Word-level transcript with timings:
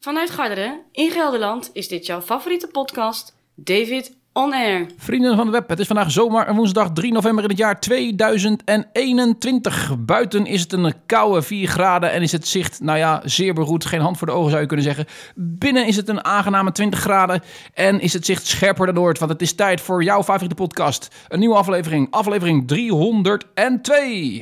Vanuit 0.00 0.30
Garderen 0.30 0.80
in 0.92 1.10
Gelderland 1.10 1.70
is 1.72 1.88
dit 1.88 2.06
jouw 2.06 2.20
favoriete 2.20 2.66
podcast, 2.66 3.36
David 3.54 4.16
On 4.32 4.52
Air. 4.52 4.86
Vrienden 4.96 5.36
van 5.36 5.46
de 5.46 5.52
web, 5.52 5.68
het 5.68 5.78
is 5.78 5.86
vandaag 5.86 6.10
zomaar 6.10 6.46
en 6.46 6.56
woensdag 6.56 6.92
3 6.92 7.12
november 7.12 7.44
in 7.44 7.50
het 7.50 7.58
jaar 7.58 7.80
2021. 7.80 9.96
Buiten 9.98 10.46
is 10.46 10.60
het 10.60 10.72
een 10.72 10.94
koude 11.06 11.42
4 11.42 11.68
graden 11.68 12.12
en 12.12 12.22
is 12.22 12.32
het 12.32 12.48
zicht, 12.48 12.80
nou 12.80 12.98
ja, 12.98 13.22
zeer 13.24 13.54
beroerd. 13.54 13.84
Geen 13.84 14.00
hand 14.00 14.18
voor 14.18 14.26
de 14.26 14.32
ogen 14.32 14.48
zou 14.48 14.60
je 14.60 14.66
kunnen 14.66 14.86
zeggen. 14.86 15.06
Binnen 15.34 15.86
is 15.86 15.96
het 15.96 16.08
een 16.08 16.24
aangename 16.24 16.72
20 16.72 17.00
graden 17.00 17.42
en 17.74 18.00
is 18.00 18.12
het 18.12 18.26
zicht 18.26 18.46
scherper 18.46 18.86
dan 18.86 18.98
ooit. 18.98 19.18
Want 19.18 19.30
het 19.30 19.42
is 19.42 19.54
tijd 19.54 19.80
voor 19.80 20.02
jouw 20.02 20.22
favoriete 20.22 20.54
podcast. 20.54 21.08
Een 21.28 21.38
nieuwe 21.38 21.56
aflevering, 21.56 22.06
aflevering 22.10 22.68
302. 22.68 24.38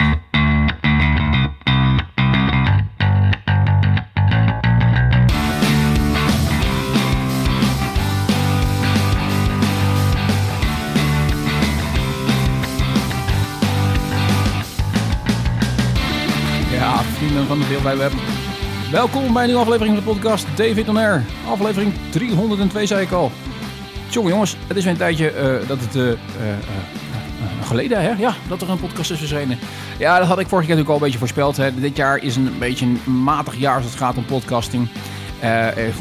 Van 17.46 17.58
de 17.58 17.66
Wereldwijde 17.66 18.00
Web. 18.00 18.12
Welkom 18.90 19.32
bij 19.32 19.42
een 19.42 19.48
nieuwe 19.48 19.62
aflevering 19.62 19.96
van 19.96 20.04
de 20.04 20.10
podcast 20.12 20.46
David 20.56 20.88
On 20.88 20.96
Air. 20.96 21.24
Aflevering 21.48 21.92
302 22.10 22.86
zei 22.86 23.02
ik 23.02 23.10
al. 23.10 23.32
Tjonge 24.10 24.28
jongens, 24.28 24.56
het 24.66 24.76
is 24.76 24.82
weer 24.82 24.92
een 24.92 24.98
tijdje 24.98 25.30
eh, 25.30 25.68
dat 25.68 25.80
het 25.80 25.96
eh, 25.96 26.10
eh, 26.10 26.16
geleden 27.62 28.02
hè? 28.02 28.10
Ja, 28.10 28.34
dat 28.48 28.62
er 28.62 28.70
een 28.70 28.80
podcast 28.80 29.10
is 29.10 29.18
verschenen. 29.18 29.58
Ja, 29.98 30.18
dat 30.18 30.28
had 30.28 30.38
ik 30.38 30.48
vorige 30.48 30.66
keer 30.66 30.76
natuurlijk 30.76 30.88
al 30.88 30.94
een 30.94 31.02
beetje 31.02 31.18
voorspeld. 31.18 31.56
Hè. 31.56 31.80
Dit 31.80 31.96
jaar 31.96 32.22
is 32.22 32.36
een 32.36 32.58
beetje 32.58 32.86
een 32.86 33.22
matig 33.22 33.56
jaar 33.56 33.76
als 33.76 33.84
het 33.84 33.94
gaat 33.94 34.16
om 34.16 34.24
podcasting. 34.24 34.88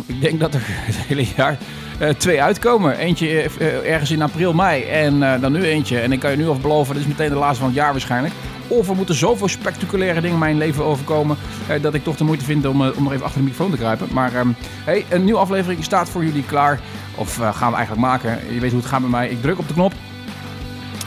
Ik 0.05 0.21
denk 0.21 0.39
dat 0.39 0.53
er 0.53 0.61
het 0.89 0.95
hele 0.95 1.25
jaar 1.35 1.57
eh, 1.99 2.09
twee 2.09 2.41
uitkomen. 2.41 2.97
Eentje 2.97 3.27
eh, 3.27 3.45
eh, 3.45 3.91
ergens 3.91 4.11
in 4.11 4.21
april, 4.21 4.53
mei 4.53 4.83
en 4.83 5.39
dan 5.41 5.51
nu 5.51 5.63
eentje. 5.63 5.99
En 5.99 6.11
ik 6.11 6.19
kan 6.19 6.31
je 6.31 6.37
nu 6.37 6.47
al 6.47 6.55
beloven, 6.55 6.93
dit 6.93 7.03
is 7.03 7.09
meteen 7.09 7.29
de 7.29 7.35
laatste 7.35 7.59
van 7.59 7.67
het 7.67 7.75
jaar 7.75 7.91
waarschijnlijk. 7.91 8.33
Of 8.67 8.89
er 8.89 8.95
moeten 8.95 9.15
zoveel 9.15 9.47
spectaculaire 9.47 10.21
dingen 10.21 10.35
in 10.35 10.39
mijn 10.39 10.57
leven 10.57 10.83
overkomen... 10.83 11.37
dat 11.81 11.93
ik 11.93 12.03
toch 12.03 12.15
de 12.15 12.23
moeite 12.23 12.45
vind 12.45 12.65
om, 12.65 12.81
om 12.81 13.03
nog 13.03 13.13
even 13.13 13.25
achter 13.25 13.39
de 13.39 13.47
microfoon 13.47 13.71
te 13.71 13.77
kruipen. 13.77 14.07
Maar 14.11 14.33
ehm, 14.33 14.49
hey, 14.83 15.05
een 15.09 15.23
nieuwe 15.23 15.39
aflevering 15.39 15.83
staat 15.83 16.09
voor 16.09 16.25
jullie 16.25 16.43
klaar. 16.43 16.79
Of 17.15 17.35
gaan 17.35 17.69
we 17.69 17.75
eigenlijk 17.75 18.07
maken. 18.07 18.39
Je 18.53 18.59
weet 18.59 18.71
hoe 18.71 18.79
het 18.79 18.89
gaat 18.89 19.01
bij 19.01 19.09
mij. 19.09 19.29
Ik 19.29 19.41
druk 19.41 19.59
op 19.59 19.67
de 19.67 19.73
knop. 19.73 19.93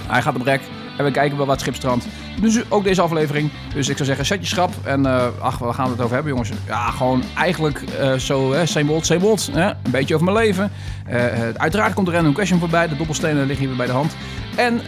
Hij 0.07 0.23
gaat 0.23 0.35
op 0.35 0.43
rek. 0.43 0.61
En 0.97 1.05
we 1.05 1.11
kijken 1.11 1.37
wel 1.37 1.47
wat 1.47 1.61
schipstrand. 1.61 2.07
Dus 2.41 2.71
ook 2.71 2.85
deze 2.85 3.03
aflevering. 3.03 3.51
Dus 3.75 3.89
ik 3.89 3.97
zou 3.97 4.09
zeggen, 4.09 4.27
zet 4.27 4.41
je 4.41 4.47
schrap. 4.47 4.71
En 4.83 5.07
eh, 5.07 5.27
ach, 5.41 5.59
waar 5.59 5.75
gaan 5.75 5.85
we 5.85 5.93
het 5.93 6.01
over 6.01 6.15
hebben, 6.15 6.33
jongens? 6.33 6.51
Ja, 6.67 6.91
gewoon 6.91 7.23
eigenlijk 7.37 7.83
eh, 7.83 8.15
zo, 8.15 8.53
hè, 8.53 8.67
same 8.67 8.93
old, 8.93 9.07
same 9.07 9.25
old. 9.25 9.51
Een 9.55 9.75
beetje 9.91 10.15
over 10.15 10.27
mijn 10.33 10.47
leven. 10.47 10.71
Eh, 11.07 11.25
uiteraard 11.57 11.95
komt 11.95 12.09
er 12.09 12.15
random 12.15 12.33
question 12.33 12.59
voorbij. 12.59 12.89
De 12.89 12.97
dobbelstenen 12.97 13.47
liggen 13.47 13.59
hier 13.59 13.69
weer 13.69 13.77
bij 13.77 13.87
de 13.87 13.93
hand. 13.93 14.17
En 14.57 14.81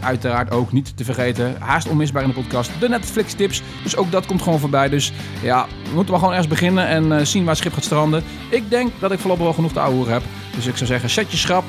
uiteraard 0.00 0.50
ook 0.50 0.72
niet 0.72 0.96
te 0.96 1.04
vergeten, 1.04 1.56
haast 1.58 1.88
onmisbaar 1.88 2.22
in 2.22 2.28
de 2.28 2.34
podcast, 2.34 2.70
de 2.80 2.88
Netflix 2.88 3.32
tips. 3.32 3.62
Dus 3.82 3.96
ook 3.96 4.10
dat 4.10 4.26
komt 4.26 4.42
gewoon 4.42 4.58
voorbij. 4.58 4.88
Dus 4.88 5.12
ja, 5.42 5.66
we 5.84 5.94
moeten 5.94 6.10
maar 6.10 6.18
gewoon 6.18 6.34
ergens 6.34 6.52
beginnen 6.52 6.86
en 6.86 7.26
zien 7.26 7.40
waar 7.40 7.50
het 7.50 7.58
schip 7.58 7.72
gaat 7.72 7.84
stranden. 7.84 8.22
Ik 8.48 8.70
denk 8.70 8.92
dat 8.98 9.12
ik 9.12 9.18
voorlopig 9.18 9.44
wel 9.44 9.52
genoeg 9.52 9.72
te 9.72 10.10
heb. 10.10 10.22
Dus 10.54 10.66
ik 10.66 10.76
zou 10.76 10.86
zeggen, 10.86 11.10
zet 11.10 11.30
je 11.30 11.36
schrap, 11.36 11.64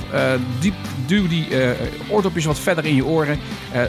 diep, 0.60 0.76
duw 1.06 1.28
die 1.28 1.48
oordopjes 2.10 2.46
wat 2.46 2.60
verder 2.60 2.86
in 2.86 2.96
je 2.96 3.06
oren. 3.06 3.40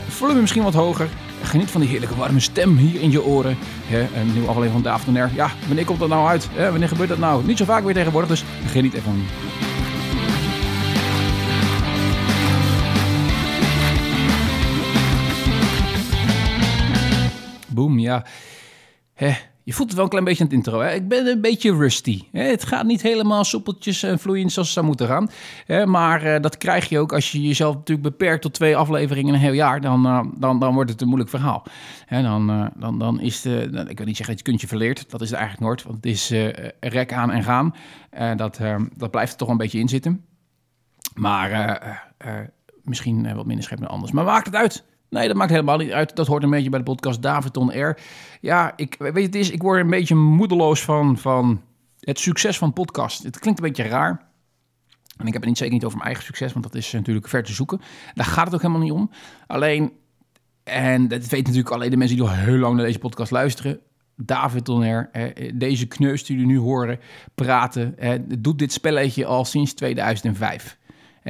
volume 0.09 0.41
misschien 0.41 0.63
wat 0.63 0.75
hoger. 0.75 1.09
Geniet 1.47 1.71
van 1.71 1.81
die 1.81 1.91
heerlijke 1.91 2.17
warme 2.17 2.41
stem 2.41 2.77
hier 2.77 3.01
in 3.01 3.11
je 3.11 3.25
oren. 3.25 3.57
Hè, 3.87 4.01
een 4.21 4.33
nieuwe 4.33 4.49
aflevering 4.49 5.01
van 5.05 5.17
Air. 5.17 5.31
Ja, 5.35 5.51
wanneer 5.67 5.85
komt 5.85 5.99
dat 5.99 6.09
nou 6.09 6.29
uit? 6.29 6.49
Wanneer 6.55 6.89
gebeurt 6.89 7.09
dat 7.09 7.19
nou? 7.19 7.45
Niet 7.45 7.59
zo 7.59 7.65
vaak 7.65 7.85
weer 7.85 7.95
tegenwoordig, 7.95 8.31
dus 8.31 8.45
geniet 8.67 8.95
even. 8.95 9.25
Boom, 17.69 17.99
ja. 17.99 18.25
Hè, 19.15 19.33
je 19.67 19.73
voelt 19.73 19.89
het 19.89 19.95
wel 19.95 20.05
een 20.05 20.11
klein 20.11 20.25
beetje 20.25 20.45
aan 20.45 20.49
het 20.49 20.57
intro. 20.57 20.81
Hè? 20.81 20.93
Ik 20.93 21.09
ben 21.09 21.27
een 21.27 21.41
beetje 21.41 21.77
rusty. 21.77 22.23
Het 22.33 22.65
gaat 22.65 22.85
niet 22.85 23.03
helemaal 23.03 23.45
soepeltjes 23.45 24.03
en 24.03 24.19
vloeiend 24.19 24.53
zoals 24.53 24.69
het 24.69 24.77
zou 24.77 24.87
moeten 24.87 25.07
gaan. 25.07 25.29
Maar 25.89 26.23
eh, 26.23 26.43
dat 26.43 26.57
krijg 26.57 26.89
je 26.89 26.99
ook 26.99 27.13
als 27.13 27.33
je 27.33 27.43
jezelf 27.43 27.75
natuurlijk 27.75 28.09
beperkt 28.09 28.43
tot 28.43 28.55
twee 28.55 28.77
afleveringen 28.77 29.29
in 29.29 29.35
een 29.35 29.41
heel 29.41 29.53
jaar. 29.53 29.81
Dan, 29.81 30.07
eh, 30.07 30.25
dan, 30.39 30.59
dan 30.59 30.75
wordt 30.75 30.91
het 30.91 31.01
een 31.01 31.07
moeilijk 31.07 31.31
verhaal. 31.31 31.63
Dan, 32.09 32.51
eh, 32.51 32.67
dan, 32.77 32.99
dan 32.99 33.21
is 33.21 33.41
de, 33.41 33.69
nou, 33.71 33.89
ik 33.89 33.97
wil 33.97 34.07
niet 34.07 34.17
zeggen 34.17 34.35
dat 34.37 34.45
je 34.45 34.51
kuntje 34.51 34.67
verleerd. 34.67 35.11
Dat 35.11 35.21
is 35.21 35.31
het 35.31 35.39
eigenlijk 35.39 35.69
nooit. 35.69 35.83
Want 35.83 35.97
het 35.97 36.07
is 36.07 36.33
rek 36.81 37.13
aan 37.13 37.31
en 37.31 37.43
gaan. 37.43 37.75
Dat, 38.37 38.59
eh, 38.59 38.77
dat 38.97 39.11
blijft 39.11 39.33
er 39.33 39.39
toch 39.39 39.49
een 39.49 39.57
beetje 39.57 39.79
in 39.79 39.89
zitten. 39.89 40.25
Maar 41.15 42.13
misschien 42.83 43.35
wat 43.35 43.47
minder 43.47 43.65
scherp 43.65 43.81
dan 43.81 43.89
anders. 43.89 44.13
Maar 44.13 44.25
maakt 44.25 44.47
het 44.47 44.55
uit. 44.55 44.85
Nee, 45.11 45.29
dat 45.29 45.37
maakt 45.37 45.51
helemaal 45.51 45.79
niet 45.79 45.93
uit. 45.93 46.17
Dat 46.17 46.27
hoort 46.27 46.43
een 46.43 46.51
beetje 46.51 46.71
bij 46.71 46.79
de 46.79 46.85
podcast 46.85 47.23
David 47.23 47.57
on 47.57 47.73
Air. 47.73 47.99
Ja, 48.41 48.73
ik 48.77 48.95
weet 48.99 49.27
het 49.27 49.35
is, 49.35 49.51
ik 49.51 49.63
word 49.63 49.81
een 49.81 49.91
beetje 49.91 50.15
moedeloos 50.15 50.85
van, 50.85 51.19
van 51.19 51.63
het 52.01 52.19
succes 52.19 52.59
van 52.59 52.73
podcast. 52.73 53.23
Het 53.23 53.39
klinkt 53.39 53.61
een 53.61 53.67
beetje 53.67 53.83
raar. 53.83 54.25
En 55.17 55.27
ik 55.27 55.33
heb 55.33 55.43
het 55.43 55.51
niet 55.51 55.59
zeker 55.59 55.75
niet 55.75 55.85
over 55.85 55.97
mijn 55.97 56.09
eigen 56.09 56.27
succes, 56.27 56.53
want 56.53 56.65
dat 56.65 56.75
is 56.75 56.93
natuurlijk 56.93 57.29
ver 57.29 57.43
te 57.43 57.53
zoeken. 57.53 57.81
Daar 58.15 58.27
gaat 58.27 58.45
het 58.45 58.55
ook 58.55 58.63
helemaal 58.63 58.83
niet 58.83 58.93
om. 58.93 59.11
Alleen, 59.47 59.93
en 60.65 61.09
dat 61.09 61.21
weten 61.21 61.45
natuurlijk 61.45 61.75
alleen 61.75 61.91
de 61.91 61.97
mensen 61.97 62.17
die 62.17 62.27
al 62.27 62.33
heel 62.33 62.57
lang 62.57 62.77
naar 62.77 62.85
deze 62.85 62.99
podcast 62.99 63.31
luisteren. 63.31 63.81
David 64.17 64.67
hè, 64.67 65.03
deze 65.55 65.87
kneus 65.87 66.25
die 66.25 66.37
jullie 66.37 66.53
nu 66.53 66.59
horen 66.59 67.01
praten, 67.35 67.97
doet 68.39 68.59
dit 68.59 68.73
spelletje 68.73 69.27
al 69.27 69.45
sinds 69.45 69.75
2005. 69.75 70.79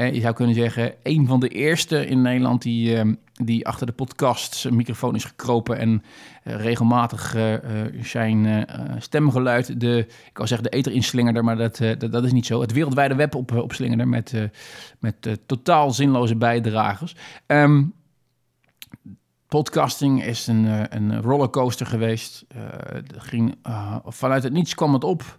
Je 0.04 0.20
zou 0.20 0.34
kunnen 0.34 0.54
zeggen, 0.54 0.94
een 1.02 1.26
van 1.26 1.40
de 1.40 1.48
eerste 1.48 2.06
in 2.06 2.22
Nederland 2.22 2.62
die, 2.62 2.96
eh, 2.96 3.10
die 3.44 3.66
achter 3.66 3.86
de 3.86 3.92
podcast 3.92 4.54
zijn 4.54 4.76
microfoon 4.76 5.14
is 5.14 5.24
gekropen 5.24 5.78
en 5.78 6.02
eh, 6.42 6.56
regelmatig 6.56 7.34
eh, 7.34 7.54
eh, 7.54 7.92
zijn 8.02 8.66
stemgeluid, 8.98 9.80
de, 9.80 9.98
ik 10.06 10.36
wou 10.36 10.48
zeggen 10.48 10.70
de 10.70 10.76
eter 10.76 10.92
inslingerde, 10.92 11.42
maar 11.42 11.56
dat, 11.56 11.76
dat, 11.76 12.12
dat 12.12 12.24
is 12.24 12.32
niet 12.32 12.46
zo. 12.46 12.60
Het 12.60 12.72
wereldwijde 12.72 13.14
web 13.14 13.34
op, 13.34 13.52
opslingerde 13.52 14.06
met, 14.06 14.32
met 14.98 15.38
totaal 15.46 15.90
zinloze 15.90 16.36
bijdragers. 16.36 17.16
Ehm, 17.46 17.84
podcasting 19.48 20.24
is 20.24 20.46
een, 20.46 20.96
een 20.96 21.22
rollercoaster 21.22 21.86
geweest. 21.86 22.46
Ging, 23.16 23.54
vanuit 24.04 24.42
het 24.42 24.52
niets 24.52 24.74
kwam 24.74 24.92
het 24.92 25.04
op. 25.04 25.38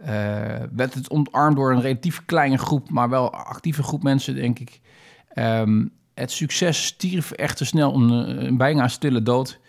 Eh, 0.00 0.62
werd 0.72 0.94
het 0.94 1.10
omarmd 1.10 1.56
door 1.56 1.72
een 1.72 1.80
relatief 1.80 2.24
kleine 2.24 2.58
groep, 2.58 2.90
maar 2.90 3.08
wel 3.08 3.32
actieve 3.32 3.82
groep 3.82 4.02
mensen, 4.02 4.34
denk 4.34 4.58
ik. 4.58 4.80
Ehm, 5.28 5.86
het 6.14 6.30
succes 6.30 6.84
stierf 6.84 7.30
echter 7.30 7.66
snel 7.66 7.94
een, 7.94 8.10
een 8.46 8.56
bijna 8.56 8.88
stille 8.88 9.22
dood. 9.22 9.60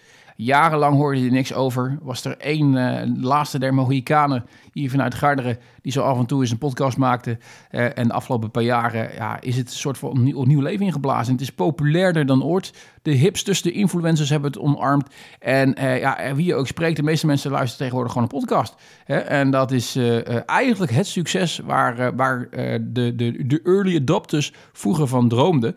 Jarenlang 0.43 0.95
hoorde 0.95 1.23
je 1.23 1.31
niks 1.31 1.53
over. 1.53 1.97
Was 2.01 2.25
er 2.25 2.37
één 2.37 2.77
eh, 2.77 3.09
laatste 3.21 3.59
der 3.59 3.73
Mohikanen 3.73 4.45
hier 4.73 4.89
vanuit 4.89 5.15
Garderen... 5.15 5.57
die 5.81 5.91
zo 5.91 6.01
af 6.01 6.17
en 6.17 6.25
toe 6.25 6.41
eens 6.41 6.51
een 6.51 6.57
podcast 6.57 6.97
maakte. 6.97 7.37
Eh, 7.69 7.97
en 7.97 8.07
de 8.07 8.13
afgelopen 8.13 8.51
paar 8.51 8.63
jaren 8.63 9.13
ja, 9.13 9.41
is 9.41 9.57
het 9.57 9.67
een 9.67 9.75
soort 9.75 9.97
van 9.97 10.09
opnieuw, 10.09 10.37
opnieuw 10.37 10.61
leven 10.61 10.85
ingeblazen. 10.85 11.33
Het 11.33 11.41
is 11.41 11.51
populairder 11.51 12.25
dan 12.25 12.43
ooit. 12.43 12.73
De 13.01 13.11
hipsters, 13.11 13.61
de 13.61 13.71
influencers 13.71 14.29
hebben 14.29 14.51
het 14.51 14.59
omarmd. 14.59 15.09
En 15.39 15.75
eh, 15.75 15.99
ja, 15.99 16.35
wie 16.35 16.45
je 16.45 16.55
ook 16.55 16.67
spreekt, 16.67 16.95
de 16.95 17.03
meeste 17.03 17.25
mensen 17.25 17.51
luisteren 17.51 17.77
tegenwoordig 17.77 18.13
gewoon 18.13 18.27
een 18.31 18.39
podcast. 18.39 18.75
En 19.05 19.51
dat 19.51 19.71
is 19.71 19.99
eigenlijk 20.45 20.91
het 20.91 21.07
succes 21.07 21.57
waar, 21.57 22.15
waar 22.15 22.49
de, 22.49 23.13
de, 23.15 23.47
de 23.47 23.61
early 23.63 23.95
adopters 23.95 24.53
vroeger 24.71 25.07
van 25.07 25.29
droomden. 25.29 25.75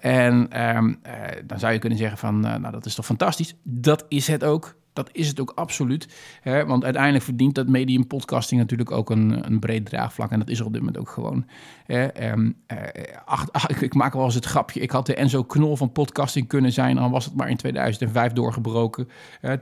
En 0.00 0.50
ehm, 0.50 0.94
eh, 1.02 1.12
dan 1.44 1.58
zou 1.58 1.72
je 1.72 1.78
kunnen 1.78 1.98
zeggen 1.98 2.18
van, 2.18 2.40
nou 2.40 2.70
dat 2.70 2.86
is 2.86 2.94
toch 2.94 3.06
fantastisch. 3.06 3.54
Dat 3.90 4.04
is 4.08 4.26
het 4.26 4.44
ook. 4.44 4.76
Dat 4.92 5.08
is 5.12 5.28
het 5.28 5.40
ook 5.40 5.52
absoluut. 5.54 6.08
Hè? 6.40 6.66
Want 6.66 6.84
uiteindelijk 6.84 7.24
verdient 7.24 7.54
dat 7.54 7.68
medium 7.68 8.06
podcasting 8.06 8.60
natuurlijk 8.60 8.90
ook 8.90 9.10
een, 9.10 9.46
een 9.46 9.58
breed 9.58 9.86
draagvlak. 9.86 10.30
En 10.30 10.38
dat 10.38 10.48
is 10.48 10.58
er 10.58 10.66
op 10.66 10.72
dit 10.72 10.80
moment 10.80 10.98
ook 10.98 11.08
gewoon. 11.08 11.46
Hè? 11.84 12.06
Ehm, 12.06 12.50
eh, 12.66 12.76
ach, 13.24 13.66
ik, 13.66 13.80
ik 13.80 13.94
maak 13.94 14.12
wel 14.12 14.24
eens 14.24 14.34
het 14.34 14.44
grapje. 14.44 14.80
Ik 14.80 14.90
had 14.90 15.06
de 15.06 15.14
Enzo 15.14 15.42
Knol 15.42 15.76
van 15.76 15.92
podcasting 15.92 16.48
kunnen 16.48 16.72
zijn. 16.72 16.98
Al 16.98 17.10
was 17.10 17.24
het 17.24 17.34
maar 17.34 17.50
in 17.50 17.56
2005 17.56 18.32
doorgebroken. 18.32 19.08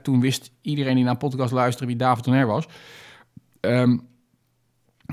Toen 0.03 0.19
wist 0.19 0.51
iedereen 0.61 0.95
die 0.95 1.03
naar 1.03 1.17
podcast 1.17 1.51
luisterde 1.51 1.87
wie 1.87 2.01
David 2.01 2.23
Toner 2.23 2.47
was. 2.47 2.67
Ehm, 3.59 3.97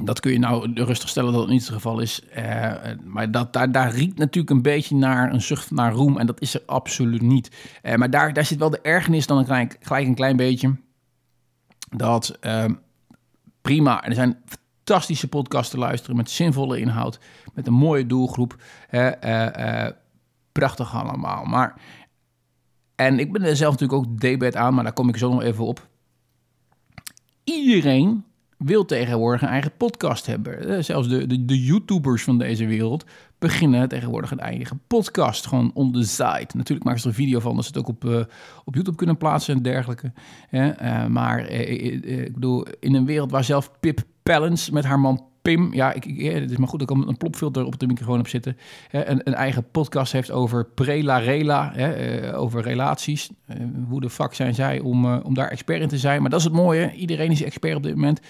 dat 0.03 0.21
kun 0.21 0.33
je 0.33 0.39
nou 0.39 0.73
rustig 0.75 1.09
stellen 1.09 1.33
dat 1.33 1.41
het 1.41 1.51
niet 1.51 1.65
het 1.65 1.75
geval 1.75 2.01
is. 2.01 2.29
Eh, 2.29 2.73
maar 3.05 3.31
dat, 3.31 3.53
daar, 3.53 3.73
daar 3.73 3.91
riekt 3.91 4.19
natuurlijk 4.19 4.51
een 4.51 4.63
beetje 4.63 4.97
naar 4.97 5.33
een 5.33 5.43
zucht 5.43 5.71
naar 5.71 5.93
roem. 5.93 6.19
En 6.19 6.27
dat 6.27 6.41
is 6.41 6.55
er 6.55 6.63
absoluut 6.67 7.23
niet. 7.23 7.51
Eh, 7.83 7.95
maar 7.95 8.11
daar, 8.11 8.33
daar 8.33 8.45
zit 8.45 8.59
wel 8.59 8.71
de 8.71 8.81
ergernis 8.81 9.27
dan 9.27 9.39
een 9.39 9.71
gelijk 9.81 10.07
een 10.07 10.15
klein 10.15 10.37
beetje. 10.37 10.77
Dat 11.97 12.37
ehm, 12.41 12.75
prima. 13.63 14.05
Er 14.05 14.15
zijn 14.15 14.39
fantastische 14.47 15.29
podcasts 15.29 15.71
te 15.71 15.79
luisteren 15.79 16.17
met 16.17 16.31
zinvolle 16.31 16.81
inhoud. 16.81 17.19
Met 17.55 17.67
een 17.67 17.73
mooie 17.73 18.07
doelgroep. 18.07 18.57
Eh, 18.91 19.87
prachtig 20.53 20.95
allemaal. 20.95 21.45
Maar, 21.45 21.81
en 22.95 23.19
ik 23.19 23.33
ben 23.33 23.43
er 23.43 23.57
zelf 23.57 23.73
natuurlijk 23.73 24.09
ook 24.09 24.21
debet 24.21 24.57
aan, 24.57 24.75
maar 24.75 24.85
daar 24.85 24.93
kom 24.93 25.09
ik 25.09 25.17
zo 25.17 25.33
nog 25.33 25.43
even 25.43 25.65
op. 25.65 25.89
Iedereen 27.45 28.25
wil 28.56 28.85
tegenwoordig 28.85 29.43
een 29.43 29.49
eigen 29.49 29.73
podcast 29.76 30.26
hebben. 30.26 30.69
Eh, 30.69 30.82
zelfs 30.82 31.08
de, 31.08 31.26
de, 31.26 31.44
de 31.44 31.64
YouTubers 31.64 32.23
van 32.23 32.38
deze 32.38 32.67
wereld 32.67 33.05
beginnen 33.38 33.88
tegenwoordig 33.88 34.31
een 34.31 34.41
eigen 34.41 34.81
podcast. 34.87 35.47
Gewoon 35.47 35.70
on 35.75 35.93
the 35.93 36.03
side. 36.03 36.49
Natuurlijk 36.55 36.85
maken 36.85 37.00
ze 37.00 37.08
er 37.08 37.14
een 37.14 37.25
video 37.25 37.41
van, 37.41 37.55
dat 37.55 37.64
ze 37.64 37.70
het 37.70 37.79
ook 37.79 37.88
op, 37.88 38.05
uh, 38.05 38.20
op 38.64 38.75
YouTube 38.75 38.97
kunnen 38.97 39.17
plaatsen 39.17 39.56
en 39.56 39.62
dergelijke. 39.62 40.12
Uh, 40.50 41.06
maar 41.06 41.49
ik 41.49 42.35
bedoel, 42.35 42.67
in 42.81 42.94
een 42.94 43.06
wereld 43.06 43.31
waar 43.31 43.44
zelf 43.44 43.70
Pip 43.81 44.00
Pellens 44.23 44.70
met 44.70 44.85
haar 44.85 45.00
man 45.00 45.25
Pim, 45.47 45.75
ja, 45.75 45.93
ik, 45.93 46.05
ik, 46.05 46.33
het 46.33 46.51
is 46.51 46.57
maar 46.57 46.69
goed 46.69 46.79
dat 46.79 46.91
ik 46.91 46.97
een 47.09 47.17
plopfilter 47.17 47.65
op 47.65 47.79
de 47.79 47.87
microfoon 47.87 48.17
heb 48.17 48.29
zitten. 48.29 48.57
Een, 48.91 49.21
een, 49.25 49.35
eigen 49.35 49.71
podcast 49.71 50.13
heeft 50.13 50.31
over 50.31 50.65
prela 50.65 51.19
rela, 51.19 51.73
hè, 51.75 52.29
uh, 52.31 52.41
over 52.41 52.63
relaties. 52.63 53.31
Uh, 53.49 53.57
hoe 53.89 54.01
de 54.01 54.11
fuck 54.11 54.35
zijn 54.35 54.55
zij 54.55 54.81
om, 54.81 55.15
om 55.15 55.35
daar 55.35 55.49
expert 55.49 55.81
in 55.81 55.89
te 55.89 55.99
zijn? 55.99 56.21
Maar 56.21 56.31
dat 56.31 56.39
is 56.39 56.45
het 56.45 56.55
mooie. 56.55 56.93
Iedereen 56.93 57.31
is 57.31 57.43
expert 57.43 57.77
op 57.77 57.83
dit 57.83 57.95
moment. 57.95 58.21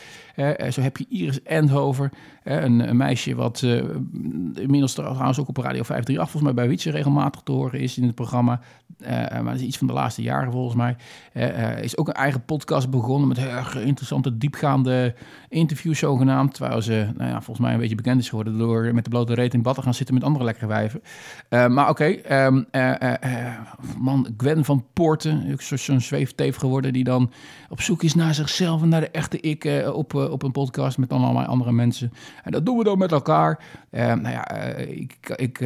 zo 0.71 0.81
heb 0.81 0.97
je 0.97 1.07
Iris 1.09 1.43
Endhover, 1.43 2.11
een, 2.47 2.89
een, 2.89 2.97
meisje 2.97 3.35
wat 3.35 3.63
inmiddels 4.55 4.95
trouwens 4.95 5.39
ook 5.39 5.49
op 5.49 5.57
Radio 5.57 5.83
538 5.83 6.31
volgens 6.31 6.43
mij 6.43 6.55
bij 6.55 6.69
Wietse 6.69 6.91
regelmatig 6.91 7.41
te 7.41 7.53
horen 7.53 7.81
is 7.81 7.99
in 7.99 8.05
het 8.05 8.15
programma. 8.15 8.61
maar 9.31 9.45
dat 9.45 9.55
is 9.55 9.63
iets 9.63 9.79
van 9.79 9.87
de 9.87 9.93
laatste 9.93 10.23
jaren 10.23 10.53
volgens 10.53 10.75
mij. 10.75 10.97
is 11.83 11.97
ook 11.97 12.09
een 12.09 12.15
eigen 12.15 12.45
podcast 12.45 12.91
begonnen 12.91 13.29
met 13.29 13.37
heel 13.37 13.83
interessante, 13.83 14.39
diepgaande 14.39 15.15
interviews 15.49 15.99
zogenaamd. 15.99 16.55
Terwijl 16.55 16.83
ze 16.83 17.09
nou 17.17 17.31
ja, 17.31 17.41
volgens 17.41 17.67
mij 17.67 17.75
een 17.75 17.81
beetje 17.81 17.95
bekend 17.95 18.21
is 18.21 18.29
geworden 18.29 18.59
door 18.59 18.95
met 18.95 19.05
de 19.05 19.11
blote 19.11 19.35
reet 19.35 19.55
in 19.55 19.63
bad 19.63 19.75
te 19.75 19.83
gaan 19.83 19.95
zitten 19.95 20.15
met 20.15 20.25
andere 20.25 20.45
lekkere 20.45 20.67
wijven. 20.67 21.03
Uh, 21.51 21.67
maar 21.67 21.89
oké, 21.89 22.05
uh, 22.05 22.57
uh, 22.73 23.59
man, 23.99 24.35
Gwen 24.37 24.65
van 24.65 24.85
Poorten, 24.93 25.59
zo'n 25.59 26.01
zweefteef 26.01 26.57
geworden 26.57 26.93
die 26.93 27.05
dan 27.05 27.31
op 27.69 27.81
zoek 27.81 28.03
is 28.03 28.15
naar 28.15 28.35
zichzelf 28.35 28.83
en 28.83 28.89
naar 28.89 29.01
de 29.01 29.11
echte 29.11 29.41
ik 29.41 29.85
op, 29.93 30.15
op 30.15 30.43
een 30.43 30.53
podcast 30.53 30.99
met 30.99 31.13
allemaal 31.13 31.45
andere 31.45 31.73
mensen. 31.73 32.13
En 32.43 32.53
dat 32.53 32.67
doen 32.67 32.79
we 32.79 32.85
dan 32.85 32.99
met 32.99 33.13
elkaar. 33.13 33.65
nou 33.91 34.29
ja, 34.29 34.49
ik, 34.77 35.29
ik 35.37 35.59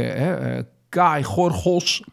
Kai 0.88 1.25
Gorgos, 1.25 2.05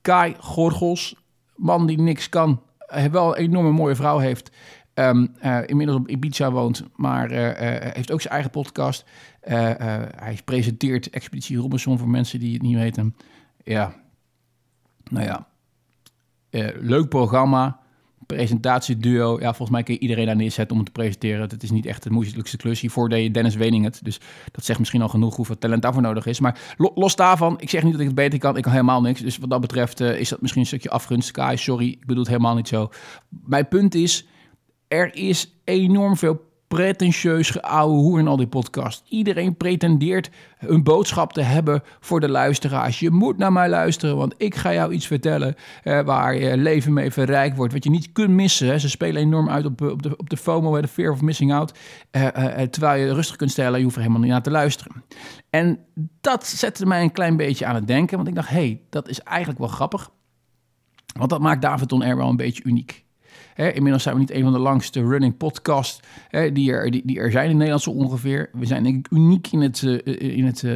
Kai 0.00 0.34
Gorgos, 0.38 1.14
man 1.56 1.86
die 1.86 2.00
niks 2.00 2.28
kan, 2.28 2.62
wel 3.10 3.36
een 3.36 3.42
enorme 3.42 3.70
mooie 3.70 3.94
vrouw 3.94 4.18
heeft. 4.18 4.50
Uh, 4.94 5.62
inmiddels 5.66 5.98
op 5.98 6.08
Ibiza 6.08 6.50
woont, 6.50 6.84
maar 6.96 7.32
uh, 7.32 7.50
heeft 7.92 8.12
ook 8.12 8.20
zijn 8.20 8.32
eigen 8.34 8.50
podcast. 8.50 9.04
hij 9.40 10.38
presenteert 10.44 11.10
Expeditie 11.10 11.56
Robinson 11.56 11.98
voor 11.98 12.08
mensen 12.08 12.38
die 12.38 12.52
het 12.52 12.62
niet 12.62 12.76
weten. 12.76 13.16
Ja, 13.64 13.94
nou 15.10 15.24
ja, 15.24 15.46
leuk 16.80 17.08
programma, 17.08 17.80
presentatieduo. 18.36 19.40
Ja, 19.40 19.48
volgens 19.48 19.70
mij 19.70 19.82
kun 19.82 19.94
je 19.94 20.00
iedereen 20.00 20.26
daar 20.26 20.36
neerzetten 20.36 20.76
om 20.76 20.82
het 20.82 20.94
te 20.94 21.00
presenteren. 21.00 21.40
Het 21.40 21.62
is 21.62 21.70
niet 21.70 21.86
echt 21.86 22.02
de 22.02 22.10
moeilijkste 22.10 22.56
klus. 22.56 22.80
Hiervoor 22.80 23.08
deed 23.08 23.34
Dennis 23.34 23.54
Wening 23.54 23.84
het. 23.84 24.00
Dus 24.02 24.20
dat 24.52 24.64
zegt 24.64 24.78
misschien 24.78 25.02
al 25.02 25.08
genoeg 25.08 25.36
hoeveel 25.36 25.58
talent 25.58 25.82
daarvoor 25.82 26.02
nodig 26.02 26.26
is. 26.26 26.40
Maar 26.40 26.76
los 26.94 27.16
daarvan, 27.16 27.60
ik 27.60 27.70
zeg 27.70 27.82
niet 27.82 27.92
dat 27.92 28.00
ik 28.00 28.06
het 28.06 28.16
beter 28.16 28.38
kan. 28.38 28.56
Ik 28.56 28.62
kan 28.62 28.72
helemaal 28.72 29.00
niks. 29.00 29.20
Dus 29.20 29.38
wat 29.38 29.50
dat 29.50 29.60
betreft 29.60 30.00
is 30.00 30.28
dat 30.28 30.40
misschien 30.40 30.62
een 30.62 30.68
stukje 30.68 30.90
afgunst. 30.90 31.38
Sorry, 31.54 31.88
ik 31.88 32.06
bedoel 32.06 32.22
het 32.22 32.28
helemaal 32.28 32.54
niet 32.54 32.68
zo. 32.68 32.90
Mijn 33.28 33.68
punt 33.68 33.94
is 33.94 34.26
er 34.88 35.14
is 35.14 35.54
enorm 35.64 36.16
veel 36.16 36.47
pretentieus 36.68 37.50
geouwe 37.50 37.98
hoe 37.98 38.18
in 38.18 38.28
al 38.28 38.36
die 38.36 38.46
podcast. 38.46 39.02
Iedereen 39.08 39.56
pretendeert 39.56 40.30
een 40.58 40.82
boodschap 40.82 41.32
te 41.32 41.40
hebben 41.40 41.82
voor 42.00 42.20
de 42.20 42.28
luisteraars. 42.28 43.00
Je 43.00 43.10
moet 43.10 43.38
naar 43.38 43.52
mij 43.52 43.68
luisteren, 43.68 44.16
want 44.16 44.34
ik 44.36 44.54
ga 44.54 44.72
jou 44.72 44.92
iets 44.92 45.06
vertellen 45.06 45.54
eh, 45.82 46.00
waar 46.00 46.36
je 46.36 46.56
leven 46.56 46.92
mee 46.92 47.10
verrijkt 47.10 47.56
wordt. 47.56 47.72
Wat 47.72 47.84
je 47.84 47.90
niet 47.90 48.12
kunt 48.12 48.30
missen. 48.30 48.68
Hè. 48.68 48.78
Ze 48.78 48.88
spelen 48.88 49.22
enorm 49.22 49.48
uit 49.48 49.64
op, 49.64 49.80
op, 49.80 50.02
de, 50.02 50.16
op 50.16 50.30
de 50.30 50.36
FOMO, 50.36 50.80
de 50.80 50.88
fear 50.88 51.12
of 51.12 51.22
missing 51.22 51.52
out. 51.52 51.78
Eh, 52.10 52.60
eh, 52.60 52.68
terwijl 52.68 53.06
je 53.06 53.14
rustig 53.14 53.36
kunt 53.36 53.50
stellen, 53.50 53.78
je 53.78 53.84
hoeft 53.84 53.96
er 53.96 54.02
helemaal 54.02 54.22
niet 54.22 54.32
naar 54.32 54.42
te 54.42 54.50
luisteren. 54.50 55.04
En 55.50 55.78
dat 56.20 56.46
zette 56.46 56.86
mij 56.86 57.02
een 57.02 57.12
klein 57.12 57.36
beetje 57.36 57.66
aan 57.66 57.74
het 57.74 57.86
denken, 57.86 58.16
want 58.16 58.28
ik 58.28 58.34
dacht, 58.34 58.48
hé, 58.48 58.54
hey, 58.54 58.80
dat 58.90 59.08
is 59.08 59.20
eigenlijk 59.20 59.58
wel 59.58 59.68
grappig. 59.68 60.10
Want 61.18 61.30
dat 61.30 61.40
maakt 61.40 61.62
David 61.62 61.92
Air 61.92 62.16
wel 62.16 62.28
een 62.28 62.36
beetje 62.36 62.64
uniek. 62.64 63.06
Hè, 63.58 63.72
inmiddels 63.72 64.02
zijn 64.02 64.14
we 64.14 64.20
niet 64.20 64.30
een 64.30 64.42
van 64.42 64.52
de 64.52 64.58
langste 64.58 65.00
running 65.00 65.36
podcasts 65.36 66.00
hè, 66.28 66.52
die, 66.52 66.72
er, 66.72 66.90
die, 66.90 67.02
die, 67.04 67.18
er 67.18 67.30
zijn 67.30 67.50
in 67.50 67.56
Nederland 67.56 67.82
zo 67.82 67.90
ongeveer. 67.90 68.50
We 68.52 68.66
zijn 68.66 68.82
denk 68.82 69.06
ik 69.06 69.12
uniek 69.12 69.46
in 69.46 69.60
het, 69.60 69.82
uh, 69.82 69.98
in 70.36 70.44
het 70.44 70.62
uh, 70.62 70.74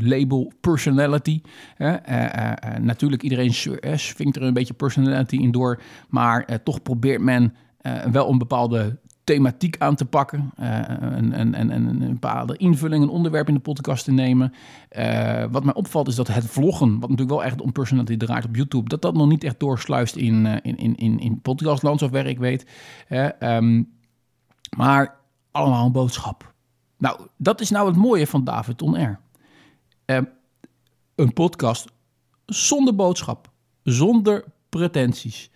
label 0.00 0.52
personality. 0.60 1.40
natuurlijk, 2.80 3.22
iedereen 3.22 3.52
swingt 3.94 4.36
er 4.36 4.42
een 4.42 4.54
beetje 4.54 4.74
personality 4.74 5.36
in 5.36 5.50
door. 5.50 5.82
Maar 6.08 6.62
toch 6.62 6.82
probeert 6.82 7.20
men 7.20 7.54
wel 8.10 8.30
een 8.30 8.38
bepaalde 8.38 8.98
thematiek 9.24 9.76
aan 9.78 9.94
te 9.94 10.04
pakken. 10.04 10.50
Uh, 10.60 10.88
en, 10.88 11.32
en, 11.32 11.54
en, 11.54 11.70
een 11.70 11.98
bepaalde 11.98 12.56
invulling, 12.56 13.02
een 13.02 13.08
onderwerp 13.08 13.48
in 13.48 13.54
de 13.54 13.60
podcast 13.60 14.04
te 14.04 14.12
nemen. 14.12 14.52
Uh, 14.96 15.44
wat 15.50 15.64
mij 15.64 15.74
opvalt 15.74 16.08
is 16.08 16.14
dat 16.14 16.28
het 16.28 16.46
vloggen, 16.46 16.90
wat 16.92 17.10
natuurlijk 17.10 17.30
wel 17.36 17.44
echt 17.44 17.60
om 17.60 17.72
personality 17.72 18.16
draait 18.16 18.44
op 18.44 18.56
YouTube, 18.56 18.88
dat 18.88 19.02
dat 19.02 19.14
nog 19.14 19.28
niet 19.28 19.44
echt 19.44 19.60
doorsluist 19.60 20.16
in, 20.16 20.46
uh, 20.46 20.56
in, 20.62 20.76
in, 20.76 20.96
in, 20.96 21.18
in 21.18 21.40
podcastland, 21.40 22.00
zover 22.00 22.26
ik 22.26 22.38
weet. 22.38 22.66
Um, 23.40 23.92
maar 24.76 25.16
allemaal 25.50 25.86
een 25.86 25.92
boodschap. 25.92 26.52
Nou, 26.98 27.20
dat 27.36 27.60
is 27.60 27.70
nou 27.70 27.86
het 27.86 27.96
mooie 27.96 28.26
van 28.26 28.44
David 28.44 28.82
On 28.82 28.96
Air. 28.96 29.20
Ehm, 30.04 30.24
een 31.14 31.32
podcast 31.32 31.92
zonder 32.46 32.94
boodschap, 32.94 33.50
zonder 33.82 34.44
pretenties 34.68 35.50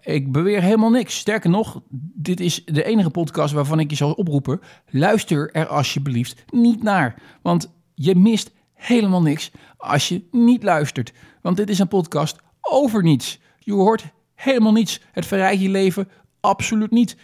ik 0.00 0.32
beweer 0.32 0.62
helemaal 0.62 0.90
niks. 0.90 1.18
Sterker 1.18 1.50
nog, 1.50 1.82
dit 2.14 2.40
is 2.40 2.64
de 2.64 2.84
enige 2.84 3.10
podcast 3.10 3.54
waarvan 3.54 3.80
ik 3.80 3.90
je 3.90 3.96
zal 3.96 4.12
oproepen. 4.12 4.60
Luister 4.90 5.50
er 5.52 5.66
alsjeblieft 5.66 6.44
niet 6.50 6.82
naar. 6.82 7.14
Want 7.42 7.72
je 7.94 8.14
mist 8.14 8.50
helemaal 8.74 9.22
niks 9.22 9.50
als 9.76 10.08
je 10.08 10.28
niet 10.30 10.62
luistert. 10.62 11.12
Want 11.40 11.56
dit 11.56 11.70
is 11.70 11.78
een 11.78 11.88
podcast 11.88 12.36
over 12.60 13.02
niets. 13.02 13.40
Je 13.58 13.72
hoort 13.72 14.04
helemaal 14.34 14.72
niets. 14.72 15.00
Het 15.12 15.26
verrijkt 15.26 15.62
je 15.62 15.68
leven 15.68 16.08
absoluut 16.40 16.90
niet. 16.90 17.16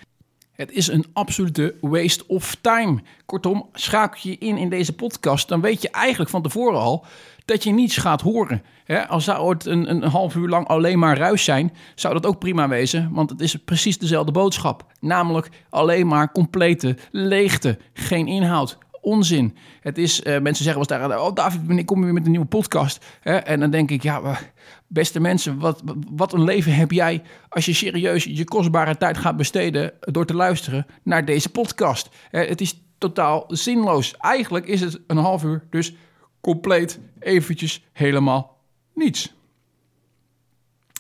Het 0.52 0.70
is 0.70 0.88
een 0.88 1.06
absolute 1.12 1.74
waste 1.80 2.26
of 2.26 2.56
time. 2.60 3.02
Kortom, 3.26 3.68
schakel 3.72 4.30
je 4.30 4.38
in 4.38 4.56
in 4.56 4.68
deze 4.68 4.92
podcast, 4.92 5.48
dan 5.48 5.60
weet 5.60 5.82
je 5.82 5.90
eigenlijk 5.90 6.30
van 6.30 6.42
tevoren 6.42 6.80
al 6.80 7.04
dat 7.50 7.62
je 7.64 7.70
niets 7.70 7.96
gaat 7.96 8.20
horen. 8.20 8.62
als 9.08 9.24
zou 9.24 9.48
het 9.48 9.66
een, 9.66 9.90
een 9.90 10.02
half 10.02 10.34
uur 10.34 10.48
lang 10.48 10.66
alleen 10.66 10.98
maar 10.98 11.18
ruis 11.18 11.44
zijn, 11.44 11.72
zou 11.94 12.14
dat 12.14 12.26
ook 12.26 12.38
prima 12.38 12.68
wezen, 12.68 13.10
want 13.12 13.30
het 13.30 13.40
is 13.40 13.56
precies 13.56 13.98
dezelfde 13.98 14.32
boodschap. 14.32 14.86
Namelijk 15.00 15.50
alleen 15.70 16.06
maar 16.06 16.32
complete 16.32 16.96
leegte, 17.10 17.78
geen 17.92 18.26
inhoud, 18.26 18.78
onzin. 19.00 19.56
Het 19.80 19.98
is, 19.98 20.20
uh, 20.20 20.38
mensen 20.38 20.64
zeggen 20.64 20.86
wel 20.88 21.08
daar, 21.08 21.20
oh 21.20 21.34
David, 21.34 21.66
wanneer 21.66 21.84
kom 21.84 22.02
weer 22.02 22.12
met 22.12 22.24
een 22.24 22.30
nieuwe 22.30 22.46
podcast? 22.46 23.04
en 23.22 23.60
dan 23.60 23.70
denk 23.70 23.90
ik, 23.90 24.02
ja, 24.02 24.38
beste 24.86 25.20
mensen, 25.20 25.58
wat, 25.58 25.82
wat 26.10 26.32
een 26.32 26.44
leven 26.44 26.74
heb 26.74 26.90
jij 26.90 27.22
als 27.48 27.64
je 27.64 27.72
serieus 27.72 28.24
je 28.24 28.44
kostbare 28.44 28.96
tijd 28.96 29.18
gaat 29.18 29.36
besteden 29.36 29.92
door 30.00 30.26
te 30.26 30.34
luisteren 30.34 30.86
naar 31.02 31.24
deze 31.24 31.48
podcast? 31.48 32.08
het 32.30 32.60
is 32.60 32.82
totaal 32.98 33.44
zinloos. 33.48 34.16
Eigenlijk 34.16 34.66
is 34.66 34.80
het 34.80 35.00
een 35.06 35.16
half 35.16 35.44
uur, 35.44 35.66
dus 35.70 35.94
compleet 36.40 37.00
eventjes 37.18 37.84
helemaal 37.92 38.56
niets. 38.94 39.34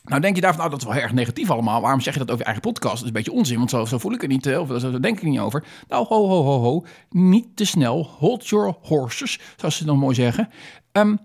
Nou 0.04 0.20
denk 0.20 0.34
je 0.34 0.40
daarvan, 0.40 0.60
nou 0.60 0.70
dat 0.70 0.80
is 0.80 0.94
wel 0.94 1.02
erg 1.02 1.12
negatief 1.12 1.50
allemaal. 1.50 1.80
Waarom 1.80 2.00
zeg 2.00 2.12
je 2.12 2.18
dat 2.18 2.28
over 2.28 2.40
je 2.40 2.50
eigen 2.52 2.72
podcast? 2.72 2.94
Dat 2.94 3.02
is 3.02 3.08
een 3.08 3.12
beetje 3.12 3.32
onzin, 3.32 3.58
want 3.58 3.70
zo, 3.70 3.84
zo 3.84 3.98
voel 3.98 4.12
ik 4.12 4.20
het 4.20 4.30
niet. 4.30 4.56
Of 4.56 4.80
zo 4.80 5.00
denk 5.00 5.16
ik 5.16 5.22
niet 5.22 5.38
over. 5.38 5.64
Nou, 5.88 6.06
ho, 6.06 6.28
ho, 6.28 6.42
ho, 6.42 6.60
ho. 6.60 6.84
Niet 7.10 7.56
te 7.56 7.64
snel. 7.64 8.04
Hold 8.04 8.46
your 8.46 8.76
horses, 8.82 9.40
zoals 9.56 9.76
ze 9.76 9.84
dan 9.84 9.98
mooi 9.98 10.14
zeggen. 10.14 10.48
Um, 10.92 11.18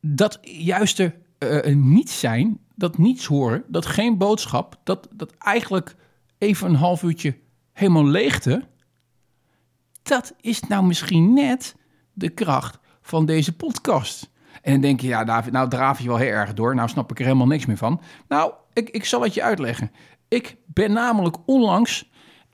dat 0.00 0.38
juiste 0.42 1.14
uh, 1.38 1.74
niets 1.74 2.20
zijn, 2.20 2.58
dat 2.74 2.98
niets 2.98 3.26
horen, 3.26 3.64
dat 3.68 3.86
geen 3.86 4.18
boodschap, 4.18 4.80
dat, 4.82 5.08
dat 5.12 5.34
eigenlijk 5.38 5.96
even 6.38 6.68
een 6.68 6.74
half 6.74 7.02
uurtje 7.02 7.36
helemaal 7.72 8.06
leegte. 8.06 8.68
Dat 10.02 10.34
is 10.40 10.60
nou 10.60 10.84
misschien 10.84 11.32
net 11.32 11.76
de 12.14 12.28
kracht 12.28 12.78
van 13.00 13.26
deze 13.26 13.56
podcast. 13.56 14.30
En 14.62 14.72
dan 14.72 14.80
denk 14.80 15.00
je, 15.00 15.06
ja, 15.06 15.24
David, 15.24 15.52
nou 15.52 15.68
draaf 15.68 16.00
je 16.00 16.08
wel 16.08 16.16
heel 16.16 16.30
erg 16.30 16.54
door. 16.54 16.74
Nou 16.74 16.88
snap 16.88 17.10
ik 17.10 17.18
er 17.18 17.24
helemaal 17.24 17.46
niks 17.46 17.66
meer 17.66 17.76
van. 17.76 18.00
Nou, 18.28 18.52
ik, 18.72 18.90
ik 18.90 19.04
zal 19.04 19.22
het 19.22 19.34
je 19.34 19.42
uitleggen. 19.42 19.90
Ik 20.28 20.56
ben 20.66 20.92
namelijk 20.92 21.36
onlangs... 21.46 22.10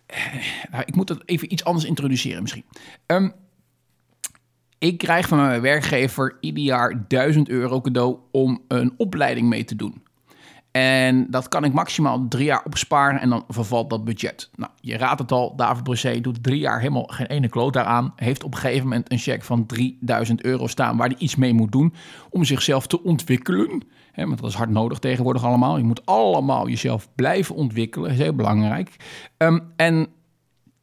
Eh, 0.07 0.35
nou, 0.71 0.83
ik 0.87 0.95
moet 0.95 1.09
het 1.09 1.23
even 1.25 1.53
iets 1.53 1.65
anders 1.65 1.85
introduceren 1.85 2.43
misschien. 2.43 2.65
Um, 3.07 3.35
ik 4.79 4.99
krijg 4.99 5.29
van 5.29 5.39
mijn 5.39 5.61
werkgever 5.61 6.37
ieder 6.41 6.63
jaar 6.63 7.05
1000 7.09 7.49
euro 7.49 7.81
cadeau 7.81 8.19
om 8.31 8.65
een 8.69 8.95
opleiding 8.97 9.49
mee 9.49 9.65
te 9.65 9.77
doen. 9.77 10.03
En 10.71 11.31
dat 11.31 11.49
kan 11.49 11.65
ik 11.65 11.73
maximaal 11.73 12.29
drie 12.29 12.45
jaar 12.45 12.63
opsparen 12.65 13.21
en 13.21 13.29
dan 13.29 13.45
vervalt 13.49 13.91
dat 13.91 14.05
budget. 14.05 14.51
Nou, 14.57 14.71
je 14.81 14.97
raadt 14.97 15.21
het 15.21 15.33
al, 15.33 15.57
David 15.57 15.83
Brosset 15.83 16.25
doet 16.25 16.43
drie 16.43 16.59
jaar 16.59 16.79
helemaal 16.79 17.05
geen 17.07 17.27
ene 17.27 17.49
kloot 17.49 17.73
daaraan. 17.73 18.13
Heeft 18.17 18.45
op 18.45 18.53
een 18.53 18.59
gegeven 18.59 18.89
moment 18.89 19.13
een 19.13 19.19
cheque 19.19 19.45
van 19.45 19.67
3000 19.67 20.45
euro 20.45 20.67
staan 20.67 20.97
waar 20.97 21.09
hij 21.09 21.19
iets 21.19 21.37
mee 21.37 21.55
moet 21.55 21.73
doen 21.73 21.95
om 22.31 22.45
zichzelf 22.45 22.87
te 22.87 23.03
ontwikkelen. 23.03 23.83
He, 24.13 24.27
want 24.27 24.41
dat 24.41 24.51
is 24.51 24.57
hard 24.57 24.71
nodig 24.71 24.99
tegenwoordig 24.99 25.45
allemaal. 25.45 25.77
Je 25.77 25.85
moet 25.85 26.07
allemaal 26.07 26.69
jezelf 26.69 27.09
blijven 27.15 27.55
ontwikkelen, 27.55 28.09
dat 28.09 28.19
is 28.19 28.25
heel 28.25 28.35
belangrijk. 28.35 28.97
Um, 29.37 29.73
en 29.77 30.09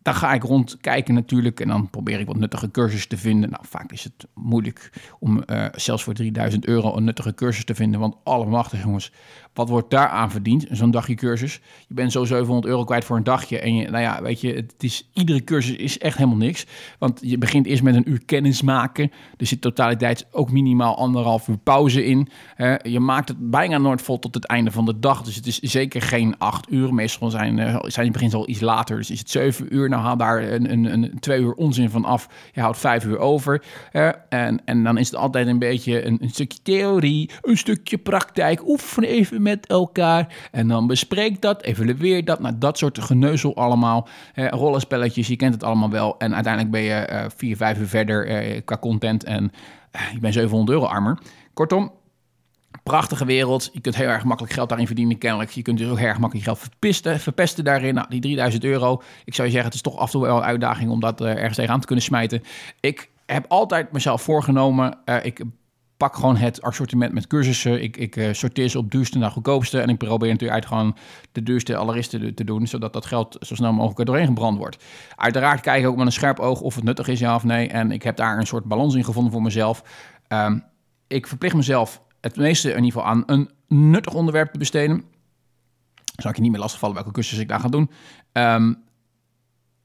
dan 0.08 0.15
ga 0.15 0.34
ik 0.34 0.44
rondkijken 0.44 1.13
natuurlijk 1.13 1.60
en 1.60 1.67
dan 1.67 1.89
probeer 1.89 2.20
ik 2.20 2.27
wat 2.27 2.38
nuttige 2.38 2.72
cursussen 2.72 3.10
te 3.10 3.17
vinden. 3.17 3.50
Nou, 3.50 3.63
vaak 3.67 3.91
is 3.91 4.03
het 4.03 4.27
moeilijk 4.34 4.91
om 5.20 5.44
uh, 5.46 5.65
zelfs 5.72 6.03
voor 6.03 6.13
3000 6.13 6.65
euro 6.65 6.96
een 6.96 7.03
nuttige 7.03 7.34
cursus 7.34 7.63
te 7.65 7.75
vinden. 7.75 8.00
Want 8.00 8.15
allemachtig 8.24 8.84
jongens, 8.84 9.12
wat 9.57 9.69
wordt 9.69 9.89
daar 9.89 10.07
aan 10.07 10.31
verdiend? 10.31 10.65
Zo'n 10.71 10.91
dagje 10.91 11.15
cursus. 11.15 11.61
Je 11.87 11.93
bent 11.93 12.11
zo 12.11 12.23
700 12.23 12.65
euro 12.67 12.83
kwijt 12.83 13.05
voor 13.05 13.17
een 13.17 13.23
dagje. 13.23 13.59
En 13.59 13.75
je, 13.75 13.89
nou 13.89 14.03
ja, 14.03 14.21
weet 14.21 14.41
je, 14.41 14.53
het 14.53 14.83
is, 14.83 15.09
iedere 15.13 15.43
cursus 15.43 15.75
is 15.75 15.97
echt 15.97 16.17
helemaal 16.17 16.37
niks. 16.37 16.65
Want 16.99 17.19
je 17.23 17.37
begint 17.37 17.65
eerst 17.65 17.83
met 17.83 17.95
een 17.95 18.09
uur 18.09 18.25
kennis 18.25 18.61
maken. 18.61 19.11
Er 19.37 19.45
zit 19.45 19.61
totaliteit 19.61 20.25
ook 20.31 20.51
minimaal 20.51 20.97
anderhalf 20.97 21.47
uur 21.47 21.57
pauze 21.57 22.05
in. 22.05 22.29
je 22.81 22.99
maakt 22.99 23.27
het 23.27 23.49
bijna 23.49 23.77
nooit 23.77 24.01
vol 24.01 24.19
tot 24.19 24.33
het 24.33 24.45
einde 24.45 24.71
van 24.71 24.85
de 24.85 24.99
dag. 24.99 25.21
Dus 25.21 25.35
het 25.35 25.47
is 25.47 25.59
zeker 25.59 26.01
geen 26.01 26.37
acht 26.37 26.71
uur. 26.71 26.93
Meestal 26.93 27.29
zijn, 27.29 27.57
uh, 27.57 27.79
zijn 27.81 28.05
het 28.05 28.13
begint 28.13 28.33
al 28.33 28.49
iets 28.49 28.59
later. 28.59 28.97
Dus 28.97 29.11
is 29.11 29.19
het 29.19 29.29
zeven 29.29 29.75
uur. 29.75 29.89
Nou, 29.89 30.01
haal 30.01 30.17
daar 30.17 30.43
een, 30.43 30.71
een, 30.71 30.85
een, 30.85 31.19
twee 31.19 31.41
uur 31.41 31.53
onzin 31.53 31.89
van 31.89 32.05
af. 32.05 32.29
Je 32.53 32.61
houdt 32.61 32.77
vijf 32.77 33.05
uur 33.05 33.17
over. 33.17 33.63
en, 34.29 34.61
en 34.65 34.83
dan 34.83 34.97
is 34.97 35.07
het 35.07 35.19
altijd 35.19 35.47
een 35.47 35.59
beetje 35.59 36.05
een, 36.05 36.17
een 36.21 36.29
stukje 36.29 36.59
theorie, 36.63 37.29
een 37.41 37.57
stukje 37.57 37.97
praktijk. 37.97 38.67
Oefen 38.67 39.03
even 39.03 39.41
elkaar. 39.56 40.36
En 40.51 40.68
dan 40.68 40.88
bespreek 40.88 41.42
dat, 41.42 41.63
evalueer 41.63 42.25
dat. 42.25 42.39
Nou, 42.39 42.56
dat 42.58 42.77
soort 42.77 43.00
geneuzel 43.00 43.56
allemaal. 43.56 44.08
Eh, 44.34 44.48
rollenspelletjes, 44.48 45.27
je 45.27 45.36
kent 45.36 45.54
het 45.54 45.63
allemaal 45.63 45.89
wel. 45.89 46.18
En 46.18 46.34
uiteindelijk 46.34 46.74
ben 46.74 46.82
je 46.82 47.10
uh, 47.12 47.25
vier, 47.36 47.58
vijf 47.58 47.80
uur 47.80 47.88
verder 47.88 48.46
uh, 48.56 48.62
qua 48.66 48.77
content. 48.77 49.24
En 49.24 49.51
uh, 49.96 50.01
je 50.13 50.20
bent 50.20 50.34
700 50.34 50.70
euro 50.70 50.86
armer. 50.86 51.18
Kortom, 51.54 51.92
prachtige 52.84 53.25
wereld. 53.25 53.70
Je 53.74 53.82
kunt 53.82 53.96
heel 53.96 54.08
erg 54.08 54.24
makkelijk 54.24 54.54
geld 54.54 54.70
daarin 54.70 54.88
verdienen, 54.88 55.18
kennelijk. 55.18 55.50
Je 55.50 55.62
kunt 55.62 55.77
dus 55.77 55.89
ook 55.89 55.98
heel 55.98 56.08
erg 56.08 56.20
makkelijk 56.20 56.48
geld 56.48 56.60
verpisten, 56.60 57.20
verpesten 57.20 57.63
daarin. 57.63 57.94
Nou, 57.94 58.08
die 58.10 58.22
3000 58.22 58.63
euro, 58.63 59.01
ik 59.25 59.36
zou 59.36 59.48
je 59.48 59.54
zeggen, 59.54 59.72
het 59.72 59.74
is 59.74 59.82
toch 59.82 59.98
af 59.98 60.06
en 60.06 60.12
toe 60.12 60.22
wel 60.22 60.38
een 60.38 60.44
uitdaging 60.44 60.89
om 60.89 61.00
dat 61.00 61.22
ergens 61.22 61.56
tegenaan 61.56 61.80
te 61.80 61.86
kunnen 61.88 62.06
smijten. 62.06 62.44
Ik 62.80 63.10
heb 63.25 63.46
altijd 63.48 63.92
mezelf 63.92 64.22
voorgenomen, 64.22 64.98
ik 65.24 65.42
pak 65.98 66.16
gewoon 66.16 66.36
het 66.36 66.62
assortiment 66.62 67.13
met 67.13 67.27
cursussen. 67.27 67.84
Ik, 67.84 67.98
ik 67.98 68.16
uh, 68.16 68.34
sorteer 68.34 68.70
ze 68.70 68.77
op 68.77 68.92
duurste 68.92 69.18
naar 69.18 69.32
goedkoopste. 69.32 69.80
En 69.82 69.89
ik 69.89 69.98
probeer 69.98 70.30
natuurlijk 70.32 70.60
uit 70.60 70.66
gewoon 70.66 70.96
de 71.32 71.44
duurste 71.44 71.75
alleristen 71.75 72.36
te 72.36 72.44
doen. 72.44 72.68
Zodat 72.68 72.94
dat 72.94 73.06
geld 73.06 73.38
zo 73.39 73.56
snel 73.56 73.74
mogelijk 73.74 74.00
er 74.00 74.06
doorheen 74.06 74.25
gebrand 74.25 74.58
wordt. 74.58 74.84
Uiteraard 75.16 75.62
kijk 75.62 75.82
ik 75.82 75.88
ook 75.88 75.98
met 75.98 76.06
een 76.06 76.12
scherp 76.12 76.39
oog 76.39 76.62
of 76.62 76.75
het 76.75 76.84
nuttig 76.84 77.08
is, 77.08 77.20
ja 77.20 77.36
of 77.36 77.44
nee. 77.44 77.68
En 77.68 77.92
ik 77.92 78.04
heb 78.04 78.16
daar 78.16 78.38
een 78.38 78.48
soort 78.48 78.63
balans 78.63 78.96
in 78.96 79.04
gevonden 79.04 79.32
voor 79.32 79.42
mezelf. 79.42 79.84
Um, 80.27 80.63
ik 81.08 81.27
verplicht 81.27 81.56
mezelf 81.56 82.01
het 82.22 82.36
meeste 82.36 82.70
in 82.70 82.84
ieder 82.84 82.92
geval 82.92 83.08
aan 83.08 83.24
een 83.25 83.50
nuttig 83.68 84.13
onderwerp 84.13 84.51
te 84.51 84.60
besteden. 84.60 85.04
Zal 86.16 86.30
ik 86.30 86.36
je 86.36 86.42
niet 86.42 86.51
meer 86.51 86.60
lastigvallen 86.60 86.96
welke 86.96 87.12
cursus 87.12 87.38
ik 87.38 87.48
daar 87.48 87.60
ga 87.60 87.68
doen. 87.68 87.89
Um, 88.34 88.86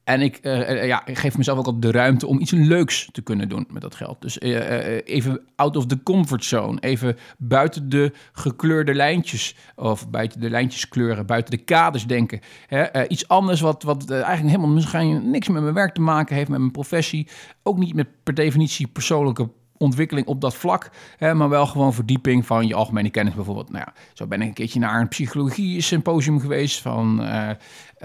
en 0.04 0.20
ik, 0.20 0.38
uh, 0.42 0.86
ja, 0.86 1.06
ik 1.06 1.18
geef 1.18 1.36
mezelf 1.36 1.58
ook 1.58 1.66
al 1.66 1.80
de 1.80 1.90
ruimte 1.90 2.26
om 2.26 2.40
iets 2.40 2.50
leuks 2.50 3.08
te 3.12 3.22
kunnen 3.22 3.48
doen 3.48 3.66
met 3.70 3.82
dat 3.82 3.94
geld. 3.94 4.20
Dus 4.20 4.38
uh, 4.38 4.96
even 5.04 5.40
out 5.56 5.76
of 5.76 5.86
the 5.86 6.02
comfort 6.02 6.44
zone. 6.44 6.80
Even 6.80 7.16
buiten 7.38 7.88
de 7.88 8.12
gekleurde 8.32 8.94
lijntjes. 8.94 9.56
Of 9.76 10.10
buiten 10.10 10.40
de 10.40 10.50
lijntjes 10.50 10.88
kleuren. 10.88 11.26
Buiten 11.26 11.50
de 11.50 11.64
kaders 11.64 12.06
denken. 12.06 12.40
Hè? 12.66 13.08
iets 13.08 13.28
anders 13.28 13.60
wat, 13.60 13.82
wat 13.82 14.10
eigenlijk 14.10 14.42
helemaal 14.42 14.74
misschien 14.74 15.30
niks 15.30 15.48
met 15.48 15.62
mijn 15.62 15.74
werk 15.74 15.94
te 15.94 16.00
maken 16.00 16.36
heeft. 16.36 16.48
Met 16.48 16.58
mijn 16.58 16.72
professie. 16.72 17.28
Ook 17.62 17.78
niet 17.78 17.94
met 17.94 18.08
per 18.22 18.34
definitie 18.34 18.86
persoonlijke 18.86 19.48
ontwikkeling 19.82 20.26
op 20.26 20.40
dat 20.40 20.54
vlak, 20.54 20.90
hè, 21.16 21.34
maar 21.34 21.48
wel 21.48 21.66
gewoon 21.66 21.94
verdieping 21.94 22.46
van 22.46 22.66
je 22.66 22.74
algemene 22.74 23.10
kennis 23.10 23.34
bijvoorbeeld. 23.34 23.70
Nou 23.70 23.84
ja, 23.86 23.92
zo 24.12 24.26
ben 24.26 24.42
ik 24.42 24.48
een 24.48 24.54
keertje 24.54 24.80
naar 24.80 25.00
een 25.00 25.08
psychologie 25.08 25.80
symposium 25.80 26.40
geweest 26.40 26.80
van 26.80 27.20
uh, 27.20 27.50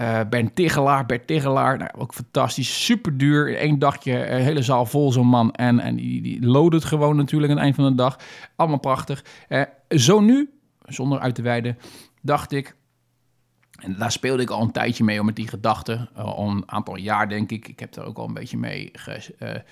uh, 0.00 0.20
Ben 0.30 0.52
Tigelaar, 0.54 1.06
Bert 1.06 1.26
Tigelaar. 1.26 1.78
Nou, 1.78 1.90
ook 1.96 2.14
fantastisch, 2.14 2.84
super 2.84 3.18
duur. 3.18 3.62
Eén 3.62 3.78
dagje, 3.78 4.30
een 4.30 4.42
hele 4.42 4.62
zaal 4.62 4.86
vol 4.86 5.12
zo'n 5.12 5.26
man. 5.26 5.52
En, 5.52 5.80
en 5.80 5.96
die, 5.96 6.22
die 6.22 6.46
loadt 6.46 6.74
het 6.74 6.84
gewoon 6.84 7.16
natuurlijk 7.16 7.50
aan 7.50 7.56
het 7.56 7.64
eind 7.64 7.76
van 7.76 7.88
de 7.88 7.94
dag. 7.94 8.18
Allemaal 8.56 8.78
prachtig. 8.78 9.24
Zo 9.88 10.20
nu, 10.20 10.50
zonder 10.84 11.18
uit 11.18 11.34
te 11.34 11.42
wijden, 11.42 11.78
dacht 12.22 12.52
ik, 12.52 12.76
en 13.78 13.96
daar 13.98 14.12
speelde 14.12 14.42
ik 14.42 14.50
al 14.50 14.62
een 14.62 14.70
tijdje 14.70 15.04
mee 15.04 15.20
om 15.20 15.26
met 15.26 15.36
die 15.36 15.48
gedachten. 15.48 16.08
al 16.14 16.48
een 16.48 16.62
aantal 16.66 16.96
jaar, 16.96 17.28
denk 17.28 17.50
ik. 17.50 17.68
Ik 17.68 17.80
heb 17.80 17.96
er 17.96 18.04
ook 18.04 18.18
al 18.18 18.28
een 18.28 18.34
beetje 18.34 18.56
mee 18.56 18.90
ge, 18.92 19.64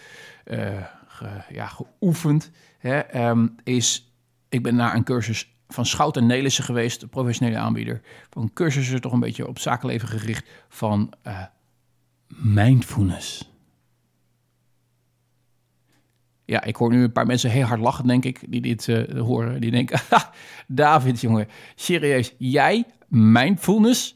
ja, 1.48 1.66
geoefend. 1.66 2.50
Hè, 2.78 3.28
um, 3.28 3.54
is, 3.64 4.12
ik 4.48 4.62
ben 4.62 4.74
naar 4.74 4.94
een 4.94 5.04
cursus 5.04 5.56
van 5.68 5.86
Schout 5.86 6.16
en 6.16 6.26
Nelissen 6.26 6.64
geweest, 6.64 7.10
professionele 7.10 7.58
aanbieder. 7.58 8.00
Van 8.30 8.52
cursussen 8.52 9.00
toch 9.00 9.12
een 9.12 9.20
beetje 9.20 9.48
op 9.48 9.58
zakenleven 9.58 10.08
gericht 10.08 10.48
van 10.68 11.12
uh, 11.26 11.42
mindfulness. 12.28 13.54
Ja, 16.44 16.64
ik 16.64 16.76
hoor 16.76 16.90
nu 16.90 17.02
een 17.02 17.12
paar 17.12 17.26
mensen 17.26 17.50
heel 17.50 17.64
hard 17.64 17.80
lachen, 17.80 18.06
denk 18.06 18.24
ik, 18.24 18.40
die 18.48 18.60
dit 18.60 18.86
uh, 18.86 19.20
horen. 19.20 19.60
Die 19.60 19.70
denken, 19.70 20.00
David, 20.66 21.20
jongen, 21.20 21.48
serieus, 21.74 22.34
jij 22.38 22.84
mindfulness? 23.08 24.14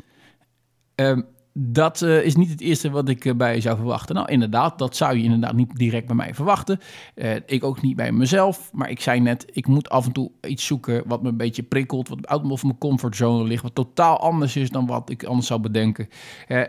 Um, 0.94 1.26
dat 1.52 2.00
uh, 2.00 2.24
is 2.24 2.36
niet 2.36 2.50
het 2.50 2.60
eerste 2.60 2.90
wat 2.90 3.08
ik 3.08 3.24
uh, 3.24 3.34
bij 3.34 3.54
je 3.54 3.60
zou 3.60 3.76
verwachten. 3.76 4.14
Nou, 4.14 4.30
inderdaad, 4.30 4.78
dat 4.78 4.96
zou 4.96 5.16
je 5.16 5.22
inderdaad 5.22 5.54
niet 5.54 5.76
direct 5.76 6.06
bij 6.06 6.16
mij 6.16 6.34
verwachten. 6.34 6.78
Uh, 7.14 7.34
ik 7.46 7.64
ook 7.64 7.82
niet 7.82 7.96
bij 7.96 8.12
mezelf. 8.12 8.70
Maar 8.72 8.90
ik 8.90 9.00
zei 9.00 9.20
net, 9.20 9.46
ik 9.52 9.66
moet 9.66 9.88
af 9.88 10.06
en 10.06 10.12
toe 10.12 10.30
iets 10.40 10.66
zoeken 10.66 11.02
wat 11.06 11.22
me 11.22 11.28
een 11.28 11.36
beetje 11.36 11.62
prikkelt. 11.62 12.08
Wat 12.08 12.26
uit 12.26 12.42
mijn 12.42 12.78
comfortzone 12.78 13.44
ligt. 13.44 13.62
Wat 13.62 13.74
totaal 13.74 14.20
anders 14.20 14.56
is 14.56 14.70
dan 14.70 14.86
wat 14.86 15.10
ik 15.10 15.24
anders 15.24 15.46
zou 15.46 15.60
bedenken. 15.60 16.08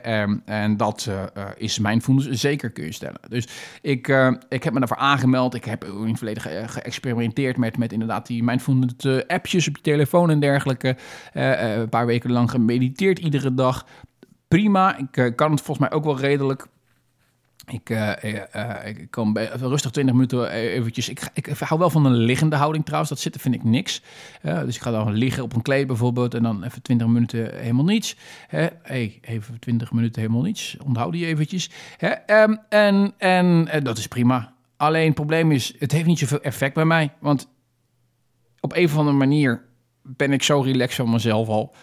Um, 0.06 0.42
en 0.46 0.78
dat 0.78 1.10
is 1.58 1.80
mijn 1.80 2.02
voedens 2.02 2.40
zeker 2.40 2.72
kun 2.72 2.86
je 2.86 2.92
stellen. 2.92 3.20
Dus 3.30 3.48
ik, 3.82 4.08
ik 4.50 4.64
heb 4.64 4.74
me 4.74 4.80
daarvoor 4.80 4.98
aangemeld. 4.98 5.54
Ik 5.54 5.66
heb 5.66 5.84
in 5.84 6.08
het 6.08 6.18
verleden 6.18 6.42
ge 6.42 6.64
geëxperimenteerd 6.66 7.58
met, 7.58 7.78
met 7.78 7.94
inderdaad 7.94 8.28
die 8.28 8.44
mindfulness 8.44 8.94
appjes 9.28 9.68
op 9.68 9.76
je 9.76 9.82
telefoon 9.82 10.30
en 10.30 10.40
dergelijke. 10.40 10.98
een 11.34 11.90
paar 11.90 12.06
weken 12.06 12.32
lang 12.32 12.52
gemediteerd 12.52 13.20
iedere 13.20 13.54
dag 13.54 13.86
prima. 14.52 14.98
Ik 14.98 15.18
uh, 15.18 15.36
kan 15.36 15.52
het 15.52 15.62
volgens 15.62 15.90
mij 15.90 15.98
ook 15.98 16.04
wel 16.04 16.20
redelijk. 16.20 16.68
Ik, 17.68 17.90
uh, 17.90 18.12
uh, 18.56 18.88
ik 18.88 19.16
rustig 19.60 19.92
20 19.92 20.16
minuten 20.16 20.52
eventjes... 20.52 21.10
Ik, 21.10 21.30
ik, 21.34 21.48
hou 21.48 21.80
wel 21.80 21.90
van 21.90 22.06
een 22.06 22.16
liggende 22.16 22.56
houding 22.56 22.84
trouwens. 22.86 23.12
Dat 23.12 23.20
zitten 23.20 23.42
vind 23.42 23.56
ik 23.56 23.64
niks. 23.64 24.02
dus 24.42 24.76
ik 24.76 24.82
ga 24.82 24.92
dan 24.92 25.14
liggen 25.14 25.44
op 25.44 25.56
een 25.56 25.62
kleed 25.62 25.88
bijvoorbeeld... 25.88 26.34
en 26.34 26.44
dan 26.44 26.64
even 26.64 26.82
20 26.82 27.08
minuten 27.08 27.60
helemaal 27.60 27.86
niets. 27.86 28.16
Hey, 28.48 29.20
even 29.22 29.60
20 29.60 29.92
minuten 29.92 30.22
helemaal 30.22 30.44
niets. 30.44 30.78
Onthoud 30.86 31.12
die 31.12 31.26
eventjes. 31.26 31.70
Um, 32.28 32.58
en 32.70 33.14
en 33.18 33.84
dat 33.84 33.98
is 33.98 34.08
prima. 34.08 34.54
Alleen 34.78 35.06
het 35.06 35.16
probleem 35.16 35.52
is... 35.52 35.74
het 35.80 35.92
heeft 35.92 36.06
niet 36.06 36.20
zoveel 36.20 36.42
effect 36.42 36.74
bij 36.74 36.86
mij. 36.86 37.14
Want 37.20 37.48
op 38.60 38.76
een 38.76 38.86
of 38.86 38.98
andere 38.98 39.18
manier 39.18 39.66
ben 40.02 40.32
ik 40.32 40.44
zo 40.44 40.62
relaxed 40.62 40.96
van 40.96 41.10
mezelf 41.10 41.48
al 41.48 41.76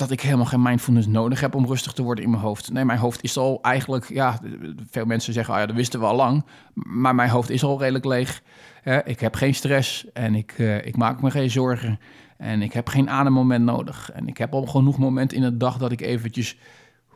dat 0.00 0.10
ik 0.10 0.20
helemaal 0.20 0.46
geen 0.46 0.62
mindfulness 0.62 1.06
nodig 1.06 1.40
heb 1.40 1.54
om 1.54 1.66
rustig 1.66 1.92
te 1.92 2.02
worden 2.02 2.24
in 2.24 2.30
mijn 2.30 2.42
hoofd. 2.42 2.72
Nee, 2.72 2.84
mijn 2.84 2.98
hoofd 2.98 3.22
is 3.22 3.36
al 3.36 3.58
eigenlijk, 3.62 4.08
ja, 4.08 4.40
veel 4.90 5.04
mensen 5.04 5.32
zeggen, 5.32 5.54
ah 5.54 5.60
ja, 5.60 5.66
dat 5.66 5.76
wisten 5.76 6.00
we 6.00 6.06
al 6.06 6.16
lang. 6.16 6.44
Maar 6.74 7.14
mijn 7.14 7.30
hoofd 7.30 7.50
is 7.50 7.64
al 7.64 7.78
redelijk 7.78 8.04
leeg. 8.04 8.42
ik 9.04 9.20
heb 9.20 9.34
geen 9.34 9.54
stress 9.54 10.12
en 10.12 10.34
ik, 10.34 10.58
uh, 10.58 10.86
ik 10.86 10.96
maak 10.96 11.22
me 11.22 11.30
geen 11.30 11.50
zorgen. 11.50 11.98
En 12.40 12.62
ik 12.62 12.72
heb 12.72 12.88
geen 12.88 13.10
ademmoment 13.10 13.64
nodig. 13.64 14.10
En 14.12 14.28
ik 14.28 14.38
heb 14.38 14.52
al 14.52 14.66
genoeg 14.66 14.98
momenten 14.98 15.36
in 15.36 15.42
de 15.42 15.56
dag 15.56 15.78
dat 15.78 15.92
ik 15.92 16.00
eventjes 16.00 16.56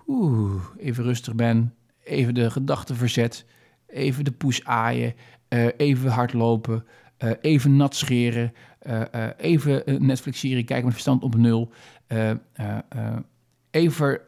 oeh, 0.06 0.62
even 0.78 1.04
rustig 1.04 1.34
ben. 1.34 1.74
Even 2.04 2.34
de 2.34 2.50
gedachten 2.50 2.96
verzet. 2.96 3.44
Even 3.86 4.24
de 4.24 4.32
poes 4.32 4.64
aaien. 4.64 5.14
Uh, 5.48 5.66
even 5.76 6.10
hardlopen. 6.10 6.84
Uh, 7.18 7.30
even 7.40 7.76
nat 7.76 7.96
scheren. 7.96 8.52
Even 9.36 10.06
Netflix-serie 10.06 10.64
kijken 10.64 10.84
met 10.84 10.92
verstand 10.92 11.22
op 11.22 11.36
nul. 11.36 11.72
Uh, 12.08 12.30
even 13.70 14.20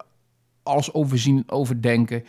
alles 0.63 0.93
overzien, 0.93 1.45
overdenken. 1.47 2.25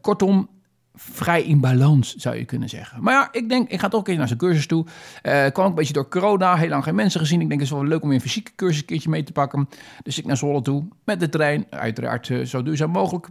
kortom, 0.00 0.48
vrij 0.94 1.42
in 1.42 1.60
balans, 1.60 2.14
zou 2.14 2.36
je 2.36 2.44
kunnen 2.44 2.68
zeggen. 2.68 3.02
Maar 3.02 3.14
ja, 3.14 3.28
ik 3.32 3.48
denk, 3.48 3.68
ik 3.68 3.80
ga 3.80 3.88
toch 3.88 3.98
een 3.98 4.06
keer 4.06 4.16
naar 4.16 4.26
zijn 4.26 4.38
cursus 4.38 4.66
toe. 4.66 4.86
Uh, 5.22 5.46
kwam 5.46 5.64
ook 5.64 5.70
een 5.70 5.74
beetje 5.74 5.92
door 5.92 6.08
corona, 6.08 6.56
heel 6.56 6.68
lang 6.68 6.84
geen 6.84 6.94
mensen 6.94 7.20
gezien. 7.20 7.40
Ik 7.40 7.48
denk, 7.48 7.60
het 7.60 7.70
is 7.70 7.76
wel 7.76 7.84
leuk 7.84 8.02
om 8.02 8.12
een 8.12 8.20
fysieke 8.20 8.50
cursus 8.56 8.80
een 8.80 8.86
keertje 8.86 9.10
mee 9.10 9.22
te 9.22 9.32
pakken. 9.32 9.68
Dus 10.02 10.18
ik 10.18 10.24
naar 10.24 10.36
Zwolle 10.36 10.62
toe, 10.62 10.88
met 11.04 11.20
de 11.20 11.28
trein. 11.28 11.66
Uiteraard 11.70 12.32
zo 12.44 12.62
duurzaam 12.62 12.90
mogelijk. 12.90 13.28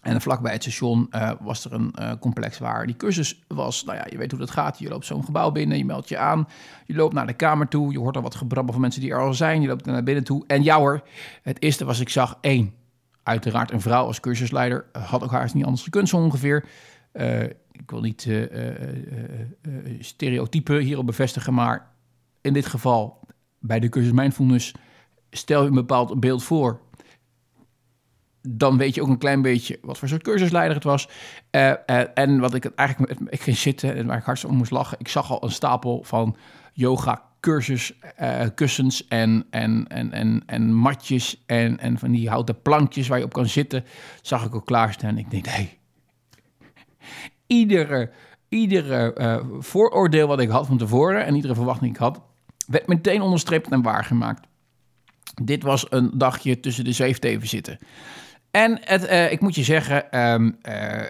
En 0.00 0.20
vlakbij 0.20 0.52
het 0.52 0.62
station 0.62 1.06
uh, 1.10 1.30
was 1.40 1.64
er 1.64 1.72
een 1.72 1.94
uh, 2.00 2.12
complex 2.20 2.58
waar 2.58 2.86
die 2.86 2.96
cursus 2.96 3.42
was. 3.48 3.84
Nou 3.84 3.98
ja, 3.98 4.06
je 4.10 4.16
weet 4.16 4.30
hoe 4.30 4.40
dat 4.40 4.50
gaat. 4.50 4.78
Je 4.78 4.88
loopt 4.88 5.06
zo'n 5.06 5.24
gebouw 5.24 5.50
binnen, 5.50 5.78
je 5.78 5.84
meldt 5.84 6.08
je 6.08 6.18
aan. 6.18 6.48
Je 6.86 6.94
loopt 6.94 7.14
naar 7.14 7.26
de 7.26 7.32
kamer 7.32 7.68
toe. 7.68 7.92
Je 7.92 7.98
hoort 7.98 8.16
al 8.16 8.22
wat 8.22 8.34
gebrabbel 8.34 8.72
van 8.72 8.80
mensen 8.80 9.00
die 9.00 9.10
er 9.10 9.20
al 9.20 9.34
zijn. 9.34 9.60
Je 9.60 9.68
loopt 9.68 9.84
naar 9.84 10.02
binnen 10.02 10.24
toe. 10.24 10.44
En 10.46 10.62
ja 10.62 10.78
hoor, 10.78 11.02
het 11.42 11.62
eerste 11.62 11.84
was 11.84 12.00
ik 12.00 12.08
zag 12.08 12.38
één. 12.40 12.74
Uiteraard 13.22 13.70
een 13.70 13.80
vrouw 13.80 14.06
als 14.06 14.20
cursusleider. 14.20 14.86
Had 14.92 15.22
ook 15.22 15.30
haar 15.30 15.50
niet 15.54 15.64
anders 15.64 15.82
gekund 15.82 16.08
zo 16.08 16.16
ongeveer. 16.16 16.64
Ik 17.72 17.90
wil 17.90 18.00
niet 18.00 18.28
stereotypen 19.98 20.80
hierop 20.80 21.06
bevestigen. 21.06 21.54
Maar 21.54 21.90
in 22.40 22.52
dit 22.52 22.66
geval, 22.66 23.20
bij 23.58 23.80
de 23.80 23.88
cursus 23.88 24.12
Mindfulness... 24.12 24.74
stel 25.30 25.62
je 25.62 25.68
een 25.68 25.74
bepaald 25.74 26.20
beeld 26.20 26.42
voor 26.42 26.80
dan 28.42 28.76
weet 28.78 28.94
je 28.94 29.02
ook 29.02 29.08
een 29.08 29.18
klein 29.18 29.42
beetje 29.42 29.78
wat 29.82 29.98
voor 29.98 30.08
soort 30.08 30.22
cursusleider 30.22 30.74
het 30.74 30.84
was. 30.84 31.08
Uh, 31.50 31.72
en 32.14 32.38
wat 32.38 32.54
ik 32.54 32.62
het 32.62 32.74
eigenlijk, 32.74 33.20
ik 33.28 33.40
ging 33.40 33.56
zitten 33.56 33.96
en 33.96 34.06
waar 34.06 34.18
ik 34.18 34.24
hartstikke 34.24 34.54
om 34.54 34.60
moest 34.60 34.72
lachen. 34.72 34.98
Ik 35.00 35.08
zag 35.08 35.30
al 35.30 35.44
een 35.44 35.50
stapel 35.50 36.02
van 36.04 36.36
yoga 36.72 37.22
cursus, 37.40 37.92
uh, 38.20 38.40
kussens 38.54 39.08
en, 39.08 39.46
en, 39.50 39.84
en, 39.88 40.12
en, 40.12 40.42
en 40.46 40.74
matjes 40.74 41.42
en, 41.46 41.78
en 41.78 41.98
van 41.98 42.10
die 42.10 42.28
houten 42.28 42.62
plankjes 42.62 43.08
waar 43.08 43.18
je 43.18 43.24
op 43.24 43.32
kan 43.32 43.46
zitten. 43.46 43.84
Zag 44.22 44.44
ik 44.44 44.52
al 44.52 44.60
klaarstaan. 44.60 45.18
Ik 45.18 45.30
denk, 45.30 45.46
hey, 45.46 45.78
iedere, 47.46 48.10
iedere 48.48 49.14
uh, 49.18 49.58
vooroordeel 49.58 50.26
wat 50.26 50.40
ik 50.40 50.48
had 50.48 50.66
van 50.66 50.78
tevoren 50.78 51.24
en 51.24 51.34
iedere 51.34 51.54
verwachting 51.54 51.94
ik 51.94 52.00
had, 52.00 52.20
werd 52.66 52.86
meteen 52.86 53.20
onderstreept 53.20 53.70
en 53.70 53.82
waargemaakt. 53.82 54.48
Dit 55.42 55.62
was 55.62 55.86
een 55.90 56.10
dagje 56.14 56.60
tussen 56.60 56.84
de 56.84 56.92
zeefteven 56.92 57.48
zitten. 57.48 57.78
En 58.50 58.78
het, 58.80 59.04
uh, 59.04 59.32
ik 59.32 59.40
moet 59.40 59.54
je 59.54 59.62
zeggen, 59.62 60.20
um, 60.20 60.58
uh, 60.68 61.02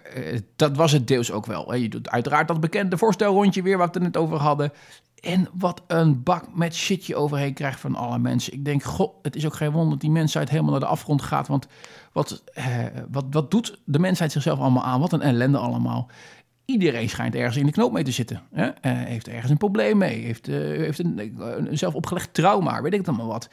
dat 0.56 0.76
was 0.76 0.92
het 0.92 1.08
deels 1.08 1.32
ook 1.32 1.46
wel. 1.46 1.74
Je 1.74 1.88
doet 1.88 2.10
uiteraard 2.10 2.48
dat 2.48 2.60
bekende 2.60 2.98
voorstelrondje 2.98 3.62
weer, 3.62 3.78
wat 3.78 3.94
we 3.94 4.04
het 4.04 4.12
net 4.12 4.22
over 4.22 4.36
hadden. 4.36 4.72
En 5.20 5.48
wat 5.52 5.82
een 5.86 6.22
bak 6.22 6.44
met 6.54 6.74
shit 6.74 7.06
je 7.06 7.16
overheen 7.16 7.54
krijgt 7.54 7.80
van 7.80 7.94
alle 7.94 8.18
mensen. 8.18 8.52
Ik 8.52 8.64
denk, 8.64 8.82
god, 8.82 9.12
het 9.22 9.36
is 9.36 9.46
ook 9.46 9.54
geen 9.54 9.70
wonder 9.70 9.90
dat 9.90 10.00
die 10.00 10.10
mensheid 10.10 10.48
helemaal 10.48 10.70
naar 10.70 10.80
de 10.80 10.86
afgrond 10.86 11.22
gaat. 11.22 11.48
Want 11.48 11.66
wat, 12.12 12.42
wat, 13.10 13.24
wat 13.30 13.50
doet 13.50 13.78
de 13.84 13.98
mensheid 13.98 14.32
zichzelf 14.32 14.58
allemaal 14.58 14.84
aan? 14.84 15.00
Wat 15.00 15.12
een 15.12 15.22
ellende 15.22 15.58
allemaal. 15.58 16.10
Iedereen 16.64 17.08
schijnt 17.08 17.34
ergens 17.34 17.56
in 17.56 17.66
de 17.66 17.72
knoop 17.72 17.92
mee 17.92 18.04
te 18.04 18.10
zitten. 18.10 18.42
Hè? 18.52 18.70
Heeft 18.88 19.28
ergens 19.28 19.50
een 19.50 19.56
probleem 19.56 19.98
mee. 19.98 20.24
Heeft, 20.24 20.46
heeft 20.46 20.98
een, 20.98 21.34
een 21.38 21.78
zelf 21.78 21.94
opgelegd 21.94 22.34
trauma. 22.34 22.82
Weet 22.82 22.94
ik 22.94 23.04
dan 23.04 23.16
maar 23.16 23.26
wat 23.26 23.48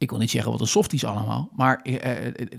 ik 0.00 0.10
wil 0.10 0.18
niet 0.18 0.30
zeggen 0.30 0.52
wat 0.52 0.60
een 0.60 0.66
softies 0.66 1.04
allemaal, 1.04 1.50
maar 1.56 1.80
uh, 1.82 1.98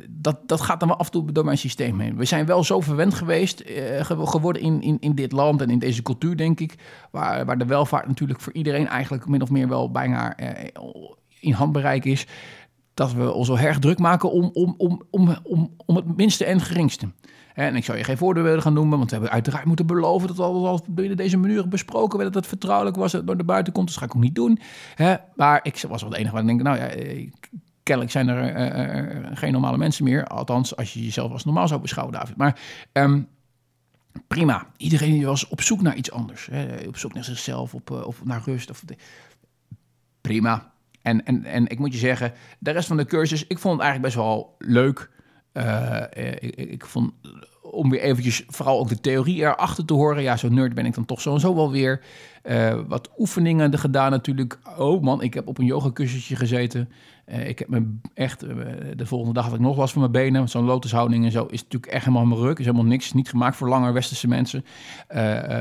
dat, 0.10 0.38
dat 0.46 0.62
gaat 0.62 0.80
dan 0.80 0.90
wel 0.90 0.98
af 0.98 1.06
en 1.06 1.12
toe 1.12 1.32
door 1.32 1.46
mijn 1.46 1.58
systeem 1.58 2.00
heen. 2.00 2.18
We 2.18 2.26
zijn 2.26 2.46
wel 2.46 2.64
zo 2.64 2.80
verwend 2.80 3.14
geweest, 3.14 3.64
uh, 3.70 4.02
geworden 4.06 4.62
in, 4.62 4.82
in, 4.82 4.98
in 5.00 5.16
dit 5.16 5.32
land 5.32 5.62
en 5.62 5.70
in 5.70 5.80
deze 5.80 6.02
cultuur, 6.02 6.38
denk 6.38 6.60
ik, 6.60 6.76
waar, 7.12 7.46
waar 7.46 7.58
de 7.58 7.66
welvaart 7.66 8.08
natuurlijk 8.08 8.42
voor 8.42 8.54
iedereen 8.54 8.88
eigenlijk 8.88 9.28
min 9.28 9.42
of 9.42 9.50
meer 9.50 9.68
wel 9.68 9.92
bijna 9.92 10.38
in 11.40 11.54
handbereik 11.54 12.06
is, 12.06 12.28
dat 12.94 13.14
we 13.14 13.34
ons 13.34 13.48
zo 13.48 13.56
erg 13.56 13.80
druk 13.80 14.00
maken 14.00 14.32
om, 14.32 14.50
om, 14.54 14.76
om, 14.78 15.02
om, 15.10 15.36
om, 15.44 15.76
om 15.86 15.96
het 15.96 16.18
minste 16.18 16.46
en 16.46 16.62
geringste. 16.62 17.12
En 17.54 17.76
ik 17.76 17.86
zou 17.86 17.98
je 17.98 18.04
geen 18.04 18.18
voordelen 18.18 18.62
gaan 18.62 18.74
noemen, 18.74 18.98
want 18.98 19.10
we 19.10 19.16
hebben 19.16 19.34
uiteraard 19.34 19.66
moeten 19.66 19.86
beloven 19.86 20.28
dat 20.28 20.40
alles 20.40 20.68
al 20.68 20.86
binnen 20.88 21.18
deze 21.18 21.38
manier 21.38 21.68
besproken 21.68 22.18
werd, 22.18 22.34
dat 22.34 22.42
het 22.42 22.52
vertrouwelijk 22.52 22.96
was, 22.96 23.12
dat 23.12 23.28
het 23.28 23.38
naar 23.38 23.46
buiten 23.46 23.74
komt. 23.74 23.88
Dat 23.88 23.98
ga 23.98 24.06
ik 24.06 24.16
ook 24.16 24.22
niet 24.22 24.36
doen. 24.36 24.60
Hè? 24.96 25.16
Maar 25.36 25.60
ik 25.64 25.86
was 25.88 26.02
wel 26.02 26.12
de 26.12 26.18
enige 26.18 26.34
waar 26.34 26.42
ik 26.42 26.48
denk, 26.48 26.62
nou 26.62 26.78
ja, 26.78 26.90
kennelijk 27.84 28.12
zijn 28.12 28.28
er 28.28 29.20
uh, 29.24 29.28
geen 29.34 29.52
normale 29.52 29.78
mensen 29.78 30.04
meer. 30.04 30.28
Althans, 30.28 30.76
als 30.76 30.94
je 30.94 31.04
jezelf 31.04 31.32
als 31.32 31.46
normaal 31.46 31.68
zou 31.68 31.82
beschouwen, 31.82 32.16
David. 32.16 32.36
Maar 32.36 32.60
um, 32.94 33.28
prima. 34.28 34.68
Iedereen 34.78 35.24
was 35.24 35.48
op 35.48 35.62
zoek 35.62 35.82
naar 35.82 35.96
iets 35.96 36.12
anders. 36.12 36.48
Hè? 36.52 36.88
Op 36.88 36.98
zoek 36.98 37.14
naar 37.14 37.24
zichzelf, 37.24 37.74
op, 37.74 37.90
of 37.90 38.26
naar 38.26 38.42
rust. 38.46 38.70
Of, 38.70 38.84
prima. 40.22 40.72
En, 41.02 41.26
en, 41.26 41.46
en 41.46 41.68
ik 41.68 41.80
moet 41.80 41.94
je 41.94 42.00
zeggen, 42.00 42.34
de 42.60 42.72
rest 42.72 42.88
van 42.88 42.98
de 42.98 43.06
cursus, 43.06 43.48
ik 43.48 43.60
vond 43.60 43.74
het 43.74 43.84
eigenlijk 43.84 44.14
best 44.14 44.26
wel 44.26 44.56
leuk. 44.58 45.10
Uh, 45.54 46.02
ik, 46.40 46.56
ik, 46.56 46.86
vond 46.86 47.12
om 47.62 47.90
weer 47.90 48.00
eventjes 48.00 48.44
vooral 48.48 48.80
ook 48.80 48.90
de 48.90 49.00
theorie 49.00 49.42
erachter 49.42 49.86
te 49.86 49.94
horen. 49.94 50.24
Ja, 50.24 50.38
zo'n 50.38 50.54
nerd 50.54 50.74
ben 50.74 50.86
ik 50.86 50.96
dan 50.96 51.06
toch 51.06 51.22
zo 51.22 51.34
en 51.34 51.40
zo 51.40 51.56
wel 51.56 51.72
weer. 51.72 52.04
Wat 52.88 53.10
oefeningen 53.18 53.78
gedaan 53.78 54.12
natuurlijk. 54.12 54.60
Oh 54.78 55.02
man, 55.02 55.22
ik 55.22 55.34
heb 55.34 55.48
op 55.48 55.58
een 55.58 55.66
yogakussentje 55.66 56.36
gezeten. 56.36 56.90
Ik 57.26 57.60
heb 57.60 57.68
me 57.68 57.98
echt, 58.14 58.40
de 58.96 59.06
volgende 59.06 59.34
dag 59.34 59.46
had 59.46 59.54
ik 59.54 59.60
nog 59.60 59.78
last 59.78 59.92
van 59.94 60.02
mijn 60.02 60.14
benen. 60.14 60.50
Zo'n 60.50 60.66
lotushouding 60.66 61.26
en 61.26 61.32
zo 61.32 61.46
is 61.46 61.64
natuurlijk 61.64 61.92
echt 61.92 62.06
helemaal 62.06 62.26
mijn 62.26 62.42
ruk. 62.42 62.60
Is 62.60 62.66
helemaal 62.66 62.88
niks, 62.88 63.14
niet 63.14 63.30
gemaakt 63.30 63.56
voor 63.56 63.70
lange 63.70 63.92
westerse 63.92 64.28
mensen. 64.28 64.66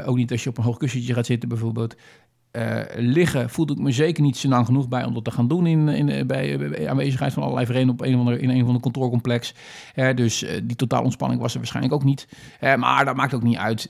ook 0.06 0.16
niet 0.16 0.30
als 0.30 0.42
je 0.42 0.50
op 0.50 0.58
een 0.58 0.64
hoog 0.64 0.76
kussentje 0.76 1.14
gaat 1.14 1.26
zitten 1.26 1.48
bijvoorbeeld. 1.48 1.96
Uh, 2.52 2.80
liggen 2.96 3.50
voelde 3.50 3.72
ik 3.72 3.78
me 3.78 3.92
zeker 3.92 4.22
niet 4.22 4.44
lang 4.44 4.66
genoeg 4.66 4.88
bij 4.88 5.04
om 5.04 5.14
dat 5.14 5.24
te 5.24 5.30
gaan 5.30 5.48
doen 5.48 5.66
in, 5.66 5.88
in, 5.88 6.26
bij, 6.26 6.58
bij 6.58 6.88
aanwezigheid 6.88 7.32
van 7.32 7.42
allerlei 7.42 7.66
verenigingen 7.66 8.00
op 8.00 8.06
een 8.06 8.14
of 8.14 8.20
andere, 8.20 8.38
in 8.38 8.50
een 8.50 8.64
van 8.64 8.74
de 8.74 8.80
kantoorcomplex. 8.80 9.54
Dus 10.14 10.46
die 10.62 10.76
totaal 10.76 11.02
ontspanning 11.02 11.40
was 11.40 11.52
er 11.52 11.58
waarschijnlijk 11.58 11.94
ook 11.94 12.04
niet. 12.04 12.28
maar 12.76 13.04
dat 13.04 13.16
maakt 13.16 13.34
ook 13.34 13.42
niet 13.42 13.56
uit. 13.56 13.86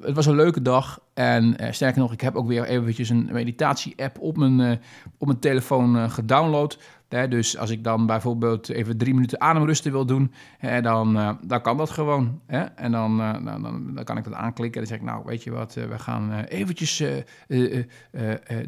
het 0.00 0.14
was 0.14 0.26
een 0.26 0.34
leuke 0.34 0.62
dag. 0.62 1.00
En 1.14 1.56
sterker 1.70 2.00
nog, 2.00 2.12
ik 2.12 2.20
heb 2.20 2.34
ook 2.34 2.46
weer 2.46 2.64
eventjes 2.64 3.08
een 3.08 3.28
meditatie-app 3.32 4.18
op 4.20 4.36
mijn, 4.36 4.80
op 5.18 5.26
mijn 5.26 5.38
telefoon 5.38 6.10
gedownload. 6.10 6.78
Dus 7.12 7.56
als 7.56 7.70
ik 7.70 7.84
dan 7.84 8.06
bijvoorbeeld 8.06 8.68
even 8.68 8.96
drie 8.96 9.14
minuten 9.14 9.40
ademrusten 9.40 9.92
wil 9.92 10.06
doen, 10.06 10.34
dan, 10.82 11.16
uh, 11.16 11.32
dan 11.42 11.62
kan 11.62 11.76
dat 11.76 11.90
gewoon. 11.90 12.42
En 12.76 12.92
dan, 12.92 13.20
uh, 13.20 13.32
dan, 13.32 13.62
dan, 13.62 13.94
dan, 13.94 14.04
kan 14.04 14.16
ik 14.16 14.24
dat 14.24 14.32
aanklikken. 14.32 14.82
En 14.82 14.88
dan 14.88 14.96
zeg 14.98 15.06
ik, 15.06 15.12
nou, 15.12 15.24
weet 15.24 15.42
je 15.42 15.50
wat, 15.50 15.76
uh, 15.76 15.84
we 15.84 15.98
gaan 15.98 16.44
eventjes 16.44 16.96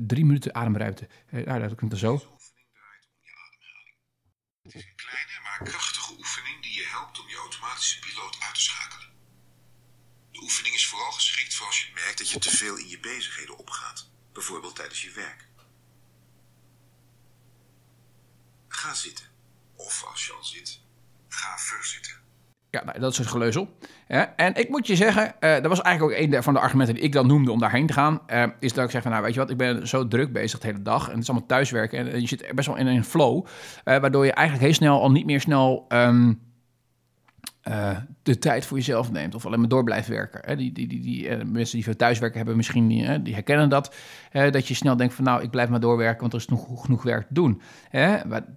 drie 0.07 0.24
minuten 0.24 0.54
ademruimte. 0.54 1.09
nou, 1.30 1.61
dat 1.61 1.74
klinkt 1.74 1.92
er 1.92 1.98
zo. 1.98 2.12
Het 4.62 4.74
is 4.74 4.85
een 4.85 4.96
kleine, 4.96 5.40
maar 5.42 5.61
krachtige 5.70 6.12
oefening 6.18 6.62
die 6.62 6.74
je 6.74 6.87
helpt 6.90 7.20
om 7.20 7.28
je 7.28 7.37
automatische 7.37 7.98
piloot 7.98 8.37
uit 8.40 8.54
te 8.54 8.61
schakelen. 8.61 9.09
De 10.30 10.40
oefening 10.42 10.74
is 10.74 10.87
vooral 10.87 11.12
geschikt 11.12 11.54
voor 11.54 11.66
als 11.66 11.83
je 11.83 11.90
merkt 11.94 12.18
dat 12.18 12.30
je 12.30 12.38
te 12.38 12.57
veel 12.57 12.76
in 12.76 12.88
je 12.88 13.00
bezigheden 13.00 13.59
opgaat. 13.59 14.11
Bijvoorbeeld 14.33 14.76
tijdens 14.76 15.02
je 15.02 15.11
werk. 15.11 15.52
Ga 18.74 18.94
zitten. 18.94 19.24
Of 19.76 20.04
als 20.10 20.26
je 20.26 20.32
al 20.32 20.44
zit, 20.44 20.80
ga 21.28 21.58
verzitten. 21.58 22.12
Ja, 22.70 22.84
nou, 22.84 22.98
dat 22.98 23.14
soort 23.14 23.28
geleuzel. 23.28 23.76
Ja, 24.08 24.37
en 24.37 24.54
ik 24.54 24.68
moet 24.68 24.87
je 24.87 24.96
zeggen, 24.96 25.34
uh, 25.40 25.52
dat 25.52 25.66
was 25.66 25.80
eigenlijk 25.80 26.16
ook 26.16 26.24
een 26.24 26.42
van 26.42 26.54
de 26.54 26.60
argumenten 26.60 26.94
die 26.94 27.04
ik 27.04 27.12
dan 27.12 27.26
noemde 27.26 27.50
om 27.50 27.58
daarheen 27.58 27.87
te 27.87 27.92
gaan. 27.92 28.20
Uh, 28.26 28.46
is 28.60 28.72
dat 28.72 28.84
ik 28.84 28.90
zeg 28.90 29.02
van, 29.02 29.10
nou 29.10 29.22
weet 29.22 29.34
je 29.34 29.40
wat, 29.40 29.50
ik 29.50 29.56
ben 29.56 29.88
zo 29.88 30.08
druk 30.08 30.32
bezig 30.32 30.58
de 30.58 30.66
hele 30.66 30.82
dag. 30.82 31.04
En 31.04 31.12
het 31.12 31.22
is 31.22 31.28
allemaal 31.28 31.48
thuiswerken. 31.48 32.12
En, 32.12 32.20
je 32.20 32.26
zit 32.26 32.52
best 32.54 32.68
wel 32.68 32.76
in 32.76 32.87
een 32.87 33.04
flow. 33.04 33.46
Uh, 33.46 33.50
waardoor 33.84 34.24
je 34.24 34.32
eigenlijk 34.32 34.66
heel 34.66 34.76
snel 34.76 35.00
al 35.00 35.10
niet 35.10 35.26
meer 35.26 35.40
snel... 35.40 35.87
Uh, 35.88 37.96
de 38.24 38.38
tijd 38.38 38.66
voor 38.66 38.76
jezelf 38.76 39.12
neemt 39.12 39.34
of 39.34 39.46
alleen 39.46 39.60
maar 39.60 39.68
door 39.68 39.84
blijft 39.84 40.08
werken. 40.08 40.56
Die, 40.56 40.72
die, 40.72 40.87
die, 40.87 41.00
die 41.00 41.28
uh, 41.28 41.37
mensen 41.44 41.74
die 41.74 41.84
veel 41.84 41.96
thuiswerken 41.96 42.37
hebben 42.37 42.56
misschien, 42.56 42.90
uh, 42.90 43.14
die 43.22 43.34
herkennen 43.34 43.68
dat. 43.68 43.94
dat 44.32 44.68
je 44.68 44.74
snel 44.74 44.96
denkt 44.96 45.14
van 45.14 45.24
nou, 45.24 45.42
ik 45.42 45.50
blijf 45.50 45.68
maar 45.68 45.80
doorwerken, 45.80 46.20
want 46.20 46.32
er 46.32 46.38
is 46.38 46.48
nog 46.48 46.82
genoeg 46.82 47.02
werk 47.02 47.26
te 47.26 47.34
doen. 47.34 47.60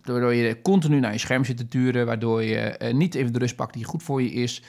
Waardoor 0.03 0.33
je 0.33 0.61
continu 0.61 0.99
naar 0.99 1.11
je 1.11 1.17
scherm 1.17 1.45
zit 1.45 1.57
te 1.57 1.67
turen, 1.67 2.05
waardoor 2.05 2.43
je 2.43 2.91
niet 2.93 3.15
even 3.15 3.33
de 3.33 3.39
rust 3.39 3.55
pakt 3.55 3.73
die 3.73 3.83
goed 3.83 4.03
voor 4.03 4.21
je 4.21 4.31
is. 4.31 4.63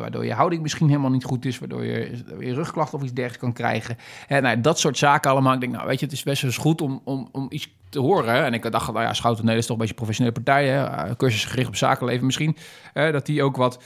waardoor 0.00 0.24
je 0.24 0.32
houding 0.32 0.62
misschien 0.62 0.88
helemaal 0.88 1.10
niet 1.10 1.24
goed 1.24 1.44
is, 1.44 1.58
waardoor 1.58 1.84
je, 1.84 2.22
je 2.38 2.54
rugklachten 2.54 2.98
of 2.98 3.04
iets 3.04 3.12
dergelijks 3.12 3.44
kan 3.44 3.52
krijgen. 3.52 3.96
nou, 4.28 4.60
dat 4.60 4.78
soort 4.78 4.98
zaken 4.98 5.30
allemaal. 5.30 5.54
Ik 5.54 5.60
denk 5.60 5.72
nou, 5.72 5.86
weet 5.86 5.98
je, 5.98 6.04
het 6.04 6.14
is 6.14 6.22
best 6.22 6.42
wel 6.42 6.50
eens 6.50 6.60
goed 6.60 6.80
om, 6.80 7.00
om, 7.04 7.28
om 7.32 7.46
iets 7.50 7.74
te 7.88 8.00
horen. 8.00 8.44
En 8.44 8.54
ik 8.54 8.72
dacht, 8.72 8.92
nou 8.92 9.04
ja, 9.04 9.12
Schouten 9.12 9.44
Nederland 9.44 9.58
is 9.58 9.66
toch 9.66 9.76
een 9.76 9.82
beetje 9.82 9.94
professionele 9.94 10.34
partij. 10.34 10.68
Hè? 10.68 11.16
Cursus 11.16 11.44
gericht 11.44 11.68
op 11.68 11.76
zakenleven 11.76 12.26
misschien. 12.26 12.56
dat 12.92 13.26
die 13.26 13.42
ook 13.42 13.56
wat 13.56 13.82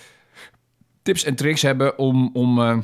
tips 1.05 1.25
en 1.25 1.35
tricks 1.35 1.63
hebben 1.63 1.99
om, 1.99 2.31
om 2.33 2.59
uh, 2.59 2.79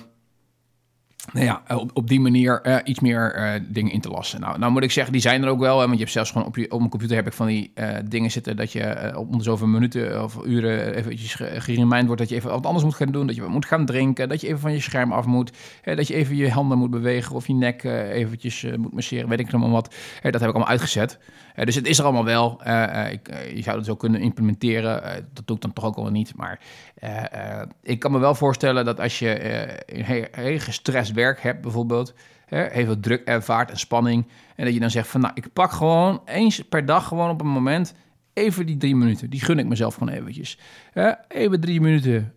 nou 1.33 1.47
ja, 1.47 1.63
op, 1.69 1.91
op 1.95 2.09
die 2.09 2.21
manier 2.21 2.67
uh, 2.67 2.77
iets 2.85 3.01
meer 3.01 3.63
dingen 3.69 3.93
in 3.93 4.01
te 4.01 4.09
lassen. 4.09 4.41
Nou, 4.41 4.59
nou 4.59 4.73
moet 4.73 4.83
ik 4.83 4.91
zeggen, 4.91 5.13
die 5.13 5.23
zijn 5.23 5.43
er 5.43 5.49
ook 5.49 5.59
wel. 5.59 5.79
Hè, 5.79 5.81
want 5.81 5.93
je 5.93 5.99
hebt 5.99 6.13
zelfs 6.13 6.31
gewoon 6.31 6.47
op, 6.47 6.57
je, 6.57 6.71
op 6.71 6.79
mijn 6.79 6.91
computer 6.91 7.17
heb 7.17 7.27
ik 7.27 7.33
van 7.33 7.47
die 7.47 7.73
dingen 8.05 8.31
zitten 8.31 8.57
dat 8.57 8.73
je 8.73 9.13
op 9.17 9.35
om 9.35 9.41
zoveel 9.41 9.67
minuten 9.67 10.23
of 10.23 10.39
uren 10.45 10.95
eventjes 10.95 11.35
geremind 11.35 12.07
wordt 12.07 12.21
dat 12.21 12.29
je 12.29 12.35
even 12.35 12.51
wat 12.51 12.67
anders 12.67 12.85
moet 12.85 12.95
gaan 12.95 13.13
doen. 13.13 13.27
Dat 13.27 13.37
je 13.37 13.43
moet 13.43 13.67
gaan 13.67 13.87
drinken, 13.87 14.29
dat 14.29 14.41
je 14.41 14.47
even 14.47 14.61
van 14.61 14.73
je 14.73 14.81
scherm 14.81 15.13
af 15.13 15.27
moet. 15.27 15.53
Hè, 15.83 15.95
dat 15.95 16.07
je 16.07 16.15
even 16.15 16.37
je 16.37 16.51
handen 16.51 16.79
moet 16.79 16.91
bewegen 16.91 17.37
of 17.37 17.47
je 17.47 17.55
nek 17.55 17.85
eventjes 17.85 18.67
moet 18.77 18.93
masseren, 18.93 19.29
weet 19.29 19.41
ik 19.41 19.47
helemaal 19.47 19.71
wat. 19.71 19.95
Hè, 20.21 20.31
dat 20.31 20.41
heb 20.41 20.49
ik 20.49 20.57
allemaal 20.57 20.73
uitgezet. 20.73 21.19
Uh, 21.61 21.67
dus 21.67 21.75
het 21.75 21.87
is 21.87 21.99
er 21.99 22.05
allemaal 22.05 22.25
wel. 22.25 22.61
Uh, 22.67 23.13
ik, 23.13 23.29
je 23.55 23.63
zou 23.63 23.77
het 23.77 23.87
zo 23.87 23.97
kunnen 23.97 24.21
implementeren. 24.21 25.25
dat 25.33 25.47
doe 25.47 25.57
ik 25.57 25.63
dan 25.63 25.73
toch 25.73 25.85
ook 25.85 25.97
al 25.97 26.11
niet. 26.11 26.35
Maar 26.37 26.61
ik 27.83 27.99
kan 27.99 28.13
me 28.13 28.19
wel 28.19 28.35
voorstellen 28.35 28.85
dat 28.85 29.01
als 29.01 29.19
je 29.19 29.29
heel, 29.87 30.27
heel 30.31 30.59
gestrest 30.59 31.13
werk 31.13 31.43
hebt, 31.43 31.61
bijvoorbeeld, 31.61 32.15
heel 32.47 32.85
veel 32.85 33.01
druk 33.01 33.25
ervaart 33.25 33.71
en 33.71 33.79
spanning. 33.79 34.29
En 34.57 34.65
dat 34.65 34.75
je 34.75 34.81
dan 34.81 34.91
zegt 34.91 35.09
van 35.09 35.21
nou, 35.21 35.33
ik 35.35 35.53
pak 35.53 35.73
gewoon 35.73 36.23
eens 36.25 36.61
per 36.61 36.87
dag 36.87 37.07
gewoon 37.09 37.31
op 37.31 37.41
een 37.41 37.47
moment 37.47 37.95
even 38.33 38.67
die 38.67 38.77
drie 38.77 38.97
minuten. 38.97 39.31
Die 39.31 39.41
gun 39.41 39.59
ik 39.59 39.67
mezelf 39.67 39.95
gewoon 39.95 40.15
eventjes. 40.15 40.59
even 41.29 41.61
drie 41.61 41.81
minuten 41.81 42.35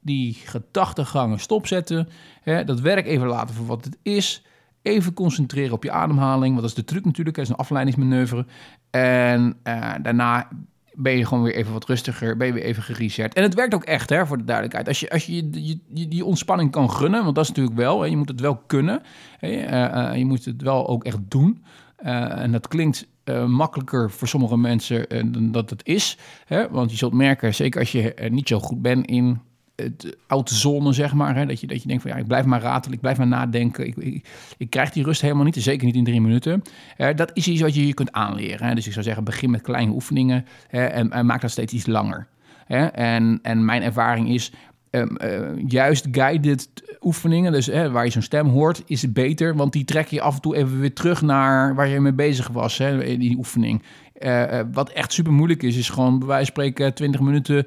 die 0.00 0.34
gedachtegangen 0.34 1.38
stopzetten. 1.38 2.08
Hè, 2.42 2.64
dat 2.64 2.80
werk 2.80 3.06
even 3.06 3.26
laten 3.26 3.54
voor 3.54 3.66
wat 3.66 3.84
het 3.84 3.98
is. 4.02 4.44
Even 4.82 5.14
concentreren 5.14 5.72
op 5.72 5.82
je 5.82 5.90
ademhaling, 5.90 6.50
want 6.50 6.60
dat 6.60 6.70
is 6.70 6.74
de 6.74 6.84
truc 6.84 7.04
natuurlijk, 7.04 7.36
dat 7.36 7.44
is 7.44 7.50
een 7.50 7.56
afleidingsmanoeuvre. 7.56 8.46
En 8.90 9.56
uh, 9.64 9.94
daarna 10.02 10.48
ben 10.92 11.16
je 11.16 11.26
gewoon 11.26 11.42
weer 11.42 11.54
even 11.54 11.72
wat 11.72 11.86
rustiger, 11.86 12.36
ben 12.36 12.46
je 12.46 12.52
weer 12.52 12.62
even 12.62 12.82
gereset. 12.82 13.34
En 13.34 13.42
het 13.42 13.54
werkt 13.54 13.74
ook 13.74 13.84
echt, 13.84 14.10
hè, 14.10 14.26
voor 14.26 14.38
de 14.38 14.44
duidelijkheid. 14.44 14.88
Als 14.88 15.00
je 15.00 15.10
als 15.10 15.26
je, 15.26 15.48
je, 15.50 15.78
je 15.94 16.08
die 16.08 16.24
ontspanning 16.24 16.70
kan 16.70 16.90
gunnen, 16.90 17.22
want 17.22 17.34
dat 17.34 17.44
is 17.44 17.50
natuurlijk 17.50 17.76
wel, 17.76 18.00
hè, 18.00 18.06
je 18.06 18.16
moet 18.16 18.28
het 18.28 18.40
wel 18.40 18.56
kunnen. 18.56 19.02
Hè, 19.38 19.48
uh, 19.48 20.10
uh, 20.12 20.16
je 20.16 20.24
moet 20.24 20.44
het 20.44 20.62
wel 20.62 20.88
ook 20.88 21.04
echt 21.04 21.18
doen. 21.28 21.64
en 21.96 22.52
dat 22.52 22.68
klinkt 22.68 23.06
eh, 23.24 23.46
makkelijker 23.46 24.10
voor 24.10 24.28
sommige 24.28 24.56
mensen 24.56 25.08
eh, 25.08 25.22
dan 25.26 25.52
dat 25.52 25.70
het 25.70 25.86
is. 25.86 26.18
Hè? 26.46 26.70
Want 26.70 26.90
je 26.90 26.96
zult 26.96 27.12
merken, 27.12 27.54
zeker 27.54 27.80
als 27.80 27.92
je 27.92 28.14
er 28.14 28.30
niet 28.30 28.48
zo 28.48 28.60
goed 28.60 28.82
bent 28.82 29.06
in 29.06 29.40
het 29.74 30.50
zone, 30.50 30.92
zeg 30.92 31.12
maar. 31.12 31.36
Hè? 31.36 31.46
Dat, 31.46 31.60
je, 31.60 31.66
dat 31.66 31.82
je 31.82 31.88
denkt 31.88 32.02
van 32.02 32.10
ja, 32.10 32.16
ik 32.16 32.26
blijf 32.26 32.44
maar 32.44 32.60
ratelen, 32.60 32.94
ik 32.94 33.00
blijf 33.00 33.18
maar 33.18 33.26
nadenken. 33.26 33.86
Ik, 33.86 33.96
ik, 33.96 34.28
ik 34.56 34.70
krijg 34.70 34.90
die 34.90 35.04
rust 35.04 35.20
helemaal 35.20 35.44
niet, 35.44 35.56
zeker 35.56 35.86
niet 35.86 35.94
in 35.94 36.04
drie 36.04 36.20
minuten. 36.20 36.62
Hè? 36.96 37.14
dat 37.14 37.30
is 37.34 37.48
iets 37.48 37.60
wat 37.60 37.74
je 37.74 37.86
je 37.86 37.94
kunt 37.94 38.12
aanleren. 38.12 38.66
Hè? 38.66 38.74
Dus 38.74 38.86
ik 38.86 38.92
zou 38.92 39.04
zeggen, 39.04 39.24
begin 39.24 39.50
met 39.50 39.60
kleine 39.60 39.92
oefeningen? 39.92 40.46
En, 40.68 41.10
en 41.10 41.26
maak 41.26 41.40
dat 41.40 41.50
steeds 41.50 41.72
iets 41.72 41.86
langer. 41.86 42.26
Hè? 42.66 42.86
En, 42.86 43.38
en 43.42 43.64
mijn 43.64 43.82
ervaring 43.82 44.28
is, 44.28 44.52
Um, 44.94 45.16
uh, 45.24 45.50
juist 45.66 46.06
guided 46.10 46.68
oefeningen, 47.00 47.52
dus 47.52 47.66
waar 47.66 48.04
je 48.04 48.10
zo'n 48.10 48.22
stem 48.22 48.48
hoort, 48.48 48.82
is 48.86 49.02
het 49.02 49.12
beter. 49.12 49.56
Want 49.56 49.72
die 49.72 49.84
trek 49.84 50.06
je 50.06 50.20
af 50.20 50.34
en 50.34 50.40
toe 50.40 50.56
even 50.56 50.80
weer 50.80 50.94
terug 50.94 51.22
naar 51.22 51.74
waar 51.74 51.88
je 51.88 52.00
mee 52.00 52.12
bezig 52.12 52.48
was 52.48 52.78
hè, 52.78 53.04
in 53.04 53.20
die 53.20 53.36
oefening. 53.36 53.82
Uh, 54.18 54.60
wat 54.72 54.90
echt 54.90 55.12
super 55.12 55.32
moeilijk 55.32 55.62
is, 55.62 55.76
is 55.76 55.88
gewoon 55.88 56.18
bij 56.18 56.28
wijze 56.28 56.52
van 56.52 56.64
spreken 56.64 56.94
20 56.94 57.20
minuten 57.20 57.66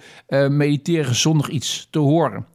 mediteren 0.50 1.16
zonder 1.16 1.50
iets 1.50 1.88
te 1.90 2.00
horen. 2.00 2.46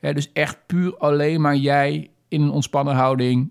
dus 0.00 0.32
echt 0.32 0.58
puur 0.66 0.96
alleen 0.96 1.40
maar 1.40 1.56
jij 1.56 2.10
in 2.28 2.42
een 2.42 2.50
ontspannen 2.50 2.94
houding. 2.94 3.50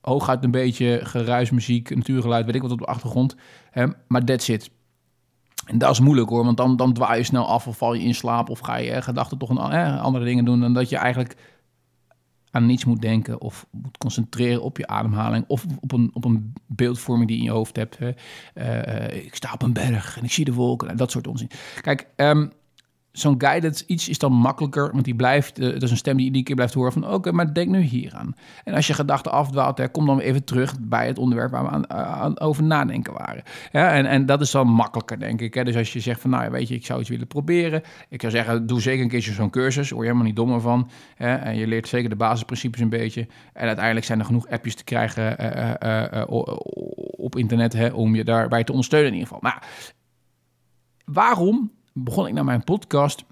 Hooguit 0.00 0.44
een 0.44 0.50
beetje 0.50 1.00
geruismuziek, 1.02 1.94
natuurgeluid, 1.94 2.46
weet 2.46 2.54
ik 2.54 2.62
wat 2.62 2.72
op 2.72 2.78
de 2.78 2.84
achtergrond. 2.84 3.36
Maar 4.06 4.24
that's 4.24 4.48
it. 4.48 4.70
En 5.70 5.78
dat 5.78 5.90
is 5.90 6.00
moeilijk 6.00 6.28
hoor, 6.28 6.44
want 6.44 6.56
dan, 6.56 6.76
dan 6.76 6.92
dwaal 6.92 7.16
je 7.16 7.22
snel 7.22 7.46
af 7.46 7.66
of 7.66 7.76
val 7.76 7.94
je 7.94 8.02
in 8.02 8.14
slaap 8.14 8.48
of 8.48 8.58
ga 8.58 8.76
je 8.76 9.02
gedachten 9.02 9.38
toch 9.38 9.48
een, 9.48 9.58
eh, 9.58 10.02
andere 10.02 10.24
dingen 10.24 10.44
doen 10.44 10.60
dan 10.60 10.74
dat 10.74 10.88
je 10.88 10.96
eigenlijk 10.96 11.36
aan 12.50 12.66
niets 12.66 12.84
moet 12.84 13.00
denken 13.00 13.40
of 13.40 13.66
moet 13.70 13.98
concentreren 13.98 14.62
op 14.62 14.76
je 14.76 14.86
ademhaling 14.86 15.44
of 15.46 15.64
op 15.80 15.92
een, 15.92 16.10
op 16.12 16.24
een 16.24 16.52
beeldvorming 16.66 17.28
die 17.28 17.38
in 17.38 17.44
je 17.44 17.50
hoofd 17.50 17.76
hebt. 17.76 17.98
Hè. 17.98 18.10
Uh, 18.54 19.24
ik 19.24 19.34
sta 19.34 19.52
op 19.52 19.62
een 19.62 19.72
berg 19.72 20.18
en 20.18 20.24
ik 20.24 20.32
zie 20.32 20.44
de 20.44 20.52
wolken 20.52 20.88
en 20.88 20.96
dat 20.96 21.10
soort 21.10 21.26
onzin. 21.26 21.50
Kijk, 21.80 22.06
um, 22.16 22.52
zo'n 23.12 23.34
guided 23.38 23.84
iets 23.86 24.08
is 24.08 24.18
dan 24.18 24.32
makkelijker, 24.32 24.90
want 24.92 25.04
die 25.04 25.14
blijft, 25.14 25.60
uh, 25.60 25.72
dat 25.72 25.82
is 25.82 25.90
een 25.90 25.96
stem 25.96 26.16
die 26.16 26.26
iedere 26.26 26.44
keer 26.44 26.54
blijft 26.54 26.74
horen 26.74 26.92
van 26.92 27.08
oké, 27.08 27.32
maar 27.32 27.54
denk 27.54 27.68
nu 27.68 27.80
hier 27.80 28.14
aan. 28.14 28.34
En 28.64 28.74
als 28.74 28.86
je 28.86 28.94
gedachten 28.94 29.32
afdwaalt, 29.32 29.90
kom 29.90 30.06
dan 30.06 30.20
even 30.20 30.44
terug 30.44 30.74
bij 30.80 31.06
het 31.06 31.18
onderwerp 31.18 31.50
waar 31.50 31.62
we 31.62 31.68
aan, 31.70 31.90
aan 31.90 32.40
over 32.40 32.62
nadenken 32.62 33.12
waren. 33.12 33.42
Ja, 33.72 33.92
en, 33.92 34.06
en 34.06 34.26
dat 34.26 34.40
is 34.40 34.50
dan 34.50 34.68
makkelijker, 34.68 35.18
denk 35.18 35.40
ik. 35.40 35.54
Hè. 35.54 35.64
Dus 35.64 35.76
als 35.76 35.92
je 35.92 36.00
zegt 36.00 36.20
van 36.20 36.30
nou, 36.30 36.50
weet 36.50 36.68
je, 36.68 36.74
ik 36.74 36.86
zou 36.86 37.00
iets 37.00 37.08
willen 37.08 37.26
proberen. 37.26 37.82
Ik 38.08 38.20
zou 38.20 38.32
zeggen, 38.32 38.66
doe 38.66 38.80
zeker 38.80 39.02
een 39.02 39.08
keertje 39.08 39.32
zo'n 39.32 39.50
cursus, 39.50 39.90
word 39.90 40.02
je 40.02 40.06
helemaal 40.06 40.26
niet 40.26 40.36
dommer 40.36 40.60
van. 40.60 40.90
Hè. 41.14 41.34
En 41.34 41.56
je 41.56 41.66
leert 41.66 41.88
zeker 41.88 42.08
de 42.08 42.16
basisprincipes 42.16 42.80
een 42.80 42.88
beetje. 42.88 43.26
En 43.52 43.66
uiteindelijk 43.66 44.06
zijn 44.06 44.18
er 44.18 44.24
genoeg 44.24 44.48
appjes 44.48 44.74
te 44.74 44.84
krijgen 44.84 45.36
uh, 45.86 46.22
op 47.16 47.36
internet 47.36 47.72
hè, 47.72 47.88
om 47.88 48.14
je 48.14 48.24
daarbij 48.24 48.64
te 48.64 48.72
ondersteunen 48.72 49.08
in 49.08 49.14
ieder 49.18 49.28
geval. 49.28 49.50
Maar 49.50 49.68
waarom 51.04 51.70
begon 51.92 52.26
ik 52.26 52.32
naar 52.32 52.44
mijn 52.44 52.64
podcast 52.64 53.24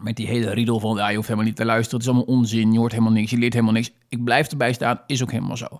met 0.00 0.16
die 0.16 0.26
hele 0.26 0.50
riedel 0.50 0.80
van, 0.80 0.96
ja, 0.96 1.08
je 1.08 1.14
hoeft 1.16 1.28
helemaal 1.28 1.48
niet 1.48 1.56
te 1.56 1.64
luisteren, 1.64 1.98
het 1.98 2.08
is 2.08 2.14
allemaal 2.14 2.36
onzin, 2.36 2.72
je 2.72 2.78
hoort 2.78 2.92
helemaal 2.92 3.12
niks, 3.12 3.30
je 3.30 3.38
leert 3.38 3.52
helemaal 3.52 3.74
niks. 3.74 3.92
Ik 4.08 4.24
blijf 4.24 4.50
erbij 4.50 4.72
staan, 4.72 5.00
is 5.06 5.22
ook 5.22 5.30
helemaal 5.30 5.56
zo. 5.56 5.78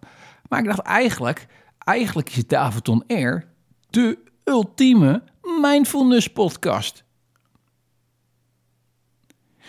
Maar 0.48 0.58
ik 0.58 0.64
dacht 0.64 0.78
eigenlijk, 0.78 1.46
eigenlijk 1.78 2.30
is 2.30 2.46
Davidon 2.46 3.04
Air 3.06 3.48
de 3.90 4.18
ultieme 4.44 5.22
mindfulness 5.60 6.28
podcast. 6.28 7.04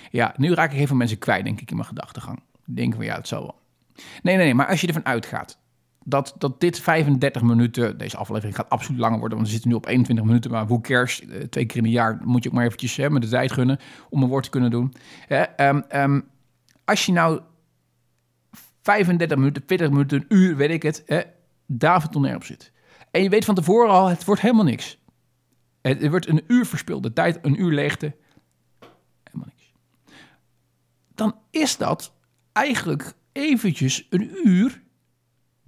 Ja, 0.10 0.34
nu 0.38 0.54
raak 0.54 0.72
ik 0.72 0.80
even 0.80 0.98
mensen 0.98 1.18
kwijt, 1.18 1.44
denk 1.44 1.62
ik, 1.62 1.70
in 1.70 1.76
mijn 1.76 1.88
gedachtegang. 1.88 2.44
Denken 2.66 2.96
van, 2.96 3.06
ja, 3.06 3.16
het 3.16 3.28
zal 3.28 3.42
wel. 3.42 3.60
Nee, 3.96 4.36
nee, 4.36 4.46
nee, 4.46 4.54
maar 4.54 4.68
als 4.68 4.82
je 4.82 4.88
ervan 4.88 5.06
uitgaat 5.06 5.58
dat, 6.08 6.36
dat 6.38 6.60
dit 6.60 6.80
35 6.80 7.42
minuten, 7.42 7.98
deze 7.98 8.18
aflevering 8.18 8.56
gaat 8.56 8.70
absoluut 8.70 9.00
langer 9.00 9.20
worden, 9.20 9.38
want 9.38 9.50
we 9.50 9.54
zitten 9.54 9.72
nu 9.72 9.76
op 9.76 9.88
21 9.88 10.26
minuten, 10.26 10.52
maar 10.52 10.68
hoe 10.68 10.82
kerst, 10.82 11.24
eh, 11.24 11.42
twee 11.42 11.66
keer 11.66 11.78
in 11.78 11.86
een 11.86 11.92
jaar, 11.92 12.20
moet 12.24 12.44
je 12.44 12.50
ook 12.50 12.56
maar 12.56 12.66
eventjes 12.66 12.96
hè, 12.96 13.10
met 13.10 13.22
de 13.22 13.28
tijd 13.28 13.52
gunnen 13.52 13.80
om 14.10 14.24
een 14.24 14.30
woord 14.30 14.44
te 14.44 14.50
kunnen 14.50 14.72
doen. 14.72 14.94
um, 15.58 15.84
um, 15.96 16.28
als 16.86 17.06
je 17.06 17.12
nou 17.12 17.42
35 18.82 19.38
minuten, 19.38 19.64
40 19.66 19.90
minuten, 19.90 20.18
een 20.18 20.38
uur, 20.38 20.56
weet 20.56 20.70
ik 20.70 20.84
het, 20.84 21.04
hè, 21.06 21.22
David 21.66 22.16
op 22.16 22.44
zit. 22.44 22.72
En 23.12 23.24
je 23.24 23.30
weet 23.30 23.46
van 23.46 23.56
tevoren 23.56 23.90
al, 23.94 24.08
het 24.08 24.26
wordt 24.26 24.42
helemaal 24.42 24.66
niks. 24.66 24.98
Het, 25.82 26.10
wordt 26.10 26.28
een 26.28 26.44
uur 26.48 26.66
verspilde 26.66 27.14
tijd, 27.14 27.40
een 27.42 27.62
uur 27.62 27.72
leegte. 27.72 28.16
Helemaal 29.24 29.48
niks. 29.56 29.72
Dan 31.16 31.36
is 31.52 31.78
dat 31.78 32.14
eigenlijk 32.52 33.14
eventjes 33.32 34.08
een 34.10 34.48
uur 34.48 34.84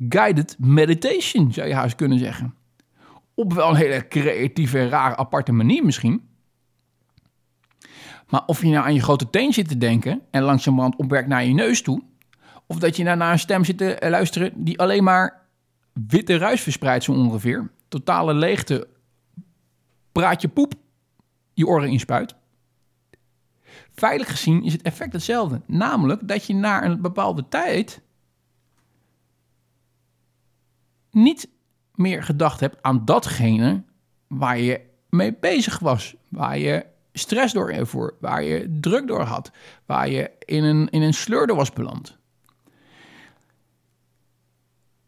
guided 0.09 0.55
meditation, 0.59 1.53
zou 1.53 1.67
je 1.67 1.73
haast 1.73 1.95
kunnen 1.95 2.19
zeggen. 2.19 2.53
Op 3.33 3.53
wel 3.53 3.69
een 3.69 3.75
hele 3.75 4.07
creatieve 4.07 4.79
en 4.79 4.89
rare 4.89 5.17
aparte 5.17 5.51
manier 5.51 5.85
misschien. 5.85 6.27
Maar 8.29 8.43
of 8.45 8.61
je 8.61 8.67
nou 8.67 8.85
aan 8.85 8.93
je 8.93 9.01
grote 9.01 9.29
teen 9.29 9.53
zit 9.53 9.67
te 9.67 9.77
denken 9.77 10.21
en 10.31 10.43
langzamerhand 10.43 10.95
opwerkt 10.95 11.27
naar 11.27 11.45
je 11.45 11.53
neus 11.53 11.81
toe, 11.81 12.01
of 12.65 12.79
dat 12.79 12.95
je 12.95 13.03
nou 13.03 13.17
naar 13.17 13.31
een 13.31 13.39
stem 13.39 13.63
zit 13.63 13.77
te 13.77 13.97
luisteren 14.09 14.51
die 14.55 14.79
alleen 14.79 15.03
maar 15.03 15.45
witte 16.07 16.37
ruis 16.37 16.61
verspreidt 16.61 17.03
zo 17.03 17.11
ongeveer, 17.11 17.71
totale 17.87 18.33
leegte, 18.33 18.87
praat 20.11 20.41
je 20.41 20.47
poep 20.47 20.73
je 21.53 21.67
oren 21.67 21.89
inspuit. 21.89 22.35
Veilig 23.95 24.29
gezien 24.29 24.63
is 24.63 24.73
het 24.73 24.81
effect 24.81 25.13
hetzelfde. 25.13 25.61
Namelijk 25.65 26.27
dat 26.27 26.45
je 26.45 26.53
na 26.53 26.83
een 26.83 27.01
bepaalde 27.01 27.47
tijd 27.49 28.01
niet 31.17 31.49
meer 31.95 32.23
gedacht 32.23 32.59
hebt 32.59 32.77
aan 32.81 33.05
datgene 33.05 33.83
waar 34.27 34.59
je 34.59 34.81
mee 35.09 35.35
bezig 35.39 35.79
was, 35.79 36.15
waar 36.27 36.57
je 36.57 36.85
stress 37.13 37.53
door 37.53 37.69
ervoor, 37.71 38.15
waar 38.19 38.43
je 38.43 38.77
druk 38.81 39.07
door 39.07 39.21
had, 39.21 39.51
waar 39.85 40.09
je 40.09 40.31
in 40.39 40.63
een, 40.63 40.89
in 40.89 41.01
een 41.01 41.13
sleur 41.13 41.55
was 41.55 41.71
beland. 41.71 42.17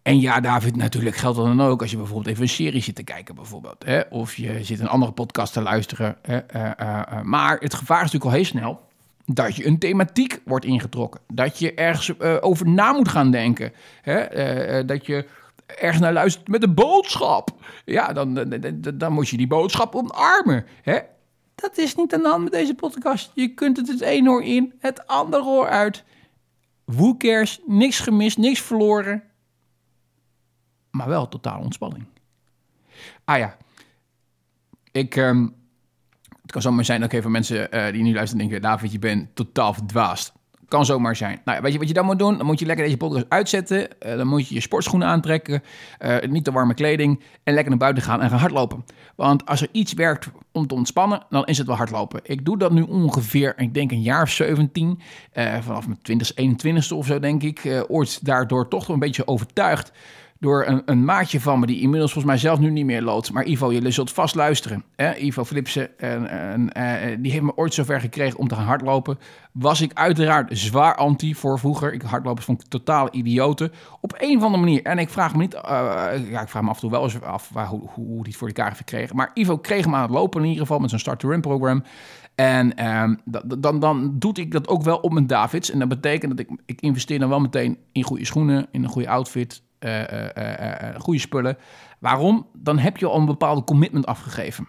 En 0.01 0.19
ja, 0.19 0.39
David, 0.39 0.75
natuurlijk 0.75 1.15
geldt 1.15 1.37
dat 1.37 1.45
dan 1.45 1.61
ook 1.61 1.81
als 1.81 1.91
je 1.91 1.97
bijvoorbeeld 1.97 2.27
even 2.27 2.41
een 2.41 2.49
serie 2.49 2.81
zit 2.81 2.95
te 2.95 3.03
kijken, 3.03 3.35
bijvoorbeeld. 3.35 3.83
Hè? 3.85 4.01
Of 4.09 4.35
je 4.35 4.63
zit 4.63 4.79
een 4.79 4.87
andere 4.87 5.11
podcast 5.11 5.53
te 5.53 5.61
luisteren. 5.61 6.17
Hè? 6.21 6.39
Uh, 6.55 6.71
uh, 6.79 7.01
uh. 7.11 7.21
Maar 7.21 7.57
het 7.59 7.73
gevaar 7.73 8.03
is 8.03 8.11
natuurlijk 8.11 8.31
al 8.31 8.37
heel 8.37 8.45
snel 8.45 8.87
dat 9.25 9.55
je 9.55 9.65
een 9.65 9.79
thematiek 9.79 10.41
wordt 10.45 10.65
ingetrokken. 10.65 11.21
Dat 11.33 11.59
je 11.59 11.73
ergens 11.73 12.19
over 12.19 12.69
na 12.69 12.91
moet 12.91 13.07
gaan 13.07 13.31
denken. 13.31 13.73
Hè? 14.01 14.85
dat 14.85 15.05
je 15.05 15.25
ergens 15.77 15.99
naar 15.99 16.13
luistert 16.13 16.47
met 16.47 16.63
een 16.63 16.73
boodschap. 16.73 17.49
Ja, 17.85 18.13
dan, 18.13 18.33
dan, 18.33 18.81
dan 18.93 19.13
moet 19.13 19.29
je 19.29 19.37
die 19.37 19.47
boodschap 19.47 19.95
omarmen. 19.95 20.65
Hè? 20.81 20.99
Dat 21.55 21.77
is 21.77 21.95
niet 21.95 22.13
aan 22.13 22.21
de 22.21 22.29
hand 22.29 22.43
met 22.43 22.51
deze 22.51 22.73
podcast. 22.73 23.31
Je 23.33 23.53
kunt 23.53 23.77
het 23.77 23.87
het 23.87 24.01
een 24.01 24.29
oor 24.29 24.43
in, 24.43 24.73
het 24.79 25.07
andere 25.07 25.43
oor 25.43 25.67
uit. 25.67 26.03
Woekers, 26.85 27.59
niks 27.65 27.99
gemist, 27.99 28.37
niks 28.37 28.61
verloren. 28.61 29.23
Maar 30.91 31.07
wel 31.07 31.27
totaal 31.27 31.61
ontspanning. 31.61 32.05
Ah 33.23 33.37
ja, 33.37 33.57
ik... 34.91 35.15
Um, 35.15 35.57
het 36.41 36.51
kan 36.51 36.61
zomaar 36.61 36.85
zijn 36.85 37.01
dat 37.01 37.11
ik 37.11 37.17
even 37.17 37.31
mensen 37.31 37.75
uh, 37.75 37.91
die 37.91 38.03
nu 38.03 38.13
luisteren 38.13 38.47
denken... 38.47 38.61
David, 38.61 38.91
je 38.91 38.99
bent 38.99 39.35
totaal 39.35 39.73
verdwaasd. 39.73 40.33
Kan 40.69 40.85
zomaar 40.85 41.15
zijn. 41.15 41.41
Nou, 41.45 41.61
weet 41.61 41.73
je 41.73 41.79
wat 41.79 41.87
je 41.87 41.93
dan 41.93 42.05
moet 42.05 42.19
doen? 42.19 42.37
Dan 42.37 42.45
moet 42.45 42.59
je 42.59 42.65
lekker 42.65 42.85
deze 42.85 42.97
podcast 42.97 43.25
uitzetten. 43.29 43.87
Uh, 44.05 44.15
dan 44.17 44.27
moet 44.27 44.47
je 44.47 44.53
je 44.53 44.61
sportschoenen 44.61 45.07
aantrekken. 45.07 45.63
Uh, 45.99 46.17
niet 46.29 46.43
te 46.43 46.51
warme 46.51 46.73
kleding. 46.73 47.23
En 47.43 47.53
lekker 47.53 47.69
naar 47.69 47.79
buiten 47.79 48.03
gaan 48.03 48.21
en 48.21 48.29
gaan 48.29 48.39
hardlopen. 48.39 48.85
Want 49.15 49.45
als 49.45 49.61
er 49.61 49.67
iets 49.71 49.93
werkt 49.93 50.29
om 50.51 50.67
te 50.67 50.73
ontspannen, 50.73 51.25
dan 51.29 51.45
is 51.45 51.57
het 51.57 51.67
wel 51.67 51.75
hardlopen. 51.75 52.19
Ik 52.23 52.45
doe 52.45 52.57
dat 52.57 52.71
nu 52.71 52.81
ongeveer, 52.81 53.53
ik 53.57 53.73
denk 53.73 53.91
een 53.91 54.01
jaar 54.01 54.21
of 54.21 54.29
17. 54.29 54.99
Uh, 55.33 55.57
vanaf 55.61 55.87
mijn 55.87 55.99
20, 56.01 56.31
21ste 56.33 56.95
of 56.95 57.05
zo, 57.05 57.19
denk 57.19 57.43
ik. 57.43 57.85
ooit 57.87 58.25
daardoor 58.25 58.67
toch 58.67 58.87
een 58.87 58.99
beetje 58.99 59.27
overtuigd 59.27 59.91
door 60.39 60.65
een, 60.65 60.81
een, 60.85 61.05
maatje 61.05 61.41
van 61.41 61.59
me, 61.59 61.65
die 61.65 61.79
inmiddels 61.79 62.11
volgens 62.11 62.33
mij 62.33 62.41
zelf 62.41 62.59
nu 62.59 62.69
niet 62.69 62.85
meer 62.85 63.01
loodt. 63.01 63.31
Maar 63.31 63.45
Ivo, 63.45 63.71
je 63.71 63.91
zult 63.91 64.11
vast 64.11 64.35
luisteren. 64.35 64.83
Hè? 64.95 65.15
Ivo 65.15 65.45
Flipsen, 65.45 65.99
en, 65.99 66.29
en, 66.29 66.71
eh, 66.73 67.17
die 67.19 67.31
heeft 67.31 67.43
me 67.43 67.55
ooit 67.55 67.73
zover 67.73 67.99
gekregen 67.99 68.39
om 68.39 68.47
te 68.47 68.55
gaan 68.55 68.65
hardlopen. 68.65 69.19
Was 69.51 69.81
ik 69.81 69.93
uiteraard 69.93 70.57
zwaar 70.57 70.95
anti 70.95 71.35
voor 71.35 71.59
vroeger. 71.59 71.93
Ik 71.93 72.01
hardlopen 72.01 72.43
vond 72.43 72.61
ik 72.61 72.67
totaal 72.67 73.07
idioten. 73.11 73.71
Op 74.01 74.15
een 74.17 74.37
of 74.37 74.43
andere 74.43 74.63
manier. 74.63 74.83
En 74.83 74.97
ik 74.97 75.09
vraag 75.09 75.33
me 75.33 75.39
niet, 75.39 75.53
uh, 75.53 75.61
ja, 76.29 76.41
ik 76.41 76.49
vraag 76.49 76.63
me 76.63 76.69
af 76.69 76.75
en 76.75 76.81
toe 76.81 76.91
wel 76.91 77.03
eens 77.03 77.21
af 77.21 77.49
waar, 77.53 77.67
hoe, 77.67 77.89
hoe, 77.93 78.05
die 78.05 78.23
het 78.23 78.35
voor 78.35 78.47
elkaar 78.47 78.65
heeft 78.65 78.77
gekregen. 78.77 79.15
Maar 79.15 79.31
Ivo 79.33 79.57
kreeg 79.57 79.85
hem 79.85 79.95
aan 79.95 80.01
het 80.01 80.11
lopen 80.11 80.41
in 80.41 80.47
ieder 80.47 80.61
geval 80.61 80.79
met 80.79 80.89
zijn 80.89 81.01
start-to-run 81.01 81.41
program. 81.41 81.83
En 82.35 82.85
um, 82.85 83.19
dan, 83.57 83.79
dan 83.79 84.15
doe 84.19 84.33
ik 84.33 84.51
dat 84.51 84.67
ook 84.67 84.83
wel 84.83 84.97
op 84.97 85.13
mijn 85.13 85.27
Davids. 85.27 85.71
En 85.71 85.79
dat 85.79 85.87
betekent 85.87 86.37
dat 86.37 86.47
ik, 86.47 86.61
ik 86.65 86.81
investeer 86.81 87.19
dan 87.19 87.29
wel 87.29 87.39
meteen 87.39 87.77
in 87.91 88.03
goede 88.03 88.25
schoenen, 88.25 88.67
in 88.71 88.83
een 88.83 88.89
goede 88.89 89.09
outfit, 89.09 89.61
goede 90.97 91.19
spullen. 91.19 91.57
Waarom? 91.99 92.47
Dan 92.53 92.77
heb 92.77 92.97
je 92.97 93.05
al 93.05 93.19
een 93.19 93.25
bepaalde 93.25 93.63
commitment 93.63 94.05
afgegeven. 94.05 94.67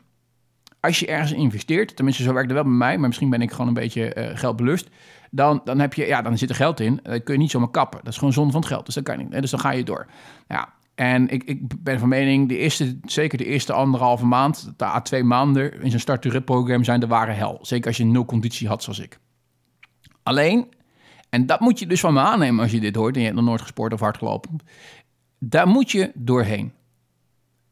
Als 0.81 1.01
je 1.01 1.07
ergens 1.07 1.33
investeert, 1.33 1.97
tenminste 1.97 2.23
zo 2.23 2.33
werkt 2.33 2.49
het 2.51 2.57
wel 2.57 2.69
bij 2.69 2.77
mij, 2.79 2.99
maar 2.99 3.09
misschien 3.09 3.31
ben 3.31 3.43
ik 3.43 3.51
gewoon 3.51 3.69
een 3.69 3.75
beetje 3.75 4.33
geldbelust. 4.35 4.89
Dan, 5.31 5.61
dan, 5.65 5.79
heb 5.79 5.95
je, 5.95 6.07
ja, 6.07 6.23
dan 6.23 6.39
zit 6.39 6.49
er 6.49 6.55
geld 6.55 6.81
in. 6.81 7.01
Dan 7.03 7.23
kun 7.23 7.35
je 7.35 7.41
niet 7.41 7.51
zomaar 7.51 7.71
kappen. 7.71 7.99
Dat 8.03 8.13
is 8.13 8.19
gewoon 8.19 8.33
zonde 8.33 8.53
van 8.53 8.61
het 8.61 8.71
geld. 8.71 8.85
Dus 8.85 8.95
dan 8.95 9.03
kan 9.03 9.19
niet. 9.19 9.33
Dus 9.33 9.51
dan 9.51 9.61
ga 9.61 9.71
je 9.71 9.85
door. 9.85 10.07
Ja, 10.49 10.73
En 10.95 11.29
ik, 11.29 11.45
ik 11.45 11.83
ben 11.83 11.99
van 11.99 12.09
mening, 12.09 12.49
de 12.49 12.57
eerste, 12.57 12.99
zeker 13.05 13.39
de 13.39 13.45
eerste 13.45 13.73
anderhalve 13.73 14.27
maand, 14.27 14.73
de 14.77 15.21
A2 15.21 15.25
maanden 15.25 15.83
in 15.83 15.89
zijn 15.89 16.01
start-to-rip-programma 16.01 16.85
zijn 16.85 17.01
de 17.01 17.07
ware 17.07 17.33
hel. 17.33 17.59
Zeker 17.63 17.87
als 17.87 17.97
je 17.97 18.05
nul 18.05 18.25
conditie 18.25 18.69
had 18.69 18.83
zoals 18.83 18.99
ik. 18.99 19.19
Alleen, 20.23 20.69
en 21.31 21.47
dat 21.47 21.61
moet 21.61 21.79
je 21.79 21.87
dus 21.87 22.01
van 22.01 22.15
me 22.15 22.21
aannemen 22.21 22.63
als 22.63 22.73
je 22.73 22.81
dit 22.81 22.95
hoort 22.97 23.15
en 23.15 23.21
je 23.21 23.27
hebt 23.27 23.39
nog 23.39 23.49
nooit 23.49 23.61
gesport 23.61 23.93
of 23.93 24.01
hard 24.01 24.19
gelopen. 24.19 24.59
Daar 25.43 25.69
moet 25.69 25.91
je 25.91 26.11
doorheen. 26.15 26.73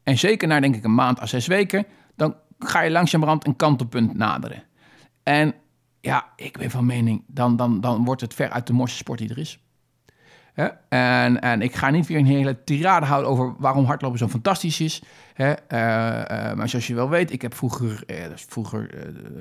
En 0.03 0.17
zeker 0.17 0.47
na 0.47 0.59
denk 0.59 0.75
ik 0.75 0.83
een 0.83 0.95
maand 0.95 1.21
à 1.21 1.25
zes 1.25 1.47
weken, 1.47 1.85
dan 2.15 2.35
ga 2.59 2.81
je 2.81 2.91
langzamerhand 2.91 3.47
een 3.47 3.55
kantelpunt 3.55 4.13
naderen. 4.13 4.63
En 5.23 5.53
ja, 6.01 6.33
ik 6.35 6.57
ben 6.57 6.69
van 6.69 6.85
mening, 6.85 7.23
dan, 7.27 7.55
dan, 7.55 7.81
dan 7.81 8.05
wordt 8.05 8.21
het 8.21 8.33
ver 8.33 8.49
uit 8.49 8.67
de 8.67 8.73
mooiste 8.73 8.97
sport 8.97 9.19
die 9.19 9.29
er 9.29 9.37
is. 9.37 9.59
En, 10.89 11.41
en 11.41 11.61
ik 11.61 11.75
ga 11.75 11.89
niet 11.89 12.07
weer 12.07 12.17
een 12.17 12.25
hele 12.25 12.63
tirade 12.63 13.05
houden 13.05 13.31
over 13.31 13.53
waarom 13.57 13.85
hardlopen 13.85 14.19
zo 14.19 14.27
fantastisch 14.27 14.79
is. 14.79 15.01
Hè? 15.33 15.49
Uh, 15.49 16.55
maar 16.55 16.69
zoals 16.69 16.87
je 16.87 16.95
wel 16.95 17.09
weet, 17.09 17.31
ik 17.31 17.41
heb 17.41 17.55
vroeger, 17.55 18.03
uh, 18.07 18.15
vroeger 18.35 18.95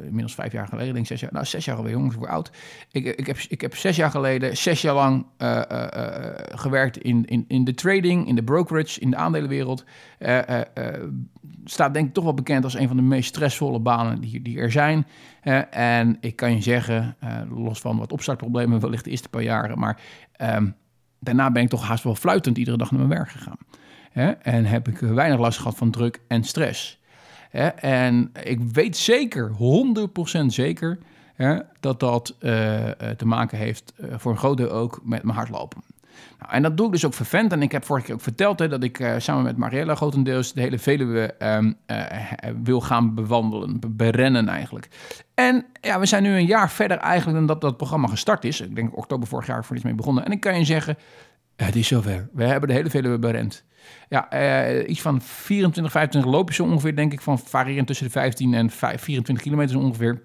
inmiddels 0.04 0.34
vijf 0.34 0.52
jaar 0.52 0.66
geleden, 0.66 0.92
denk 0.92 1.04
ik 1.04 1.10
zes 1.10 1.20
jaar, 1.20 1.32
nou 1.32 1.44
zes 1.44 1.64
jaar 1.64 1.76
alweer, 1.76 1.92
jongens, 1.92 2.14
voor 2.14 2.28
oud. 2.28 2.50
Ik, 2.90 3.04
ik, 3.04 3.26
heb, 3.26 3.36
ik 3.48 3.60
heb 3.60 3.76
zes 3.76 3.96
jaar 3.96 4.10
geleden, 4.10 4.56
zes 4.56 4.82
jaar 4.82 4.94
lang 4.94 5.26
gewerkt 6.54 6.96
in, 6.98 7.24
in, 7.24 7.44
in 7.48 7.64
de 7.64 7.74
trading, 7.74 8.26
in 8.26 8.34
de 8.34 8.44
brokerage, 8.44 9.00
in 9.00 9.10
de 9.10 9.16
aandelenwereld. 9.16 9.84
staat 11.64 11.94
denk 11.94 12.08
ik 12.08 12.14
toch 12.14 12.24
wel 12.24 12.34
bekend 12.34 12.64
als 12.64 12.74
een 12.74 12.88
van 12.88 12.96
de 12.96 13.02
meest 13.02 13.28
stressvolle 13.28 13.80
banen 13.80 14.20
die, 14.20 14.42
die 14.42 14.58
er 14.58 14.72
zijn. 14.72 15.06
en 15.70 16.16
ik 16.20 16.36
kan 16.36 16.54
je 16.54 16.62
zeggen, 16.62 17.16
los 17.50 17.80
van 17.80 17.98
wat 17.98 18.12
opstartproblemen 18.12 18.80
wellicht 18.80 19.04
de 19.04 19.10
eerste 19.10 19.28
paar 19.28 19.42
jaren, 19.42 19.78
maar... 19.78 20.00
Um, 20.42 20.74
daarna 21.18 21.50
ben 21.50 21.62
ik 21.62 21.68
toch 21.68 21.86
haast 21.86 22.04
wel 22.04 22.14
fluitend 22.14 22.58
iedere 22.58 22.76
dag 22.76 22.90
naar 22.90 23.06
mijn 23.06 23.18
werk 23.18 23.30
gegaan. 23.30 23.58
Hè? 24.10 24.30
En 24.30 24.64
heb 24.64 24.88
ik 24.88 24.98
weinig 24.98 25.38
last 25.38 25.58
gehad 25.58 25.76
van 25.76 25.90
druk 25.90 26.20
en 26.28 26.44
stress. 26.44 26.98
Hè? 27.50 27.66
En 27.68 28.30
ik 28.42 28.60
weet 28.60 28.96
zeker, 28.96 29.50
100% 30.42 30.46
zeker, 30.46 30.98
hè, 31.34 31.58
dat 31.80 32.00
dat 32.00 32.34
uh, 32.40 32.50
te 33.16 33.26
maken 33.26 33.58
heeft 33.58 33.92
uh, 33.96 34.14
voor 34.16 34.32
een 34.32 34.38
groot 34.38 34.56
deel 34.56 34.70
ook 34.70 35.00
met 35.04 35.22
mijn 35.22 35.36
hardlopen. 35.36 35.82
Nou, 36.38 36.52
en 36.52 36.62
dat 36.62 36.76
doe 36.76 36.86
ik 36.86 36.92
dus 36.92 37.04
ook 37.04 37.14
vervent. 37.14 37.52
En 37.52 37.62
ik 37.62 37.72
heb 37.72 37.84
vorige 37.84 38.06
keer 38.06 38.14
ook 38.14 38.20
verteld 38.20 38.58
hè, 38.58 38.68
dat 38.68 38.82
ik 38.82 38.98
uh, 38.98 39.14
samen 39.18 39.42
met 39.42 39.56
Mariella 39.56 39.94
grotendeels 39.94 40.52
de 40.52 40.60
hele 40.60 40.78
Veluwe 40.78 41.34
um, 41.38 41.76
uh, 41.86 41.96
wil 42.62 42.80
gaan 42.80 43.14
bewandelen, 43.14 43.80
berennen 43.88 44.48
eigenlijk. 44.48 44.88
En 45.34 45.66
ja, 45.80 46.00
we 46.00 46.06
zijn 46.06 46.22
nu 46.22 46.36
een 46.36 46.46
jaar 46.46 46.70
verder 46.70 46.96
eigenlijk 46.96 47.38
dan 47.38 47.46
dat 47.46 47.60
dat 47.60 47.76
programma 47.76 48.08
gestart 48.08 48.44
is. 48.44 48.60
Ik 48.60 48.74
denk 48.74 48.96
oktober 48.96 49.28
vorig 49.28 49.46
jaar 49.46 49.64
voor 49.64 49.76
iets 49.76 49.84
mee 49.84 49.94
begonnen. 49.94 50.24
En 50.24 50.32
ik 50.32 50.40
kan 50.40 50.58
je 50.58 50.64
zeggen, 50.64 50.96
het 51.56 51.76
is 51.76 51.86
zover. 51.86 52.28
We 52.32 52.44
hebben 52.44 52.68
de 52.68 52.74
hele 52.74 52.90
Veluwe 52.90 53.18
berend. 53.18 53.64
Ja, 54.08 54.34
uh, 54.34 54.88
iets 54.88 55.00
van 55.00 55.22
24, 55.22 55.92
25 55.92 56.32
loopjes 56.32 56.60
ongeveer, 56.60 56.96
denk 56.96 57.12
ik, 57.12 57.20
van 57.20 57.38
variërend 57.38 57.86
tussen 57.86 58.06
de 58.06 58.12
15 58.12 58.54
en 58.54 58.70
5, 58.70 59.02
24 59.02 59.44
kilometer 59.44 59.78
ongeveer. 59.78 60.22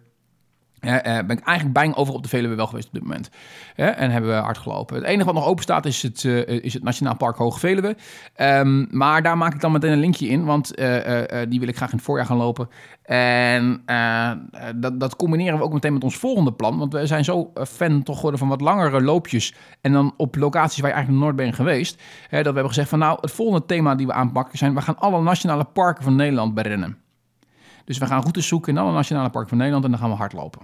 Uh, 0.83 1.01
ben 1.01 1.37
ik 1.37 1.43
eigenlijk 1.43 1.73
bijna 1.73 1.93
over 1.95 2.13
op 2.13 2.23
de 2.23 2.29
Veluwe 2.29 2.55
wel 2.55 2.67
geweest 2.67 2.87
op 2.87 2.93
dit 2.93 3.01
moment. 3.01 3.29
En 3.75 4.11
hebben 4.11 4.29
we 4.29 4.35
hard 4.35 4.57
gelopen. 4.57 4.95
Het 4.95 5.05
enige 5.05 5.25
wat 5.25 5.33
nog 5.33 5.45
open 5.45 5.63
staat 5.63 5.85
is 5.85 6.01
het, 6.01 6.23
uh, 6.23 6.47
is 6.47 6.73
het 6.73 6.83
Nationaal 6.83 7.15
Park 7.15 7.37
Hoge 7.37 7.59
Veluwe. 7.59 7.95
Um, 8.37 8.87
maar 8.91 9.21
daar 9.21 9.37
maak 9.37 9.53
ik 9.53 9.61
dan 9.61 9.71
meteen 9.71 9.91
een 9.91 9.99
linkje 9.99 10.27
in, 10.27 10.45
want 10.45 10.67
die 11.47 11.59
wil 11.59 11.67
ik 11.67 11.75
graag 11.75 11.89
in 11.89 11.95
het 11.95 12.05
voorjaar 12.05 12.25
gaan 12.25 12.37
lopen. 12.37 12.69
En 13.03 13.83
dat, 14.75 14.99
dat, 14.99 15.15
combineren 15.15 15.57
we 15.57 15.63
ook 15.63 15.73
meteen 15.73 15.93
met 15.93 16.03
ons 16.03 16.17
volgende 16.17 16.53
plan. 16.53 16.77
Want 16.77 16.93
we 16.93 17.07
zijn 17.07 17.23
zo 17.23 17.51
fan 17.67 18.03
toch 18.03 18.15
geworden 18.15 18.39
van 18.39 18.49
wat 18.49 18.61
langere 18.61 19.01
loopjes. 19.01 19.55
En 19.81 19.91
dan 19.91 20.13
op 20.17 20.35
locaties 20.35 20.79
waar 20.79 20.89
je 20.89 20.95
eigenlijk 20.95 21.25
nooit 21.25 21.37
bent 21.37 21.55
geweest. 21.55 22.01
dat 22.29 22.39
we 22.39 22.43
hebben 22.43 22.67
gezegd 22.67 22.89
van 22.89 22.99
nou, 22.99 23.17
het 23.21 23.31
volgende 23.31 23.65
thema 23.65 23.95
die 23.95 24.07
we 24.07 24.13
aanpakken 24.13 24.57
zijn... 24.57 24.73
we 24.73 24.81
gaan 24.81 24.99
alle 24.99 25.21
nationale 25.21 25.63
parken 25.63 26.03
van 26.03 26.15
Nederland 26.15 26.53
berennen. 26.53 27.02
Dus 27.85 27.97
we 27.97 28.05
gaan 28.05 28.21
routes 28.21 28.47
zoeken 28.47 28.73
in 28.73 28.81
alle 28.81 28.93
nationale 28.93 29.29
parken 29.29 29.49
van 29.49 29.57
Nederland 29.57 29.85
en 29.85 29.91
dan 29.91 29.99
gaan 29.99 30.09
we 30.09 30.15
hardlopen. 30.15 30.61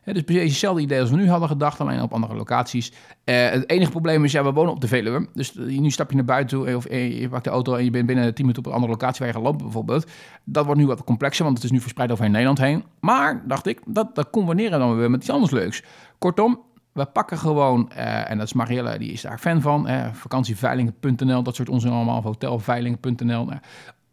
He, 0.00 0.12
dus 0.12 0.22
precies 0.22 0.50
hetzelfde 0.50 0.82
idee 0.82 1.00
als 1.00 1.10
we 1.10 1.16
nu 1.16 1.28
hadden 1.28 1.48
gedacht, 1.48 1.80
alleen 1.80 2.02
op 2.02 2.12
andere 2.12 2.34
locaties. 2.34 2.92
Uh, 3.24 3.48
het 3.48 3.70
enige 3.70 3.90
probleem 3.90 4.24
is, 4.24 4.32
ja, 4.32 4.44
we 4.44 4.52
wonen 4.52 4.72
op 4.72 4.80
de 4.80 4.88
Veluwe. 4.88 5.28
Dus 5.34 5.54
nu 5.54 5.90
stap 5.90 6.10
je 6.10 6.16
naar 6.16 6.24
buiten 6.24 6.58
toe, 6.58 6.76
of 6.76 6.88
je 6.88 7.28
pakt 7.30 7.44
de 7.44 7.50
auto 7.50 7.74
en 7.74 7.84
je 7.84 7.90
bent 7.90 8.06
binnen 8.06 8.34
10 8.34 8.34
minuten 8.36 8.58
op 8.58 8.66
een 8.68 8.74
andere 8.74 8.92
locatie 8.92 9.18
waar 9.18 9.28
je 9.28 9.34
gaat 9.34 9.42
lopen 9.42 9.64
bijvoorbeeld. 9.64 10.06
Dat 10.44 10.64
wordt 10.64 10.80
nu 10.80 10.86
wat 10.86 11.04
complexer, 11.04 11.44
want 11.44 11.56
het 11.56 11.64
is 11.64 11.70
nu 11.70 11.80
verspreid 11.80 12.10
over 12.10 12.22
heel 12.22 12.32
Nederland 12.32 12.58
heen. 12.58 12.84
Maar, 13.00 13.42
dacht 13.46 13.66
ik, 13.66 13.80
dat, 13.86 14.14
dat 14.14 14.30
combineren 14.30 14.78
dan 14.78 14.96
weer 14.96 15.10
met 15.10 15.20
iets 15.20 15.30
anders 15.30 15.52
leuks. 15.52 15.82
Kortom, 16.18 16.62
we 16.92 17.06
pakken 17.06 17.38
gewoon, 17.38 17.90
en 17.92 18.38
dat 18.38 18.46
is 18.46 18.52
Marielle, 18.52 18.98
die 18.98 19.12
is 19.12 19.20
daar 19.20 19.38
fan 19.38 19.60
van, 19.60 19.88
vakantieveilingen.nl, 20.12 21.42
dat 21.42 21.54
soort 21.54 21.68
onzin 21.68 21.90
allemaal, 21.90 22.22
hotelveilingen.nl. 22.22 23.48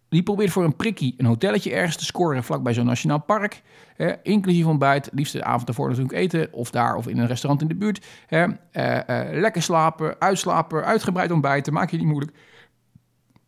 die 0.09 0.23
probeert 0.23 0.51
voor 0.51 0.63
een 0.63 0.75
prikkie 0.75 1.15
een 1.17 1.25
hotelletje 1.25 1.71
ergens 1.71 1.95
te 1.95 2.05
scoren 2.05 2.43
vlakbij 2.43 2.73
zo'n 2.73 2.85
nationaal 2.85 3.19
park. 3.21 3.61
Hè, 3.95 4.13
inclusief 4.23 4.65
ontbijt, 4.65 5.09
liefst 5.13 5.33
de 5.33 5.43
avond 5.43 5.67
ervoor 5.67 5.87
natuurlijk 5.87 6.17
eten. 6.17 6.53
Of 6.53 6.71
daar 6.71 6.95
of 6.95 7.07
in 7.07 7.17
een 7.17 7.27
restaurant 7.27 7.61
in 7.61 7.67
de 7.67 7.75
buurt. 7.75 8.05
Hè, 8.27 8.45
uh, 8.45 8.51
uh, 8.73 9.39
lekker 9.39 9.61
slapen, 9.61 10.15
uitslapen, 10.19 10.85
uitgebreid 10.85 11.31
ontbijten. 11.31 11.73
Maak 11.73 11.89
je 11.89 11.97
niet 11.97 12.05
moeilijk. 12.05 12.37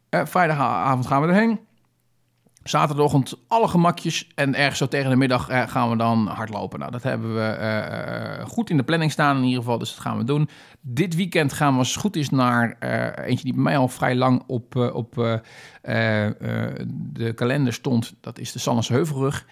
Uh, 0.09 0.25
vrijdagavond 0.25 1.07
gaan 1.07 1.21
we 1.21 1.27
erheen. 1.27 1.59
Zaterdagochtend 2.69 3.35
alle 3.47 3.67
gemakjes 3.67 4.27
en 4.35 4.55
ergens 4.55 4.77
zo 4.77 4.87
tegen 4.87 5.09
de 5.09 5.15
middag 5.15 5.49
eh, 5.49 5.67
gaan 5.67 5.89
we 5.89 5.97
dan 5.97 6.27
hardlopen. 6.27 6.79
Nou, 6.79 6.91
dat 6.91 7.03
hebben 7.03 7.35
we 7.35 7.57
uh, 8.39 8.45
goed 8.45 8.69
in 8.69 8.77
de 8.77 8.83
planning 8.83 9.11
staan 9.11 9.37
in 9.37 9.43
ieder 9.43 9.59
geval, 9.59 9.77
dus 9.77 9.89
dat 9.89 9.99
gaan 9.99 10.17
we 10.17 10.23
doen. 10.23 10.49
Dit 10.81 11.15
weekend 11.15 11.53
gaan 11.53 11.71
we 11.73 11.79
als 11.79 11.89
het 11.89 11.99
goed 11.99 12.15
is 12.15 12.29
naar 12.29 12.77
eentje 13.25 13.43
die 13.43 13.53
bij 13.53 13.63
mij 13.63 13.77
al 13.77 13.87
vrij 13.87 14.15
lang 14.15 14.43
op, 14.47 14.75
op 14.75 15.39
de 17.13 17.31
kalender 17.35 17.73
stond. 17.73 18.15
Dat 18.21 18.39
is 18.39 18.51
de 18.51 18.59
Sannes 18.59 18.87
Heuvelrug. 18.87 19.45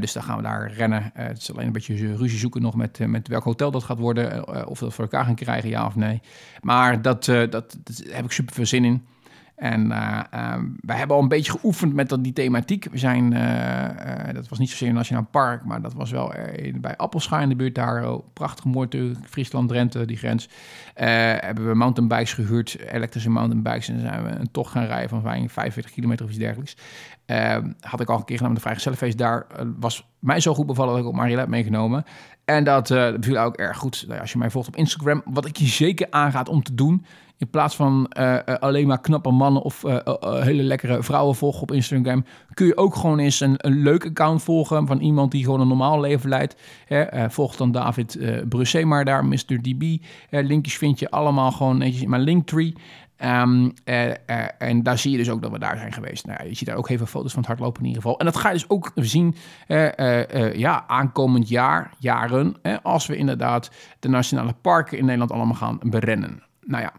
dus 0.00 0.12
dan 0.12 0.22
gaan 0.22 0.36
we 0.36 0.42
daar 0.42 0.72
rennen. 0.72 1.10
het 1.14 1.38
is 1.38 1.52
alleen 1.52 1.66
een 1.66 1.72
beetje 1.72 2.16
ruzie 2.16 2.38
zoeken 2.38 2.62
nog 2.62 2.74
met, 2.74 2.98
met 3.06 3.28
welk 3.28 3.44
hotel 3.44 3.70
dat 3.70 3.84
gaat 3.84 3.98
worden. 3.98 4.48
of 4.68 4.78
we 4.78 4.84
dat 4.84 4.94
voor 4.94 5.04
elkaar 5.04 5.24
gaan 5.24 5.34
krijgen, 5.34 5.68
ja 5.68 5.86
of 5.86 5.96
nee. 5.96 6.20
Maar 6.60 7.02
dat, 7.02 7.24
dat, 7.24 7.50
dat 7.50 8.02
heb 8.08 8.24
ik 8.24 8.32
super 8.32 8.54
veel 8.54 8.66
zin 8.66 8.84
in. 8.84 9.06
En 9.54 9.86
uh, 9.90 10.20
uh, 10.34 10.54
wij 10.80 10.96
hebben 10.96 11.16
al 11.16 11.22
een 11.22 11.28
beetje 11.28 11.52
geoefend 11.52 11.94
met 11.94 12.16
die 12.20 12.32
thematiek. 12.32 12.86
We 12.90 12.98
zijn, 12.98 13.32
uh, 13.32 14.34
dat 14.34 14.48
was 14.48 14.58
niet 14.58 14.70
zozeer 14.70 14.88
een 14.88 14.94
nationaal 14.94 15.26
park, 15.30 15.64
maar 15.64 15.82
dat 15.82 15.94
was 15.94 16.10
wel 16.10 16.32
bij 16.80 16.96
Appelscha 16.96 17.40
in 17.40 17.48
de 17.48 17.56
buurt 17.56 17.74
daar. 17.74 18.10
Oh, 18.10 18.26
prachtig 18.32 18.64
mooi 18.64 19.14
Friesland, 19.28 19.68
Drenthe, 19.68 20.04
die 20.04 20.16
grens. 20.16 20.48
hebben 20.94 21.68
we 21.68 21.74
mountainbikes 21.74 22.32
gehuurd, 22.32 22.78
elektrische 22.78 23.30
mountainbikes. 23.30 23.88
En 23.88 24.00
zijn 24.00 24.24
we 24.24 24.30
een 24.30 24.50
tocht 24.50 24.70
gaan 24.70 24.86
rijden 24.86 25.08
van 25.08 25.22
45 25.22 25.92
kilometer 25.92 26.24
of 26.24 26.30
iets 26.30 26.40
dergelijks. 26.40 26.76
had 27.80 28.00
ik 28.00 28.08
al 28.08 28.16
een 28.16 28.24
keer 28.24 28.36
gedaan 28.36 28.52
met 28.52 28.56
de 28.56 28.62
Vrijgezellenfeest. 28.62 29.18
Daar 29.18 29.46
was 29.78 30.08
mij 30.18 30.40
zo 30.40 30.54
goed 30.54 30.66
bevallen 30.66 30.92
dat 30.92 31.02
ik 31.02 31.08
ook 31.08 31.14
Marielle 31.14 31.40
heb 31.40 31.48
meegenomen. 31.48 32.04
En 32.44 32.64
dat 32.64 32.86
viel 33.20 33.38
ook 33.38 33.56
erg 33.56 33.76
goed. 33.76 34.04
Nou, 34.08 34.20
als 34.20 34.32
je 34.32 34.38
mij 34.38 34.50
volgt 34.50 34.68
op 34.68 34.76
Instagram, 34.76 35.22
wat 35.24 35.46
ik 35.46 35.56
je 35.56 35.66
zeker 35.66 36.06
aanraad 36.10 36.48
om 36.48 36.62
te 36.62 36.74
doen. 36.74 37.04
In 37.42 37.50
plaats 37.50 37.76
van 37.76 38.10
uh, 38.18 38.38
alleen 38.44 38.86
maar 38.86 39.00
knappe 39.00 39.30
mannen 39.30 39.62
of 39.62 39.84
uh, 39.84 39.98
hele 40.42 40.62
lekkere 40.62 41.02
vrouwen 41.02 41.34
volgen 41.34 41.62
op 41.62 41.72
Instagram, 41.72 42.24
kun 42.54 42.66
je 42.66 42.76
ook 42.76 42.94
gewoon 42.94 43.18
eens 43.18 43.40
een, 43.40 43.54
een 43.56 43.82
leuk 43.82 44.06
account 44.06 44.42
volgen 44.42 44.86
van 44.86 45.00
iemand 45.00 45.30
die 45.30 45.44
gewoon 45.44 45.60
een 45.60 45.68
normaal 45.68 46.00
leven 46.00 46.28
leidt. 46.28 46.56
Hè, 46.86 47.30
volg 47.30 47.56
dan 47.56 47.72
David 47.72 48.16
uh, 48.16 48.84
maar 48.84 49.04
daar, 49.04 49.24
Mr. 49.24 49.62
DB. 49.62 49.96
linkjes 50.30 50.76
vind 50.76 50.98
je 50.98 51.10
allemaal 51.10 51.52
gewoon 51.52 51.78
netjes 51.78 52.02
in 52.02 52.10
mijn 52.10 52.22
linktree. 52.22 52.74
Uh, 53.22 53.72
en 54.58 54.82
daar 54.82 54.98
zie 54.98 55.10
je 55.10 55.18
dus 55.18 55.30
ook 55.30 55.42
dat 55.42 55.50
we 55.50 55.58
daar 55.58 55.78
zijn 55.78 55.92
geweest. 55.92 56.26
Nou, 56.26 56.48
je 56.48 56.54
ziet 56.54 56.68
daar 56.68 56.76
ook 56.76 56.88
even 56.88 57.06
foto's 57.06 57.32
van 57.32 57.40
het 57.40 57.48
hardlopen 57.48 57.80
in 57.82 57.88
ieder 57.88 58.02
geval. 58.02 58.18
En 58.18 58.24
dat 58.24 58.36
ga 58.36 58.48
je 58.48 58.54
dus 58.54 58.68
ook 58.68 58.92
zien 58.94 59.34
ja, 60.54 60.84
aankomend 60.86 61.48
jaar, 61.48 61.90
jaren, 61.98 62.56
als 62.82 63.06
we 63.06 63.16
inderdaad 63.16 63.70
de 63.98 64.08
nationale 64.08 64.54
parken 64.60 64.98
in 64.98 65.04
Nederland 65.04 65.32
allemaal 65.32 65.56
gaan 65.56 65.78
berennen. 65.82 66.42
Nou 66.60 66.82
ja, 66.82 66.92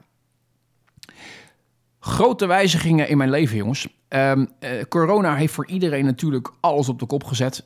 grote 2.05 2.45
wijzigingen 2.45 3.07
in 3.07 3.17
mijn 3.17 3.29
leven, 3.29 3.57
jongens. 3.57 3.87
Um, 4.09 4.47
corona 4.89 5.35
heeft 5.35 5.53
voor 5.53 5.67
iedereen 5.67 6.05
natuurlijk 6.05 6.53
alles 6.59 6.89
op 6.89 6.99
de 6.99 7.05
kop 7.05 7.23
gezet. 7.23 7.65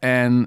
En 0.00 0.46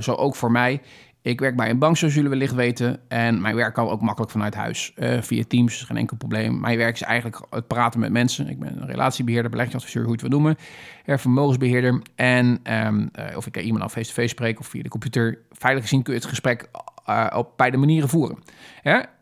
zo 0.00 0.12
ook 0.12 0.36
voor 0.36 0.50
mij. 0.50 0.80
Ik 1.22 1.40
werk 1.40 1.56
bij 1.56 1.70
een 1.70 1.78
bank, 1.78 1.96
zoals 1.96 2.14
jullie 2.14 2.30
wellicht 2.30 2.54
weten. 2.54 3.00
En 3.08 3.40
mijn 3.40 3.54
werk 3.54 3.74
kan 3.74 3.88
ook 3.88 4.00
makkelijk 4.00 4.32
vanuit 4.32 4.54
huis. 4.54 4.92
Via 5.20 5.44
Teams, 5.48 5.82
geen 5.82 5.96
enkel 5.96 6.16
probleem. 6.16 6.60
Mijn 6.60 6.78
werk 6.78 6.94
is 6.94 7.02
eigenlijk 7.02 7.46
het 7.50 7.66
praten 7.66 8.00
met 8.00 8.12
mensen. 8.12 8.48
Ik 8.48 8.58
ben 8.58 8.80
een 8.80 8.86
relatiebeheerder, 8.86 9.50
beleggingsadviseur, 9.50 10.02
hoe 10.02 10.16
je 10.16 10.20
het 10.20 10.28
wil 10.30 10.38
noemen. 10.38 10.56
Er 11.04 11.20
vermogensbeheerder. 11.20 12.02
En 12.14 12.60
uh, 12.68 13.36
of 13.36 13.46
ik 13.46 13.56
iemand 13.56 13.82
al 13.82 13.88
face-to-face 13.88 14.28
spreek 14.28 14.60
of 14.60 14.66
via 14.66 14.82
de 14.82 14.88
computer. 14.88 15.38
Veilig 15.50 15.82
gezien 15.82 16.02
kun 16.02 16.12
je 16.12 16.18
het 16.18 16.28
gesprek 16.28 16.68
uh, 17.06 17.26
op 17.34 17.52
beide 17.56 17.76
manieren 17.76 18.08
voeren. 18.08 18.38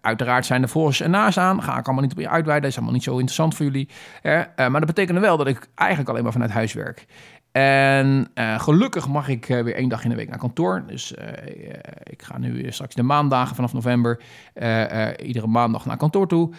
Uiteraard 0.00 0.46
zijn 0.46 0.62
er 0.62 0.68
voor's 0.68 1.00
en 1.00 1.10
na's 1.10 1.38
aan. 1.38 1.62
Ga 1.62 1.78
ik 1.78 1.84
allemaal 1.86 2.02
niet 2.04 2.12
op 2.12 2.18
je 2.18 2.28
uitweiden. 2.28 2.68
Is 2.68 2.76
allemaal 2.76 2.94
niet 2.94 3.02
zo 3.02 3.12
interessant 3.12 3.54
voor 3.54 3.64
jullie. 3.66 3.88
Ja, 4.22 4.52
maar 4.56 4.70
dat 4.70 4.86
betekent 4.86 5.18
wel 5.18 5.36
dat 5.36 5.46
ik 5.46 5.68
eigenlijk 5.74 6.10
alleen 6.10 6.22
maar 6.22 6.32
vanuit 6.32 6.50
huis 6.50 6.72
werk. 6.72 7.06
En 7.52 8.28
eh, 8.34 8.60
gelukkig 8.60 9.08
mag 9.08 9.28
ik 9.28 9.48
eh, 9.48 9.62
weer 9.62 9.74
één 9.74 9.88
dag 9.88 10.04
in 10.04 10.10
de 10.10 10.16
week 10.16 10.28
naar 10.28 10.38
kantoor. 10.38 10.82
Dus 10.86 11.14
eh, 11.14 11.28
eh, 11.28 11.80
ik 12.02 12.22
ga 12.22 12.38
nu 12.38 12.72
straks 12.72 12.94
de 12.94 13.02
maandagen 13.02 13.54
vanaf 13.54 13.72
november 13.72 14.20
eh, 14.54 15.08
eh, 15.08 15.26
iedere 15.26 15.46
maandag 15.46 15.86
naar 15.86 15.96
kantoor 15.96 16.28
toe. 16.28 16.50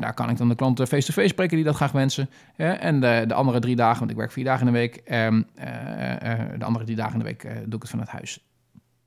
Daar 0.00 0.14
kan 0.14 0.30
ik 0.30 0.36
dan 0.36 0.48
de 0.48 0.54
klanten 0.54 0.86
face-to-face 0.86 1.28
spreken 1.28 1.56
die 1.56 1.64
dat 1.64 1.74
graag 1.76 1.92
wensen. 1.92 2.30
En 2.56 3.00
de, 3.00 3.24
de 3.26 3.34
andere 3.34 3.60
drie 3.60 3.76
dagen, 3.76 3.98
want 3.98 4.10
ik 4.10 4.16
werk 4.16 4.32
vier 4.32 4.44
dagen 4.44 4.66
in 4.66 4.72
de 4.72 4.78
week. 4.78 4.96
ehm, 4.96 5.42
eh, 5.54 6.32
eh, 6.32 6.38
de 6.58 6.64
andere 6.64 6.84
drie 6.84 6.96
dagen 6.96 7.12
in 7.12 7.18
de 7.18 7.24
week 7.24 7.44
eh, 7.44 7.52
doe 7.52 7.74
ik 7.74 7.80
het 7.82 7.90
vanuit 7.90 8.08
huis. 8.08 8.45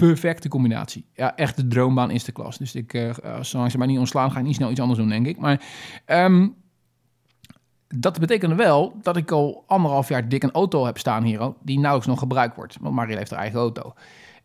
Perfecte 0.07 0.49
combinatie. 0.49 1.05
Ja, 1.13 1.35
echt 1.35 1.55
de 1.55 1.67
droombaan 1.67 2.11
is 2.11 2.23
de 2.23 2.31
klas. 2.31 2.57
Dus 2.57 2.75
ik, 2.75 2.95
als 3.23 3.49
zolang 3.49 3.71
ze 3.71 3.77
mij 3.77 3.87
niet 3.87 3.99
ontslaan, 3.99 4.31
ga 4.31 4.39
ik 4.39 4.45
niet 4.45 4.55
snel 4.55 4.71
iets 4.71 4.79
anders 4.79 4.99
doen, 4.99 5.09
denk 5.09 5.27
ik. 5.27 5.37
Maar 5.37 5.61
ehm, 6.05 6.47
dat 7.87 8.19
betekende 8.19 8.55
wel 8.55 8.97
dat 9.01 9.17
ik 9.17 9.31
al 9.31 9.63
anderhalf 9.67 10.09
jaar 10.09 10.29
dik 10.29 10.43
een 10.43 10.51
auto 10.51 10.85
heb 10.85 10.97
staan 10.97 11.23
hier, 11.23 11.53
die 11.63 11.75
nauwelijks 11.75 12.07
nog 12.07 12.19
gebruikt 12.19 12.55
wordt. 12.55 12.77
Want 12.81 12.95
Mariel 12.95 13.17
heeft 13.17 13.31
haar 13.31 13.39
eigen 13.39 13.59
auto. 13.59 13.93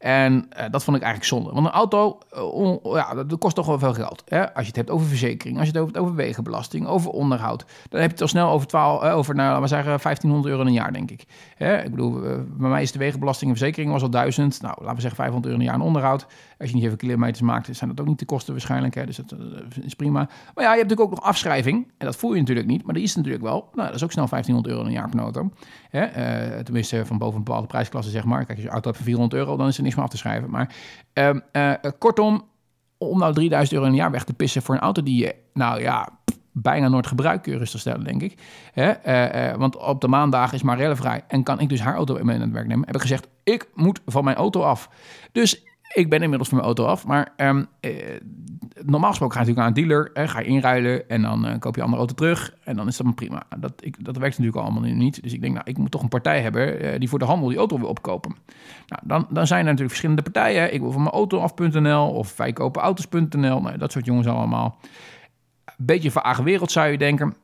En 0.05 0.47
eh, 0.49 0.65
dat 0.71 0.85
vond 0.85 0.97
ik 0.97 1.03
eigenlijk 1.03 1.33
zonde. 1.33 1.53
Want 1.53 1.67
een 1.67 1.73
auto, 1.73 2.19
eh, 2.31 2.95
ja, 2.95 3.15
dat, 3.15 3.39
kost 3.39 3.55
toch 3.55 3.67
wel 3.67 3.79
veel 3.79 3.95
geld. 3.95 4.23
Hè? 4.29 4.55
Als 4.55 4.63
je 4.63 4.67
het 4.67 4.77
hebt 4.77 4.91
over 4.91 5.07
verzekering, 5.07 5.59
als 5.59 5.67
je 5.67 5.73
het 5.73 5.83
over, 5.83 6.01
over 6.01 6.15
wegenbelasting, 6.15 6.87
over 6.87 7.11
onderhoud. 7.11 7.65
Dan 7.89 8.01
heb 8.01 8.09
je 8.09 8.15
het 8.15 8.21
al 8.21 8.29
snel 8.29 8.51
over, 8.51 8.67
12, 8.67 9.03
eh, 9.03 9.17
over 9.17 9.35
nou, 9.35 9.49
laten 9.49 9.63
we 9.63 9.69
zeggen, 9.69 10.01
1500 10.01 10.53
euro 10.53 10.61
in 10.61 10.69
een 10.69 10.83
jaar, 10.83 10.93
denk 10.93 11.11
ik. 11.11 11.25
Hè? 11.57 11.83
Ik 11.83 11.91
bedoel, 11.91 12.21
bij 12.47 12.69
mij 12.69 12.83
is 12.83 12.93
de 12.93 12.99
wegenbelasting 12.99 13.51
en 13.51 13.57
verzekering 13.57 13.93
was 13.93 14.03
al 14.03 14.11
1000. 14.11 14.63
Nou, 14.63 14.75
laten 14.79 14.95
we 14.95 15.01
zeggen 15.01 15.21
500 15.21 15.45
euro 15.45 15.57
in 15.57 15.61
een 15.61 15.73
jaar 15.73 15.83
aan 15.83 15.87
onderhoud. 15.87 16.27
Als 16.59 16.69
je 16.69 16.75
niet 16.75 16.85
even 16.85 16.97
kilometers 16.97 17.41
maakt, 17.41 17.77
zijn 17.77 17.91
dat 17.91 18.01
ook 18.01 18.07
niet 18.07 18.19
de 18.19 18.25
kosten 18.25 18.53
waarschijnlijk. 18.53 18.95
Hè? 18.95 19.07
Dus 19.07 19.17
dat 19.17 19.35
is 19.83 19.95
prima. 19.95 20.29
Maar 20.55 20.65
ja, 20.65 20.73
je 20.73 20.79
hebt 20.79 20.91
natuurlijk 20.91 21.01
ook 21.01 21.11
nog 21.11 21.29
afschrijving. 21.29 21.93
En 21.99 22.07
dat 22.07 22.17
voel 22.17 22.33
je 22.33 22.41
natuurlijk 22.41 22.67
niet, 22.67 22.85
maar 22.85 22.95
die 22.95 23.03
is 23.03 23.17
natuurlijk 23.17 23.45
wel. 23.45 23.69
Nou, 23.73 23.87
dat 23.87 23.97
is 23.97 24.05
ook 24.05 24.13
snel 24.13 24.29
1500 24.29 24.67
euro 24.67 24.81
in 24.81 24.87
een 24.87 25.01
jaar 25.01 25.11
per 25.11 25.21
auto. 25.21 25.51
Hè? 25.95 26.05
Eh, 26.05 26.59
tenminste, 26.59 27.07
van 27.07 27.19
boven 27.19 27.39
een 27.39 27.45
bepaalde 27.45 27.67
prijsklasse, 27.67 28.11
zeg 28.11 28.25
maar. 28.25 28.45
Kijk, 28.45 28.59
je 28.59 28.69
auto 28.69 28.85
hebt 28.85 28.97
van 28.97 29.07
400 29.07 29.43
euro, 29.43 29.57
dan 29.57 29.67
is 29.67 29.77
er 29.77 29.83
niks 29.83 29.95
meer 29.95 30.05
af 30.05 30.11
te 30.11 30.17
schrijven. 30.17 30.51
Maar 30.51 30.75
ehm, 31.13 31.39
eh, 31.53 31.73
kortom, 31.99 32.45
om 32.99 33.19
nou 33.19 33.35
3000 33.35 33.73
euro 33.73 33.87
in 33.87 33.93
een 33.93 33.99
jaar 33.99 34.11
weg 34.11 34.25
te 34.25 34.35
pissen 34.35 34.63
voor 34.63 34.75
een 34.75 34.81
auto 34.81 35.03
die 35.03 35.25
je, 35.25 35.35
nou 35.53 35.81
ja, 35.81 36.09
bijna 36.53 36.89
nooit 36.89 37.07
gebruikt, 37.07 37.43
kun 37.43 37.53
je 37.53 37.59
rustig 37.59 37.81
stellen, 37.81 38.05
denk 38.05 38.23
ik. 38.23 38.39
Hè? 38.73 38.91
Eh, 38.91 39.57
want 39.57 39.77
op 39.77 40.01
de 40.01 40.09
maandagen 40.09 40.55
is 40.55 40.63
Marelle 40.63 40.97
vrij 40.97 41.25
en 41.29 41.43
kan 41.43 41.61
ik 41.61 41.69
dus 41.69 41.81
haar 41.81 41.95
auto 41.95 42.25
naar 42.25 42.41
het 42.41 42.51
werk 42.51 42.67
nemen. 42.67 42.87
Heb 42.87 42.95
ik 42.95 43.01
gezegd, 43.01 43.29
ik 43.43 43.69
moet 43.75 44.01
van 44.07 44.25
mijn 44.25 44.37
auto 44.37 44.63
af. 44.63 44.89
Dus 45.33 45.65
ik 45.95 46.09
ben 46.09 46.23
inmiddels 46.23 46.49
van 46.49 46.59
mijn 46.59 46.69
auto 46.69 46.87
af, 46.87 47.07
maar 47.07 47.33
ehm, 47.37 47.65
eh, 47.81 47.93
normaal 48.85 49.11
gesproken 49.11 49.37
ga 49.37 49.43
je 49.43 49.53
natuurlijk 49.53 49.57
naar 49.57 49.67
een 49.67 50.13
dealer, 50.13 50.29
ga 50.29 50.41
je 50.41 50.47
inruilen 50.47 51.09
en 51.09 51.23
dan 51.23 51.47
eh, 51.47 51.59
koop 51.59 51.75
je 51.75 51.81
een 51.81 51.87
andere 51.87 52.03
auto 52.03 52.15
terug 52.15 52.55
en 52.65 52.77
dan 52.77 52.87
is 52.87 52.97
dat 52.97 53.15
prima. 53.15 53.43
Dat, 53.59 53.73
ik, 53.81 54.05
dat 54.05 54.17
werkt 54.17 54.39
natuurlijk 54.39 54.67
allemaal 54.67 54.91
niet, 54.93 55.23
dus 55.23 55.33
ik 55.33 55.41
denk, 55.41 55.55
nou, 55.55 55.67
ik 55.69 55.79
moet 55.79 55.91
toch 55.91 56.03
een 56.03 56.09
partij 56.09 56.43
hebben 56.43 56.81
eh, 56.81 56.99
die 56.99 57.09
voor 57.09 57.19
de 57.19 57.25
handel 57.25 57.49
die 57.49 57.59
auto 57.59 57.79
wil 57.79 57.89
opkopen. 57.89 58.37
Nou, 58.87 59.03
dan, 59.05 59.27
dan 59.31 59.47
zijn 59.47 59.59
er 59.59 59.65
natuurlijk 59.65 59.91
verschillende 59.91 60.23
partijen. 60.23 60.75
Ik 60.75 60.81
wil 60.81 60.93
van 60.93 61.03
mijn 61.03 61.15
auto 61.15 61.39
af.nl 61.39 62.11
of 62.11 62.37
wij 62.37 62.53
nou, 62.59 63.79
dat 63.79 63.93
soort 63.93 64.05
jongens 64.05 64.27
allemaal. 64.27 64.79
Beetje 65.77 66.11
vage 66.11 66.43
wereld 66.43 66.73
zou 66.73 66.89
je 66.89 66.99
denken 66.99 67.35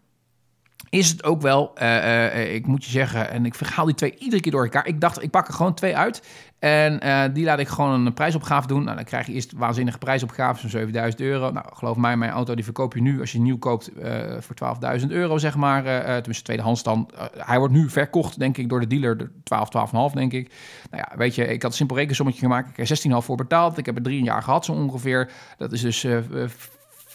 is 0.90 1.08
het 1.08 1.24
ook 1.24 1.42
wel, 1.42 1.70
eh, 1.74 2.26
eh, 2.26 2.54
ik 2.54 2.66
moet 2.66 2.84
je 2.84 2.90
zeggen, 2.90 3.30
en 3.30 3.46
ik 3.46 3.54
verhaal 3.54 3.84
die 3.84 3.94
twee 3.94 4.16
iedere 4.18 4.42
keer 4.42 4.52
door 4.52 4.62
elkaar. 4.62 4.86
Ik 4.86 5.00
dacht, 5.00 5.22
ik 5.22 5.30
pak 5.30 5.48
er 5.48 5.54
gewoon 5.54 5.74
twee 5.74 5.96
uit 5.96 6.22
en 6.58 7.00
eh, 7.00 7.22
die 7.32 7.44
laat 7.44 7.58
ik 7.58 7.68
gewoon 7.68 8.06
een 8.06 8.14
prijsopgave 8.14 8.66
doen. 8.66 8.84
Nou, 8.84 8.96
dan 8.96 9.04
krijg 9.04 9.26
je 9.26 9.32
eerst 9.32 9.52
waanzinnige 9.52 9.98
prijsopgave 9.98 10.60
van 10.60 10.70
7000 10.70 11.22
euro. 11.22 11.50
Nou, 11.50 11.66
geloof 11.72 11.96
mij, 11.96 12.16
mijn 12.16 12.30
auto 12.30 12.54
die 12.54 12.64
verkoop 12.64 12.94
je 12.94 13.02
nu, 13.02 13.20
als 13.20 13.32
je 13.32 13.40
nieuw 13.40 13.58
koopt, 13.58 13.90
voor 14.38 14.54
12.000 15.00 15.06
euro, 15.08 15.38
zeg 15.38 15.56
maar. 15.56 15.82
tenminste, 16.04 16.44
tweedehands 16.44 16.82
dan. 16.82 17.10
Hij 17.36 17.58
wordt 17.58 17.74
nu 17.74 17.90
verkocht, 17.90 18.38
denk 18.38 18.56
ik, 18.56 18.68
door 18.68 18.80
de 18.80 18.86
dealer, 18.86 19.16
de 19.16 19.28
12, 19.42 19.68
12,5 20.10 20.14
denk 20.14 20.32
ik. 20.32 20.52
Nou 20.90 21.04
ja, 21.08 21.16
weet 21.16 21.34
je, 21.34 21.46
ik 21.46 21.62
had 21.62 21.70
een 21.70 21.76
simpel 21.76 21.96
rekensommetje 21.96 22.40
gemaakt. 22.40 22.68
Ik 22.68 22.76
heb 22.76 22.88
er 22.88 23.10
16,5 23.10 23.26
voor 23.26 23.36
betaald. 23.36 23.78
Ik 23.78 23.86
heb 23.86 23.96
er 23.96 24.02
drie 24.02 24.22
jaar 24.22 24.42
gehad, 24.42 24.64
zo 24.64 24.72
ongeveer. 24.72 25.30
Dat 25.56 25.72
is 25.72 25.80
dus... 25.80 26.06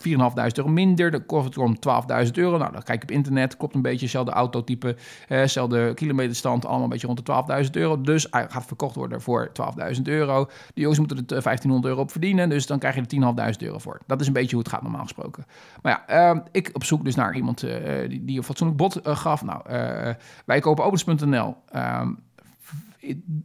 eh, 0.04 0.14
eh, 0.14 0.20
4.500 0.50 0.58
euro 0.58 0.70
minder, 0.70 1.12
dan 1.12 1.26
kost 1.26 1.58
om 1.58 1.80
12.000 1.80 2.38
euro. 2.38 2.58
Nou, 2.58 2.72
dan 2.72 2.84
kijk 2.84 3.04
ik 3.04 3.10
op 3.10 3.16
internet, 3.16 3.58
klopt 3.58 3.76
een 3.76 3.82
beetje, 3.82 4.02
hetzelfde 4.02 4.32
autotype, 4.32 4.96
hetzelfde 5.28 5.94
kilometerstand, 5.94 6.66
allemaal 6.66 6.84
een 6.84 6.90
beetje 6.90 7.08
rond 7.08 7.26
de 7.26 7.64
12.000 7.66 7.72
euro. 7.72 8.02
Dus 8.02 8.28
hij 8.30 8.46
gaat 8.50 8.66
verkocht 8.66 8.96
worden 8.96 9.22
voor 9.22 9.52
12.000 9.96 10.02
euro. 10.04 10.46
Die 10.74 10.82
jongens 10.82 11.00
moeten 11.00 11.38
er 11.38 11.46
eh, 11.46 11.58
1.500 11.58 11.86
euro 11.86 12.02
op 12.02 12.12
verdienen, 12.12 12.50
dus 12.50 12.68
dan 12.68 12.80
krijg 12.80 12.96
je 12.96 13.02
er 13.02 13.54
10.500 13.54 13.58
euro 13.60 13.78
voor. 13.78 14.00
Dat 14.08 14.22
is 14.22 14.28
een 14.28 14.34
beetje 14.34 14.56
hoe 14.56 14.64
het 14.64 14.74
gaat 14.74 14.82
normaal 14.82 15.02
gesproken. 15.02 15.46
Maar 15.82 16.04
ja, 16.08 16.32
eh, 16.32 16.40
ik 16.52 16.70
op 16.74 16.84
zoek 16.84 17.04
dus 17.04 17.16
naar 17.16 17.36
iemand 17.36 17.64
eh, 17.64 18.10
die, 18.10 18.26
die 18.26 18.38
een 18.38 18.44
fatsoenlijk 18.44 18.78
bod 18.78 18.96
eh, 18.96 19.18
gaf. 19.18 19.44
Nou, 19.44 19.62
eh, 19.66 20.14
wij 20.46 20.60
kopen 20.60 20.84
auto's.nl. 20.84 21.56
Ehm, 21.70 22.08
het 22.08 22.18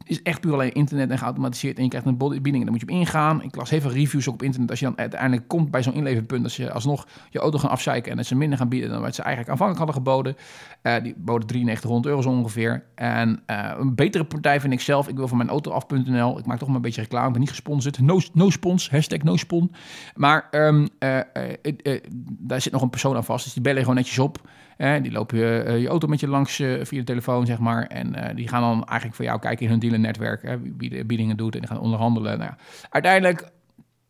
is 0.04 0.22
echt 0.22 0.40
puur 0.40 0.52
alleen 0.52 0.72
internet 0.72 1.10
en 1.10 1.18
geautomatiseerd. 1.18 1.76
En 1.76 1.82
je 1.82 1.88
krijgt 1.88 2.06
een 2.06 2.16
bieding 2.16 2.54
en 2.54 2.60
dan 2.60 2.70
moet 2.70 2.80
je 2.80 2.86
op 2.86 2.92
ingaan. 2.92 3.42
Ik 3.42 3.56
las 3.56 3.70
heel 3.70 3.80
veel 3.80 3.90
reviews 3.90 4.28
ook 4.28 4.34
op 4.34 4.42
internet. 4.42 4.70
Als 4.70 4.78
je 4.78 4.84
dan 4.84 4.98
uiteindelijk 4.98 5.48
komt 5.48 5.70
bij 5.70 5.82
zo'n 5.82 5.94
inleverpunt... 5.94 6.44
als 6.44 6.56
je 6.56 6.72
alsnog 6.72 7.06
je 7.30 7.38
auto 7.38 7.58
gaan 7.58 7.70
afzeiken 7.70 8.10
en 8.10 8.16
dat 8.16 8.26
ze 8.26 8.36
minder 8.36 8.58
gaan 8.58 8.68
bieden... 8.68 8.90
dan 8.90 9.00
wat 9.00 9.14
ze 9.14 9.22
eigenlijk 9.22 9.50
aanvankelijk 9.50 9.86
hadden 9.86 10.04
geboden. 10.04 10.36
Eh, 10.82 11.02
die 11.02 11.14
boden 11.16 11.46
9300 11.46 12.06
euro 12.06 12.22
zo 12.22 12.28
ongeveer. 12.38 12.84
En 12.94 13.42
eh, 13.46 13.70
een 13.78 13.94
betere 13.94 14.24
partij 14.24 14.60
vind 14.60 14.72
ik 14.72 14.80
zelf. 14.80 15.08
Ik 15.08 15.16
wil 15.16 15.28
van 15.28 15.36
mijn 15.36 15.48
auto 15.48 15.70
af.nl. 15.70 16.38
Ik 16.38 16.46
maak 16.46 16.58
toch 16.58 16.68
maar 16.68 16.76
een 16.76 16.82
beetje 16.82 17.00
reclame. 17.00 17.26
Ik 17.26 17.32
ben 17.32 17.40
niet 17.40 17.50
gesponsord. 17.50 18.00
No, 18.00 18.20
no 18.32 18.50
spons. 18.50 18.90
Hashtag 18.90 19.22
no 19.22 19.36
spon. 19.36 19.72
Maar 20.14 20.48
ehm, 20.50 20.86
eh, 20.98 21.18
daar 22.38 22.60
zit 22.60 22.72
nog 22.72 22.82
een 22.82 22.90
persoon 22.90 23.16
aan 23.16 23.24
vast. 23.24 23.44
Dus 23.44 23.52
die 23.52 23.62
bellen 23.62 23.80
gewoon 23.80 23.96
netjes 23.96 24.18
op. 24.18 24.48
Eh, 24.80 25.02
die 25.02 25.12
lopen 25.12 25.38
je, 25.38 25.62
eh, 25.62 25.80
je 25.80 25.88
auto 25.88 26.08
met 26.08 26.20
je 26.20 26.28
langs 26.28 26.58
eh, 26.58 26.84
via 26.84 26.98
de 26.98 27.04
telefoon, 27.04 27.46
zeg 27.46 27.58
maar. 27.58 27.86
En 27.86 28.14
eh, 28.14 28.36
die 28.36 28.48
gaan 28.48 28.60
dan 28.60 28.84
eigenlijk 28.84 29.14
voor 29.14 29.24
jou 29.24 29.38
kijken 29.38 29.64
in 29.64 29.70
hun 29.70 29.80
dealernetwerk. 29.80 30.42
Hè, 30.42 30.58
wie 30.76 30.90
de 30.90 31.04
biedingen 31.04 31.36
doet 31.36 31.54
en 31.54 31.60
die 31.60 31.68
gaan 31.68 31.80
onderhandelen. 31.80 32.38
Nou, 32.38 32.50
ja. 32.50 32.56
Uiteindelijk 32.90 33.50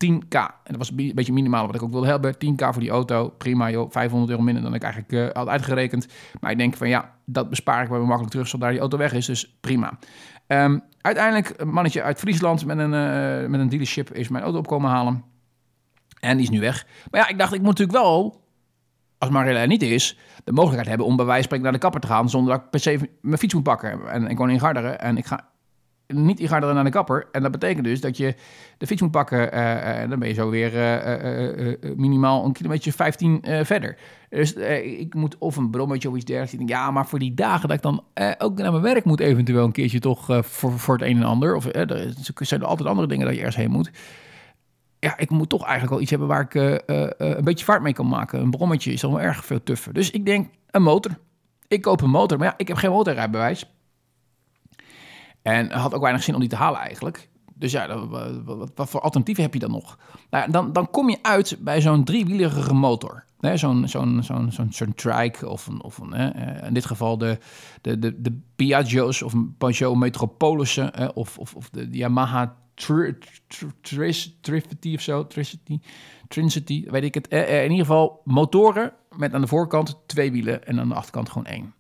10k. 0.07 0.35
En 0.65 0.65
dat 0.65 0.77
was 0.77 0.91
een 0.91 1.13
beetje 1.15 1.33
minimaal 1.33 1.67
wat 1.67 1.75
ik 1.75 1.83
ook 1.83 1.91
wilde 1.91 2.07
hebben. 2.07 2.35
10k 2.35 2.59
voor 2.59 2.81
die 2.81 2.91
auto. 2.91 3.29
Prima, 3.29 3.71
joh. 3.71 3.91
500 3.91 4.31
euro 4.31 4.43
minder 4.43 4.63
dan 4.63 4.75
ik 4.75 4.83
eigenlijk 4.83 5.13
eh, 5.13 5.37
had 5.41 5.49
uitgerekend. 5.49 6.07
Maar 6.41 6.51
ik 6.51 6.59
denk 6.59 6.77
van 6.77 6.89
ja, 6.89 7.15
dat 7.25 7.49
bespaar 7.49 7.83
ik 7.83 7.89
wel 7.89 8.01
makkelijk 8.01 8.31
terug 8.31 8.49
zodra 8.49 8.71
die 8.71 8.81
auto 8.81 8.99
weg 8.99 9.13
is. 9.13 9.27
Dus 9.27 9.57
prima. 9.61 9.99
Ehm, 10.47 10.79
uiteindelijk 11.01 11.53
een 11.57 11.69
mannetje 11.69 12.03
uit 12.03 12.19
Friesland 12.19 12.67
met 12.67 12.79
een, 12.79 12.95
eh, 12.95 13.49
met 13.49 13.61
een 13.61 13.69
dealership 13.69 14.13
is 14.13 14.29
mijn 14.29 14.45
auto 14.45 14.59
opkomen 14.59 14.91
halen. 14.91 15.25
En 16.21 16.37
die 16.37 16.47
is 16.47 16.51
nu 16.51 16.61
weg. 16.61 16.87
Maar 17.11 17.21
ja, 17.21 17.29
ik 17.29 17.39
dacht, 17.39 17.53
ik 17.53 17.63
moet 17.63 17.79
natuurlijk 17.79 17.99
wel 17.99 18.40
als 19.21 19.31
Marilla 19.31 19.61
er 19.61 19.67
niet 19.67 19.83
is, 19.83 20.19
de 20.45 20.53
mogelijkheid 20.53 20.89
hebben 20.89 21.07
om 21.07 21.17
bij 21.17 21.25
wijze 21.25 21.41
van 21.41 21.45
spreken 21.45 21.65
naar 21.65 21.75
de 21.75 21.79
kapper 21.79 22.01
te 22.01 22.07
gaan 22.07 22.31
zonder 22.31 22.53
dat 22.53 22.63
ik 22.63 22.71
per 22.71 22.81
se 22.81 23.11
mijn 23.21 23.39
fiets 23.39 23.55
moet 23.55 23.63
pakken. 23.63 24.11
En 24.11 24.27
ik 24.27 24.39
woon 24.39 24.51
in 24.51 24.61
Garderen 24.61 25.01
en 25.01 25.17
ik 25.17 25.27
ga 25.27 25.49
niet 26.07 26.41
in 26.41 26.49
Garderen 26.49 26.75
naar 26.75 26.85
de 26.85 26.91
kapper. 26.91 27.29
En 27.33 27.43
dat 27.43 27.51
betekent 27.51 27.85
dus 27.85 28.01
dat 28.01 28.17
je 28.17 28.35
de 28.79 28.87
fiets 28.87 29.01
moet 29.01 29.11
pakken 29.11 29.53
eh, 29.53 30.01
en 30.01 30.11
dan 30.11 30.19
ben 30.19 30.29
je 30.29 30.35
zo 30.35 30.51
weer 30.51 30.75
eh, 30.75 30.95
eh, 30.95 31.25
eh, 31.25 31.69
eh, 31.69 31.97
minimaal 31.97 32.45
een 32.45 32.53
kilometer 32.53 32.93
15 32.93 33.43
eh, 33.43 33.65
verder. 33.65 33.97
Dus 34.29 34.55
eh, 34.55 35.01
ik 35.01 35.15
moet 35.15 35.39
of 35.39 35.57
een 35.57 35.71
brommetje 35.71 36.09
of 36.09 36.17
iets 36.17 36.25
dergelijks. 36.25 36.71
Ja, 36.71 36.91
maar 36.91 37.07
voor 37.07 37.19
die 37.19 37.35
dagen 37.35 37.69
dat 37.69 37.77
ik 37.77 37.83
dan 37.83 38.05
eh, 38.15 38.31
ook 38.39 38.59
naar 38.59 38.71
mijn 38.71 38.83
werk 38.83 39.05
moet 39.05 39.21
eventueel 39.21 39.65
een 39.65 39.73
keertje 39.73 39.99
toch 39.99 40.31
eh, 40.31 40.43
voor, 40.43 40.79
voor 40.79 40.95
het 40.95 41.05
een 41.05 41.17
en 41.17 41.23
ander. 41.23 41.55
Of 41.57 41.67
eh, 41.67 41.91
er 41.91 42.15
zijn 42.47 42.61
er 42.61 42.67
altijd 42.67 42.89
andere 42.89 43.09
dingen 43.09 43.25
dat 43.27 43.35
je 43.35 43.41
ergens 43.41 43.57
heen 43.57 43.71
moet 43.71 43.91
ja, 45.01 45.19
ik 45.19 45.31
moet 45.31 45.49
toch 45.49 45.63
eigenlijk 45.63 45.91
wel 45.91 46.01
iets 46.01 46.11
hebben 46.11 46.29
waar 46.29 46.41
ik 46.41 46.55
eh, 46.55 46.75
eh, 46.75 47.05
eh, 47.05 47.11
een 47.19 47.45
beetje 47.45 47.65
vaart 47.65 47.83
mee 47.83 47.93
kan 47.93 48.09
maken. 48.09 48.41
Een 48.41 48.51
brommetje 48.51 48.93
is 48.93 49.03
wel 49.03 49.21
erg 49.21 49.45
veel 49.45 49.63
tuffer. 49.63 49.93
Dus 49.93 50.11
ik 50.11 50.27
denk, 50.27 50.51
een 50.71 50.83
motor. 50.83 51.19
Ik 51.69 51.83
koop 51.83 52.01
een 52.01 52.11
motor, 52.11 52.39
maar 52.39 52.47
ja, 52.47 52.55
ik 52.57 52.69
heb 52.69 52.77
geen 52.77 52.91
motorrijbewijs. 52.91 53.71
En 55.43 55.71
had 55.71 55.95
ook 55.95 56.03
weinig 56.03 56.23
zin 56.23 56.35
om 56.35 56.41
die 56.41 56.49
te 56.49 56.57
halen 56.57 56.81
eigenlijk. 56.81 57.29
Dus 57.55 57.73
ja, 57.73 58.07
wat, 58.45 58.71
wat, 58.75 58.91
voor 58.91 59.01
alternatieven 59.01 59.45
heb 59.45 59.55
je 59.55 59.61
dan 59.61 59.71
nog? 59.71 59.99
Nou, 60.31 60.51
dan, 60.51 60.73
dan 60.73 60.91
kom 60.91 61.11
je 61.11 61.19
uit 61.23 61.57
bij 61.61 61.81
zo'n 61.81 62.05
driewielige 62.05 62.75
motor. 62.75 63.25
Hè, 63.41 63.57
zo'n, 63.57 63.89
zo'n, 63.89 64.23
zo'n, 64.23 64.53
zo'n, 64.53 64.73
zo'n 64.73 64.95
trike 64.95 65.49
of, 65.49 65.67
een, 65.67 65.83
of 65.83 65.99
een, 65.99 66.13
hè, 66.13 66.67
in 66.67 66.75
dit 66.75 66.85
geval 66.85 67.19
de, 67.19 67.39
de, 67.81 67.99
de, 67.99 68.21
de 68.21 68.41
Piaggio's 68.57 69.23
of 69.23 69.35
Peugeot 69.59 69.97
Metropolissen 69.97 70.91
hè, 70.95 71.07
of, 71.07 71.39
of, 71.39 71.55
of 71.55 71.71
de 71.71 71.89
Yamaha 71.91 72.57
Tri- 72.81 73.19
Tri- 73.47 73.71
Tris- 73.81 74.37
Trifity 74.41 74.95
of 74.95 75.01
zo, 75.01 75.27
Tricity, 75.27 75.81
Trincity, 76.29 76.91
weet 76.91 77.05
ik 77.05 77.15
het. 77.15 77.29
Eh, 77.29 77.41
eh, 77.43 77.65
in 77.65 77.71
ieder 77.71 77.87
geval 77.87 78.21
motoren 78.25 78.93
met 79.17 79.35
aan 79.35 79.41
de 79.41 79.47
voorkant 79.47 79.99
twee 80.07 80.33
wielen 80.33 80.67
en 80.67 80.81
aan 80.81 80.89
de 80.89 80.95
achterkant 80.95 81.29
gewoon 81.29 81.47
één. 81.47 81.75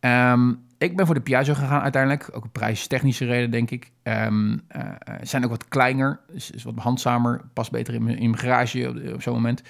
Ehm, 0.00 0.52
ik 0.78 0.96
ben 0.96 1.06
voor 1.06 1.14
de 1.14 1.20
Piaggio 1.20 1.54
gegaan 1.54 1.82
uiteindelijk. 1.82 2.30
Ook 2.32 2.52
prijstechnische 2.52 3.24
reden, 3.24 3.50
denk 3.50 3.70
ik. 3.70 3.90
Eh, 4.02 4.26
zijn 5.22 5.44
ook 5.44 5.50
wat 5.50 5.68
kleiner, 5.68 6.20
dus 6.32 6.50
is 6.50 6.62
wat 6.62 6.74
handzamer. 6.76 7.44
Past 7.52 7.70
beter 7.70 7.94
in 7.94 8.04
mijn, 8.04 8.18
in 8.18 8.30
mijn 8.30 8.42
garage 8.42 9.12
op 9.14 9.22
zo'n 9.22 9.34
moment. 9.34 9.62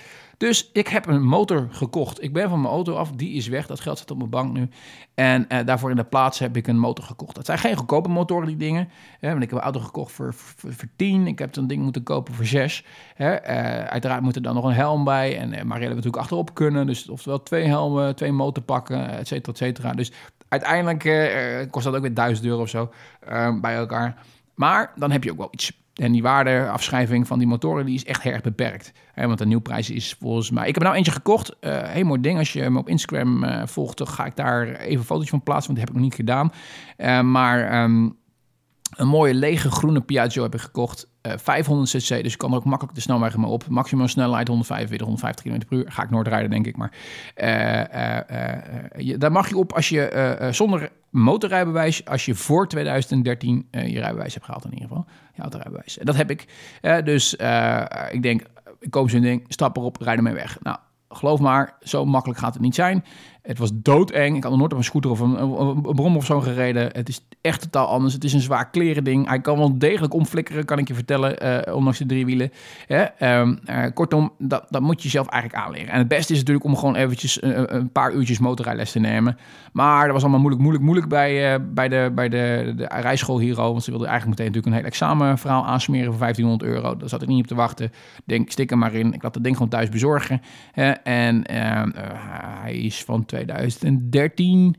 Dus 0.42 0.70
ik 0.72 0.88
heb 0.88 1.06
een 1.06 1.22
motor 1.22 1.68
gekocht. 1.70 2.22
Ik 2.22 2.32
ben 2.32 2.48
van 2.48 2.60
mijn 2.60 2.72
auto 2.72 2.94
af, 2.94 3.10
die 3.10 3.32
is 3.32 3.48
weg. 3.48 3.66
Dat 3.66 3.80
geld 3.80 3.98
zit 3.98 4.10
op 4.10 4.16
mijn 4.16 4.30
bank 4.30 4.52
nu. 4.52 4.68
En 5.14 5.48
eh, 5.48 5.66
daarvoor 5.66 5.90
in 5.90 5.96
de 5.96 6.04
plaats 6.04 6.38
heb 6.38 6.56
ik 6.56 6.66
een 6.66 6.78
motor 6.78 7.04
gekocht. 7.04 7.34
Dat 7.34 7.46
zijn 7.46 7.58
geen 7.58 7.76
goedkope 7.76 8.08
motoren, 8.08 8.46
die 8.46 8.56
dingen. 8.56 8.88
Hè, 9.20 9.30
want 9.30 9.42
ik 9.42 9.50
heb 9.50 9.58
een 9.58 9.64
auto 9.64 9.80
gekocht 9.80 10.12
voor, 10.12 10.34
voor, 10.34 10.72
voor 10.72 10.88
10. 10.96 11.26
Ik 11.26 11.38
heb 11.38 11.54
zo'n 11.54 11.66
ding 11.66 11.82
moeten 11.82 12.02
kopen 12.02 12.34
voor 12.34 12.44
6. 12.44 12.84
Hè. 13.14 13.30
Eh, 13.30 13.84
uiteraard 13.84 14.22
moet 14.22 14.36
er 14.36 14.42
dan 14.42 14.54
nog 14.54 14.64
een 14.64 14.72
helm 14.72 15.04
bij. 15.04 15.38
En 15.38 15.52
uh, 15.52 15.62
Marielle 15.62 15.94
natuurlijk 15.94 16.22
achterop 16.22 16.54
kunnen. 16.54 16.86
Dus 16.86 17.08
oftewel 17.08 17.42
twee 17.42 17.66
helmen, 17.66 18.16
twee 18.16 18.32
motorpakken, 18.32 19.18
et 19.18 19.28
cetera, 19.28 19.52
et 19.52 19.58
cetera. 19.58 19.92
Dus 19.92 20.12
uiteindelijk 20.48 21.04
eh, 21.04 21.70
kost 21.70 21.84
dat 21.84 21.94
ook 21.94 22.02
weer 22.02 22.14
1000 22.14 22.46
euro 22.46 22.62
of 22.62 22.68
zo 22.68 22.92
eh, 23.20 23.60
bij 23.60 23.74
elkaar. 23.74 24.16
Maar 24.54 24.92
dan 24.96 25.10
heb 25.10 25.24
je 25.24 25.30
ook 25.30 25.38
wel 25.38 25.48
iets. 25.50 25.81
En 25.94 26.12
die 26.12 26.22
waardeafschrijving 26.22 27.26
van 27.26 27.38
die 27.38 27.48
motoren 27.48 27.86
die 27.86 27.94
is 27.94 28.04
echt 28.04 28.24
erg 28.24 28.40
beperkt. 28.40 28.92
Hè, 29.12 29.26
want 29.26 29.38
de 29.38 29.46
nieuwprijs 29.46 29.90
is 29.90 30.16
volgens 30.20 30.50
mij... 30.50 30.68
Ik 30.68 30.74
heb 30.74 30.76
er 30.76 30.82
nou 30.82 30.96
eentje 30.96 31.12
gekocht. 31.12 31.56
Uh, 31.60 31.82
heel 31.82 32.04
mooi 32.04 32.20
ding. 32.20 32.38
Als 32.38 32.52
je 32.52 32.70
me 32.70 32.78
op 32.78 32.88
Instagram 32.88 33.44
uh, 33.44 33.62
volgt, 33.66 33.98
dan 33.98 34.06
ga 34.06 34.24
ik 34.24 34.36
daar 34.36 34.66
even 34.66 34.98
een 34.98 35.04
fotootje 35.04 35.30
van 35.30 35.42
plaatsen. 35.42 35.74
Want 35.74 35.78
dat 35.78 35.88
heb 35.88 35.88
ik 35.88 35.94
nog 35.94 36.04
niet 36.04 36.14
gedaan. 36.14 36.52
Uh, 36.98 37.20
maar 37.20 37.82
um, 37.82 38.16
een 38.96 39.08
mooie 39.08 39.34
lege 39.34 39.70
groene 39.70 40.00
Piaggio 40.00 40.42
heb 40.42 40.54
ik 40.54 40.60
gekocht. 40.60 41.10
500 41.22 41.90
cc, 41.90 42.22
dus 42.22 42.32
ik 42.32 42.38
kan 42.38 42.50
er 42.50 42.56
ook 42.56 42.64
makkelijk 42.64 42.94
de 42.94 43.00
snelweg 43.00 43.36
maar 43.36 43.50
op. 43.50 43.68
Maximum 43.68 44.08
snelheid 44.08 44.48
145, 44.48 45.06
150 45.06 45.44
km 45.44 45.66
per 45.68 45.78
uur. 45.78 45.92
Ga 45.92 46.02
ik 46.02 46.10
nooit 46.10 46.28
rijden, 46.28 46.50
denk 46.50 46.66
ik. 46.66 46.76
Maar 46.76 46.92
je, 48.96 49.14
daar 49.18 49.32
mag 49.32 49.48
je 49.48 49.56
op 49.56 49.72
als 49.72 49.88
je 49.88 50.48
zonder 50.50 50.90
motorrijbewijs... 51.10 52.04
als 52.04 52.24
je 52.24 52.34
voor 52.34 52.68
2013 52.68 53.68
je 53.70 54.00
rijbewijs 54.00 54.34
hebt 54.34 54.44
gehaald 54.44 54.64
in 54.64 54.72
ieder 54.72 54.88
geval. 54.88 55.06
Je 55.34 55.42
autorijbewijs. 55.42 55.98
Dat 56.02 56.16
heb 56.16 56.30
ik. 56.30 56.46
dus 57.04 57.32
ik 58.10 58.22
denk, 58.22 58.42
ik 58.80 58.90
koop 58.90 59.10
zo'n 59.10 59.20
ding, 59.20 59.44
stap 59.48 59.76
erop, 59.76 59.96
rijd 60.00 60.16
ermee 60.16 60.34
weg. 60.34 60.58
Nou, 60.62 60.78
geloof 61.08 61.40
maar, 61.40 61.76
zo 61.80 62.04
makkelijk 62.04 62.40
gaat 62.40 62.52
het 62.52 62.62
niet 62.62 62.74
zijn. 62.74 63.04
Het 63.42 63.58
was 63.58 63.70
doodeng. 63.74 64.36
Ik 64.36 64.42
had 64.42 64.50
nog 64.50 64.60
nooit 64.60 64.72
op 64.72 64.78
een 64.78 64.84
scooter 64.84 65.10
of 65.10 65.20
een, 65.20 65.42
een, 65.42 65.80
brom 65.82 66.16
of 66.16 66.24
zo 66.24 66.40
gereden. 66.40 66.88
Het 66.92 67.08
is 67.08 67.20
echt 67.40 67.60
totaal 67.60 67.86
anders. 67.86 68.14
Het 68.14 68.24
is 68.24 68.32
een 68.32 68.40
zwaar 68.40 68.70
klerending. 68.70 69.28
Hij 69.28 69.40
kan 69.40 69.58
wel 69.58 69.78
degelijk 69.78 70.14
omflikkeren, 70.14 70.64
kan 70.64 70.78
ik 70.78 70.88
je 70.88 70.94
vertellen, 70.94 71.46
uh, 71.66 71.74
ondanks 71.74 71.98
de 71.98 72.06
drie 72.06 72.26
wielen. 72.26 72.52
Um, 73.20 73.58
uh, 73.70 73.84
kortom, 73.94 74.32
dat, 74.38 74.66
dat 74.70 74.82
moet 74.82 75.02
je 75.02 75.08
zelf 75.08 75.26
eigenlijk 75.26 75.64
aanleren. 75.64 75.88
En 75.88 75.98
het 75.98 76.08
beste 76.08 76.32
is 76.32 76.38
natuurlijk 76.38 76.64
om 76.64 76.76
gewoon 76.76 76.94
eventjes 76.94 77.42
een, 77.42 77.74
een 77.74 77.90
paar 77.90 78.12
uurtjes 78.12 78.38
motorrijles 78.38 78.92
te 78.92 78.98
nemen. 78.98 79.36
Maar 79.72 80.04
dat 80.04 80.12
was 80.12 80.22
allemaal 80.22 80.40
moeilijk, 80.40 80.62
moeilijk, 80.62 80.84
moeilijk 80.84 81.08
bij, 81.08 81.64
bij, 81.72 81.88
de, 81.88 82.10
bij 82.14 82.28
de, 82.28 82.72
de 82.76 82.88
rijschool 83.00 83.38
hier 83.38 83.54
Want 83.54 83.84
ze 83.84 83.90
wilden 83.90 84.08
eigenlijk 84.08 84.38
meteen 84.38 84.52
natuurlijk 84.52 84.66
een 84.66 84.82
heel 84.82 84.90
examenverhaal 84.90 85.66
aansmeren 85.66 86.10
voor 86.10 86.20
1500 86.20 86.70
euro. 86.70 86.96
Daar 86.96 87.08
zat 87.08 87.22
ik 87.22 87.28
niet 87.28 87.42
op 87.42 87.46
te 87.46 87.54
wachten. 87.54 87.92
Denk, 88.24 88.50
stik 88.50 88.70
er 88.70 88.78
maar 88.78 88.94
in. 88.94 89.12
Ik 89.12 89.22
laat 89.22 89.34
het 89.34 89.44
ding 89.44 89.56
gewoon 89.56 89.70
thuis 89.70 89.88
bezorgen. 89.88 90.42
en 91.02 91.46
ehm, 91.46 91.90
hij 92.62 92.74
is 92.74 93.04
van 93.04 93.24
2013. 93.32 94.76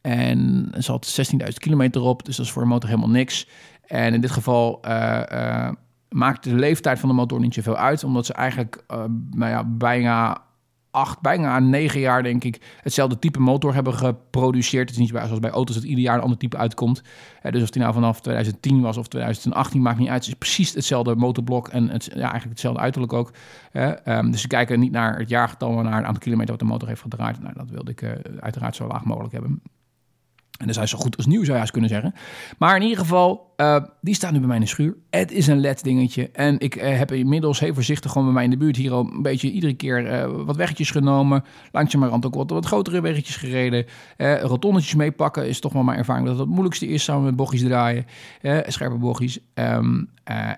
En 0.00 0.68
er 0.72 0.82
zat 0.82 1.32
16.000 1.32 1.48
kilometer 1.54 2.02
op, 2.02 2.24
dus 2.24 2.36
dat 2.36 2.46
is 2.46 2.52
voor 2.52 2.62
een 2.62 2.68
motor 2.68 2.88
helemaal 2.88 3.10
niks. 3.10 3.48
En 3.86 4.14
in 4.14 4.20
dit 4.20 4.30
geval 4.30 4.80
uh, 4.88 5.22
uh, 5.32 5.70
maakt 6.08 6.44
de 6.44 6.54
leeftijd 6.54 6.98
van 6.98 7.08
de 7.08 7.14
motor 7.14 7.40
niet 7.40 7.54
zoveel 7.54 7.76
uit, 7.76 8.04
omdat 8.04 8.26
ze 8.26 8.32
eigenlijk 8.32 8.84
uh, 8.90 9.04
nou 9.30 9.50
ja, 9.50 9.64
bijna 9.64 10.42
acht, 10.90 11.20
bijna 11.20 11.58
negen 11.58 12.00
jaar, 12.00 12.22
denk 12.22 12.44
ik, 12.44 12.78
hetzelfde 12.82 13.18
type 13.18 13.40
motor 13.40 13.74
hebben 13.74 13.94
geproduceerd. 13.94 14.88
Het 14.88 14.98
is 14.98 14.98
niet 14.98 15.08
zoals 15.08 15.40
bij 15.40 15.50
auto's 15.50 15.74
dat 15.74 15.84
ieder 15.84 16.04
jaar 16.04 16.16
een 16.16 16.22
ander 16.22 16.38
type 16.38 16.56
uitkomt. 16.56 17.02
dus 17.50 17.62
of 17.62 17.70
die 17.70 17.82
nou 17.82 17.94
vanaf 17.94 18.20
2010 18.20 18.80
was 18.80 18.96
of 18.96 19.08
2018, 19.08 19.82
maakt 19.82 19.98
niet 19.98 20.08
uit. 20.08 20.24
Het 20.24 20.28
is 20.28 20.38
precies 20.38 20.74
hetzelfde 20.74 21.14
motorblok 21.14 21.68
en 21.68 21.88
het, 21.88 22.04
ja, 22.04 22.12
eigenlijk 22.14 22.48
hetzelfde 22.48 22.80
uiterlijk 22.80 23.12
ook. 23.12 23.32
Um, 24.04 24.30
dus 24.30 24.40
ze 24.40 24.46
kijken 24.46 24.80
niet 24.80 24.92
naar 24.92 25.18
het 25.18 25.28
jaargetal, 25.28 25.72
maar 25.72 25.84
naar 25.84 25.96
het 25.96 26.04
aantal 26.04 26.22
kilometer 26.22 26.50
wat 26.50 26.60
de 26.60 26.64
motor 26.64 26.88
heeft 26.88 27.00
gedraaid. 27.00 27.40
Nou, 27.40 27.54
dat 27.56 27.70
wilde 27.70 27.90
ik 27.90 28.02
uh, 28.02 28.10
uiteraard 28.40 28.76
zo 28.76 28.86
laag 28.86 29.04
mogelijk 29.04 29.32
hebben. 29.32 29.62
En 30.58 30.66
dat 30.66 30.76
is 30.76 30.90
zo 30.90 30.98
goed 30.98 31.16
als 31.16 31.26
nieuw, 31.26 31.44
zou 31.44 31.54
je 31.54 31.62
eens 31.62 31.70
kunnen 31.70 31.90
zeggen. 31.90 32.14
Maar 32.58 32.76
in 32.76 32.82
ieder 32.82 32.98
geval, 32.98 33.47
uh, 33.60 33.76
die 34.00 34.14
staat 34.14 34.32
nu 34.32 34.38
bij 34.38 34.46
mij 34.46 34.56
in 34.56 34.62
de 34.62 34.68
schuur. 34.68 34.96
Het 35.10 35.32
is 35.32 35.46
een 35.46 35.60
LED 35.60 35.84
dingetje. 35.84 36.30
En 36.32 36.58
ik 36.58 36.76
uh, 36.76 36.98
heb 36.98 37.12
inmiddels 37.12 37.60
heel 37.60 37.74
voorzichtig 37.74 38.10
gewoon 38.10 38.26
bij 38.26 38.34
mij 38.34 38.44
in 38.44 38.50
de 38.50 38.56
buurt 38.56 38.76
hier 38.76 38.92
al 38.92 39.10
een 39.12 39.22
beetje 39.22 39.50
iedere 39.50 39.74
keer 39.74 40.06
uh, 40.06 40.44
wat 40.44 40.56
weggetjes 40.56 40.90
genomen. 40.90 41.44
Langzamerhand 41.72 42.26
ook 42.26 42.34
wat, 42.34 42.50
wat 42.50 42.66
grotere 42.66 43.00
weggetjes 43.00 43.36
gereden. 43.36 43.84
rotonnetjes 44.40 44.94
meepakken 44.94 45.48
is 45.48 45.60
toch 45.60 45.72
wel 45.72 45.82
mijn 45.82 45.98
ervaring 45.98 46.26
dat 46.26 46.34
het 46.34 46.44
het 46.44 46.54
moeilijkste 46.54 46.86
is 46.86 47.04
samen 47.04 47.24
met 47.24 47.36
bochtjes 47.36 47.62
draaien. 47.62 48.06
scherpe 48.66 48.96
bochtjes. 48.96 49.38
Um, 49.54 50.08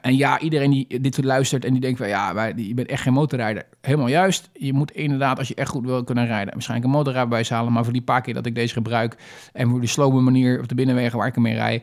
en 0.00 0.16
ja, 0.16 0.40
iedereen 0.40 0.70
die 0.70 1.00
dit 1.00 1.24
luistert 1.24 1.64
en 1.64 1.72
die 1.72 1.80
denkt 1.80 1.98
van 1.98 2.08
ja, 2.08 2.34
wij, 2.34 2.52
je 2.56 2.74
bent 2.74 2.88
echt 2.88 3.02
geen 3.02 3.12
motorrijder. 3.12 3.66
Helemaal 3.80 4.08
juist. 4.08 4.50
Je 4.52 4.72
moet 4.72 4.90
inderdaad, 4.90 5.38
als 5.38 5.48
je 5.48 5.54
echt 5.54 5.68
goed 5.68 5.84
wil 5.84 6.04
kunnen 6.04 6.26
rijden, 6.26 6.52
waarschijnlijk 6.52 6.90
een 6.90 6.96
motorrijbewijs 6.96 7.50
halen. 7.50 7.72
Maar 7.72 7.84
voor 7.84 7.92
die 7.92 8.02
paar 8.02 8.20
keer 8.20 8.34
dat 8.34 8.46
ik 8.46 8.54
deze 8.54 8.72
gebruik 8.72 9.16
en 9.52 9.68
voor 9.68 9.80
die 9.80 9.88
slome 9.88 10.20
manier 10.20 10.60
op 10.60 10.68
de 10.68 10.74
binnenwegen 10.74 11.18
waar 11.18 11.26
ik 11.26 11.34
ermee 11.34 11.54
rij, 11.54 11.82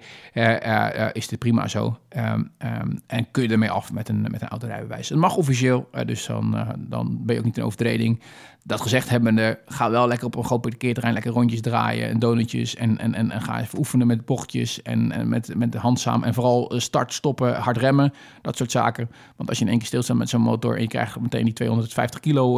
uh, 1.07 1.13
is 1.13 1.27
dit 1.27 1.39
prima 1.39 1.67
zo. 1.67 1.97
Um, 2.17 2.51
um, 2.57 3.01
en 3.07 3.31
kun 3.31 3.43
je 3.43 3.49
ermee 3.49 3.71
af 3.71 3.93
met 3.93 4.09
een, 4.09 4.21
met 4.21 4.41
een 4.41 4.47
autorijbewijs. 4.47 5.09
Het 5.09 5.17
mag 5.17 5.35
officieel, 5.35 5.89
uh, 5.95 6.05
dus 6.05 6.25
dan, 6.25 6.55
uh, 6.55 6.69
dan 6.77 7.17
ben 7.25 7.33
je 7.33 7.39
ook 7.39 7.45
niet 7.45 7.57
in 7.57 7.63
overtreding. 7.63 8.21
Dat 8.63 8.81
gezegd 8.81 9.09
hebbende, 9.09 9.59
ga 9.65 9.89
wel 9.89 10.07
lekker 10.07 10.27
op 10.27 10.35
een 10.35 10.43
groot 10.43 10.61
parkeerterrein 10.61 11.13
lekker 11.13 11.31
rondjes 11.31 11.61
draaien 11.61 12.09
en 12.09 12.19
donutjes. 12.19 12.75
En, 12.75 12.97
en, 12.97 13.13
en, 13.13 13.31
en 13.31 13.41
ga 13.41 13.59
even 13.61 13.77
oefenen 13.77 14.07
met 14.07 14.25
bochtjes 14.25 14.81
en, 14.81 15.11
en 15.11 15.29
met, 15.29 15.55
met 15.55 15.71
de 15.71 15.77
handzaam. 15.77 16.23
En 16.23 16.33
vooral 16.33 16.73
start, 16.77 17.13
stoppen, 17.13 17.55
hard 17.55 17.77
remmen, 17.77 18.13
dat 18.41 18.57
soort 18.57 18.71
zaken. 18.71 19.09
Want 19.35 19.49
als 19.49 19.57
je 19.57 19.63
in 19.63 19.69
één 19.69 19.79
keer 19.79 19.87
stilstaat 19.87 20.17
met 20.17 20.29
zo'n 20.29 20.41
motor 20.41 20.75
en 20.75 20.81
je 20.81 20.87
krijgt 20.87 21.19
meteen 21.19 21.45
die 21.45 21.53
250 21.53 22.19
kilo 22.19 22.55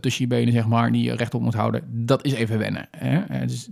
tussen 0.00 0.22
je 0.22 0.28
benen, 0.28 0.52
zeg 0.52 0.66
maar, 0.66 0.92
die 0.92 1.02
je 1.02 1.14
rechtop 1.14 1.42
moet 1.42 1.54
houden. 1.54 1.82
Dat 2.06 2.24
is 2.24 2.32
even 2.32 2.58
wennen. 2.58 2.88
Hè? 2.90 3.46
Dus, 3.46 3.68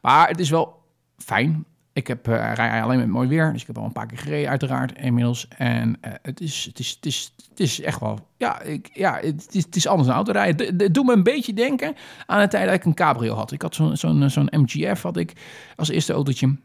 maar 0.00 0.28
het 0.28 0.40
is 0.40 0.50
wel 0.50 0.80
fijn 1.16 1.64
ik 1.92 2.06
heb, 2.06 2.28
uh, 2.28 2.52
rij 2.54 2.82
alleen 2.82 2.98
met 2.98 3.08
mooi 3.08 3.28
weer, 3.28 3.52
dus 3.52 3.60
ik 3.60 3.66
heb 3.66 3.78
al 3.78 3.84
een 3.84 3.92
paar 3.92 4.06
keer 4.06 4.18
gereden 4.18 4.50
uiteraard 4.50 4.98
inmiddels. 4.98 5.48
En 5.48 5.88
uh, 5.88 6.12
het, 6.22 6.40
is, 6.40 6.64
het, 6.64 6.78
is, 6.78 6.90
het, 6.90 7.06
is, 7.06 7.34
het 7.48 7.60
is 7.60 7.80
echt 7.80 8.00
wel, 8.00 8.18
ja, 8.36 8.60
ik, 8.60 8.90
ja 8.92 9.18
het, 9.20 9.54
is, 9.54 9.64
het 9.64 9.76
is 9.76 9.86
anders 9.86 10.06
dan 10.08 10.16
autorijden. 10.16 10.76
Het 10.76 10.94
doet 10.94 11.06
me 11.06 11.12
een 11.12 11.22
beetje 11.22 11.54
denken 11.54 11.94
aan 12.26 12.40
de 12.40 12.48
tijd 12.48 12.66
dat 12.66 12.74
ik 12.74 12.84
een 12.84 12.94
cabrio 12.94 13.34
had. 13.34 13.52
Ik 13.52 13.62
had 13.62 13.74
zo'n 13.74 13.96
zo'n 13.96 14.30
zo'n 14.30 14.48
MGF 14.50 15.02
had 15.02 15.16
ik 15.16 15.32
als 15.76 15.88
eerste 15.88 16.12
autootje. 16.12 16.56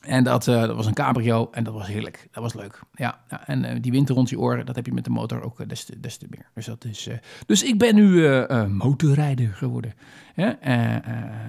En 0.00 0.24
dat, 0.24 0.44
dat 0.44 0.76
was 0.76 0.86
een 0.86 0.94
cabrio 0.94 1.48
en 1.50 1.64
dat 1.64 1.74
was 1.74 1.86
heerlijk. 1.86 2.28
Dat 2.30 2.42
was 2.42 2.54
leuk. 2.54 2.80
Ja, 2.94 3.20
ja 3.28 3.46
en 3.46 3.80
die 3.82 3.92
winter 3.92 4.14
rond 4.14 4.30
je 4.30 4.38
oren, 4.38 4.66
dat 4.66 4.76
heb 4.76 4.86
je 4.86 4.92
met 4.92 5.04
de 5.04 5.10
motor 5.10 5.42
ook 5.42 5.68
des, 5.68 5.84
te, 5.84 6.00
des 6.00 6.16
te 6.16 6.26
meer. 6.28 6.50
Dus, 6.54 6.66
dat 6.66 6.84
is, 6.84 7.08
dus 7.46 7.62
ik 7.62 7.78
ben 7.78 7.94
nu 7.94 8.28
motorrijder 8.68 9.48
geworden. 9.54 9.94
Ja, 10.34 10.58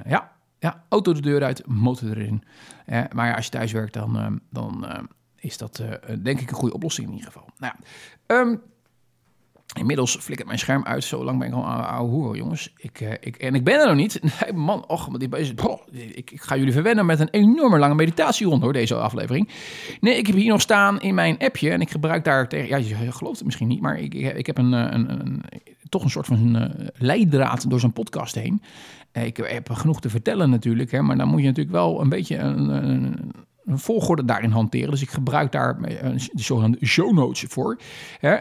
ja, 0.05 0.36
ja, 0.59 0.83
auto 0.89 1.13
de 1.13 1.21
deur 1.21 1.43
uit, 1.43 1.67
motor 1.67 2.09
erin. 2.09 2.43
Uh, 2.87 3.01
maar 3.13 3.27
ja, 3.27 3.35
als 3.35 3.45
je 3.45 3.51
thuis 3.51 3.71
werkt, 3.71 3.93
dan, 3.93 4.17
uh, 4.17 4.27
dan 4.49 4.85
uh, 4.85 4.99
is 5.35 5.57
dat 5.57 5.83
denk 6.23 6.39
ik 6.39 6.49
een 6.49 6.55
goede 6.55 6.75
oplossing 6.75 7.07
in 7.07 7.13
ieder 7.13 7.31
geval. 7.31 7.49
Nou 7.57 7.73
um, 8.27 8.61
Inmiddels 9.73 10.15
flikkert 10.15 10.47
mijn 10.47 10.59
scherm 10.59 10.85
uit. 10.85 11.03
Zo 11.03 11.23
lang 11.23 11.39
ben 11.39 11.47
ik 11.47 11.53
al 11.53 11.63
oude 11.63 12.11
hoer, 12.11 12.35
jongens. 12.37 12.73
Ik, 12.77 12.99
ik, 13.19 13.35
en 13.35 13.55
ik 13.55 13.63
ben 13.63 13.79
er 13.79 13.87
nog 13.87 13.95
niet. 13.95 14.19
Nee, 14.41 14.53
man, 14.53 14.87
och, 14.87 15.07
die, 15.17 15.29
oh, 15.67 15.81
ik, 15.91 16.31
ik, 16.31 16.41
ga 16.41 16.57
jullie 16.57 16.73
verwennen 16.73 17.05
met 17.05 17.19
een 17.19 17.29
enorme 17.29 17.77
lange 17.77 17.95
meditatie 17.95 18.47
rond, 18.47 18.61
hoor, 18.61 18.73
deze 18.73 18.95
aflevering. 18.95 19.49
Nee, 19.99 20.17
ik 20.17 20.27
heb 20.27 20.35
hier 20.35 20.49
nog 20.49 20.61
staan 20.61 20.99
in 21.01 21.15
mijn 21.15 21.37
appje. 21.37 21.69
En 21.69 21.81
ik 21.81 21.89
gebruik 21.89 22.23
daar 22.23 22.47
tegen... 22.47 22.67
Ja, 22.67 22.77
je 22.77 23.11
gelooft 23.11 23.35
het 23.35 23.45
misschien 23.45 23.67
niet, 23.67 23.81
maar 23.81 23.99
ik, 23.99 24.13
ik, 24.13 24.35
ik 24.35 24.45
heb 24.45 24.57
een, 24.57 24.71
een, 24.71 25.11
een, 25.11 25.43
toch 25.89 26.03
een 26.03 26.09
soort 26.09 26.25
van 26.25 26.55
een, 26.55 26.89
leidraad 26.93 27.69
door 27.69 27.79
zo'n 27.79 27.93
podcast 27.93 28.35
heen. 28.35 28.61
Ik 29.25 29.37
heb 29.37 29.69
genoeg 29.69 30.01
te 30.01 30.09
vertellen 30.09 30.49
natuurlijk, 30.49 30.91
hè, 30.91 31.01
maar 31.01 31.17
dan 31.17 31.27
moet 31.27 31.39
je 31.41 31.47
natuurlijk 31.47 31.75
wel 31.75 32.01
een 32.01 32.09
beetje 32.09 32.37
een, 32.37 32.69
een, 32.69 33.31
een 33.65 33.79
volgorde 33.79 34.25
daarin 34.25 34.51
hanteren. 34.51 34.91
Dus 34.91 35.01
ik 35.01 35.09
gebruik 35.09 35.51
daar 35.51 35.81
de 35.81 36.29
zogenaamde 36.33 36.85
show 36.85 37.13
notes 37.13 37.45
voor. 37.47 37.79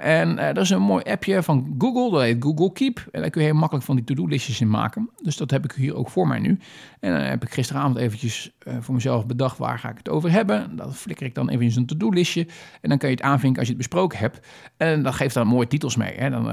En 0.00 0.30
uh, 0.30 0.46
dat 0.46 0.58
is 0.58 0.70
een 0.70 0.82
mooi 0.82 1.02
appje 1.02 1.42
van 1.42 1.74
Google, 1.78 2.10
dat 2.10 2.20
heet 2.20 2.42
Google 2.42 2.72
Keep. 2.72 3.08
En 3.12 3.20
daar 3.20 3.30
kun 3.30 3.40
je 3.40 3.46
heel 3.46 3.56
makkelijk 3.56 3.86
van 3.86 3.96
die 3.96 4.04
to-do-listjes 4.04 4.60
in 4.60 4.70
maken. 4.70 5.10
Dus 5.22 5.36
dat 5.36 5.50
heb 5.50 5.64
ik 5.64 5.72
hier 5.72 5.94
ook 5.94 6.10
voor 6.10 6.28
mij 6.28 6.38
nu. 6.38 6.58
En 7.00 7.12
dan 7.12 7.20
heb 7.20 7.42
ik 7.42 7.50
gisteravond 7.50 7.96
eventjes 7.96 8.52
uh, 8.68 8.74
voor 8.80 8.94
mezelf 8.94 9.26
bedacht, 9.26 9.58
waar 9.58 9.78
ga 9.78 9.90
ik 9.90 9.96
het 9.96 10.08
over 10.08 10.30
hebben? 10.30 10.76
Dat 10.76 10.96
flikker 10.96 11.26
ik 11.26 11.34
dan 11.34 11.48
even 11.48 11.64
in 11.64 11.70
zo'n 11.70 11.86
to-do-listje. 11.86 12.46
En 12.80 12.88
dan 12.88 12.98
kan 12.98 13.08
je 13.08 13.14
het 13.14 13.24
aanvinken 13.24 13.58
als 13.58 13.68
je 13.68 13.74
het 13.74 13.82
besproken 13.82 14.18
hebt. 14.18 14.46
En 14.76 15.02
dat 15.02 15.14
geeft 15.14 15.34
dan 15.34 15.46
mooie 15.46 15.66
titels 15.66 15.96
mee. 15.96 16.14
Hè. 16.16 16.30
Dan, 16.30 16.52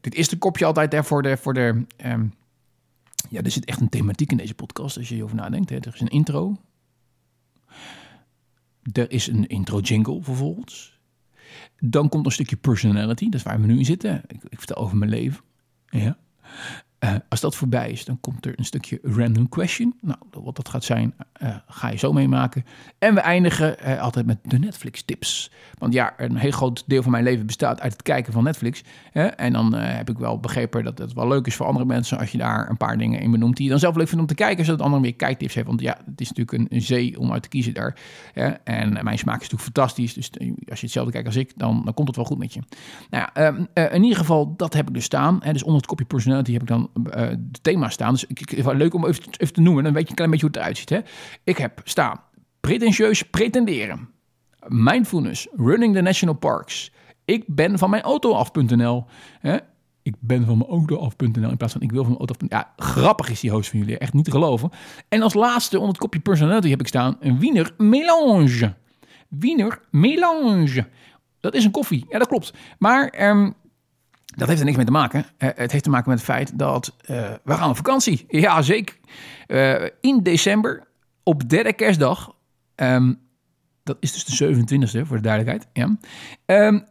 dit 0.00 0.14
is 0.14 0.28
de 0.28 0.38
kopje 0.38 0.64
altijd 0.64 0.92
hè, 0.92 1.04
voor 1.04 1.22
de... 1.22 1.36
Voor 1.36 1.54
de 1.54 1.84
um, 2.06 2.32
ja, 3.28 3.42
er 3.42 3.50
zit 3.50 3.64
echt 3.64 3.80
een 3.80 3.88
thematiek 3.88 4.30
in 4.30 4.36
deze 4.36 4.54
podcast 4.54 4.96
als 4.96 5.08
je 5.08 5.14
hierover 5.14 5.36
nadenkt. 5.36 5.70
Hè. 5.70 5.76
Er 5.76 5.94
is 5.94 6.00
een 6.00 6.08
intro. 6.08 6.56
Er 8.92 9.10
is 9.10 9.26
een 9.26 9.46
intro 9.46 9.78
jingle 9.78 10.22
vervolgens. 10.22 10.98
Dan 11.78 12.08
komt 12.08 12.26
een 12.26 12.32
stukje 12.32 12.56
personality, 12.56 13.24
dat 13.24 13.34
is 13.34 13.42
waar 13.42 13.60
we 13.60 13.66
nu 13.66 13.78
in 13.78 13.84
zitten. 13.84 14.22
Ik, 14.26 14.42
ik 14.48 14.58
vertel 14.58 14.76
over 14.76 14.96
mijn 14.96 15.10
leven. 15.10 15.44
Ja. 15.86 16.18
Uh, 17.04 17.14
als 17.28 17.40
dat 17.40 17.56
voorbij 17.56 17.90
is, 17.90 18.04
dan 18.04 18.20
komt 18.20 18.46
er 18.46 18.52
een 18.56 18.64
stukje 18.64 18.98
random 19.02 19.48
question. 19.48 19.94
Nou, 20.00 20.18
wat 20.30 20.56
dat 20.56 20.68
gaat 20.68 20.84
zijn, 20.84 21.14
uh, 21.42 21.54
ga 21.68 21.90
je 21.90 21.98
zo 21.98 22.12
meemaken. 22.12 22.64
En 22.98 23.14
we 23.14 23.20
eindigen 23.20 23.76
uh, 23.86 24.00
altijd 24.00 24.26
met 24.26 24.38
de 24.42 24.58
Netflix 24.58 25.02
tips. 25.02 25.50
Want 25.78 25.92
ja, 25.92 26.14
een 26.16 26.36
heel 26.36 26.50
groot 26.50 26.84
deel 26.86 27.02
van 27.02 27.10
mijn 27.10 27.24
leven 27.24 27.46
bestaat 27.46 27.80
uit 27.80 27.92
het 27.92 28.02
kijken 28.02 28.32
van 28.32 28.44
Netflix. 28.44 28.82
Hè? 29.10 29.26
En 29.26 29.52
dan 29.52 29.72
heb 29.74 30.10
ik 30.10 30.18
wel 30.18 30.40
begrepen 30.40 30.84
dat 30.84 30.98
het 30.98 31.12
wel 31.12 31.28
leuk 31.28 31.46
is 31.46 31.54
voor 31.54 31.66
andere 31.66 31.84
mensen... 31.84 32.18
als 32.18 32.32
je 32.32 32.38
daar 32.38 32.70
een 32.70 32.76
paar 32.76 32.98
dingen 32.98 33.20
in 33.20 33.30
benoemt 33.30 33.56
die 33.56 33.64
je 33.64 33.70
dan 33.70 33.80
zelf 33.80 33.96
leuk 33.96 34.08
vindt 34.08 34.22
om 34.22 34.28
te 34.28 34.34
kijken... 34.34 34.64
zodat 34.64 34.80
anderen 34.80 35.02
meer 35.02 35.14
kijktips 35.14 35.54
hebben. 35.54 35.76
Want 35.76 35.86
ja, 35.86 35.98
het 36.06 36.20
is 36.20 36.28
natuurlijk 36.28 36.58
een, 36.58 36.76
een 36.76 36.82
zee 36.82 37.18
om 37.18 37.32
uit 37.32 37.42
te 37.42 37.48
kiezen 37.48 37.74
daar. 37.74 37.96
Hè? 38.32 38.46
En 38.48 38.92
mijn 39.04 39.18
smaak 39.18 39.40
is 39.40 39.50
natuurlijk 39.50 39.62
fantastisch. 39.62 40.14
Dus 40.14 40.30
als 40.68 40.80
je 40.80 40.86
hetzelfde 40.86 41.12
kijkt 41.12 41.26
als 41.26 41.36
ik, 41.36 41.52
dan, 41.56 41.82
dan 41.84 41.94
komt 41.94 42.06
het 42.06 42.16
wel 42.16 42.24
goed 42.24 42.38
met 42.38 42.54
je. 42.54 42.60
Nou 43.10 43.28
ja, 43.34 43.88
in 43.88 44.02
ieder 44.02 44.18
geval, 44.18 44.54
dat 44.56 44.74
heb 44.74 44.88
ik 44.88 44.94
dus 44.94 45.04
staan. 45.04 45.38
Hè? 45.42 45.52
Dus 45.52 45.62
onder 45.62 45.76
het 45.76 45.86
kopje 45.86 46.04
personality 46.04 46.52
heb 46.52 46.62
ik 46.62 46.68
dan 46.68 46.89
uh, 46.94 47.28
de 47.38 47.60
thema's 47.62 47.92
staan. 47.92 48.12
Dus 48.12 48.24
ik, 48.24 48.40
ik, 48.40 48.72
leuk 48.72 48.94
om 48.94 49.06
even, 49.06 49.22
even 49.36 49.54
te 49.54 49.60
noemen. 49.60 49.84
Dan 49.84 49.92
weet 49.92 50.02
je 50.02 50.08
een 50.08 50.14
klein 50.14 50.30
beetje 50.30 50.46
hoe 50.46 50.54
het 50.54 50.64
eruit 50.64 50.78
ziet. 50.78 50.88
Hè? 50.88 51.00
Ik 51.44 51.56
heb 51.56 51.80
staan 51.84 52.20
pretentieus 52.60 53.22
pretenderen. 53.22 54.08
Mindfulness, 54.66 55.46
running 55.56 55.94
the 55.94 56.00
national 56.00 56.34
parks. 56.34 56.92
Ik 57.24 57.44
ben 57.46 57.78
van 57.78 57.90
mijn 57.90 58.02
auto 58.02 58.32
af.nl. 58.32 59.06
Ik 60.02 60.14
ben 60.18 60.44
van 60.44 60.58
mijn 60.58 60.70
auto 60.70 60.96
af.nl 60.96 61.50
in 61.50 61.56
plaats 61.56 61.72
van 61.72 61.82
ik 61.82 61.92
wil 61.92 62.04
van 62.04 62.16
mijn 62.16 62.26
auto 62.26 62.46
af. 62.46 62.48
Ja, 62.48 62.72
grappig 62.76 63.30
is 63.30 63.40
die 63.40 63.50
host 63.50 63.70
van 63.70 63.78
jullie. 63.78 63.98
Echt 63.98 64.12
niet 64.12 64.24
te 64.24 64.30
geloven. 64.30 64.70
En 65.08 65.22
als 65.22 65.34
laatste 65.34 65.76
onder 65.76 65.88
het 65.88 65.98
kopje 65.98 66.20
personality 66.20 66.68
heb 66.68 66.80
ik 66.80 66.86
staan 66.86 67.16
een 67.20 67.38
Wiener 67.38 67.74
Melange. 67.76 68.74
Wiener 69.28 69.80
Melange. 69.90 70.86
Dat 71.40 71.54
is 71.54 71.64
een 71.64 71.70
koffie. 71.70 72.06
Ja, 72.08 72.18
dat 72.18 72.28
klopt. 72.28 72.52
Maar 72.78 73.28
um, 73.28 73.54
dat 74.40 74.48
heeft 74.48 74.60
er 74.60 74.66
niks 74.66 74.76
mee 74.76 74.86
te 74.86 74.92
maken. 74.92 75.26
Uh, 75.38 75.48
het 75.54 75.72
heeft 75.72 75.84
te 75.84 75.90
maken 75.90 76.08
met 76.08 76.18
het 76.18 76.28
feit 76.28 76.58
dat 76.58 76.96
uh, 77.10 77.30
we 77.44 77.52
gaan 77.52 77.70
op 77.70 77.76
vakantie. 77.76 78.24
Ja, 78.28 78.62
zeker. 78.62 78.96
Uh, 79.46 79.88
in 80.00 80.22
december, 80.22 80.86
op 81.22 81.48
derde 81.48 81.72
kerstdag. 81.72 82.34
Um, 82.76 83.20
dat 83.82 83.96
is 84.00 84.12
dus 84.12 84.38
de 84.38 84.54
27e, 84.54 85.06
voor 85.06 85.16
de 85.16 85.22
duidelijkheid. 85.22 85.66
Ja. 85.72 85.96
Um, 86.66 86.84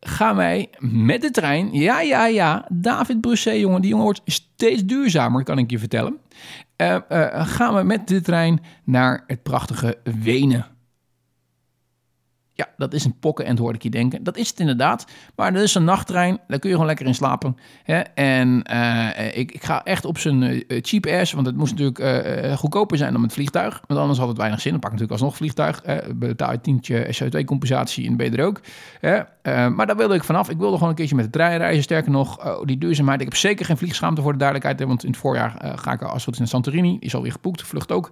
gaan 0.00 0.36
wij 0.36 0.70
met 0.78 1.20
de 1.20 1.30
trein. 1.30 1.72
Ja, 1.72 2.00
ja, 2.00 2.26
ja. 2.26 2.66
David 2.72 3.20
Brusset, 3.20 3.58
jongen. 3.58 3.80
Die 3.80 3.90
jongen 3.90 4.04
wordt 4.04 4.22
steeds 4.24 4.84
duurzamer, 4.84 5.44
kan 5.44 5.58
ik 5.58 5.70
je 5.70 5.78
vertellen. 5.78 6.18
gaan 7.32 7.74
we 7.74 7.82
met 7.82 8.08
de 8.08 8.20
trein 8.20 8.60
naar 8.84 9.24
het 9.26 9.42
prachtige 9.42 9.98
Wenen. 10.22 10.66
Ja, 12.56 12.68
dat 12.76 12.94
is 12.94 13.04
een 13.04 13.18
pokken 13.18 13.44
en 13.44 13.58
hoorde 13.58 13.74
ik 13.74 13.82
je 13.82 13.90
denken. 13.90 14.22
Dat 14.22 14.36
is 14.36 14.48
het 14.48 14.60
inderdaad. 14.60 15.06
Maar 15.36 15.52
dat 15.52 15.62
is 15.62 15.74
een 15.74 15.84
nachttrein. 15.84 16.40
Daar 16.46 16.58
kun 16.58 16.68
je 16.68 16.74
gewoon 16.74 16.86
lekker 16.86 17.06
in 17.06 17.14
slapen. 17.14 17.56
Hè? 17.82 17.98
En 18.00 18.64
uh, 18.72 19.36
ik, 19.36 19.52
ik, 19.52 19.64
ga 19.64 19.84
echt 19.84 20.04
op 20.04 20.18
zijn 20.18 20.42
uh, 20.42 20.62
cheap 20.68 21.06
ass. 21.06 21.32
Want 21.32 21.46
het 21.46 21.56
moest 21.56 21.76
natuurlijk 21.76 21.98
uh, 21.98 22.56
goedkoper 22.56 22.96
zijn 22.96 23.12
dan 23.12 23.20
met 23.20 23.32
vliegtuig. 23.32 23.80
Want 23.86 24.00
anders 24.00 24.18
had 24.18 24.28
het 24.28 24.36
weinig 24.36 24.60
zin. 24.60 24.70
Dan 24.70 24.80
pak 24.80 24.92
ik 24.92 24.98
natuurlijk 24.98 25.22
alsnog 25.22 25.36
vliegtuig. 25.36 25.82
betaal 26.14 26.52
je 26.52 26.60
tientje 26.60 27.16
CO2-compensatie 27.22 28.06
en 28.06 28.16
ben 28.16 28.30
je 28.30 28.36
er 28.36 28.46
ook. 28.46 28.60
maar 29.76 29.86
daar 29.86 29.96
wilde 29.96 30.14
ik 30.14 30.24
vanaf. 30.24 30.50
Ik 30.50 30.58
wilde 30.58 30.74
gewoon 30.74 30.88
een 30.88 30.94
keertje 30.94 31.16
met 31.16 31.24
de 31.24 31.30
trein 31.30 31.58
reizen. 31.58 31.82
Sterker 31.82 32.10
nog, 32.10 32.46
oh, 32.46 32.66
die 32.66 32.78
duurzaamheid. 32.78 33.20
Ik 33.20 33.26
heb 33.26 33.36
zeker 33.36 33.64
geen 33.64 33.76
vliegschaamte 33.76 34.22
voor 34.22 34.32
de 34.32 34.38
duidelijkheid. 34.38 34.88
Want 34.88 35.04
in 35.04 35.10
het 35.10 35.18
voorjaar 35.18 35.74
ga 35.76 35.92
ik 35.92 36.02
als 36.02 36.24
het 36.24 36.34
is 36.34 36.40
naar 36.40 36.48
Santorini. 36.48 36.96
Is 37.00 37.14
alweer 37.14 37.32
geboekt. 37.32 37.62
Vlucht 37.62 37.92
ook. 37.92 38.10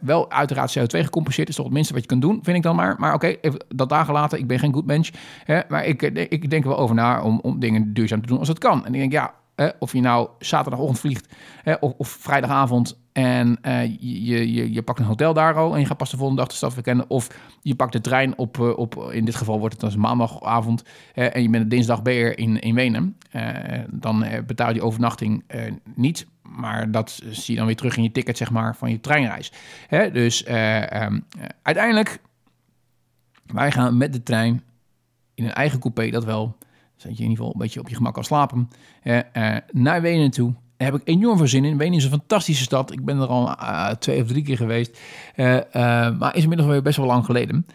Wel 0.00 0.30
uiteraard 0.30 0.78
CO2 0.78 0.84
gecompenseerd. 0.98 1.48
Is 1.48 1.54
toch 1.54 1.64
het 1.64 1.74
minste 1.74 1.92
wat 1.92 2.02
je 2.02 2.08
kunt 2.08 2.22
doen, 2.22 2.38
vind 2.42 2.56
ik 2.56 2.62
dan 2.62 2.76
maar. 2.76 2.94
Maar 2.98 3.14
oké, 3.14 3.26
okay, 3.38 3.60
dat 3.74 3.88
dagen 3.88 4.14
later. 4.14 4.38
Ik 4.38 4.46
ben 4.46 4.58
geen 4.58 4.72
goed 4.72 4.86
mens. 4.86 5.12
Hè, 5.44 5.60
maar 5.68 5.84
ik, 5.84 6.02
eh, 6.02 6.26
ik 6.28 6.50
denk 6.50 6.64
wel 6.64 6.78
over 6.78 6.94
na 6.94 7.22
om, 7.22 7.38
om 7.42 7.60
dingen 7.60 7.94
duurzaam 7.94 8.20
te 8.20 8.28
doen 8.28 8.38
als 8.38 8.48
het 8.48 8.58
kan. 8.58 8.86
En 8.86 8.94
ik 8.94 9.00
denk, 9.00 9.12
ja, 9.12 9.34
of 9.78 9.92
je 9.92 10.00
nou 10.00 10.28
zaterdagochtend 10.38 11.00
vliegt 11.00 11.34
of, 11.80 11.92
of, 11.96 12.08
vrijdagavond 12.08 12.98
en 13.12 13.58
uh, 13.62 13.84
je, 13.84 14.52
je, 14.52 14.72
je 14.72 14.82
pakt 14.82 14.98
een 14.98 15.04
hotel 15.04 15.34
daar 15.34 15.54
al 15.54 15.74
en 15.74 15.80
je 15.80 15.86
gaat 15.86 15.96
pas 15.96 16.10
de 16.10 16.16
volgende 16.16 16.40
dag 16.40 16.50
de 16.50 16.56
stad 16.56 16.72
verkennen. 16.72 17.10
Of 17.10 17.28
je 17.62 17.74
pakt 17.74 17.92
de 17.92 18.00
trein 18.00 18.38
op, 18.38 18.58
uh, 18.58 18.78
op 18.78 19.10
in 19.12 19.24
dit 19.24 19.34
geval 19.34 19.58
wordt 19.58 19.74
het 19.74 19.82
als 19.82 19.96
maandagavond 19.96 20.84
en 21.14 21.42
je 21.42 21.50
bent 21.50 21.70
dinsdag 21.70 22.00
weer 22.00 22.38
in, 22.38 22.60
in 22.60 22.74
Wenen. 22.74 23.16
Uh, 23.32 23.42
dan 23.90 24.24
betaal 24.46 24.74
je 24.74 24.82
overnachting 24.82 25.44
niet, 25.94 26.26
maar 26.42 26.90
dat 26.90 27.22
zie 27.30 27.52
je 27.52 27.56
dan 27.56 27.66
weer 27.66 27.76
terug 27.76 27.96
in 27.96 28.02
je 28.02 28.12
ticket 28.12 28.36
zeg 28.36 28.50
maar, 28.50 28.76
van 28.76 28.90
je 28.90 29.00
treinreis. 29.00 29.52
Dus 30.12 30.46
um, 30.48 31.24
uiteindelijk 31.62 32.20
wij 33.52 33.72
gaan 33.72 33.96
met 33.96 34.12
de 34.12 34.22
trein 34.22 34.62
in 35.34 35.44
een 35.44 35.52
eigen 35.52 35.80
coupé, 35.80 36.10
dat 36.10 36.24
wel. 36.24 36.56
Zodat 36.96 37.16
je 37.16 37.24
in 37.24 37.30
ieder 37.30 37.36
geval 37.36 37.52
een 37.52 37.60
beetje 37.60 37.80
op 37.80 37.88
je 37.88 37.94
gemak 37.94 38.14
kan 38.14 38.24
slapen. 38.24 38.68
Uh, 39.04 39.56
naar 39.70 40.02
Wenen 40.02 40.30
toe. 40.30 40.52
Daar 40.76 40.90
heb 40.90 41.00
ik 41.00 41.08
enorm 41.08 41.36
veel 41.36 41.48
zin 41.48 41.64
in. 41.64 41.76
Wenen 41.76 41.98
is 41.98 42.04
een 42.04 42.10
fantastische 42.10 42.62
stad. 42.62 42.92
Ik 42.92 43.04
ben 43.04 43.18
er 43.18 43.26
al 43.26 43.48
uh, 43.48 43.88
twee 43.88 44.22
of 44.22 44.28
drie 44.28 44.42
keer 44.42 44.56
geweest. 44.56 45.00
Maar 46.18 46.36
is 46.36 46.42
inmiddels 46.42 46.70
weer 46.70 46.82
best 46.82 46.96
wel 46.96 47.06
lang 47.06 47.24
geleden. 47.24 47.66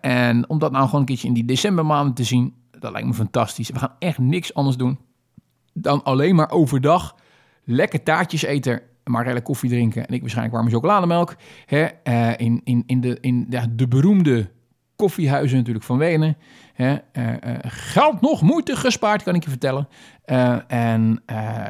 en 0.00 0.48
om 0.48 0.58
dat 0.58 0.72
nou 0.72 0.84
gewoon 0.84 1.00
een 1.00 1.06
keertje 1.06 1.28
in 1.28 1.34
die 1.34 1.44
decembermaanden 1.44 2.14
te 2.14 2.24
zien, 2.24 2.54
dat 2.78 2.92
lijkt 2.92 3.06
me 3.06 3.14
fantastisch. 3.14 3.70
We 3.70 3.78
gaan 3.78 3.94
echt 3.98 4.18
niks 4.18 4.54
anders 4.54 4.76
doen 4.76 4.98
dan 5.82 6.02
alleen 6.02 6.34
maar 6.34 6.50
overdag 6.50 7.16
lekker 7.64 8.02
taartjes 8.02 8.42
eten 8.42 8.82
Marelle 9.04 9.42
koffie 9.42 9.70
drinken 9.70 10.06
en 10.06 10.14
ik 10.14 10.20
waarschijnlijk 10.20 10.56
warme 10.56 10.70
chocolademelk. 10.70 11.36
Hè, 11.66 11.86
in, 12.36 12.60
in, 12.64 12.82
in, 12.86 13.00
de, 13.00 13.18
in 13.20 13.46
de 13.70 13.88
beroemde 13.88 14.50
koffiehuizen 14.96 15.56
natuurlijk 15.56 15.84
van 15.84 15.98
Wenen. 15.98 16.36
Uh, 16.76 16.92
geld 17.62 18.20
nog, 18.20 18.42
moeite 18.42 18.76
gespaard, 18.76 19.22
kan 19.22 19.34
ik 19.34 19.44
je 19.44 19.50
vertellen. 19.50 19.88
Uh, 20.26 20.56
en 20.66 21.22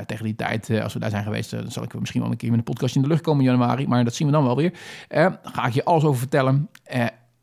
tegen 0.06 0.24
die 0.24 0.34
tijd, 0.34 0.70
als 0.82 0.92
we 0.92 0.98
daar 0.98 1.10
zijn 1.10 1.22
geweest, 1.22 1.50
dan 1.50 1.70
zal 1.70 1.82
ik 1.82 1.98
misschien 1.98 2.20
wel 2.20 2.30
een 2.30 2.36
keer 2.36 2.50
met 2.50 2.58
een 2.58 2.64
podcast 2.64 2.96
in 2.96 3.02
de 3.02 3.08
lucht 3.08 3.20
komen 3.20 3.44
in 3.44 3.50
januari. 3.50 3.86
Maar 3.86 4.04
dat 4.04 4.14
zien 4.14 4.26
we 4.26 4.32
dan 4.32 4.44
wel 4.44 4.56
weer. 4.56 4.72
ga 5.42 5.66
ik 5.66 5.72
je 5.72 5.84
alles 5.84 6.04
over 6.04 6.18
vertellen. 6.18 6.68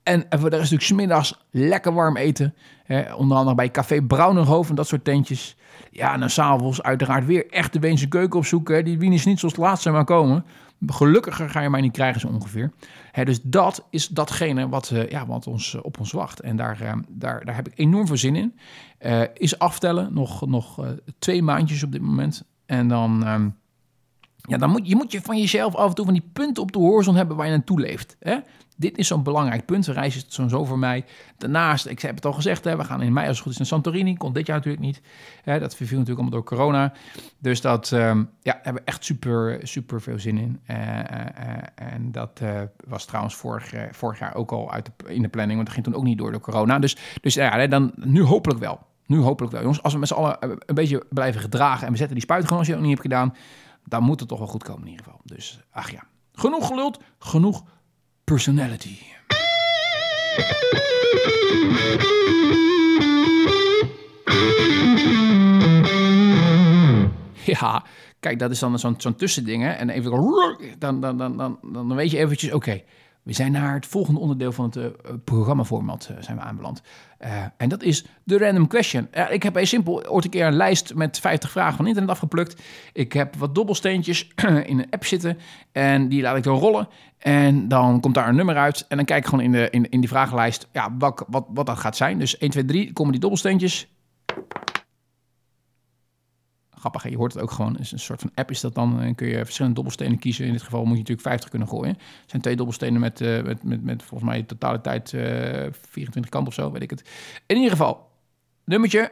en 0.03 0.25
voor 0.29 0.49
de 0.49 0.57
rest 0.57 0.71
natuurlijk 0.71 0.83
smiddags 0.83 1.45
lekker 1.51 1.93
warm 1.93 2.17
eten. 2.17 2.53
onder 3.17 3.37
andere 3.37 3.55
bij 3.55 3.71
Café 3.71 4.01
Braunerhof 4.01 4.69
en 4.69 4.75
dat 4.75 4.87
soort 4.87 5.03
tentjes. 5.03 5.55
Ja, 5.91 6.13
en 6.13 6.19
dan 6.19 6.29
s'avonds 6.29 6.81
uiteraard 6.81 7.25
weer 7.25 7.49
echt 7.49 7.73
de 7.73 7.79
Weense 7.79 8.07
keuken 8.07 8.39
opzoeken. 8.39 8.85
Die 8.85 8.97
Wien 8.97 9.13
is 9.13 9.25
niet 9.25 9.39
zoals 9.39 9.55
het 9.55 9.63
laatste 9.63 9.91
maar 9.91 10.05
komen. 10.05 10.45
Gelukkiger 10.85 11.49
ga 11.49 11.61
je 11.61 11.69
mij 11.69 11.81
niet 11.81 11.91
krijgen 11.91 12.21
zo 12.21 12.27
ongeveer. 12.27 12.71
dus 13.23 13.41
dat 13.41 13.87
is 13.89 14.07
datgene 14.07 14.69
wat, 14.69 14.89
uh, 14.93 15.09
ja, 15.09 15.25
wat 15.25 15.47
ons, 15.47 15.73
uh, 15.73 15.81
op 15.83 15.99
ons 15.99 16.11
wacht. 16.11 16.39
En 16.39 16.55
daar, 16.55 16.81
uh, 16.81 16.93
daar, 17.09 17.45
daar 17.45 17.55
heb 17.55 17.67
ik 17.67 17.73
enorm 17.75 18.07
veel 18.07 18.17
zin 18.17 18.35
in. 18.35 18.55
is 19.33 19.59
aftellen, 19.59 20.13
nog, 20.13 20.47
nog 20.47 20.95
twee 21.19 21.41
maandjes 21.41 21.83
op 21.83 21.91
dit 21.91 22.01
moment. 22.01 22.43
En 22.65 22.87
dan, 22.87 23.25
ehm, 23.25 23.49
ja, 24.41 24.57
dan 24.57 24.69
moet 24.69 24.87
je, 24.87 24.95
moet 24.95 25.11
je 25.11 25.21
van 25.21 25.37
jezelf 25.37 25.75
af 25.75 25.89
en 25.89 25.95
toe 25.95 26.05
van 26.05 26.13
die 26.13 26.29
punten 26.33 26.63
op 26.63 26.71
de 26.71 26.79
horizon 26.79 27.15
hebben 27.15 27.35
waar 27.35 27.45
je 27.45 27.51
naartoe 27.51 27.79
leeft. 27.79 28.15
Hè? 28.19 28.37
Dit 28.77 28.97
is 28.97 29.07
zo'n 29.07 29.23
belangrijk 29.23 29.65
punt. 29.65 29.85
De 29.85 29.91
reis 29.91 30.15
is 30.15 30.25
zo 30.49 30.65
voor 30.65 30.79
mij. 30.79 31.05
Daarnaast, 31.37 31.85
ik 31.85 31.99
heb 31.99 32.15
het 32.15 32.25
al 32.25 32.33
gezegd, 32.33 32.63
hè, 32.63 32.77
we 32.77 32.83
gaan 32.83 33.01
in 33.01 33.13
mei 33.13 33.27
als 33.27 33.35
het 33.35 33.43
goed 33.43 33.51
is 33.51 33.57
naar 33.57 33.67
Santorini. 33.67 34.17
Komt 34.17 34.35
dit 34.35 34.47
jaar 34.47 34.55
natuurlijk 34.55 34.83
niet. 34.83 35.01
Hè, 35.43 35.59
dat 35.59 35.75
verviel 35.75 35.97
natuurlijk 35.97 36.25
allemaal 36.25 36.39
door 36.39 36.57
corona. 36.57 36.93
Dus 37.39 37.61
dat 37.61 37.91
um, 37.91 38.29
ja, 38.41 38.59
hebben 38.61 38.83
we 38.83 38.89
echt 38.89 39.03
super, 39.05 39.59
super 39.67 40.01
veel 40.01 40.19
zin 40.19 40.37
in. 40.37 40.59
Uh, 40.67 40.77
uh, 40.77 41.03
en 41.75 42.11
dat 42.11 42.41
was 42.87 43.05
trouwens 43.05 43.35
vorig, 43.35 43.73
vorig 43.91 44.19
jaar 44.19 44.35
ook 44.35 44.51
al 44.51 44.71
uit 44.71 44.85
de, 44.85 45.13
in 45.13 45.21
de 45.21 45.27
planning. 45.27 45.55
Want 45.55 45.65
dat 45.65 45.75
ging 45.75 45.85
toen 45.85 45.95
ook 45.95 46.07
niet 46.07 46.17
door 46.17 46.31
door 46.31 46.41
corona. 46.41 46.79
Dus, 46.79 46.97
dus 47.21 47.33
ja, 47.33 47.67
dan 47.67 47.91
nu 47.95 48.23
hopelijk 48.23 48.59
wel. 48.59 48.79
Nu 49.05 49.19
hopelijk 49.19 49.53
wel. 49.53 49.61
Jongens, 49.61 49.83
als 49.83 49.93
we 49.93 49.99
met 49.99 50.07
z'n 50.07 50.13
allen 50.13 50.37
een 50.41 50.75
beetje 50.75 51.05
blijven 51.09 51.41
gedragen 51.41 51.85
en 51.85 51.91
we 51.91 51.97
zetten 51.97 52.15
die 52.15 52.25
spuit 52.25 52.43
gewoon 52.43 52.57
als 52.57 52.67
je 52.67 52.73
dat 52.73 52.81
niet 52.81 52.91
hebt 52.91 53.01
gedaan, 53.01 53.35
dan 53.85 54.03
moet 54.03 54.19
het 54.19 54.29
toch 54.29 54.39
wel 54.39 54.47
goed 54.47 54.63
komen 54.63 54.81
in 54.81 54.89
ieder 54.89 55.05
geval. 55.05 55.21
Dus 55.23 55.59
ach 55.71 55.91
ja, 55.91 56.03
genoeg 56.33 56.67
geluld, 56.67 56.99
genoeg 57.19 57.63
personality. 58.33 58.97
Ja, 67.45 67.85
kijk, 68.19 68.39
dat 68.39 68.51
is 68.51 68.59
dan 68.59 68.79
zo'n 68.79 68.95
zo'n 68.97 69.15
tussending. 69.15 69.65
En 69.65 69.89
even 69.89 70.11
dan, 70.79 71.01
dan, 71.01 71.17
dan, 71.17 71.37
dan, 71.37 71.59
dan 71.61 71.95
weet 71.95 72.11
je 72.11 72.17
eventjes, 72.17 72.51
oké, 72.51 72.83
we 73.23 73.33
zijn 73.33 73.51
naar 73.51 73.73
het 73.73 73.85
volgende 73.85 74.19
onderdeel 74.19 74.51
van 74.51 74.65
het 74.65 74.75
uh, 74.75 74.85
programmaformat 75.23 76.09
uh, 76.11 76.17
zijn 76.19 76.37
we 76.37 76.43
aanbeland. 76.43 76.81
Uh, 77.21 77.43
en 77.57 77.69
dat 77.69 77.83
is 77.83 78.05
de 78.23 78.37
random 78.37 78.67
question. 78.67 79.07
ik 79.29 79.43
heb 79.43 79.55
een 79.55 79.67
simpel 79.67 80.07
ooit 80.07 80.23
een 80.23 80.29
keer 80.29 80.45
een 80.45 80.55
lijst 80.55 80.95
met 80.95 81.19
50 81.19 81.51
vragen 81.51 81.75
van 81.75 81.87
internet 81.87 82.11
afgeplukt. 82.11 82.61
Ik 82.93 83.13
heb 83.13 83.35
wat 83.35 83.55
dobbelsteentjes 83.55 84.27
in 84.71 84.79
een 84.79 84.89
app 84.89 85.05
zitten 85.05 85.37
en 85.71 86.09
die 86.09 86.21
laat 86.21 86.37
ik 86.37 86.43
dan 86.43 86.57
rollen. 86.57 86.87
En 87.17 87.67
dan 87.67 87.99
komt 87.99 88.15
daar 88.15 88.27
een 88.27 88.35
nummer 88.35 88.57
uit 88.57 88.85
en 88.87 88.97
dan 88.97 89.05
kijk 89.05 89.23
ik 89.23 89.29
gewoon 89.29 89.45
in, 89.45 89.51
de, 89.51 89.69
in, 89.69 89.89
in 89.89 89.99
die 89.99 90.09
vragenlijst 90.09 90.67
ja, 90.71 90.95
wat, 90.97 91.25
wat, 91.27 91.45
wat 91.53 91.65
dat 91.65 91.77
gaat 91.77 91.97
zijn. 91.97 92.19
Dus 92.19 92.37
1, 92.37 92.51
2, 92.51 92.65
3 92.65 92.93
komen 92.93 93.11
die 93.11 93.21
dobbelsteentjes 93.21 93.87
grappig. 96.83 97.09
Je 97.09 97.17
hoort 97.17 97.33
het 97.33 97.41
ook 97.41 97.51
gewoon. 97.51 97.77
is 97.77 97.91
een 97.91 97.99
soort 97.99 98.19
van 98.19 98.31
app 98.35 98.51
is 98.51 98.61
dat 98.61 98.75
dan. 98.75 99.01
En 99.01 99.15
kun 99.15 99.27
je 99.27 99.43
verschillende 99.43 99.75
dobbelstenen 99.75 100.19
kiezen. 100.19 100.45
In 100.45 100.51
dit 100.51 100.61
geval 100.61 100.79
moet 100.79 100.91
je 100.91 100.97
natuurlijk 100.97 101.27
50 101.27 101.49
kunnen 101.49 101.67
gooien. 101.67 101.93
Het 101.93 102.29
zijn 102.29 102.41
twee 102.41 102.55
dobbelstenen 102.55 102.99
met, 102.99 103.21
uh, 103.21 103.41
met, 103.41 103.83
met, 103.83 104.03
volgens 104.03 104.29
mij 104.29 104.43
totale 104.43 104.81
tijd 104.81 105.11
uh, 105.11 105.21
24 105.89 106.31
kant 106.31 106.47
of 106.47 106.53
zo, 106.53 106.71
weet 106.71 106.81
ik 106.81 106.89
het. 106.89 107.03
In 107.45 107.55
ieder 107.55 107.71
geval, 107.71 108.09
nummertje 108.65 109.11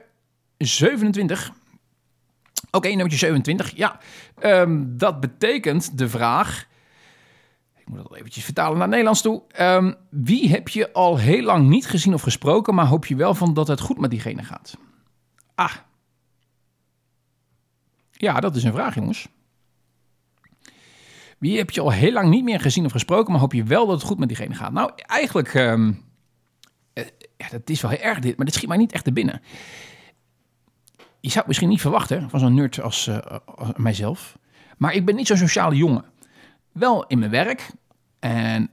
27. 0.57 1.51
Oké, 2.71 2.87
nummertje 2.87 3.17
27. 3.17 3.75
Ja, 3.75 3.99
um, 4.43 4.97
dat 4.97 5.19
betekent 5.19 5.97
de 5.97 6.09
vraag... 6.09 6.69
Ik 7.75 7.87
moet 7.87 7.97
dat 7.97 8.15
eventjes 8.15 8.43
vertalen 8.43 8.77
naar 8.77 8.87
Nederlands 8.87 9.21
toe. 9.21 9.41
Um, 9.59 9.95
wie 10.09 10.49
heb 10.49 10.67
je 10.67 10.93
al 10.93 11.17
heel 11.17 11.43
lang 11.43 11.69
niet 11.69 11.87
gezien 11.87 12.13
of 12.13 12.21
gesproken... 12.21 12.75
maar 12.75 12.85
hoop 12.85 13.05
je 13.05 13.15
wel 13.15 13.33
van 13.33 13.53
dat 13.53 13.67
het 13.67 13.79
goed 13.79 13.99
met 13.99 14.09
diegene 14.09 14.43
gaat? 14.43 14.77
Ah, 15.55 15.73
ja, 18.21 18.39
dat 18.39 18.55
is 18.55 18.63
een 18.63 18.73
vraag, 18.73 18.95
jongens. 18.95 19.27
Wie 21.37 21.57
heb 21.57 21.69
je 21.69 21.81
al 21.81 21.91
heel 21.91 22.11
lang 22.11 22.29
niet 22.29 22.43
meer 22.43 22.59
gezien 22.59 22.85
of 22.85 22.91
gesproken, 22.91 23.31
maar 23.31 23.41
hoop 23.41 23.53
je 23.53 23.63
wel 23.63 23.85
dat 23.85 23.95
het 23.95 24.07
goed 24.07 24.19
met 24.19 24.27
diegene 24.27 24.55
gaat? 24.55 24.71
Nou, 24.71 24.91
eigenlijk, 24.95 25.53
um, 25.53 26.03
ja, 27.37 27.47
dat 27.51 27.69
is 27.69 27.81
wel 27.81 27.91
heel 27.91 27.99
erg 27.99 28.19
dit, 28.19 28.37
maar 28.37 28.45
dit 28.45 28.55
schiet 28.55 28.67
mij 28.67 28.77
niet 28.77 28.91
echt 28.91 29.03
te 29.03 29.13
binnen. 29.13 29.41
je 31.19 31.27
zou 31.27 31.37
het 31.37 31.47
misschien 31.47 31.69
niet 31.69 31.81
verwachten 31.81 32.29
van 32.29 32.39
zo'n 32.39 32.53
nerd 32.53 32.81
als, 32.81 33.07
eh, 33.07 33.37
als 33.45 33.69
mijzelf. 33.75 34.37
Maar 34.77 34.93
ik 34.93 35.05
ben 35.05 35.15
niet 35.15 35.27
zo'n 35.27 35.37
sociale 35.37 35.75
jongen. 35.75 36.05
Wel 36.71 37.05
in 37.07 37.19
mijn 37.19 37.31
werk. 37.31 37.71
En 38.19 38.69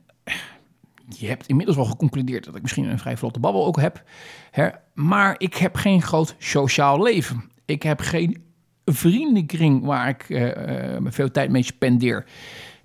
je 1.09 1.26
hebt 1.26 1.46
inmiddels 1.46 1.76
wel 1.76 1.86
geconcludeerd 1.86 2.44
dat 2.44 2.57
ik 2.57 2.62
misschien 2.62 2.84
een 2.84 2.99
vrij 2.99 3.16
vlotte 3.16 3.40
babbel 3.40 3.66
ook 3.66 3.80
heb. 3.80 4.03
Hè? 4.51 4.68
Maar 4.94 5.34
ik 5.38 5.55
heb 5.55 5.76
geen 5.76 6.03
groot 6.03 6.34
sociaal 6.38 7.03
leven. 7.03 7.51
Ik 7.64 7.82
heb 7.82 8.01
geen 8.01 8.47
vriendenkring 8.93 9.84
waar 9.84 10.09
ik 10.09 10.28
uh, 10.28 10.97
veel 11.05 11.30
tijd 11.30 11.51
mee 11.51 11.62
spendeer. 11.62 12.24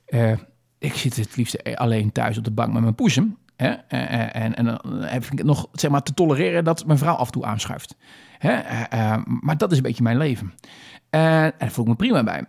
Uh, 0.08 0.32
ik 0.80 0.94
zit 0.94 1.16
het 1.16 1.36
liefst 1.36 1.76
alleen 1.76 2.12
thuis 2.12 2.38
op 2.38 2.44
de 2.44 2.52
bank 2.52 2.74
met 2.74 2.82
mijn 2.82 2.96
poesem. 2.96 3.38
Hè? 3.56 3.70
En, 3.70 4.56
en, 4.56 4.66
dan 4.66 4.80
heb 5.04 5.24
ik 5.24 5.38
het 5.38 5.48
nog 5.48 5.68
zeg 5.72 5.92
maar, 5.92 6.04
te 6.04 6.14
tolereren 6.14 6.64
dat 6.64 6.86
mijn 6.86 6.98
vrouw 6.98 7.16
af 7.16 7.26
en 7.26 7.32
toe 7.32 7.46
aanschuift. 7.46 7.96
Hè? 8.38 8.62
maar 9.42 9.58
dat 9.58 9.72
is 9.72 9.78
een 9.78 9.84
beetje 9.84 10.04
mijn 10.04 10.18
leven. 10.18 10.54
en 11.10 11.54
daar 11.58 11.72
voel 11.72 11.84
ik 11.84 11.90
me 11.90 11.96
prima 11.96 12.24
bij. 12.24 12.46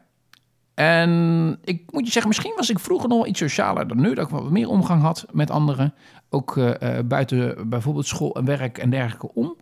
En 0.75 1.59
ik 1.65 1.93
moet 1.93 2.05
je 2.05 2.13
zeggen, 2.13 2.29
misschien 2.29 2.53
was 2.57 2.71
ik 2.71 2.79
vroeger 2.79 3.09
nog 3.09 3.27
iets 3.27 3.39
socialer 3.39 3.89
dan 3.89 4.01
nu. 4.01 4.15
Dat 4.15 4.25
ik 4.25 4.31
wat 4.31 4.51
meer 4.51 4.69
omgang 4.69 5.03
had 5.03 5.27
met 5.33 5.51
anderen. 5.51 5.95
Ook 6.31 6.61
buiten 7.05 7.69
bijvoorbeeld 7.69 8.07
school 8.07 8.35
en 8.35 8.45
werk 8.45 8.79
en 8.79 8.91
dergelijke 8.91 9.35
om. 9.35 9.57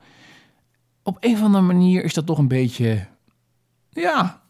Op 1.02 1.16
een 1.20 1.32
of 1.32 1.42
andere 1.42 1.64
manier 1.64 2.04
is 2.04 2.14
dat 2.14 2.26
toch 2.26 2.38
een 2.38 2.48
beetje, 2.48 3.06
ja, 3.92 4.42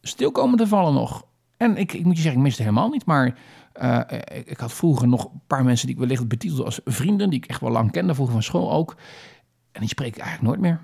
stil 0.00 0.30
komen 0.30 0.58
te 0.58 0.66
vallen 0.66 0.94
nog. 0.94 1.26
En 1.56 1.76
ik, 1.76 1.92
ik 1.92 2.04
moet 2.04 2.16
je 2.16 2.22
zeggen, 2.22 2.40
ik 2.40 2.46
miste 2.46 2.62
helemaal 2.62 2.88
niet. 2.88 3.04
Maar 3.04 3.38
uh, 3.82 4.00
ik, 4.44 4.58
had 4.58 4.72
vroeger 4.72 5.08
nog 5.08 5.24
een 5.24 5.40
paar 5.46 5.64
mensen 5.64 5.86
die 5.86 5.94
ik 5.94 6.00
wellicht 6.00 6.28
betitelde 6.28 6.64
als 6.64 6.80
vrienden. 6.84 7.30
Die 7.30 7.38
ik 7.38 7.46
echt 7.46 7.60
wel 7.60 7.70
lang 7.70 7.90
kende, 7.90 8.14
vroeger 8.14 8.34
van 8.34 8.42
school 8.42 8.72
ook. 8.72 8.96
En 9.72 9.80
die 9.80 9.88
spreek 9.88 10.16
ik 10.16 10.22
eigenlijk 10.22 10.48
nooit 10.48 10.60
meer 10.60 10.80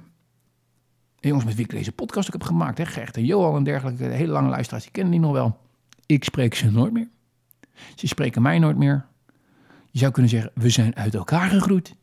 jongens 1.29 1.45
met 1.45 1.55
wie 1.55 1.65
ik 1.65 1.71
deze 1.71 1.93
podcast 1.93 2.27
ook 2.27 2.33
heb 2.33 2.43
gemaakt, 2.43 2.79
hè, 2.79 2.87
Gert 2.87 3.17
en 3.17 3.25
Johan 3.25 3.57
en 3.57 3.65
dergelijke, 3.65 4.05
hele 4.05 4.33
lange 4.33 4.49
luisteraars, 4.49 4.83
die 4.83 4.93
kennen 4.93 5.13
die 5.13 5.21
nog 5.21 5.33
wel. 5.33 5.59
Ik 6.07 6.25
spreek 6.25 6.55
ze 6.55 6.71
nooit 6.71 6.93
meer. 6.93 7.09
Ze 7.95 8.07
spreken 8.07 8.43
mij 8.43 8.59
nooit 8.59 8.77
meer. 8.77 9.07
Je 9.91 9.99
zou 9.99 10.13
kunnen 10.13 10.31
zeggen, 10.31 10.51
we 10.55 10.69
zijn 10.69 10.97
uit 10.97 11.15
elkaar 11.15 11.49
gegroeid. 11.49 11.95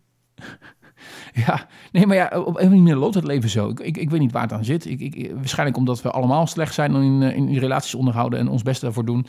ja, 1.45 1.67
nee, 1.91 2.07
maar 2.07 2.15
ja, 2.15 2.41
op 2.45 2.59
een 2.59 2.69
manier 2.69 2.95
loopt 2.95 3.15
het 3.15 3.23
leven 3.23 3.49
zo. 3.49 3.69
Ik, 3.69 3.79
ik, 3.79 3.97
ik 3.97 4.09
weet 4.09 4.19
niet 4.19 4.31
waar 4.31 4.41
het 4.41 4.53
aan 4.53 4.65
zit. 4.65 4.85
Ik, 4.85 4.99
ik, 4.99 5.31
waarschijnlijk 5.35 5.77
omdat 5.77 6.01
we 6.01 6.11
allemaal 6.11 6.47
slecht 6.47 6.73
zijn 6.73 6.95
in, 6.95 7.21
in, 7.21 7.47
in 7.47 7.57
relaties 7.57 7.95
onderhouden 7.95 8.39
en 8.39 8.47
ons 8.47 8.63
beste 8.63 8.85
daarvoor 8.85 9.05
doen. 9.05 9.25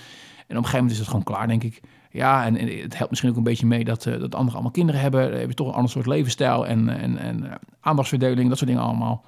En 0.46 0.56
op 0.56 0.64
een 0.64 0.70
gegeven 0.70 0.76
moment 0.76 0.92
is 0.92 0.98
het 0.98 1.08
gewoon 1.08 1.22
klaar, 1.22 1.48
denk 1.48 1.62
ik. 1.62 1.80
Ja, 2.10 2.46
en, 2.46 2.54
het 2.54 2.96
helpt 2.96 3.10
misschien 3.10 3.30
ook 3.30 3.36
een 3.36 3.42
beetje 3.42 3.66
mee 3.66 3.84
dat, 3.84 4.06
uh, 4.06 4.12
dat 4.12 4.34
anderen 4.34 4.52
allemaal 4.52 4.70
kinderen 4.70 5.00
hebben. 5.00 5.30
Dan 5.30 5.38
heb 5.38 5.48
je 5.48 5.54
toch 5.54 5.68
een 5.68 5.74
ander 5.74 5.90
soort 5.90 6.06
levensstijl 6.06 6.66
en, 6.66 6.88
en, 6.88 7.18
en 7.18 7.44
uh, 7.44 7.52
aandachtsverdeling, 7.80 8.48
dat 8.48 8.58
soort 8.58 8.70
dingen 8.70 8.86
allemaal. 8.86 9.24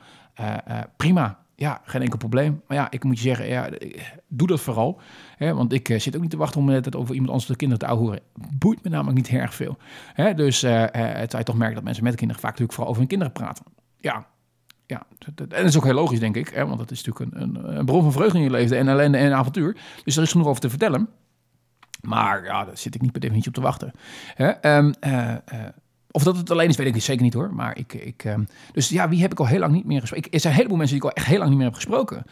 Prima, 0.96 1.38
ja, 1.56 1.80
geen 1.84 2.02
enkel 2.02 2.18
probleem. 2.18 2.62
Maar 2.66 2.76
ja, 2.76 2.90
ik 2.90 3.04
moet 3.04 3.16
je 3.16 3.22
zeggen, 3.22 3.48
ja, 3.48 3.68
doe 4.28 4.46
dat 4.46 4.60
vooral. 4.60 5.00
Want 5.50 5.72
ik 5.72 5.94
zit 5.96 6.16
ook 6.16 6.22
niet 6.22 6.30
te 6.30 6.36
wachten 6.36 6.60
om 6.60 6.68
het 6.68 6.96
over 6.96 7.12
iemand 7.12 7.30
anders 7.30 7.48
de 7.48 7.56
kinderen 7.56 7.84
te 7.84 7.90
ouwehoeren. 7.90 8.20
Boeit 8.58 8.84
me 8.84 8.90
namelijk 8.90 9.16
niet 9.16 9.28
erg 9.28 9.54
veel. 9.54 9.76
Dus 10.36 10.64
uh, 10.64 10.84
het 10.92 11.32
je 11.32 11.42
toch 11.42 11.56
merken 11.56 11.74
dat 11.74 11.84
mensen 11.84 12.04
met 12.04 12.14
kinderen 12.14 12.42
vaak 12.42 12.50
natuurlijk 12.50 12.72
vooral 12.72 12.90
over 12.90 13.00
hun 13.00 13.10
kinderen 13.10 13.32
praten. 13.32 13.64
Ja, 13.98 14.26
ja, 14.86 15.06
dat 15.34 15.64
is 15.64 15.76
ook 15.76 15.84
heel 15.84 15.94
logisch, 15.94 16.20
denk 16.20 16.36
ik. 16.36 16.48
Hè, 16.48 16.66
want 16.66 16.78
dat 16.78 16.90
is 16.90 17.04
natuurlijk 17.04 17.34
een, 17.34 17.42
een, 17.42 17.78
een 17.78 17.84
bron 17.84 18.02
van 18.02 18.12
vreugde 18.12 18.38
in 18.38 18.44
je 18.44 18.50
leven 18.50 18.78
en 18.78 18.88
ellende 18.88 19.18
en 19.18 19.32
avontuur. 19.32 19.76
Dus 20.04 20.16
er 20.16 20.22
is 20.22 20.30
genoeg 20.30 20.46
over 20.46 20.60
te 20.60 20.70
vertellen. 20.70 21.08
Maar 22.00 22.44
ja, 22.44 22.64
daar 22.64 22.78
zit 22.78 22.94
ik 22.94 23.00
niet 23.00 23.12
per 23.12 23.20
definitie 23.20 23.48
op 23.48 23.54
te 23.54 23.60
wachten. 23.60 23.92
Hè? 24.34 24.78
Uh, 24.80 25.68
of 26.10 26.22
dat 26.22 26.36
het 26.36 26.50
alleen 26.50 26.68
is, 26.68 26.76
weet 26.76 26.94
ik 26.94 27.02
zeker 27.02 27.22
niet 27.22 27.34
hoor. 27.34 27.54
Maar 27.54 27.78
ik, 27.78 27.94
ik, 27.94 28.24
um, 28.24 28.46
dus 28.72 28.88
ja, 28.88 29.08
wie 29.08 29.20
heb 29.20 29.32
ik 29.32 29.40
al 29.40 29.46
heel 29.46 29.58
lang 29.58 29.72
niet 29.72 29.84
meer 29.84 30.00
gesproken? 30.00 30.30
er 30.30 30.40
zijn 30.40 30.52
een 30.52 30.58
heleboel 30.58 30.78
mensen 30.78 30.98
die 30.98 31.08
ik 31.08 31.10
al 31.10 31.16
echt 31.16 31.30
heel 31.30 31.38
lang 31.38 31.48
niet 31.48 31.58
meer 31.58 31.68
heb 31.68 31.76
gesproken. 31.76 32.24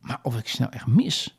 Maar 0.00 0.18
of 0.22 0.38
ik 0.38 0.48
snel 0.48 0.68
echt 0.68 0.86
mis. 0.86 1.35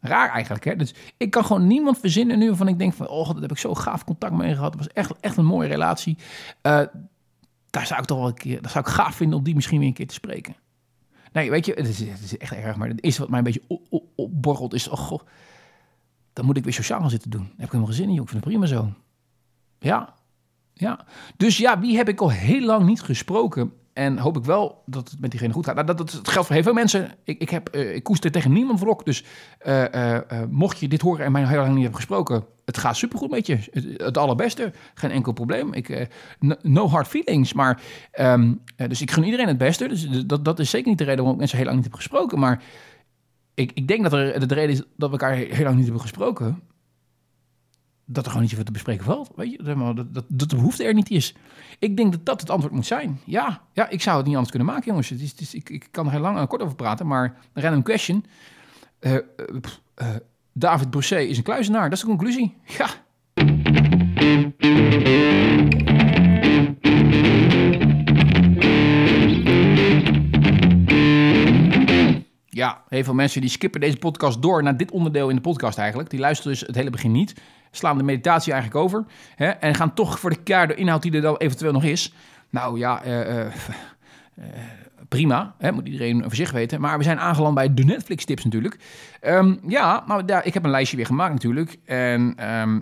Raar 0.00 0.30
eigenlijk, 0.30 0.64
hè? 0.64 0.76
Dus 0.76 0.94
ik 1.16 1.30
kan 1.30 1.44
gewoon 1.44 1.66
niemand 1.66 1.98
verzinnen 1.98 2.38
nu 2.38 2.48
waarvan 2.48 2.68
ik 2.68 2.78
denk 2.78 2.94
van... 2.94 3.08
oh, 3.08 3.26
dat 3.26 3.40
heb 3.40 3.50
ik 3.50 3.58
zo 3.58 3.74
gaaf 3.74 4.04
contact 4.04 4.32
mee 4.32 4.54
gehad. 4.54 4.74
Het 4.74 4.84
was 4.84 4.92
echt, 4.92 5.12
echt 5.20 5.36
een 5.36 5.44
mooie 5.44 5.68
relatie. 5.68 6.16
Uh, 6.62 6.82
daar 7.70 7.86
zou 7.86 8.00
ik 8.00 8.06
toch 8.06 8.18
wel 8.18 8.26
een 8.26 8.34
keer... 8.34 8.62
Dat 8.62 8.70
zou 8.70 8.84
ik 8.84 8.90
gaaf 8.90 9.14
vinden 9.14 9.38
om 9.38 9.44
die 9.44 9.54
misschien 9.54 9.78
weer 9.78 9.88
een 9.88 9.94
keer 9.94 10.06
te 10.06 10.14
spreken. 10.14 10.56
Nee, 11.32 11.50
weet 11.50 11.66
je, 11.66 11.72
het 11.72 11.88
is, 11.88 11.98
het 11.98 12.22
is 12.22 12.38
echt 12.38 12.52
erg. 12.52 12.76
Maar 12.76 12.88
het 12.88 13.04
eerste 13.04 13.20
wat 13.20 13.30
mij 13.30 13.38
een 13.38 13.44
beetje 13.44 13.62
opborrelt 14.14 14.74
is... 14.74 14.88
oh, 14.88 14.98
goh, 14.98 15.20
dan 16.32 16.44
moet 16.44 16.56
ik 16.56 16.64
weer 16.64 16.72
sociaal 16.72 17.10
zitten 17.10 17.30
doen. 17.30 17.42
Daar 17.42 17.50
heb 17.56 17.66
ik 17.66 17.72
helemaal 17.72 17.86
geen 17.86 17.96
zin 17.96 18.08
in, 18.08 18.14
joh. 18.14 18.22
Ik 18.22 18.28
vind 18.28 18.44
het 18.44 18.52
prima 18.52 18.66
zo. 18.66 18.92
Ja, 19.78 20.14
ja. 20.74 21.04
Dus 21.36 21.58
ja, 21.58 21.80
wie 21.80 21.96
heb 21.96 22.08
ik 22.08 22.20
al 22.20 22.30
heel 22.30 22.64
lang 22.64 22.86
niet 22.86 23.02
gesproken? 23.02 23.72
En 23.92 24.18
hoop 24.18 24.36
ik 24.36 24.44
wel 24.44 24.82
dat 24.86 25.10
het 25.10 25.20
met 25.20 25.30
diegene 25.30 25.52
goed 25.52 25.66
gaat. 25.66 25.74
Nou, 25.74 25.86
dat, 25.86 25.98
dat, 25.98 26.20
geldt 26.22 26.46
voor 26.46 26.54
heel 26.54 26.64
veel 26.64 26.72
mensen. 26.72 27.10
Ik, 27.24 27.40
ik, 27.40 27.50
heb, 27.50 27.76
uh, 27.76 27.94
ik 27.94 28.02
koester 28.02 28.30
tegen 28.30 28.52
niemand 28.52 28.80
wrok. 28.80 29.04
Dus 29.04 29.24
uh, 29.66 29.84
uh, 29.94 30.18
mocht 30.50 30.78
je 30.78 30.88
dit 30.88 31.00
horen 31.00 31.24
en 31.24 31.32
mij 31.32 31.46
heel 31.46 31.56
lang 31.56 31.68
niet 31.68 31.82
hebben 31.82 32.00
gesproken... 32.00 32.44
het 32.64 32.78
gaat 32.78 32.96
supergoed 32.96 33.30
met 33.30 33.46
je. 33.46 33.58
Het, 33.70 33.84
het 33.96 34.18
allerbeste. 34.18 34.72
Geen 34.94 35.10
enkel 35.10 35.32
probleem. 35.32 35.72
Ik, 35.72 36.08
no 36.62 36.88
hard 36.88 37.06
feelings. 37.06 37.52
Maar, 37.52 37.82
um, 38.20 38.60
dus 38.76 39.00
ik 39.00 39.10
gun 39.10 39.24
iedereen 39.24 39.48
het 39.48 39.58
beste. 39.58 39.88
Dus 39.88 40.08
dat, 40.26 40.44
dat 40.44 40.58
is 40.58 40.70
zeker 40.70 40.88
niet 40.88 40.98
de 40.98 41.04
reden 41.04 41.18
waarom 41.18 41.34
ik 41.34 41.40
mensen 41.40 41.58
heel 41.58 41.66
lang 41.66 41.78
niet 41.78 41.88
heb 41.88 41.96
gesproken. 41.96 42.38
Maar 42.38 42.62
ik, 43.54 43.72
ik 43.74 43.88
denk 43.88 44.02
dat 44.02 44.12
er 44.12 44.48
de 44.48 44.54
reden 44.54 44.70
is 44.70 44.82
dat 44.96 45.10
we 45.10 45.18
elkaar 45.18 45.34
heel 45.34 45.64
lang 45.64 45.74
niet 45.74 45.84
hebben 45.84 46.02
gesproken. 46.02 46.62
Dat 48.12 48.24
er 48.24 48.30
gewoon 48.30 48.40
niet 48.40 48.50
zoveel 48.50 48.64
te 48.64 48.72
bespreken 48.72 49.04
valt. 49.04 49.30
Weet 49.36 49.50
je, 49.50 49.62
dat, 49.62 50.14
dat, 50.14 50.24
dat 50.28 50.50
de 50.50 50.56
behoefte 50.56 50.84
er 50.84 50.94
niet 50.94 51.10
is. 51.10 51.34
Ik 51.78 51.96
denk 51.96 52.12
dat 52.12 52.26
dat 52.26 52.40
het 52.40 52.50
antwoord 52.50 52.74
moet 52.74 52.86
zijn. 52.86 53.20
Ja, 53.24 53.62
ja 53.72 53.88
ik 53.88 54.02
zou 54.02 54.16
het 54.16 54.26
niet 54.26 54.34
anders 54.34 54.54
kunnen 54.54 54.72
maken, 54.72 54.86
jongens. 54.86 55.08
Het 55.08 55.20
is, 55.20 55.30
het 55.30 55.40
is, 55.40 55.54
ik, 55.54 55.70
ik 55.70 55.88
kan 55.90 56.06
er 56.06 56.12
heel 56.12 56.20
lang 56.20 56.38
en 56.38 56.46
kort 56.46 56.62
over 56.62 56.74
praten, 56.74 57.06
maar 57.06 57.36
random 57.54 57.82
question. 57.82 58.24
Uh, 59.00 59.12
uh, 59.12 59.18
uh, 60.02 60.08
David 60.52 60.90
Brosset 60.90 61.28
is 61.28 61.36
een 61.36 61.42
kluizenaar. 61.42 61.82
Dat 61.82 61.92
is 61.92 62.00
de 62.00 62.06
conclusie. 62.06 62.54
Ja. 62.78 62.88
Ja, 72.46 72.82
heel 72.88 73.04
veel 73.04 73.14
mensen 73.14 73.40
die 73.40 73.50
skippen 73.50 73.80
deze 73.80 73.96
podcast 73.96 74.42
door 74.42 74.62
naar 74.62 74.76
dit 74.76 74.90
onderdeel 74.90 75.28
in 75.28 75.34
de 75.34 75.42
podcast 75.42 75.78
eigenlijk. 75.78 76.10
Die 76.10 76.20
luisteren 76.20 76.52
dus 76.52 76.60
het 76.60 76.74
hele 76.74 76.90
begin 76.90 77.12
niet. 77.12 77.34
Slaan 77.70 77.98
de 77.98 78.04
meditatie 78.04 78.52
eigenlijk 78.52 78.84
over. 78.84 79.04
Hè, 79.34 79.48
en 79.48 79.74
gaan 79.74 79.94
toch 79.94 80.18
voor 80.18 80.30
de 80.30 80.42
keiharde 80.42 80.74
inhoud 80.74 81.02
die 81.02 81.12
er 81.12 81.20
dan 81.20 81.36
eventueel 81.36 81.72
nog 81.72 81.84
is. 81.84 82.14
Nou 82.50 82.78
ja, 82.78 83.04
uh, 83.04 83.38
uh, 83.38 83.46
prima. 85.08 85.54
Hè, 85.58 85.72
moet 85.72 85.86
iedereen 85.86 86.22
voor 86.22 86.34
zich 86.34 86.50
weten. 86.50 86.80
Maar 86.80 86.98
we 86.98 87.04
zijn 87.04 87.18
aangeland 87.18 87.54
bij 87.54 87.74
de 87.74 87.84
Netflix 87.84 88.24
tips 88.24 88.44
natuurlijk. 88.44 88.78
Um, 89.22 89.60
ja, 89.66 90.04
nou, 90.06 90.22
ja, 90.26 90.42
ik 90.42 90.54
heb 90.54 90.64
een 90.64 90.70
lijstje 90.70 90.96
weer 90.96 91.06
gemaakt 91.06 91.32
natuurlijk. 91.32 91.78
En 91.84 92.36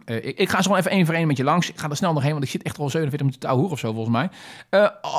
uh, 0.06 0.16
ik, 0.24 0.48
ga 0.48 0.62
zo 0.62 0.74
even 0.74 0.90
één 0.90 1.06
voor 1.06 1.14
één 1.14 1.26
met 1.26 1.36
je 1.36 1.44
langs. 1.44 1.68
Ik 1.68 1.78
ga 1.78 1.88
er 1.90 1.96
snel 1.96 2.12
nog 2.12 2.22
heen, 2.22 2.32
want 2.32 2.44
ik 2.44 2.50
zit 2.50 2.62
echt 2.62 2.78
al 2.78 2.90
47 2.90 3.20
minuten 3.20 3.40
te 3.40 3.48
ouwe 3.48 3.70
of 3.70 3.78
zo 3.78 3.92
volgens 3.92 4.16
mij. 4.16 4.30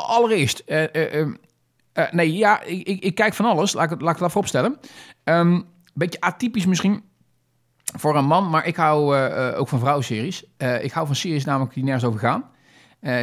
Allereerst, 0.07 0.63
uh, 0.67 0.83
nee, 2.11 2.33
ja, 2.33 2.61
ik, 2.63 2.99
ik, 2.99 3.15
kijk 3.15 3.33
van 3.33 3.45
alles. 3.45 3.73
Laat 3.73 3.91
ik, 3.91 4.01
laat 4.01 4.17
vooropstellen. 4.17 4.77
Een 5.23 5.35
um, 5.35 5.65
beetje 5.93 6.21
atypisch 6.21 6.65
misschien 6.65 7.03
voor 7.95 8.15
een 8.15 8.25
man, 8.25 8.49
maar 8.49 8.65
ik 8.65 8.75
hou 8.75 9.17
uh, 9.17 9.59
ook 9.59 9.67
van 9.67 9.79
vrouwenseries. 9.79 10.43
Uh, 10.57 10.83
ik 10.83 10.91
hou 10.91 11.05
van 11.07 11.15
series 11.15 11.45
namelijk 11.45 11.73
die 11.73 11.83
nergens 11.83 12.05
over 12.05 12.19
gaan. 12.19 12.43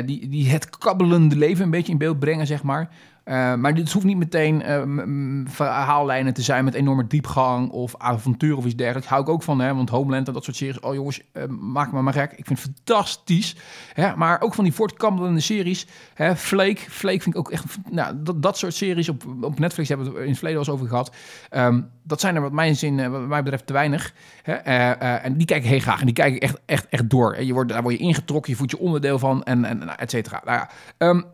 die, 0.07 0.29
die 0.29 0.51
het 0.51 0.79
kabbelende 0.79 1.37
leven 1.37 1.64
een 1.64 1.71
beetje 1.71 1.93
in 1.93 1.99
beeld 1.99 2.19
brengen, 2.19 2.47
zeg 2.47 2.62
maar. 2.62 2.89
Uh, 3.29 3.55
maar 3.55 3.74
dit 3.74 3.93
hoeft 3.93 4.05
niet 4.05 4.16
meteen 4.16 4.62
uh, 4.66 5.45
verhaallijnen 5.51 6.35
te 6.35 6.43
zijn 6.43 6.64
met 6.64 6.74
enorme 6.74 7.07
diepgang 7.07 7.70
of 7.70 7.95
avontuur 7.99 8.57
of 8.57 8.64
iets 8.64 8.77
dergelijks. 8.77 9.09
Hou 9.09 9.22
ik 9.22 9.29
ook 9.29 9.43
van, 9.43 9.61
hè, 9.61 9.74
want 9.74 9.91
Homeland 9.91 10.27
en 10.27 10.33
dat 10.33 10.45
soort 10.45 10.57
series. 10.57 10.81
Oh 10.81 10.95
jongens, 10.95 11.20
uh, 11.33 11.45
maak 11.47 11.93
me 11.93 12.03
maar 12.03 12.12
gek. 12.12 12.33
Ik 12.33 12.47
vind 12.47 12.62
het 12.62 12.72
fantastisch. 12.74 13.57
Hè, 13.93 14.16
maar 14.16 14.41
ook 14.41 14.55
van 14.55 14.64
die 14.64 14.72
voortkabbelende 14.72 15.41
series. 15.41 15.87
Hè, 16.14 16.37
Flake, 16.37 16.81
Flake 16.91 17.20
vind 17.20 17.35
ik 17.35 17.41
ook 17.41 17.51
echt... 17.51 17.64
Nou, 17.91 18.14
dat, 18.16 18.43
dat 18.43 18.59
soort 18.59 18.74
series 18.74 19.09
op, 19.09 19.24
op 19.41 19.59
Netflix 19.59 19.89
hebben 19.89 20.07
we 20.07 20.12
het 20.12 20.22
in 20.22 20.29
het 20.29 20.39
verleden 20.39 20.61
al 20.61 20.66
eens 20.66 20.74
over 20.74 20.89
gehad. 20.89 21.14
Um, 21.51 21.91
dat 22.03 22.20
zijn 22.20 22.35
er 22.35 22.43
wat 22.43 22.53
mijn 22.53 22.77
zin, 22.77 23.11
wat 23.11 23.27
mij 23.27 23.43
betreft 23.43 23.66
te 23.66 23.72
weinig. 23.72 24.12
Hè, 24.43 24.53
en 24.53 25.37
die 25.37 25.47
kijk 25.47 25.62
ik 25.62 25.68
heel 25.68 25.81
graag. 25.81 26.01
En 26.01 26.07
die 26.07 26.14
kijk 26.14 26.35
ik 26.35 26.43
echt, 26.43 26.61
echt, 26.66 26.87
echt 26.89 27.11
door. 27.11 27.43
Je 27.43 27.53
wordt, 27.53 27.72
daar 27.72 27.83
word 27.83 27.95
je 27.95 28.01
ingetrokken, 28.01 28.51
je 28.51 28.59
voelt 28.59 28.70
je 28.70 28.79
onderdeel 28.79 29.18
van 29.18 29.43
en, 29.45 29.64
en 29.64 29.99
et 29.99 30.11
cetera. 30.11 30.43
Nou 30.45 30.59
ja, 30.59 30.70
um, 31.07 31.24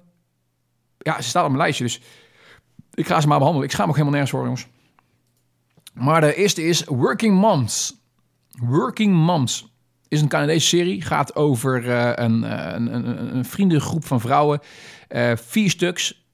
ja, 1.03 1.20
ze 1.20 1.28
staat 1.28 1.42
op 1.42 1.48
mijn 1.50 1.62
lijstje, 1.62 1.84
dus 1.84 2.00
ik 2.94 3.07
ga 3.07 3.20
ze 3.20 3.28
maar 3.28 3.38
behandelen. 3.38 3.68
Ik 3.68 3.74
ga 3.74 3.80
hem 3.80 3.88
ook 3.88 3.96
helemaal 3.96 4.18
nergens 4.18 4.36
voor, 4.36 4.44
jongens. 4.44 4.66
Maar 5.94 6.20
de 6.20 6.34
eerste 6.34 6.62
is 6.62 6.84
Working 6.84 7.38
Moms. 7.38 8.00
Working 8.50 9.14
Moms 9.14 9.72
is 10.09 10.20
een 10.20 10.28
Canadese 10.28 10.66
serie. 10.66 11.03
Gaat 11.03 11.36
over 11.36 11.84
uh, 11.84 12.12
een, 12.14 12.42
een, 12.42 12.94
een, 12.94 13.36
een, 13.36 13.44
vriendengroep 13.44 14.05
van 14.05 14.20
vrouwen. 14.20 14.61
Uh, 15.09 15.32
vier 15.36 15.70
stuks. 15.70 16.26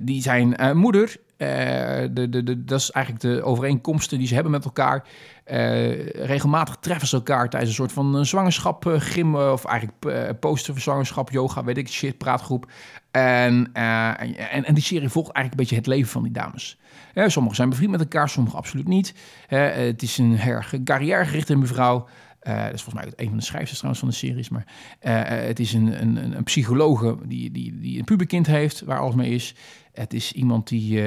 Die 0.00 0.22
zijn 0.22 0.76
moeder. 0.76 1.20
Eh, 1.40 2.08
de, 2.10 2.28
de, 2.28 2.42
de, 2.42 2.64
dat 2.64 2.80
is 2.80 2.90
eigenlijk 2.90 3.24
de 3.24 3.42
overeenkomsten 3.42 4.18
die 4.18 4.26
ze 4.26 4.34
hebben 4.34 4.52
met 4.52 4.64
elkaar. 4.64 5.04
Eh, 5.44 6.06
regelmatig 6.06 6.76
treffen 6.80 7.08
ze 7.08 7.16
elkaar 7.16 7.48
tijdens 7.48 7.70
een 7.70 7.76
soort 7.76 7.92
van 7.92 8.26
zwangerschap, 8.26 8.84
gym, 8.86 9.36
of 9.36 9.64
eigenlijk 9.64 10.40
poster 10.40 10.80
zwangerschap, 10.80 11.30
yoga, 11.30 11.64
weet 11.64 11.76
ik, 11.76 11.88
shit, 11.88 12.18
praatgroep. 12.18 12.70
En, 13.10 13.70
en, 13.72 14.64
en, 14.64 14.74
die 14.74 14.82
serie 14.82 15.08
volgt 15.08 15.32
eigenlijk 15.32 15.50
een 15.50 15.56
beetje 15.56 15.76
het 15.76 15.86
leven 15.86 16.10
van 16.10 16.22
die 16.22 16.32
dames. 16.32 16.78
sommigen 17.14 17.56
zijn 17.56 17.68
bevriend 17.68 17.90
met 17.90 18.00
elkaar, 18.00 18.28
sommigen 18.28 18.58
absoluut 18.58 18.88
niet. 18.88 19.14
het 19.48 20.02
is 20.02 20.18
een 20.18 20.38
erg 20.38 20.74
carrièregerichte 20.84 21.56
mevrouw. 21.56 22.08
Uh, 22.42 22.64
dat 22.64 22.74
is 22.74 22.82
volgens 22.82 23.04
mij 23.04 23.12
een 23.16 23.28
van 23.28 23.36
de 23.36 23.44
schrijvers 23.44 23.74
trouwens 23.74 24.00
van 24.00 24.08
de 24.08 24.14
series. 24.14 24.48
Maar 24.48 24.66
het 25.46 25.58
is 25.58 25.72
een, 25.72 26.02
een, 26.02 26.36
een 26.36 26.44
psychologe 26.44 27.18
die, 27.26 27.50
die, 27.50 27.78
die 27.78 27.98
een 27.98 28.04
puberkind 28.04 28.46
heeft, 28.46 28.80
waar 28.80 28.98
alles 28.98 29.14
mee 29.14 29.30
is. 29.30 29.54
Het 29.92 30.14
is 30.14 30.32
iemand 30.32 30.68
die 30.68 31.02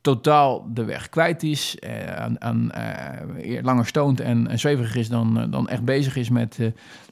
totaal 0.00 0.66
de 0.74 0.84
weg 0.84 1.08
kwijt 1.08 1.42
is, 1.42 1.76
aan, 2.16 2.42
aan 2.42 2.70
langer 3.62 3.86
stoont 3.86 4.20
en, 4.20 4.48
en 4.48 4.58
zweverig 4.58 4.96
is 4.96 5.08
dan, 5.08 5.50
dan 5.50 5.68
echt 5.68 5.84
bezig 5.84 6.16
is 6.16 6.30
met, 6.30 6.58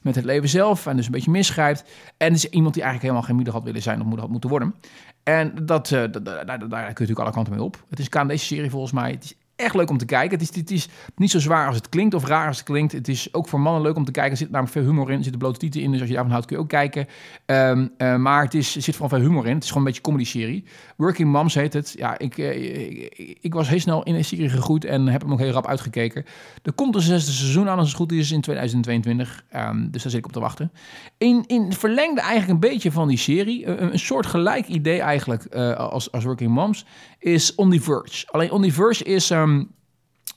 met 0.01 0.15
het 0.15 0.25
leven 0.25 0.49
zelf. 0.49 0.85
En 0.85 0.95
dus 0.95 1.05
een 1.05 1.11
beetje 1.11 1.31
misgrijpt. 1.31 1.83
En 2.17 2.33
is 2.33 2.49
iemand 2.49 2.73
die 2.73 2.83
eigenlijk 2.83 3.01
helemaal 3.01 3.27
geen 3.27 3.35
moeder 3.35 3.53
had 3.53 3.63
willen 3.63 3.81
zijn 3.81 3.99
of 3.99 4.03
moeder 4.05 4.21
had 4.21 4.31
moeten 4.31 4.49
worden. 4.49 4.75
En 5.23 5.65
dat, 5.65 5.87
daar, 5.87 6.45
daar, 6.45 6.57
kun 6.57 6.67
je 6.69 6.85
natuurlijk 6.87 7.19
alle 7.19 7.31
kanten 7.31 7.53
mee 7.53 7.63
op. 7.63 7.85
Het 7.89 7.99
is 7.99 8.09
deze 8.09 8.45
serie 8.45 8.69
volgens 8.69 8.91
mij. 8.91 9.19
Echt 9.57 9.75
leuk 9.75 9.89
om 9.89 9.97
te 9.97 10.05
kijken. 10.05 10.39
Het 10.39 10.49
is, 10.49 10.55
het 10.55 10.71
is 10.71 10.87
niet 11.15 11.31
zo 11.31 11.39
zwaar 11.39 11.67
als 11.67 11.75
het 11.75 11.89
klinkt 11.89 12.13
of 12.13 12.25
raar 12.25 12.47
als 12.47 12.57
het 12.57 12.65
klinkt. 12.65 12.91
Het 12.91 13.07
is 13.07 13.33
ook 13.33 13.47
voor 13.47 13.59
mannen 13.59 13.81
leuk 13.81 13.95
om 13.95 14.05
te 14.05 14.11
kijken. 14.11 14.31
Er 14.31 14.37
zit 14.37 14.49
namelijk 14.49 14.73
veel 14.73 14.83
humor 14.83 15.09
in. 15.09 15.17
Er 15.17 15.23
zitten 15.23 15.39
blote 15.39 15.59
tieten 15.59 15.81
in. 15.81 15.91
Dus 15.91 15.99
als 15.99 16.09
je 16.09 16.13
daarvan 16.15 16.31
houdt 16.31 16.47
kun 16.47 16.55
je 16.55 16.61
ook 16.61 16.69
kijken. 16.69 17.07
Um, 17.45 17.91
uh, 17.97 18.15
maar 18.15 18.43
het 18.43 18.53
is, 18.53 18.71
zit 18.71 18.95
vooral 18.95 19.19
veel 19.19 19.27
humor 19.27 19.47
in. 19.47 19.53
Het 19.53 19.63
is 19.63 19.69
gewoon 19.69 19.83
een 19.83 19.89
beetje 19.89 20.05
comedy-serie. 20.05 20.63
Working 20.97 21.31
Moms 21.31 21.53
heet 21.53 21.73
het. 21.73 21.93
Ja, 21.97 22.17
ik, 22.17 22.37
uh, 22.37 23.09
ik, 23.15 23.37
ik, 23.41 23.53
was 23.53 23.69
heel 23.69 23.79
snel 23.79 24.03
in 24.03 24.15
een 24.15 24.25
serie 24.25 24.49
gegroeid 24.49 24.85
en 24.85 25.07
heb 25.07 25.21
hem 25.21 25.31
ook 25.31 25.39
heel 25.39 25.51
rap 25.51 25.67
uitgekeken. 25.67 26.25
Er 26.63 26.73
komt 26.73 26.95
een 26.95 27.01
zesde 27.01 27.31
seizoen 27.31 27.69
aan 27.69 27.77
als 27.77 27.87
het 27.87 27.97
goed 27.97 28.11
is 28.11 28.31
in 28.31 28.41
2022. 28.41 29.43
Um, 29.53 29.59
ehm, 29.59 29.89
dus 29.91 30.01
daar 30.01 30.11
zit 30.11 30.19
ik 30.19 30.25
op 30.25 30.31
te 30.31 30.39
wachten. 30.39 30.71
In, 31.17 31.43
in 31.47 31.73
verlengde 31.73 32.21
eigenlijk 32.21 32.51
een 32.51 32.69
beetje 32.69 32.91
van 32.91 33.07
die 33.07 33.17
serie. 33.17 33.65
Een, 33.65 33.91
een 33.93 33.99
soort 33.99 34.25
gelijk 34.25 34.67
idee 34.67 35.01
eigenlijk 35.01 35.47
uh, 35.55 35.75
als, 35.75 36.11
als 36.11 36.23
Working 36.23 36.51
Moms 36.51 36.85
is 37.19 37.55
On 37.55 37.71
The 37.71 37.81
Verge. 37.81 38.25
Alleen 38.31 38.51
On 38.51 38.61
The 38.61 38.71
Verge 38.71 39.03
is... 39.03 39.29
Um, 39.29 39.46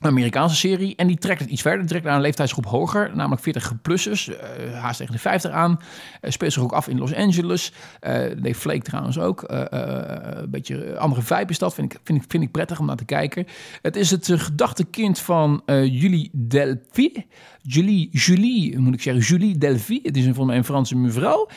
een 0.01 0.09
Amerikaanse 0.09 0.57
serie. 0.57 0.97
En 0.97 1.07
die 1.07 1.19
trekt 1.19 1.41
het 1.41 1.51
iets 1.51 1.63
verder. 1.63 1.87
Trekt 1.87 2.05
naar 2.05 2.15
een 2.15 2.21
leeftijdsgroep 2.21 2.67
hoger, 2.67 3.11
namelijk 3.15 3.43
40-plussers. 3.43 4.29
Uh, 4.29 4.67
eh, 4.67 4.83
haast 4.83 4.99
tegen 4.99 5.13
de 5.13 5.19
50 5.19 5.51
aan. 5.51 5.79
Uh, 5.81 6.31
speelt 6.31 6.53
zich 6.53 6.63
ook 6.63 6.73
af 6.73 6.89
in 6.89 6.99
Los 6.99 7.15
Angeles. 7.15 7.73
Uh, 7.73 8.13
Dave 8.43 8.55
Flake 8.55 8.83
trouwens 8.83 9.19
ook. 9.19 9.45
een 9.47 10.51
beetje 10.51 10.99
andere 10.99 11.23
vibe 11.23 11.51
is 11.51 11.59
dat. 11.59 11.75
Vind 11.75 11.93
ik, 11.93 12.01
vind, 12.05 12.23
ik, 12.23 12.31
vind 12.31 12.43
ik 12.43 12.51
prettig 12.51 12.79
om 12.79 12.87
naar 12.87 12.97
te 12.97 13.05
kijken. 13.05 13.47
Het 13.83 13.97
is 13.97 14.11
het 14.11 14.31
gedachtekind 14.33 15.19
van 15.19 15.63
Julie 15.67 16.31
Delphi. 16.33 17.27
Julie, 17.63 18.09
Julie, 18.13 18.79
moet 18.79 18.95
ik 18.95 19.03
zeggen, 19.03 19.23
Julie 19.23 19.59
Delphi. 19.59 20.01
Het 20.03 20.17
is 20.17 20.27
een, 20.27 20.49
een 20.49 20.65
Franse 20.65 20.97
mevrouw. 20.97 21.49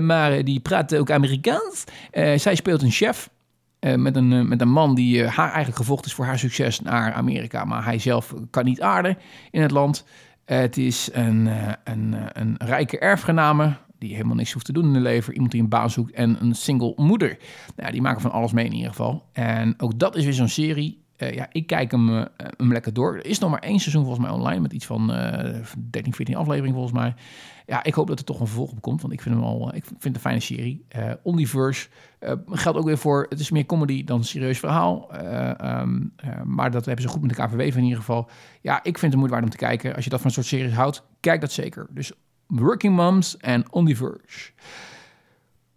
maar 0.00 0.44
die 0.44 0.60
praat 0.60 0.94
ook 0.94 1.10
Amerikaans. 1.10 1.84
zij 2.36 2.54
speelt 2.54 2.82
een 2.82 2.90
chef. 2.90 3.28
Uh, 3.84 3.94
met, 3.94 4.16
een, 4.16 4.30
uh, 4.30 4.44
met 4.44 4.60
een 4.60 4.70
man 4.70 4.94
die 4.94 5.22
uh, 5.22 5.28
haar 5.28 5.48
eigenlijk 5.48 5.76
gevochten 5.76 6.06
is 6.06 6.14
voor 6.14 6.24
haar 6.24 6.38
succes 6.38 6.80
naar 6.80 7.12
Amerika. 7.12 7.64
Maar 7.64 7.84
hij 7.84 7.98
zelf 7.98 8.34
kan 8.50 8.64
niet 8.64 8.80
aarden 8.80 9.18
in 9.50 9.62
het 9.62 9.70
land. 9.70 10.04
het 10.44 10.76
is 10.76 11.08
een, 11.12 11.50
een, 11.84 12.16
een 12.32 12.54
rijke 12.58 12.98
erfgename 12.98 13.76
die 13.98 14.14
helemaal 14.14 14.36
niks 14.36 14.52
hoeft 14.52 14.64
te 14.64 14.72
doen 14.72 14.84
in 14.84 14.94
het 14.94 15.02
leven. 15.02 15.32
Iemand 15.32 15.52
die 15.52 15.62
een 15.62 15.68
baan 15.68 15.90
zoekt 15.90 16.12
en 16.12 16.36
een 16.40 16.54
single 16.54 16.92
moeder. 16.96 17.38
Nou, 17.76 17.92
die 17.92 18.02
maken 18.02 18.20
van 18.20 18.30
alles 18.30 18.52
mee 18.52 18.64
in 18.64 18.72
ieder 18.72 18.90
geval. 18.90 19.24
En 19.32 19.74
ook 19.78 19.98
dat 19.98 20.16
is 20.16 20.24
weer 20.24 20.32
zo'n 20.32 20.48
serie. 20.48 21.02
ja, 21.16 21.48
ik 21.52 21.66
kijk 21.66 21.90
hem, 21.90 22.26
lekker 22.56 22.92
door. 22.92 23.16
Er 23.16 23.26
is 23.26 23.38
nog 23.38 23.50
maar 23.50 23.62
één 23.62 23.78
seizoen 23.78 24.04
volgens 24.04 24.26
mij 24.26 24.34
online 24.34 24.60
met 24.60 24.72
iets 24.72 24.86
van 24.86 25.06
13, 25.90 26.14
14 26.14 26.36
afleveringen 26.36 26.74
volgens 26.74 26.98
mij 27.00 27.14
ja, 27.66 27.84
ik 27.84 27.94
hoop 27.94 28.06
dat 28.06 28.18
er 28.18 28.24
toch 28.24 28.40
een 28.40 28.46
vervolg 28.46 28.70
op 28.70 28.80
komt. 28.80 29.00
Want 29.00 29.12
ik 29.12 29.20
vind 29.20 29.34
hem 29.34 29.44
al, 29.44 29.74
ik 29.74 29.84
vind 29.84 30.02
het 30.02 30.14
een 30.14 30.20
fijne 30.20 30.40
serie. 30.40 30.84
Onlyverse 31.22 31.88
uh, 32.24 32.32
geldt 32.50 32.78
ook 32.78 32.84
weer 32.84 32.98
voor, 32.98 33.26
het 33.28 33.40
is 33.40 33.50
meer 33.50 33.66
comedy 33.66 34.04
dan 34.04 34.18
een 34.18 34.24
serieus 34.24 34.58
verhaal. 34.58 35.10
Uh, 35.14 35.80
um, 35.80 36.14
maar 36.44 36.70
dat 36.70 36.84
hebben 36.84 37.04
ze 37.04 37.10
goed 37.10 37.20
met 37.20 37.30
elkaar 37.30 37.48
verweven 37.48 37.78
in 37.78 37.84
ieder 37.84 37.98
geval. 37.98 38.28
Ja, 38.60 38.76
ik 38.82 38.98
vind 38.98 39.12
het 39.12 39.14
moeite 39.14 39.32
waard 39.32 39.44
om 39.44 39.50
te 39.50 39.56
kijken. 39.56 39.94
Als 39.94 40.04
je 40.04 40.10
dat 40.10 40.20
van 40.20 40.28
een 40.28 40.34
soort 40.34 40.46
series 40.46 40.72
houdt, 40.72 41.02
kijk 41.20 41.40
dat 41.40 41.52
zeker. 41.52 41.86
Dus 41.90 42.12
Working 42.46 42.96
Moms 42.96 43.36
en 43.36 43.72
Onlyverse. 43.72 44.50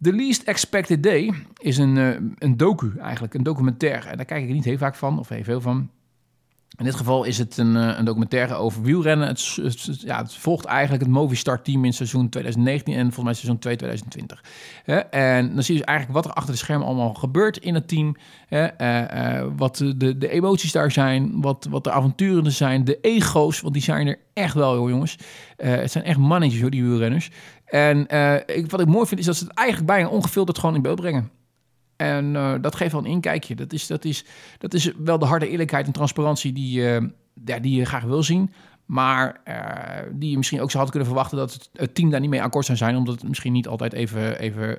The 0.00 0.12
Least 0.12 0.42
Expected 0.42 1.02
Day 1.02 1.32
is 1.56 1.78
een, 1.78 1.96
een 2.38 2.56
docu 2.56 2.92
eigenlijk, 2.98 3.34
een 3.34 3.42
documentaire. 3.42 4.08
En 4.08 4.16
daar 4.16 4.26
kijk 4.26 4.44
ik 4.44 4.52
niet 4.52 4.64
heel 4.64 4.78
vaak 4.78 4.94
van, 4.94 5.18
of 5.18 5.28
heel 5.28 5.44
veel 5.44 5.60
van. 5.60 5.90
In 6.78 6.84
dit 6.84 6.94
geval 6.94 7.24
is 7.24 7.38
het 7.38 7.56
een, 7.56 7.76
eh, 7.76 7.98
een 7.98 8.04
documentaire 8.04 8.54
over 8.54 8.82
wielrennen. 8.82 9.28
Het, 9.28 9.58
ja, 10.00 10.22
het 10.22 10.34
volgt 10.34 10.64
eigenlijk 10.64 11.02
het 11.02 11.12
Movistar-team 11.12 11.84
in 11.84 11.92
seizoen 11.92 12.28
2019 12.28 12.94
en 12.94 13.00
volgens 13.00 13.24
mij 13.24 13.34
seizoen 13.34 13.58
2 13.58 13.76
2020. 13.76 14.44
en 15.10 15.54
dan 15.54 15.62
zie 15.62 15.74
je 15.74 15.80
dus 15.80 15.88
eigenlijk 15.88 16.18
wat 16.18 16.24
er 16.24 16.32
achter 16.32 16.52
de 16.52 16.58
schermen 16.58 16.86
allemaal 16.86 17.14
gebeurt 17.14 17.56
in 17.56 17.74
het 17.74 17.88
team. 17.88 18.16
Eh, 18.48 19.38
eh, 19.38 19.46
wat 19.56 19.76
de, 19.76 20.18
de 20.18 20.28
emoties 20.28 20.72
daar 20.72 20.90
zijn, 20.90 21.40
wat, 21.40 21.66
wat 21.70 21.84
de 21.84 21.90
avonturen 21.90 22.44
er 22.44 22.52
zijn, 22.52 22.84
de 22.84 22.98
ego's, 23.00 23.60
want 23.60 23.74
die 23.74 23.82
zijn 23.82 24.06
er 24.06 24.18
echt 24.32 24.54
wel, 24.54 24.74
joh, 24.74 24.88
jongens. 24.88 25.16
het 25.56 25.92
zijn 25.92 26.04
echt 26.04 26.18
mannetjes, 26.18 26.60
hoor, 26.60 26.70
die 26.70 26.84
wielrenners. 26.84 27.30
En 27.64 28.00
ik, 28.46 28.70
wat 28.70 28.80
ik 28.80 28.86
mooi 28.86 29.06
vind, 29.06 29.20
is 29.20 29.26
dat 29.26 29.36
ze 29.36 29.44
het 29.44 29.54
eigenlijk 29.54 29.88
bijna 29.88 30.08
ongefilterd 30.08 30.58
gewoon 30.58 30.74
in 30.74 30.82
beeld 30.82 31.00
brengen. 31.00 31.37
En 31.98 32.34
uh, 32.34 32.54
dat 32.60 32.74
geeft 32.74 32.92
wel 32.92 33.04
een 33.04 33.10
inkijkje. 33.10 33.54
Dat 33.54 33.72
is, 33.72 33.86
dat, 33.86 34.04
is, 34.04 34.24
dat 34.58 34.74
is 34.74 34.92
wel 34.96 35.18
de 35.18 35.24
harde 35.24 35.48
eerlijkheid 35.48 35.86
en 35.86 35.92
transparantie 35.92 36.52
die, 36.52 36.80
uh, 36.80 37.08
ja, 37.44 37.58
die 37.58 37.76
je 37.76 37.84
graag 37.84 38.02
wil 38.02 38.22
zien. 38.22 38.52
Maar 38.86 39.40
uh, 39.48 40.12
die 40.12 40.30
je 40.30 40.36
misschien 40.36 40.60
ook 40.60 40.70
zou 40.70 40.82
had 40.82 40.90
kunnen 40.90 41.08
verwachten 41.08 41.38
dat 41.38 41.70
het, 41.72 41.94
team 41.94 42.10
daar 42.10 42.20
niet 42.20 42.30
mee 42.30 42.42
akkoord 42.42 42.64
zou 42.64 42.78
zijn. 42.78 42.96
Omdat 42.96 43.14
het 43.14 43.28
misschien 43.28 43.52
niet 43.52 43.68
altijd 43.68 43.92
even, 43.92 44.38
even 44.38 44.76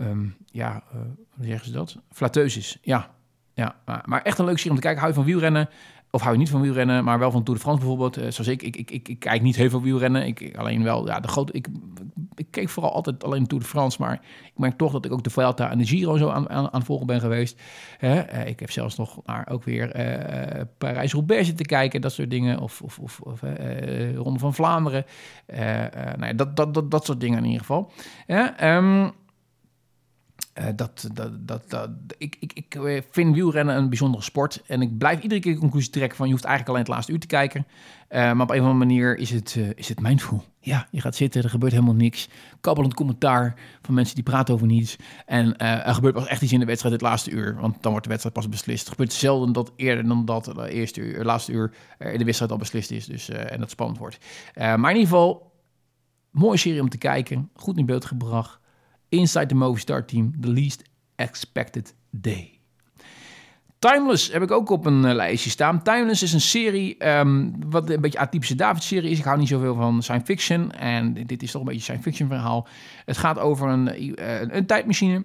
um, 0.00 0.36
ja, 0.46 0.82
hoe 1.30 1.44
zeggen 1.44 1.66
ze 1.66 1.72
dat? 1.72 1.96
Flatteus 2.12 2.56
is. 2.56 2.78
Ja, 2.82 3.10
ja. 3.54 3.76
Maar, 3.84 4.02
maar, 4.04 4.22
echt 4.22 4.38
een 4.38 4.44
leuk 4.44 4.56
serie 4.56 4.70
om 4.70 4.76
te 4.76 4.82
kijken. 4.82 5.00
Hou 5.02 5.12
je 5.12 5.18
van 5.18 5.28
wielrennen? 5.28 5.68
Of 6.16 6.22
hou 6.22 6.34
je 6.34 6.40
niet 6.40 6.50
van 6.50 6.60
wielrennen, 6.60 7.04
maar 7.04 7.18
wel 7.18 7.30
van 7.30 7.42
Tour 7.42 7.58
de 7.58 7.64
France 7.64 7.80
bijvoorbeeld. 7.80 8.18
Uh, 8.18 8.30
zoals 8.30 8.48
ik, 8.48 8.62
ik, 8.62 8.76
ik, 8.76 9.08
ik, 9.08 9.18
kijk 9.18 9.42
niet 9.42 9.56
heel 9.56 9.70
veel 9.70 9.82
wielrennen. 9.82 10.26
Ik, 10.26 10.56
alleen 10.56 10.82
wel, 10.82 11.06
ja, 11.06 11.20
de 11.20 11.28
grote, 11.28 11.52
ik, 11.52 11.68
ik 12.34 12.46
keek 12.50 12.68
vooral 12.68 12.92
altijd 12.92 13.24
alleen 13.24 13.46
Tour 13.46 13.62
de 13.62 13.68
France. 13.68 14.00
Maar 14.00 14.20
ik 14.44 14.52
merk 14.56 14.76
toch 14.76 14.92
dat 14.92 15.04
ik 15.04 15.12
ook 15.12 15.24
de 15.24 15.30
Vuelta 15.30 15.70
en 15.70 15.78
de 15.78 15.86
Giro 15.86 16.16
zo 16.16 16.28
aan, 16.28 16.50
aan, 16.50 16.72
aan 16.72 16.84
volgen 16.84 17.06
ben 17.06 17.20
geweest. 17.20 17.60
Uh, 18.00 18.46
ik 18.46 18.60
heb 18.60 18.70
zelfs 18.70 18.96
nog 18.96 19.20
naar 19.24 19.48
ook 19.50 19.64
weer 19.64 19.96
uh, 19.96 20.62
Parijs-Roubaix 20.78 21.54
te 21.54 21.64
kijken, 21.64 22.00
dat 22.00 22.12
soort 22.12 22.30
dingen. 22.30 22.60
Of, 22.60 22.82
of, 22.82 22.98
of, 22.98 23.20
of 23.20 23.40
Ronde 24.14 24.38
van 24.38 24.54
Vlaanderen. 24.54 25.04
nou 26.16 26.26
ja, 26.26 26.32
dat, 26.32 26.56
dat, 26.56 26.74
dat, 26.74 26.90
dat 26.90 27.04
soort 27.04 27.20
dingen 27.20 27.38
in 27.38 27.44
ieder 27.44 27.60
geval. 27.60 27.92
Ja, 28.26 28.54
uh, 30.58 30.66
dat, 30.76 31.08
dat, 31.12 31.70
dat, 31.70 31.90
ik, 32.18 32.36
ik, 32.40 32.52
ik 32.52 32.74
eh, 32.74 33.02
vind 33.10 33.34
wielrennen 33.34 33.76
een 33.76 33.88
bijzondere 33.88 34.22
sport. 34.22 34.62
En 34.66 34.82
ik 34.82 34.98
blijf 34.98 35.22
iedere 35.22 35.40
keer 35.40 35.52
de 35.52 35.58
conclusie 35.58 35.90
trekken 35.90 36.16
van... 36.16 36.26
je 36.26 36.32
hoeft 36.32 36.44
eigenlijk 36.44 36.74
alleen 36.74 36.86
het 36.86 36.94
laatste 36.94 37.12
uur 37.12 37.20
te 37.20 37.26
kijken. 37.36 37.66
Uh, 38.08 38.18
maar 38.18 38.40
op 38.40 38.50
een 38.50 38.60
of 38.60 38.66
andere 38.66 38.74
manier 38.74 39.18
is 39.18 39.30
het, 39.30 39.54
uh, 39.58 39.68
is 39.74 39.88
het 39.88 40.00
mindful. 40.00 40.44
Ja, 40.60 40.88
je 40.90 41.00
gaat 41.00 41.14
zitten, 41.14 41.42
er 41.42 41.50
gebeurt 41.50 41.72
helemaal 41.72 41.94
niks. 41.94 42.28
Kabbelend 42.60 42.94
commentaar 42.94 43.54
van 43.82 43.94
mensen 43.94 44.14
die 44.14 44.24
praten 44.24 44.54
over 44.54 44.66
niets. 44.66 44.96
En 45.26 45.56
er 45.56 45.94
gebeurt 45.94 46.14
pas 46.14 46.26
echt 46.26 46.42
iets 46.42 46.52
in 46.52 46.60
de 46.60 46.66
wedstrijd 46.66 46.94
het 46.94 47.02
laatste 47.02 47.30
uur. 47.30 47.56
Want 47.60 47.82
dan 47.82 47.90
wordt 47.90 48.04
de 48.04 48.10
wedstrijd 48.10 48.36
pas 48.36 48.48
beslist. 48.48 48.80
Het 48.80 48.88
gebeurt 48.88 49.12
zelden 49.12 49.52
dat 49.52 49.72
eerder 49.76 50.08
dan 50.08 50.24
dat 50.24 50.44
de 50.44 50.70
eerste 50.70 51.00
uur, 51.00 51.24
laatste 51.24 51.52
uur... 51.52 51.74
in 51.98 52.18
de 52.18 52.24
wedstrijd 52.24 52.52
al 52.52 52.58
beslist 52.58 52.90
is. 52.90 53.06
Dus, 53.06 53.28
en 53.28 53.60
dat 53.60 53.70
spannend 53.70 53.98
wordt. 53.98 54.18
maar 54.54 54.76
in 54.76 54.96
ieder 54.96 55.02
geval, 55.02 55.52
mooie 56.30 56.56
serie 56.56 56.80
om 56.80 56.88
te 56.88 56.98
kijken. 56.98 57.50
Goed 57.54 57.78
in 57.78 57.86
beeld 57.86 58.04
gebracht. 58.04 58.58
Inside 59.08 59.46
the 59.46 59.54
Movistar 59.54 60.04
Team, 60.04 60.32
The 60.40 60.48
Least 60.48 60.82
Expected 61.16 61.94
Day. 62.10 62.50
Timeless 63.78 64.32
heb 64.32 64.42
ik 64.42 64.50
ook 64.50 64.70
op 64.70 64.86
een 64.86 65.04
uh, 65.04 65.12
lijstje 65.12 65.50
staan. 65.50 65.82
Timeless 65.82 66.22
is 66.22 66.32
een 66.32 66.40
serie, 66.40 67.08
um, 67.08 67.54
wat 67.70 67.90
een 67.90 68.00
beetje 68.00 68.18
atypische 68.18 68.54
David-serie 68.54 69.10
is. 69.10 69.18
Ik 69.18 69.24
hou 69.24 69.38
niet 69.38 69.48
zoveel 69.48 69.74
van 69.74 70.02
science 70.02 70.26
fiction. 70.26 70.72
En 70.72 71.14
dit 71.14 71.42
is 71.42 71.50
toch 71.50 71.60
een 71.60 71.66
beetje 71.66 71.78
een 71.78 71.84
science 71.84 72.02
fiction 72.02 72.28
verhaal. 72.28 72.68
Het 73.04 73.16
gaat 73.16 73.38
over 73.38 73.68
een, 73.68 74.02
uh, 74.20 74.40
een 74.40 74.66
tijdmachine. 74.66 75.24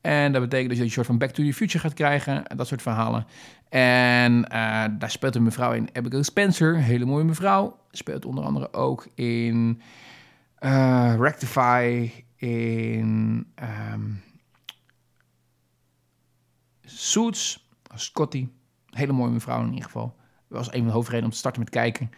En 0.00 0.32
dat 0.32 0.42
betekent 0.42 0.68
dat 0.68 0.78
je 0.78 0.84
een 0.84 0.90
soort 0.90 1.06
van 1.06 1.18
Back 1.18 1.30
to 1.30 1.44
the 1.44 1.52
Future 1.52 1.78
gaat 1.78 1.94
krijgen. 1.94 2.42
Dat 2.56 2.66
soort 2.66 2.82
verhalen. 2.82 3.26
En 3.68 4.32
uh, 4.32 4.84
daar 4.98 5.10
speelt 5.10 5.34
een 5.34 5.42
mevrouw 5.42 5.72
in, 5.72 5.88
Abigail 5.92 6.24
Spencer. 6.24 6.76
Hele 6.76 7.04
mooie 7.04 7.24
mevrouw. 7.24 7.78
Speelt 7.90 8.24
onder 8.24 8.44
andere 8.44 8.72
ook 8.72 9.08
in 9.14 9.82
Rectify 11.18 12.10
in 12.38 13.46
um, 13.92 14.22
Suits, 16.84 17.68
Scotty. 17.94 18.48
Hele 18.90 19.12
mooie 19.12 19.30
mevrouw 19.30 19.60
in 19.60 19.68
ieder 19.68 19.84
geval. 19.84 20.16
Dat 20.48 20.58
was 20.58 20.66
een 20.66 20.78
van 20.78 20.86
de 20.86 20.92
hoofdredenen 20.92 21.26
om 21.26 21.32
te 21.32 21.38
starten 21.38 21.60
met 21.60 21.70
kijken. 21.70 22.10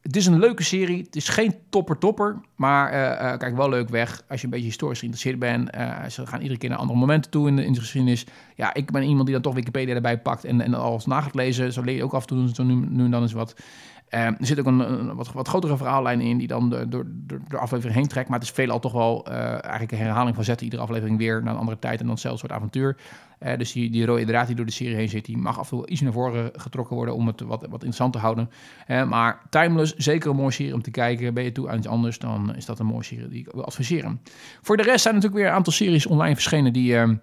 het 0.00 0.16
is 0.16 0.26
een 0.26 0.38
leuke 0.38 0.62
serie. 0.62 1.02
Het 1.02 1.16
is 1.16 1.28
geen 1.28 1.54
topper-topper. 1.68 2.40
Maar 2.56 2.92
uh, 2.92 3.38
kijk, 3.38 3.56
wel 3.56 3.68
leuk 3.68 3.88
weg. 3.88 4.22
Als 4.28 4.40
je 4.40 4.46
een 4.46 4.52
beetje 4.52 4.66
historisch 4.66 4.98
geïnteresseerd 4.98 5.38
bent. 5.38 5.70
ze 6.12 6.26
gaan 6.26 6.40
iedere 6.40 6.58
keer 6.58 6.68
naar 6.68 6.78
andere 6.78 6.98
momenten 6.98 7.30
toe 7.30 7.48
in 7.48 7.56
de, 7.56 7.64
in 7.64 7.72
de 7.72 7.80
geschiedenis. 7.80 8.26
Ja, 8.56 8.74
ik 8.74 8.90
ben 8.90 9.02
iemand 9.02 9.24
die 9.24 9.34
dan 9.34 9.42
toch 9.42 9.54
Wikipedia 9.54 9.94
erbij 9.94 10.20
pakt. 10.20 10.44
En, 10.44 10.60
en 10.60 10.74
alles 10.74 11.06
na 11.06 11.20
gaat 11.20 11.34
lezen. 11.34 11.72
Zo 11.72 11.82
leer 11.82 11.96
je 11.96 12.04
ook 12.04 12.14
af 12.14 12.20
en 12.20 12.28
toe 12.28 12.54
zo 12.54 12.62
nu, 12.62 12.74
nu 12.74 13.04
en 13.04 13.10
dan 13.10 13.22
eens 13.22 13.32
wat. 13.32 13.54
Uh, 14.14 14.26
er 14.26 14.36
zit 14.38 14.58
ook 14.58 14.66
een, 14.66 15.14
wat, 15.14 15.32
wat, 15.32 15.48
grotere 15.48 15.76
verhaallijn 15.76 16.20
in 16.20 16.38
die 16.38 16.46
dan 16.46 16.70
door, 16.70 16.88
door, 16.88 17.06
door 17.08 17.40
de 17.48 17.58
aflevering 17.58 17.94
heen 17.96 18.08
trekt. 18.08 18.28
Maar 18.28 18.38
het 18.38 18.48
is 18.48 18.54
veelal 18.54 18.78
toch 18.78 18.92
wel 18.92 19.26
uh, 19.28 19.34
eigenlijk 19.50 19.92
een 19.92 19.98
herhaling 19.98 20.34
van 20.34 20.44
zetten. 20.44 20.64
Iedere 20.64 20.82
aflevering 20.82 21.18
weer 21.18 21.42
naar 21.42 21.52
een 21.52 21.58
andere 21.58 21.78
tijd 21.78 22.00
en 22.00 22.06
dan 22.06 22.18
zelfs 22.18 22.40
soort 22.40 22.52
avontuur. 22.52 22.96
Uh, 23.40 23.56
dus 23.56 23.72
die, 23.72 23.90
die 23.90 24.06
rode 24.06 24.24
draad 24.24 24.46
die 24.46 24.56
door 24.56 24.66
de 24.66 24.72
serie 24.72 24.96
heen 24.96 25.08
zit, 25.08 25.24
die 25.24 25.36
mag 25.36 25.58
af 25.58 25.70
en 25.70 25.76
toe 25.76 25.86
iets 25.86 26.00
naar 26.00 26.12
voren 26.12 26.50
getrokken 26.56 26.96
worden 26.96 27.14
om 27.14 27.26
het 27.26 27.40
wat, 27.40 27.60
wat 27.60 27.72
interessant 27.72 28.12
te 28.12 28.18
houden. 28.18 28.50
maar 28.86 29.42
Timeless, 29.50 29.94
zeker 29.96 30.30
een 30.30 30.36
mooie 30.36 30.50
serie 30.50 30.74
om 30.74 30.82
te 30.82 30.90
kijken. 30.90 31.34
Ben 31.34 31.44
je 31.44 31.52
toe 31.52 31.68
aan 31.68 31.78
iets 31.78 31.86
anders, 31.86 32.18
dan 32.18 32.54
is 32.54 32.66
dat 32.66 32.78
een 32.78 32.86
mooie 32.86 33.04
serie 33.04 33.28
die 33.28 33.40
ik 33.40 33.52
wil 33.52 33.64
adviseren. 33.64 34.20
Voor 34.62 34.76
de 34.76 34.82
rest 34.82 35.02
zijn 35.02 35.14
natuurlijk 35.14 35.42
weer 35.42 35.50
een 35.50 35.56
aantal 35.56 35.72
series 35.72 36.06
online 36.06 36.34
verschenen 36.34 36.72
die, 36.72 36.96
ehm, 36.96 37.14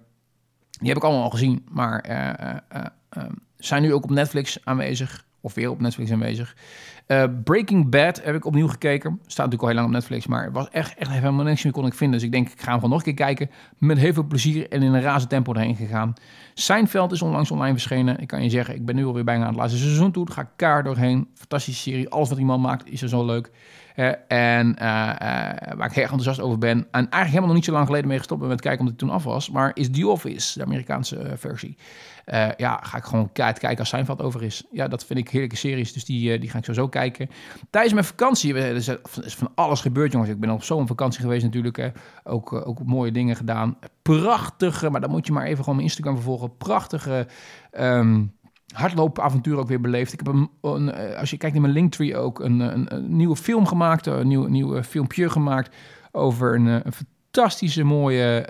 die 0.70 0.88
heb 0.88 0.96
ik 0.96 1.04
allemaal 1.04 1.22
al 1.22 1.30
gezien. 1.30 1.66
Maar 1.68 2.00
ehm, 2.00 3.32
zijn 3.56 3.82
nu 3.82 3.92
ook 3.92 4.04
op 4.04 4.10
Netflix 4.10 4.64
aanwezig 4.64 5.28
of 5.40 5.54
weer 5.54 5.70
op 5.70 5.80
Netflix 5.80 6.12
aanwezig. 6.12 6.56
Uh, 7.06 7.24
Breaking 7.44 7.90
Bad 7.90 8.24
heb 8.24 8.34
ik 8.34 8.44
opnieuw 8.44 8.68
gekeken. 8.68 9.18
Staat 9.20 9.36
natuurlijk 9.36 9.62
al 9.62 9.68
heel 9.68 9.76
lang 9.76 9.86
op 9.86 9.92
Netflix, 9.92 10.26
maar 10.26 10.52
was 10.52 10.68
echt, 10.70 10.94
echt 10.94 11.10
helemaal 11.10 11.44
niks 11.44 11.64
meer 11.64 11.72
kon 11.72 11.86
ik 11.86 11.94
vinden. 11.94 12.18
Dus 12.18 12.26
ik 12.26 12.32
denk, 12.32 12.48
ik 12.48 12.60
ga 12.60 12.64
hem 12.64 12.74
gewoon 12.74 12.90
nog 12.90 12.98
een 12.98 13.14
keer 13.14 13.26
kijken. 13.26 13.50
Met 13.78 13.98
heel 13.98 14.12
veel 14.12 14.26
plezier 14.26 14.68
en 14.68 14.82
in 14.82 14.94
een 14.94 15.02
razend 15.02 15.30
tempo 15.30 15.52
erheen 15.52 15.76
gegaan. 15.76 16.14
Seinfeld 16.54 17.12
is 17.12 17.22
onlangs 17.22 17.50
online 17.50 17.72
verschenen. 17.72 18.20
Ik 18.20 18.26
kan 18.26 18.42
je 18.42 18.50
zeggen, 18.50 18.74
ik 18.74 18.84
ben 18.84 18.94
nu 18.96 19.04
alweer 19.04 19.24
bijna 19.24 19.42
aan 19.42 19.48
het 19.48 19.58
laatste 19.58 19.78
seizoen 19.78 20.12
toe. 20.12 20.30
Ga 20.30 20.50
kaart 20.56 20.84
doorheen. 20.84 21.28
Fantastische 21.34 21.90
serie. 21.90 22.08
Alles 22.08 22.28
wat 22.28 22.38
iemand 22.38 22.62
maakt 22.62 22.90
is 22.90 23.02
er 23.02 23.08
zo 23.08 23.24
leuk. 23.24 23.50
Uh, 24.00 24.12
en 24.28 24.68
uh, 24.68 24.76
waar 25.76 25.86
ik 25.86 25.92
heel 25.92 26.02
enthousiast 26.02 26.40
over 26.40 26.58
ben. 26.58 26.78
En 26.78 26.86
eigenlijk 26.90 27.26
helemaal 27.26 27.46
nog 27.46 27.56
niet 27.56 27.64
zo 27.64 27.72
lang 27.72 27.86
geleden 27.86 28.08
mee 28.08 28.18
gestopt 28.18 28.42
met 28.42 28.60
kijken 28.60 28.80
omdat 28.80 29.00
het 29.00 29.08
toen 29.08 29.16
af 29.16 29.24
was. 29.24 29.50
Maar 29.50 29.70
is 29.74 29.90
The 29.90 30.08
Office, 30.08 30.58
de 30.58 30.64
Amerikaanse 30.64 31.32
versie. 31.36 31.76
Ja, 32.56 32.80
ga 32.82 32.96
ik 32.96 33.04
gewoon 33.04 33.32
kijken 33.32 33.78
als 33.78 33.88
Seinfeld 33.88 34.22
over 34.22 34.42
is. 34.42 34.64
Ja, 34.72 34.88
dat 34.88 35.04
vind 35.04 35.18
ik 35.18 35.28
heerlijke 35.28 35.56
series, 35.56 35.92
dus 35.92 36.04
die, 36.04 36.38
die 36.38 36.50
ga 36.50 36.58
ik 36.58 36.64
sowieso 36.64 36.88
kijken. 36.88 37.30
Tijdens 37.70 37.94
mijn 37.94 38.06
vakantie 38.06 38.54
is 38.54 38.90
van 39.36 39.52
alles 39.54 39.80
gebeurd, 39.80 40.12
jongens. 40.12 40.30
Ik 40.30 40.40
ben 40.40 40.50
op 40.50 40.62
zo'n 40.62 40.86
vakantie 40.86 41.20
geweest 41.20 41.44
natuurlijk. 41.44 41.92
Ook, 42.24 42.52
ook 42.52 42.84
mooie 42.84 43.12
dingen 43.12 43.36
gedaan. 43.36 43.78
Prachtige, 44.02 44.90
maar 44.90 45.00
dan 45.00 45.10
moet 45.10 45.26
je 45.26 45.32
maar 45.32 45.44
even 45.44 45.58
gewoon 45.58 45.74
mijn 45.74 45.86
Instagram 45.88 46.14
vervolgen. 46.14 46.56
Prachtige 46.56 47.26
um, 47.78 48.32
hardloopavontuur 48.72 49.58
ook 49.58 49.68
weer 49.68 49.80
beleefd. 49.80 50.12
Ik 50.12 50.20
heb 50.24 50.34
een, 50.34 50.50
een, 50.60 51.16
als 51.16 51.30
je 51.30 51.36
kijkt 51.36 51.56
in 51.56 51.62
mijn 51.62 51.74
Linktree 51.74 52.16
ook 52.16 52.40
een, 52.40 52.60
een, 52.60 52.94
een 52.94 53.16
nieuwe 53.16 53.36
film 53.36 53.66
gemaakt. 53.66 54.06
Een 54.06 54.28
nieuw, 54.28 54.46
nieuw 54.46 54.82
filmpje 54.82 55.30
gemaakt 55.30 55.76
over 56.12 56.54
een, 56.54 56.66
een 56.66 56.92
fantastische 56.92 57.84
mooie, 57.84 58.44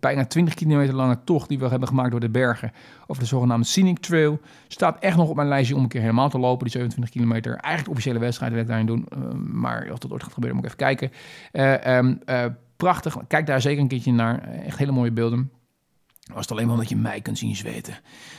bijna 0.00 0.24
20 0.26 0.54
kilometer 0.54 0.94
lange 0.94 1.18
tocht 1.24 1.48
die 1.48 1.58
we 1.58 1.68
hebben 1.68 1.88
gemaakt 1.88 2.10
door 2.10 2.20
de 2.20 2.28
bergen. 2.28 2.72
Over 3.06 3.22
de 3.22 3.28
zogenaamde 3.28 3.66
Scenic 3.66 3.98
Trail. 3.98 4.40
Staat 4.68 4.98
echt 4.98 5.16
nog 5.16 5.28
op 5.28 5.36
mijn 5.36 5.48
lijstje 5.48 5.76
om 5.76 5.82
een 5.82 5.88
keer 5.88 6.00
helemaal 6.00 6.28
te 6.28 6.38
lopen, 6.38 6.62
die 6.62 6.72
27 6.72 7.14
kilometer. 7.14 7.52
Eigenlijk 7.52 7.84
de 7.84 7.90
officiële 7.90 8.18
wedstrijd 8.18 8.52
wil 8.52 8.60
ik 8.60 8.66
daarin 8.66 8.86
doen. 8.86 9.06
maar 9.52 9.88
of 9.92 9.98
dat 9.98 10.12
ooit 10.12 10.22
gaat 10.22 10.32
gebeuren, 10.32 10.60
moet 10.60 10.72
ik 10.72 10.80
even 10.80 10.96
kijken. 10.96 11.10
Um, 11.96 12.20
prachtig, 12.76 13.16
kijk 13.28 13.46
daar 13.46 13.60
zeker 13.60 13.82
een 13.82 13.88
keertje 13.88 14.12
naar. 14.12 14.42
Echt 14.42 14.78
hele 14.78 14.92
mooie 14.92 15.12
beelden. 15.12 15.50
Was 16.28 16.40
het 16.40 16.50
alleen 16.50 16.64
maar 16.64 16.74
omdat 16.74 16.88
je 16.88 16.96
mij 16.96 17.20
kunt 17.20 17.38
zien 17.38 17.56
zweten. 17.56 17.98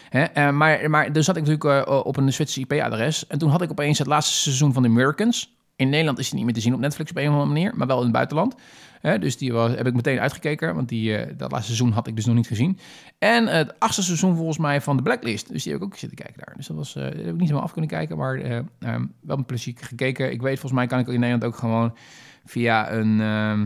Hè? 0.09 0.51
maar, 0.51 0.89
maar 0.89 1.13
dan 1.13 1.23
zat 1.23 1.37
ik 1.37 1.45
natuurlijk 1.45 1.89
op 2.05 2.17
een 2.17 2.33
Zwitserse 2.33 2.75
IP-adres. 2.75 3.27
En 3.27 3.37
toen 3.37 3.49
had 3.49 3.61
ik 3.61 3.71
opeens 3.71 3.97
het 3.97 4.07
laatste 4.07 4.33
seizoen 4.33 4.73
van 4.73 4.83
The 4.83 4.89
Americans. 4.89 5.57
In 5.79 5.89
Nederland 5.89 6.19
is 6.19 6.27
hij 6.27 6.35
niet 6.35 6.45
meer 6.45 6.53
te 6.53 6.61
zien 6.61 6.73
op 6.73 6.79
Netflix 6.79 7.11
op 7.11 7.17
een 7.17 7.27
of 7.27 7.33
andere 7.33 7.53
manier, 7.53 7.75
maar 7.75 7.87
wel 7.87 7.97
in 7.97 8.03
het 8.03 8.11
buitenland. 8.11 8.55
dus 9.01 9.37
die 9.37 9.53
heb 9.53 9.87
ik 9.87 9.93
meteen 9.93 10.19
uitgekeken, 10.19 10.75
want 10.75 10.89
die, 10.89 11.11
uh, 11.11 11.37
dat 11.37 11.51
laatste 11.51 11.73
seizoen 11.73 11.91
had 11.91 12.07
ik 12.07 12.15
dus 12.15 12.25
nog 12.25 12.35
niet 12.35 12.47
gezien. 12.47 12.79
En 13.17 13.47
het 13.47 13.79
achtste 13.79 14.03
seizoen 14.03 14.35
volgens 14.35 14.57
mij 14.57 14.81
van 14.81 14.97
de 14.97 15.03
Blacklist. 15.03 15.51
Dus 15.51 15.63
die 15.63 15.73
heb 15.73 15.81
ik 15.81 15.87
ook 15.87 15.97
zitten 15.97 16.17
kijken 16.17 16.43
daar. 16.45 16.55
Dus 16.55 16.67
dat 16.67 16.77
was, 16.77 16.93
heb 16.93 17.13
ik 17.13 17.31
niet 17.31 17.39
helemaal 17.39 17.61
af 17.61 17.71
kunnen 17.71 17.89
kijken, 17.89 18.17
maar 18.17 18.35
um, 18.79 19.13
wel 19.21 19.37
met 19.37 19.45
plezier 19.45 19.73
gekeken. 19.77 20.31
Ik 20.31 20.41
weet, 20.41 20.59
volgens 20.59 20.79
mij 20.79 20.87
kan 20.87 20.99
ik 20.99 21.07
in 21.07 21.19
Nederland 21.19 21.43
ook 21.43 21.55
gewoon 21.55 21.95
via 22.45 22.91
een, 22.91 23.21
ehm, 23.21 23.65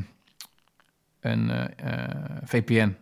een 1.19 1.69
VPN 2.43 2.95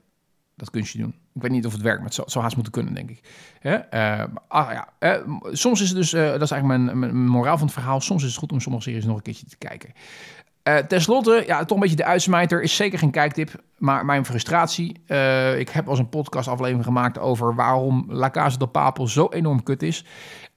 dat 0.62 0.70
kunstje 0.70 0.98
doen. 0.98 1.16
Ik 1.34 1.42
weet 1.42 1.52
niet 1.52 1.66
of 1.66 1.72
het 1.72 1.82
werkt, 1.82 2.02
maar 2.02 2.14
zou 2.14 2.44
haast 2.44 2.56
moeten 2.56 2.74
kunnen, 2.74 2.94
denk 2.94 3.10
ik. 3.10 3.22
Uh, 3.62 4.24
ah, 4.48 4.72
ja. 4.72 4.88
Uh, 5.00 5.38
soms 5.52 5.82
is 5.82 5.88
het 5.88 5.98
dus, 5.98 6.14
uh, 6.14 6.32
dat 6.32 6.42
is 6.42 6.52
eigenlijk 6.52 6.94
mijn, 6.94 7.18
moraal 7.18 7.58
van 7.58 7.66
het 7.66 7.76
verhaal. 7.76 8.02
Soms 8.02 8.24
is 8.24 8.30
het 8.30 8.40
goed 8.40 8.52
om 8.52 8.60
sommige 8.60 8.84
series 8.84 9.06
nog 9.06 9.16
een 9.16 9.22
keertje 9.22 9.46
te 9.46 9.58
kijken. 9.58 9.94
Ten 10.88 11.02
slotte, 11.02 11.44
ja, 11.48 11.66
toch 11.66 11.78
een 11.78 11.82
beetje 11.82 11.96
de 11.96 12.06
uitsmijter. 12.06 12.62
Is 12.62 12.76
zeker 12.76 13.00
geen 13.00 13.12
kijktip, 13.12 13.64
maar 13.78 14.06
mijn 14.06 14.26
frustratie. 14.26 14.90
ik 15.58 15.70
heb 15.70 15.88
als 15.88 16.00
een 16.00 16.10
podcastaflevering 16.10 16.86
gemaakt 16.86 17.20
over 17.20 17.56
waarom 17.56 18.06
La 18.08 18.30
Casa 18.30 18.58
de 18.58 18.68
Papel 18.68 19.08
zo 19.08 19.28
enorm 19.30 19.64
kut 19.64 19.84
is. 19.84 20.06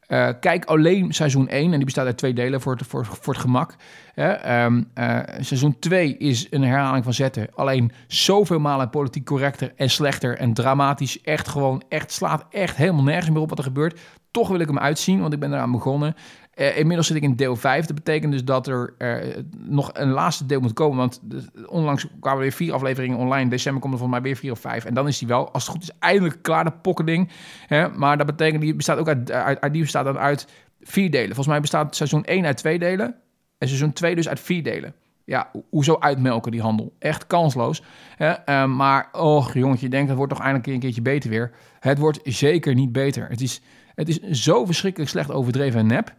Uh, 0.08 0.28
kijk 0.40 0.64
alleen 0.64 1.12
seizoen 1.12 1.48
1 1.48 1.64
en 1.64 1.76
die 1.76 1.84
bestaat 1.84 2.06
uit 2.06 2.16
twee 2.16 2.34
delen 2.34 2.60
voor 2.60 2.72
het, 2.72 2.86
voor, 2.86 3.04
voor 3.04 3.32
het 3.32 3.42
gemak. 3.42 3.74
Um, 4.16 4.90
uh, 4.98 5.18
seizoen 5.40 5.78
2 5.78 6.16
is 6.16 6.46
een 6.50 6.62
herhaling 6.62 7.04
van 7.04 7.14
zetten. 7.14 7.48
Alleen 7.54 7.92
zoveel 8.06 8.58
malen 8.58 8.90
politiek 8.90 9.24
correcter 9.24 9.72
en 9.76 9.90
slechter 9.90 10.38
en 10.38 10.54
dramatisch. 10.54 11.20
Echt 11.20 11.48
gewoon, 11.48 11.82
echt 11.88 12.12
slaat 12.12 12.44
echt 12.50 12.76
helemaal 12.76 13.02
nergens 13.02 13.30
meer 13.30 13.40
op 13.40 13.48
wat 13.48 13.58
er 13.58 13.64
gebeurt. 13.64 14.00
Toch 14.30 14.48
wil 14.48 14.60
ik 14.60 14.66
hem 14.66 14.78
uitzien, 14.78 15.20
want 15.20 15.32
ik 15.32 15.40
ben 15.40 15.52
eraan 15.52 15.72
begonnen. 15.72 16.14
Uh, 16.56 16.78
inmiddels 16.78 17.06
zit 17.06 17.16
ik 17.16 17.22
in 17.22 17.36
deel 17.36 17.56
5. 17.56 17.86
Dat 17.86 17.94
betekent 17.94 18.32
dus 18.32 18.44
dat 18.44 18.66
er 18.66 18.94
uh, 18.98 19.36
nog 19.58 19.90
een 19.92 20.10
laatste 20.10 20.46
deel 20.46 20.60
moet 20.60 20.72
komen. 20.72 20.96
Want 20.96 21.20
onlangs 21.66 22.06
kwamen 22.20 22.40
weer 22.40 22.52
vier 22.52 22.72
afleveringen 22.72 23.18
online. 23.18 23.50
December 23.50 23.80
komt 23.80 23.92
er 23.92 23.98
volgens 23.98 24.20
mij 24.20 24.30
weer 24.30 24.40
vier 24.40 24.52
of 24.52 24.58
vijf. 24.58 24.84
En 24.84 24.94
dan 24.94 25.08
is 25.08 25.18
die 25.18 25.28
wel, 25.28 25.50
als 25.52 25.62
het 25.62 25.72
goed 25.72 25.82
is, 25.82 25.90
eindelijk 25.98 26.42
klaar, 26.42 26.64
de 26.64 26.72
pokkending. 26.72 27.30
Hè? 27.66 27.88
Maar 27.88 28.16
dat 28.16 28.26
betekent, 28.26 28.62
die 28.62 28.74
bestaat 28.74 28.98
ook 28.98 29.08
uit, 29.08 29.30
uit, 29.30 29.72
die 29.72 29.82
bestaat 29.82 30.04
dan 30.04 30.18
uit 30.18 30.48
vier 30.80 31.10
delen. 31.10 31.26
Volgens 31.26 31.46
mij 31.46 31.60
bestaat 31.60 31.96
seizoen 31.96 32.24
1 32.24 32.46
uit 32.46 32.56
twee 32.56 32.78
delen. 32.78 33.14
En 33.58 33.68
seizoen 33.68 33.92
2 33.92 34.14
dus 34.14 34.28
uit 34.28 34.40
vier 34.40 34.62
delen. 34.62 34.94
Ja, 35.24 35.50
hoezo 35.70 35.96
uitmelken 35.98 36.52
die 36.52 36.60
handel? 36.60 36.94
Echt 36.98 37.26
kansloos. 37.26 37.82
Hè? 38.16 38.34
Uh, 38.46 38.64
maar, 38.76 39.08
och 39.12 39.54
jongetje, 39.54 39.84
je 39.84 39.90
denkt, 39.90 40.08
het 40.08 40.16
wordt 40.16 40.32
toch 40.32 40.42
eindelijk 40.42 40.68
een 40.68 40.80
keertje 40.80 41.02
beter 41.02 41.30
weer. 41.30 41.52
Het 41.80 41.98
wordt 41.98 42.20
zeker 42.22 42.74
niet 42.74 42.92
beter. 42.92 43.28
Het 43.28 43.40
is, 43.40 43.60
het 43.94 44.08
is 44.08 44.20
zo 44.20 44.64
verschrikkelijk 44.64 45.10
slecht 45.10 45.30
overdreven 45.30 45.80
en 45.80 45.86
nep. 45.86 46.14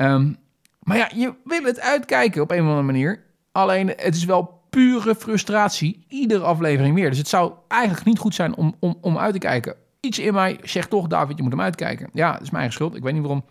Um, 0.00 0.38
maar 0.80 0.96
ja, 0.96 1.10
je 1.14 1.34
wil 1.44 1.62
het 1.62 1.80
uitkijken 1.80 2.42
op 2.42 2.50
een 2.50 2.60
of 2.60 2.66
andere 2.66 2.82
manier. 2.82 3.22
Alleen, 3.52 3.88
het 3.88 4.14
is 4.14 4.24
wel 4.24 4.60
pure 4.70 5.14
frustratie. 5.14 6.04
Iedere 6.08 6.44
aflevering 6.44 6.94
weer. 6.94 7.08
Dus 7.08 7.18
het 7.18 7.28
zou 7.28 7.52
eigenlijk 7.68 8.04
niet 8.04 8.18
goed 8.18 8.34
zijn 8.34 8.56
om, 8.56 8.74
om, 8.78 8.98
om 9.00 9.18
uit 9.18 9.32
te 9.32 9.38
kijken. 9.38 9.74
Iets 10.00 10.18
in 10.18 10.34
mij 10.34 10.58
zegt 10.62 10.90
toch, 10.90 11.06
David, 11.06 11.36
je 11.36 11.42
moet 11.42 11.52
hem 11.52 11.60
uitkijken. 11.60 12.10
Ja, 12.12 12.32
dat 12.32 12.42
is 12.42 12.50
mijn 12.50 12.72
schuld. 12.72 12.96
Ik 12.96 13.02
weet 13.02 13.12
niet 13.12 13.22
waarom. 13.22 13.44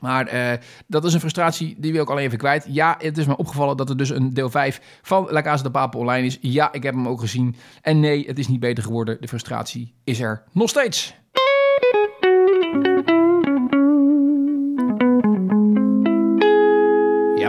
Maar 0.00 0.34
uh, 0.34 0.52
dat 0.86 1.04
is 1.04 1.14
een 1.14 1.20
frustratie, 1.20 1.74
die 1.78 1.92
wil 1.92 2.02
ik 2.02 2.10
alleen 2.10 2.24
even 2.24 2.38
kwijt. 2.38 2.66
Ja, 2.68 2.94
het 2.98 3.18
is 3.18 3.26
me 3.26 3.36
opgevallen 3.36 3.76
dat 3.76 3.90
er 3.90 3.96
dus 3.96 4.10
een 4.10 4.34
deel 4.34 4.50
5 4.50 5.00
van 5.02 5.26
La 5.30 5.42
Casa 5.42 5.62
de 5.62 5.70
Papel 5.70 6.00
online 6.00 6.26
is. 6.26 6.38
Ja, 6.40 6.72
ik 6.72 6.82
heb 6.82 6.94
hem 6.94 7.08
ook 7.08 7.20
gezien. 7.20 7.56
En 7.82 8.00
nee, 8.00 8.26
het 8.26 8.38
is 8.38 8.48
niet 8.48 8.60
beter 8.60 8.84
geworden. 8.84 9.16
De 9.20 9.28
frustratie 9.28 9.94
is 10.04 10.20
er 10.20 10.42
nog 10.52 10.68
steeds. 10.68 11.14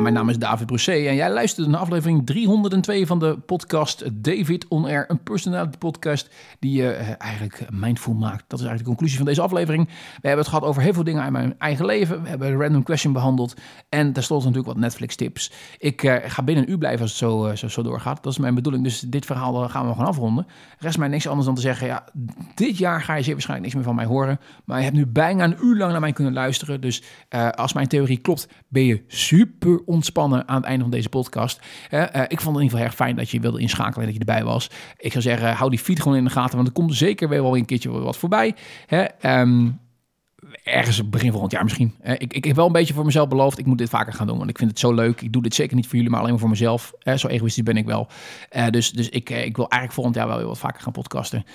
Mijn 0.08 0.20
naam 0.20 0.30
is 0.30 0.40
David 0.40 0.66
Brossé 0.66 0.92
en 0.92 1.16
jij 1.16 1.32
luistert 1.32 1.68
naar 1.68 1.80
aflevering 1.80 2.26
302 2.26 3.06
van 3.06 3.20
de 3.20 3.38
podcast 3.38 4.24
David 4.24 4.68
On 4.68 4.86
Air, 4.86 5.06
een 5.08 5.24
personality 5.24 5.78
podcast 5.78 6.30
die 6.60 6.82
je 6.82 6.98
uh, 7.00 7.10
eigenlijk 7.18 7.68
mindful 7.72 8.14
maakt. 8.14 8.44
Dat 8.48 8.60
is 8.60 8.66
eigenlijk 8.66 8.80
de 8.80 8.90
conclusie 8.90 9.18
van 9.18 9.26
deze 9.26 9.42
aflevering. 9.42 9.88
We 9.88 9.94
hebben 10.28 10.38
het 10.38 10.48
gehad 10.48 10.64
over 10.64 10.82
heel 10.82 10.94
veel 10.94 11.04
dingen 11.04 11.22
uit 11.22 11.32
mijn 11.32 11.56
eigen 11.60 11.86
leven. 11.86 12.24
We 12.24 12.30
hebben 12.30 12.48
een 12.48 12.60
random 12.60 12.84
question 12.84 13.14
behandeld 13.14 13.56
en 13.90 14.14
tenslotte 14.14 14.46
natuurlijk 14.46 14.74
wat 14.74 14.84
Netflix 14.84 15.16
tips. 15.16 15.52
Ik 15.78 16.04
uh, 16.04 16.16
ga 16.26 16.44
binnen 16.44 16.72
een 16.72 16.80
blijven 16.80 17.02
als 17.02 17.10
het 17.10 17.20
zo, 17.20 17.48
uh, 17.48 17.56
zo, 17.56 17.68
zo, 17.68 17.82
doorgaat. 17.82 18.24
Dat 18.24 18.34
is 18.34 18.40
mijn 18.40 18.56
bedoeling, 18.56 18.84
dus 18.84 19.00
dit 19.00 19.26
verhaal 19.26 19.70
gaan 19.70 19.88
we 19.88 19.92
gewoon 19.92 20.08
afronden. 20.08 20.48
Rest 20.80 20.98
mij 20.98 21.08
niks 21.08 21.28
anders 21.28 21.46
dan 21.46 21.56
te 21.56 21.62
zeggen, 21.62 21.88
ja, 21.88 22.08
dit 22.56 22.78
jaar 22.78 23.02
ga 23.02 23.16
je 23.16 23.24
zeer 23.24 23.34
waarschijnlijk 23.34 23.74
niks 23.74 23.76
meer 23.76 23.94
van 23.94 24.06
mij 24.06 24.16
horen, 24.16 24.40
maar 24.66 24.78
je 24.78 24.84
hebt 24.84 24.96
nu 24.96 25.06
bijna 25.06 25.44
een 25.44 25.58
uur 25.62 25.78
lang 25.78 25.92
naar 25.92 26.02
mij 26.02 26.14
kunnen 26.14 26.34
luisteren. 26.34 26.82
Dus 26.82 27.04
als 27.56 27.74
mijn 27.74 27.88
theorie 27.88 28.18
klopt, 28.18 28.48
ben 28.68 28.86
je 28.86 29.04
super 29.08 29.82
ontspannen 29.98 30.48
aan 30.48 30.56
het 30.56 30.66
einde 30.66 30.82
van 30.82 30.92
deze 30.92 31.10
podcast. 31.10 31.60
Uh, 31.92 32.02
ik 32.02 32.10
vond 32.12 32.30
het 32.30 32.46
in 32.46 32.54
ieder 32.54 32.70
geval 32.70 32.86
erg 32.86 32.96
fijn 32.96 33.16
dat 33.16 33.30
je 33.30 33.40
wilde 33.40 33.60
inschakelen 33.60 34.00
en 34.00 34.06
dat 34.06 34.14
je 34.14 34.20
erbij 34.20 34.44
was. 34.44 34.70
Ik 34.98 35.12
zou 35.12 35.24
zeggen, 35.24 35.54
hou 35.54 35.70
die 35.70 35.80
feed 35.80 36.02
gewoon 36.02 36.18
in 36.18 36.24
de 36.24 36.30
gaten, 36.30 36.56
want 36.56 36.68
er 36.68 36.74
komt 36.74 36.96
zeker 36.96 37.30
weer 37.30 37.42
wel 37.42 37.58
een 37.58 37.66
keertje 37.66 37.90
wat 37.90 38.18
voorbij. 38.18 38.56
Um, 39.22 39.80
ergens 40.68 41.10
begin 41.10 41.32
volgend 41.32 41.52
jaar 41.52 41.64
misschien. 41.64 41.96
Eh, 42.02 42.14
ik, 42.14 42.34
ik 42.34 42.44
heb 42.44 42.56
wel 42.56 42.66
een 42.66 42.72
beetje 42.72 42.94
voor 42.94 43.06
mezelf 43.06 43.28
beloofd, 43.28 43.60
ik 43.60 43.66
moet 43.66 43.78
dit 43.78 43.90
vaker 43.90 44.14
gaan 44.14 44.28
doen, 44.28 44.38
want 44.38 44.50
ik 44.50 44.58
vind 44.58 44.70
het 44.70 44.80
zo 44.80 44.94
leuk. 44.94 45.22
Ik 45.22 45.34
doe 45.34 45.42
dit 45.42 45.56
zeker 45.56 45.76
niet 45.76 45.86
voor 45.86 45.96
jullie, 45.96 46.10
maar 46.10 46.20
alleen 46.20 46.32
maar 46.32 46.40
voor 46.42 46.50
mezelf. 46.50 46.94
Eh, 47.00 47.16
zo 47.16 47.28
egoïstisch 47.28 47.64
ben 47.64 47.78
ik 47.78 47.86
wel. 47.86 48.08
Eh, 48.50 48.68
dus 48.70 48.92
dus 48.92 49.10
ik, 49.10 49.30
ik 49.30 49.56
wil 49.56 49.70
eigenlijk 49.70 49.94
volgend 49.94 50.16
jaar 50.16 50.28
wel 50.28 50.38
weer 50.38 50.46
wat 50.46 50.58
vaker 50.58 50.82
gaan 50.82 50.92
podcasten. 50.92 51.46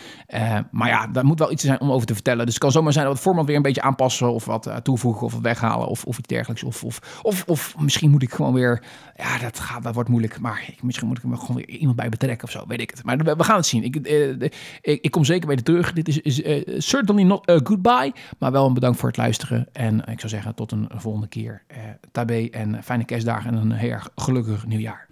maar 0.70 0.88
ja, 0.88 1.06
daar 1.06 1.24
moet 1.24 1.38
wel 1.38 1.52
iets 1.52 1.64
zijn 1.64 1.80
om 1.80 1.90
over 1.90 2.06
te 2.06 2.14
vertellen. 2.14 2.44
Dus 2.44 2.54
het 2.54 2.62
kan 2.62 2.72
zomaar 2.72 2.92
zijn 2.92 3.04
dat 3.04 3.12
we 3.12 3.18
het 3.20 3.28
format 3.28 3.46
weer 3.46 3.56
een 3.56 3.62
beetje 3.62 3.82
aanpassen 3.82 4.32
of 4.32 4.44
wat 4.44 4.70
toevoegen 4.82 5.26
of 5.26 5.32
wat 5.32 5.42
weghalen 5.42 5.88
of, 5.88 6.04
of 6.04 6.18
iets 6.18 6.28
dergelijks. 6.28 6.62
Of, 6.62 6.84
of, 6.84 7.20
of, 7.22 7.44
of 7.46 7.74
misschien 7.78 8.10
moet 8.10 8.22
ik 8.22 8.32
gewoon 8.32 8.52
weer, 8.52 8.82
ja, 9.16 9.38
dat, 9.38 9.58
gaat, 9.58 9.82
dat 9.82 9.94
wordt 9.94 10.08
moeilijk, 10.08 10.40
maar 10.40 10.64
ik, 10.66 10.82
misschien 10.82 11.08
moet 11.08 11.18
ik 11.18 11.24
er 11.24 11.36
gewoon 11.36 11.56
weer 11.56 11.68
iemand 11.68 11.96
bij 11.96 12.08
betrekken 12.08 12.44
of 12.44 12.50
zo, 12.50 12.64
weet 12.66 12.80
ik 12.80 12.90
het. 12.90 13.04
Maar 13.04 13.16
we, 13.18 13.44
gaan 13.44 13.56
het 13.56 13.66
zien. 13.66 13.84
Ik, 13.84 13.96
ik, 14.80 15.10
kom 15.10 15.24
zeker 15.24 15.48
weer 15.48 15.62
terug. 15.62 15.92
Dit 15.92 16.08
is, 16.08 16.20
is 16.20 16.42
certainly 16.88 17.22
not 17.22 17.50
a 17.50 17.60
goodbye, 17.64 18.12
maar 18.38 18.52
wel 18.52 18.66
een 18.66 18.74
bedankt 18.74 18.98
voor 18.98 19.01
het 19.08 19.16
luisteren. 19.16 19.68
En 19.72 19.98
ik 19.98 20.20
zou 20.20 20.28
zeggen, 20.28 20.54
tot 20.54 20.72
een 20.72 20.88
volgende 20.94 21.28
keer. 21.28 21.62
Uh, 21.70 21.78
tabé 22.12 22.48
en 22.50 22.82
fijne 22.82 23.04
kerstdagen 23.04 23.50
en 23.50 23.56
een 23.56 23.72
heel 23.72 23.90
erg 23.90 24.10
gelukkig 24.14 24.66
nieuwjaar. 24.66 25.06